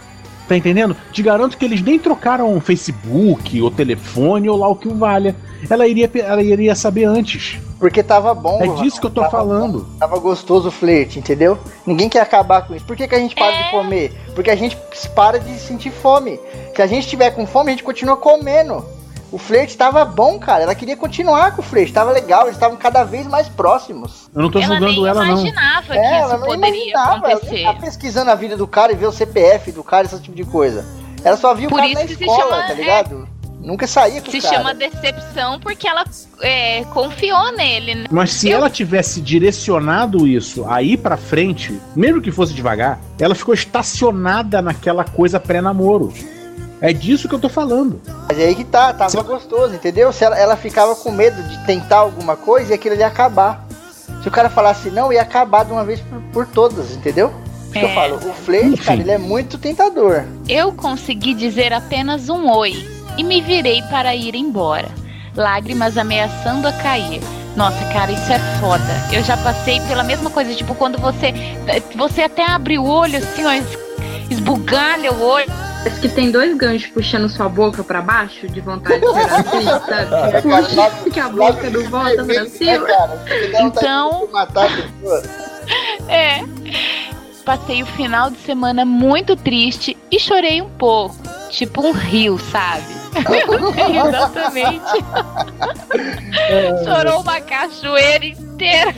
Tá 0.47 0.55
entendendo? 0.55 0.95
Te 1.11 1.23
garanto 1.23 1.57
que 1.57 1.65
eles 1.65 1.81
nem 1.81 1.97
trocaram 1.97 2.59
Facebook, 2.61 3.59
ou 3.61 3.71
telefone, 3.71 4.47
ou 4.47 4.57
lá 4.57 4.67
o 4.67 4.75
que 4.75 4.87
o 4.87 4.95
valha. 4.95 5.35
Ela 5.69 5.87
iria, 5.87 6.09
ela 6.23 6.43
iria 6.43 6.75
saber 6.75 7.05
antes. 7.05 7.57
Porque 7.79 8.03
tava 8.03 8.33
bom. 8.33 8.61
É 8.61 8.67
disso 8.81 8.99
que 8.99 9.07
eu 9.07 9.11
tô 9.11 9.21
tava 9.21 9.31
falando. 9.31 9.87
Tava 9.99 10.19
gostoso 10.19 10.69
o 10.69 10.71
flerte, 10.71 11.19
entendeu? 11.19 11.57
Ninguém 11.85 12.07
quer 12.07 12.21
acabar 12.21 12.61
com 12.61 12.75
isso. 12.75 12.85
Por 12.85 12.95
que, 12.95 13.07
que 13.07 13.15
a 13.15 13.19
gente 13.19 13.35
para 13.35 13.51
É. 13.53 13.63
de 13.63 13.71
comer? 13.71 14.13
Porque 14.33 14.49
a 14.51 14.55
gente 14.55 14.77
para 15.15 15.39
de 15.39 15.57
sentir 15.59 15.91
fome. 15.91 16.39
Se 16.75 16.81
a 16.81 16.87
gente 16.87 17.07
tiver 17.07 17.31
com 17.31 17.45
fome, 17.47 17.69
a 17.69 17.73
gente 17.73 17.83
continua 17.83 18.15
comendo. 18.15 18.85
O 19.31 19.37
flerte 19.37 19.75
tava 19.75 20.05
bom, 20.05 20.39
cara. 20.39 20.63
Ela 20.63 20.75
queria 20.75 20.95
continuar 20.95 21.53
com 21.55 21.61
o 21.61 21.65
flerte. 21.65 21.91
Tava 21.91 22.11
legal, 22.11 22.43
eles 22.43 22.55
estavam 22.55 22.77
cada 22.77 23.03
vez 23.03 23.27
mais 23.27 23.49
próximos. 23.49 24.29
Eu 24.33 24.41
não 24.43 24.49
tô 24.51 24.59
Ela 24.59 24.67
julgando 24.79 25.05
ela, 25.07 25.25
não. 25.25 25.31
imaginava 25.39 25.87
que 25.87 25.97
É, 25.97 26.17
ela 26.19 26.27
isso 26.35 26.37
não 26.39 26.47
poderia 26.47 26.69
imaginava. 26.91 27.11
Ela 27.11 27.21
nem 27.27 27.33
acontecer. 27.35 27.63
tá 27.63 27.73
pesquisando 27.73 28.31
a 28.31 28.35
vida 28.35 28.55
do 28.55 28.67
cara 28.67 28.91
e 28.91 28.95
ver 28.95 29.07
o 29.07 29.11
CPF 29.11 29.71
do 29.71 29.83
cara, 29.83 30.05
esse 30.05 30.19
tipo 30.21 30.35
de 30.35 30.45
coisa. 30.45 30.85
Ela 31.23 31.35
só 31.37 31.53
viu 31.53 31.69
Por 31.69 31.75
o 31.75 31.81
cara 31.81 31.89
isso 31.89 31.97
na 31.97 32.03
escola, 32.25 32.43
chama- 32.43 32.63
tá 32.67 32.71
é. 32.71 32.75
ligado? 32.75 33.27
Nunca 33.59 33.87
saía 33.87 34.21
com 34.21 34.29
Se 34.29 34.37
o 34.37 34.41
cara. 34.43 34.55
chama 34.57 34.73
decepção 34.75 35.59
porque 35.59 35.87
ela 35.87 36.05
é, 36.39 36.83
confiou 36.93 37.51
nele. 37.57 37.95
né? 37.95 38.05
Mas 38.11 38.31
se 38.31 38.47
Eu- 38.49 38.59
ela 38.59 38.69
tivesse 38.69 39.19
direcionado 39.19 40.27
isso 40.27 40.63
aí 40.69 40.95
pra 40.95 41.17
frente, 41.17 41.77
mesmo 41.95 42.21
que 42.21 42.31
fosse 42.31 42.53
devagar, 42.53 42.99
ela 43.19 43.33
ficou 43.33 43.55
estacionada 43.55 44.61
naquela 44.61 45.03
coisa 45.03 45.39
pré-namoro. 45.39 46.13
É 46.81 46.91
disso 46.93 47.27
que 47.29 47.35
eu 47.35 47.39
tô 47.39 47.49
falando. 47.49 48.01
Mas 48.27 48.37
é 48.39 48.45
aí 48.45 48.55
que 48.55 48.63
tá, 48.63 48.93
tava 48.93 49.09
Se- 49.09 49.21
gostoso, 49.23 49.73
entendeu? 49.73 50.11
Se 50.11 50.23
ela, 50.23 50.37
ela 50.37 50.55
ficava 50.57 50.95
com 50.95 51.11
medo 51.11 51.41
de 51.43 51.57
tentar 51.65 51.97
alguma 51.97 52.35
coisa 52.35 52.71
e 52.71 52.75
aquilo 52.75 52.95
ia 52.95 53.07
acabar. 53.07 53.65
Se 54.21 54.27
o 54.27 54.31
cara 54.31 54.49
falasse 54.49 54.89
não, 54.89 55.11
ia 55.13 55.21
acabar 55.21 55.63
de 55.65 55.71
uma 55.71 55.83
vez 55.85 55.99
por, 56.01 56.19
por 56.33 56.47
todas, 56.47 56.91
entendeu? 56.91 57.33
Que 57.71 57.79
eu 57.79 57.89
É. 57.89 57.93
falo, 57.93 58.15
o 58.15 58.33
flerte, 58.33 58.81
cara, 58.81 58.99
ele 58.99 59.11
é 59.11 59.17
muito 59.17 59.57
tentador. 59.57 60.23
Eu 60.49 60.73
consegui 60.73 61.33
dizer 61.33 61.71
apenas 61.73 62.29
um 62.29 62.49
oi 62.49 62.87
e 63.17 63.23
me 63.23 63.41
virei 63.41 63.81
para 63.83 64.15
ir 64.15 64.35
embora. 64.35 64.87
Lágrimas 65.35 65.97
ameaçando 65.97 66.67
a 66.67 66.71
cair. 66.73 67.21
Nossa, 67.55 67.83
cara, 67.93 68.11
isso 68.11 68.31
é 68.31 68.39
foda. 68.59 68.83
Eu 69.13 69.23
já 69.23 69.37
passei 69.37 69.79
pela 69.81 70.03
mesma 70.03 70.29
coisa, 70.29 70.53
tipo, 70.53 70.73
quando 70.75 70.97
você. 70.97 71.33
Você 71.95 72.23
até 72.23 72.45
abre 72.45 72.77
o 72.77 72.85
olho 72.85 73.17
assim, 73.17 73.45
ó, 73.45 73.51
es- 73.53 73.77
esbugalha 74.29 75.11
o 75.13 75.21
olho. 75.21 75.47
Parece 75.85 76.01
que 76.01 76.09
tem 76.09 76.31
dois 76.31 76.57
ganchos 76.57 76.89
puxando 76.89 77.29
sua 77.29 77.47
boca 77.47 77.83
pra 77.83 78.01
baixo, 78.01 78.47
de 78.47 78.59
vontade 78.59 78.99
de 79.01 79.05
virar 79.05 79.35
assim, 79.35 79.65
sabe? 79.65 80.41
Puxa 80.41 81.11
que 81.11 81.19
a 81.19 81.29
boca 81.29 81.69
não 81.69 81.83
volta 81.91 82.23
pra 82.25 82.35
É, 82.35 82.45
cima. 82.47 82.87
dá 82.87 83.05
vontade 83.05 83.55
Então- 83.61 84.25
de 84.25 84.31
matar 84.33 84.65
a 84.65 84.69
pessoa. 84.69 85.23
É. 86.09 86.43
Passei 87.45 87.83
o 87.83 87.85
final 87.85 88.31
de 88.31 88.37
semana 88.39 88.83
muito 88.83 89.35
triste 89.35 89.95
e 90.11 90.19
chorei 90.19 90.59
um 90.61 90.69
pouco. 90.71 91.15
Tipo 91.51 91.81
um 91.85 91.91
rio, 91.91 92.39
sabe? 92.39 92.83
Exatamente. 94.07 95.03
Chorou 96.83 97.21
uma 97.21 97.39
cachoeira 97.41 98.25
inteira. 98.25 98.95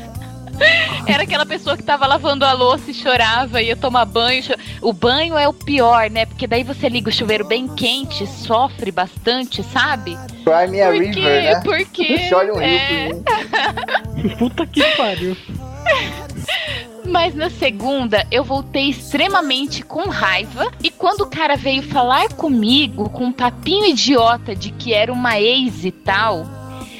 Era 1.08 1.24
aquela 1.24 1.46
pessoa 1.46 1.78
que 1.78 1.84
tava 1.84 2.06
lavando 2.08 2.44
a 2.46 2.52
louça 2.54 2.92
e 2.92 2.94
chorava, 2.94 3.62
ia 3.62 3.76
tomar 3.76 4.06
banho. 4.06 4.44
cho- 4.44 4.56
O 4.82 4.92
banho 4.92 5.38
é 5.38 5.48
o 5.48 5.54
pior, 5.54 6.10
né? 6.10 6.26
Porque 6.26 6.46
daí 6.48 6.64
você 6.64 6.90
liga 6.90 7.10
o 7.10 7.14
chuveiro 7.14 7.46
bem 7.46 7.68
quente, 7.68 8.26
sofre 8.28 8.92
bastante, 8.92 9.64
sabe? 9.64 10.18
Cry 10.44 10.68
me 10.70 10.82
a 10.82 10.88
Por 10.88 10.94
river, 11.00 11.14
quê? 11.14 11.22
né? 11.22 11.62
Por 11.62 11.86
quê? 11.86 12.18
Chore 12.30 12.52
um 12.52 12.58
rio 12.58 12.64
É. 12.68 13.14
mim. 13.14 13.24
Puta 14.38 14.66
que 14.66 14.84
pariu. 14.96 15.38
Mas 17.06 17.34
na 17.34 17.50
segunda 17.50 18.28
eu 18.30 18.44
voltei 18.44 18.90
extremamente 18.90 19.82
com 19.82 20.10
raiva. 20.10 20.70
E 20.84 20.90
quando 20.92 21.22
o 21.22 21.30
cara 21.30 21.56
veio 21.56 21.82
falar 21.82 22.28
comigo 22.34 23.10
com 23.10 23.26
um 23.26 23.32
papinho 23.32 23.86
idiota 23.86 24.54
de 24.54 24.72
que 24.72 24.94
era 24.94 25.12
uma 25.12 25.40
ex 25.40 25.86
e 25.86 25.92
tal, 25.92 26.46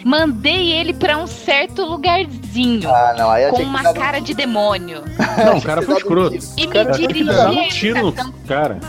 mandei 0.08 0.72
ele 0.72 0.94
pra 0.94 1.18
um 1.18 1.28
certo 1.28 1.84
lugarzinho. 1.84 2.90
Ah, 2.90 3.14
não, 3.18 3.30
aí 3.30 3.50
com 3.50 3.62
uma 3.64 3.84
dar 3.84 3.92
um- 3.92 3.94
cara 3.94 4.20
de 4.20 4.34
demônio. 4.34 5.04
Não, 5.46 5.58
o 5.58 5.62
cara 5.62 5.82
foi 5.82 5.98
escroto. 5.98 6.38
E 6.58 6.66
me 6.66 6.74
Cara, 6.74 6.92
dar 7.26 7.52
um 7.52 7.68
tiro 7.68 8.06
no 8.06 8.34
cara. 8.48 8.80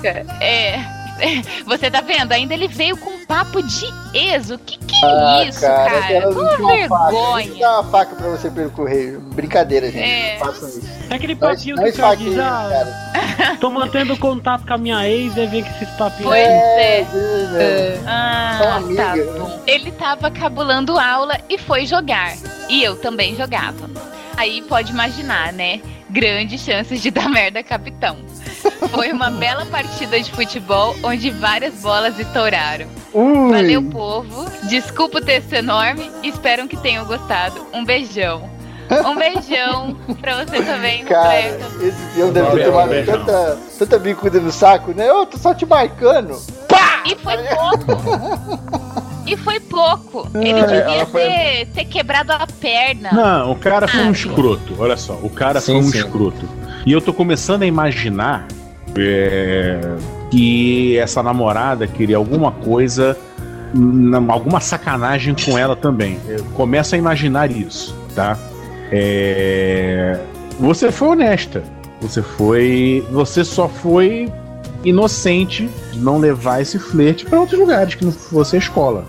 É. 0.40 0.98
Você 1.66 1.90
tá 1.90 2.01
vendo? 2.01 2.32
Ainda 2.32 2.55
ele 2.55 2.69
veio 2.69 2.97
com 2.97 3.11
um 3.11 3.27
papo 3.27 3.62
de 3.62 3.86
ex. 4.15 4.51
O 4.51 4.59
que 4.59 4.78
que 4.78 5.05
Ah, 5.05 5.40
é 5.43 5.49
isso, 5.49 5.61
cara? 5.61 6.20
não 6.20 6.31
Uma 6.31 6.89
faca. 6.89 7.11
vergonha. 7.12 7.47
Eu 7.49 7.59
dar 7.59 7.81
uma 7.81 7.90
faca 7.90 8.16
pra 8.16 8.28
você 8.28 8.51
pelo 8.51 8.70
correio. 8.70 9.20
Brincadeira, 9.20 9.90
gente. 9.90 10.03
É. 10.03 10.36
Façam 10.39 10.69
isso. 10.69 10.89
É 11.11 11.15
aquele 11.15 11.36
papinho 11.36 11.77
não 11.77 11.85
que 11.85 11.90
o 11.90 11.93
cara 11.95 12.15
esfaqueie, 12.15 12.31
diz, 12.31 12.39
ah, 12.39 12.69
cara. 12.70 13.57
tô 13.61 13.70
mantendo 13.70 14.16
contato 14.16 14.66
com 14.66 14.74
a 14.74 14.78
minha 14.78 15.09
ex, 15.09 15.36
aí 15.39 15.47
vem 15.47 15.62
com 15.62 15.70
esses 15.70 15.89
papinhos. 15.90 16.24
Pois 16.24 16.47
é. 16.47 17.01
é. 17.01 17.95
São 18.03 18.05
Ah, 18.07 18.81
tá 18.97 19.16
né? 19.16 19.23
bom. 19.39 19.61
Ele 19.66 19.90
tava 19.93 20.31
cabulando 20.31 20.99
aula 20.99 21.39
e 21.49 21.59
foi 21.59 21.86
jogar. 21.86 22.35
E 22.69 22.82
eu 22.82 22.97
também 22.97 23.35
jogava. 23.36 23.89
Aí 24.36 24.62
pode 24.62 24.93
imaginar, 24.93 25.53
né? 25.53 25.81
Grandes 26.11 26.61
chances 26.62 27.03
de 27.03 27.11
dar 27.12 27.28
merda, 27.28 27.62
capitão. 27.62 28.16
Foi 28.91 29.13
uma 29.13 29.31
bela 29.31 29.65
partida 29.67 30.21
de 30.21 30.31
futebol 30.33 30.95
onde 31.03 31.31
várias 31.31 31.75
bolas 31.75 32.19
estouraram. 32.19 32.87
Ui. 33.13 33.51
Valeu, 33.53 33.83
povo. 33.83 34.47
Desculpa 34.69 35.19
o 35.19 35.21
texto 35.21 35.53
enorme. 35.53 36.11
Espero 36.23 36.67
que 36.69 36.77
tenham 36.77 37.05
gostado. 37.05 37.67
Um 37.73 37.85
beijão. 37.85 38.49
Um 39.07 39.17
beijão 39.17 39.95
pra 40.21 40.37
você 40.45 40.63
também, 40.63 41.05
Cara, 41.05 41.29
Roberto. 41.29 41.83
esse 41.85 42.03
peão 42.15 42.33
deve 42.33 42.51
ter 42.53 42.65
tomado 42.65 42.89
beijão. 42.89 43.19
tanta, 43.19 43.59
tanta 43.79 43.99
bicuda 43.99 44.41
no 44.41 44.51
saco, 44.51 44.93
né? 44.93 45.09
Eu 45.09 45.27
tô 45.27 45.37
só 45.37 45.53
te 45.55 45.67
marcando. 45.67 46.41
E 47.05 47.15
foi 47.17 47.37
pouco. 47.37 48.59
E 49.27 49.37
foi 49.37 49.61
pouco. 49.61 50.29
Ele 50.35 50.59
É, 50.59 50.65
devia 50.67 51.07
foi- 51.07 51.21
ter, 51.23 51.67
ter 51.75 51.85
quebrado 51.85 52.33
a 52.33 52.47
perna. 52.47 53.11
Não, 53.13 53.53
o 53.53 53.57
cara 53.57 53.87
foi 53.87 54.01
um 54.01 54.09
Ah, 54.09 54.13
escroto. 54.13 54.75
Olha 54.79 54.97
só, 54.97 55.13
o 55.23 55.29
cara 55.29 55.61
Sim, 55.61 55.67
foi 55.73 55.81
um 55.83 55.91
sim. 55.93 55.99
escroto. 55.99 56.49
E 56.89 56.93
eu 56.93 57.02
tô 57.02 57.12
começando 57.12 57.65
a 57.65 57.66
imaginar 57.66 58.48
é, 58.97 59.78
que 60.31 60.97
essa 60.97 61.23
namorada 61.23 61.86
queria 61.86 62.16
alguma 62.16 62.51
coisa, 62.51 63.15
alguma 64.31 64.59
sacanagem 64.59 65.35
com 65.35 65.59
ela 65.59 65.77
também. 65.77 66.19
Eu 66.27 66.43
começo 66.55 66.94
a 66.94 66.98
imaginar 66.98 67.51
isso, 67.51 67.94
tá? 68.15 68.39
É, 68.90 70.19
você 70.59 70.90
foi 70.90 71.09
honesta. 71.09 71.62
Você 72.01 72.23
foi. 72.23 73.06
Você 73.10 73.44
só 73.44 73.69
foi 73.69 74.32
inocente 74.82 75.69
de 75.93 75.98
não 75.98 76.16
levar 76.16 76.62
esse 76.62 76.78
flerte 76.78 77.27
pra 77.27 77.39
outros 77.39 77.60
lugares 77.60 77.97
que 77.97 78.05
não 78.06 78.12
fosse 78.12 78.56
a 78.56 78.59
escola. 78.59 79.05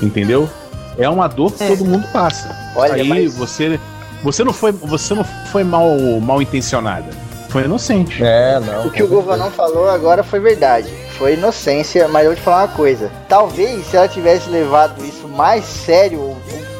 Entendeu? 0.00 0.48
É 0.96 1.08
uma 1.08 1.26
dor 1.26 1.50
que 1.52 1.66
todo 1.66 1.84
mundo 1.84 2.06
passa. 2.12 2.56
Olha, 2.76 2.94
Aí 2.94 3.08
mas- 3.08 3.34
você. 3.34 3.80
Você 4.22 4.42
não 4.42 4.52
foi, 4.54 4.70
você 4.70 5.14
não 5.14 5.24
foi 5.24 5.64
mal, 5.64 5.98
mal 6.20 6.40
intencionada. 6.40 7.23
Foi 7.54 7.66
inocente. 7.66 8.20
É, 8.20 8.58
não. 8.58 8.88
O 8.88 8.90
que 8.90 9.00
o 9.00 9.06
Govanão 9.06 9.48
falou 9.48 9.88
agora 9.88 10.24
foi 10.24 10.40
verdade. 10.40 10.92
Foi 11.16 11.34
inocência, 11.34 12.08
mas 12.08 12.24
eu 12.24 12.30
vou 12.32 12.36
te 12.36 12.42
falar 12.42 12.62
uma 12.62 12.74
coisa. 12.74 13.08
Talvez 13.28 13.86
se 13.86 13.96
ela 13.96 14.08
tivesse 14.08 14.50
levado 14.50 15.04
isso 15.04 15.28
mais 15.28 15.64
sério, 15.64 16.36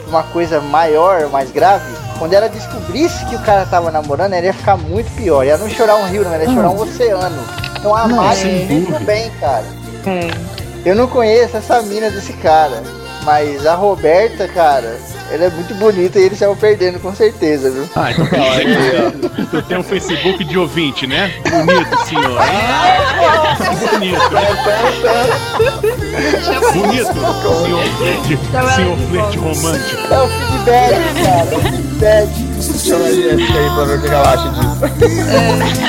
uma 0.09 0.25
coisa 0.25 0.61
maior, 0.61 1.29
mais 1.29 1.53
grave, 1.53 1.85
quando 2.19 2.33
ela 2.33 2.49
descobrisse 2.49 3.25
que 3.27 3.37
o 3.37 3.43
cara 3.43 3.65
tava 3.67 3.93
namorando, 3.93 4.33
ela 4.33 4.47
ia 4.47 4.53
ficar 4.53 4.77
muito 4.77 5.09
pior. 5.15 5.47
Ia 5.47 5.57
não 5.57 5.69
chorar 5.71 5.95
um 5.95 6.09
rio, 6.09 6.25
não, 6.25 6.35
ela 6.35 6.43
ia 6.43 6.53
chorar 6.53 6.71
um 6.71 6.81
oceano. 6.81 7.45
Então 7.79 7.95
a 7.95 8.09
Não, 8.09 8.17
Mari 8.17 8.65
dúvida. 8.69 8.99
bem, 8.99 9.31
cara. 9.39 9.65
É. 10.09 10.29
Eu 10.85 10.97
não 10.97 11.07
conheço 11.07 11.57
essa 11.57 11.81
mina 11.83 12.11
desse 12.11 12.33
cara. 12.33 12.83
Mas 13.23 13.65
a 13.65 13.77
Roberta, 13.77 14.49
cara, 14.49 14.99
ela 15.31 15.45
é 15.45 15.51
muito 15.51 15.75
bonita 15.75 16.19
e 16.19 16.23
eles 16.23 16.35
estavam 16.35 16.57
perdendo 16.57 17.01
com 17.01 17.15
certeza, 17.15 17.71
viu? 17.71 17.89
Ah, 17.97 18.13
então 18.13 18.27
quer 18.27 18.65
dizer 18.65 19.13
que 19.13 19.47
tu 19.47 19.63
tem 19.63 19.79
um 19.79 19.83
Facebook 19.83 20.45
de 20.45 20.59
ouvinte, 20.59 21.07
né? 21.07 21.33
Bonito, 21.65 22.07
senhor. 22.07 22.39
Ah, 22.41 23.57
bonito, 23.91 24.31
né? 24.31 24.47
Bonito, 26.73 27.15
senhor 27.15 27.85
flerte, 27.99 28.39
senhor 28.75 28.97
flerte 29.11 29.39
romântico. 29.39 30.13
É 30.13 30.21
o 30.21 30.29
feedback, 30.29 30.97
cara. 31.25 31.49
É 31.51 31.57
o 31.57 31.61
feedback. 31.61 32.31
Chama 32.79 33.05
a 33.05 33.13
gente 33.13 33.57
aí 33.57 33.71
pra 33.75 33.85
ver 33.85 33.99
o 33.99 34.01
que 34.01 34.09
ela 34.09 34.33
acha 34.33 34.49
disso. 34.51 34.77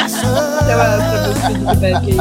Sei 0.10 0.76
lá, 0.76 0.86
pra 0.98 1.18
ver 1.22 1.30
o 1.30 1.36
feedback 1.36 2.04
aí. 2.12 2.18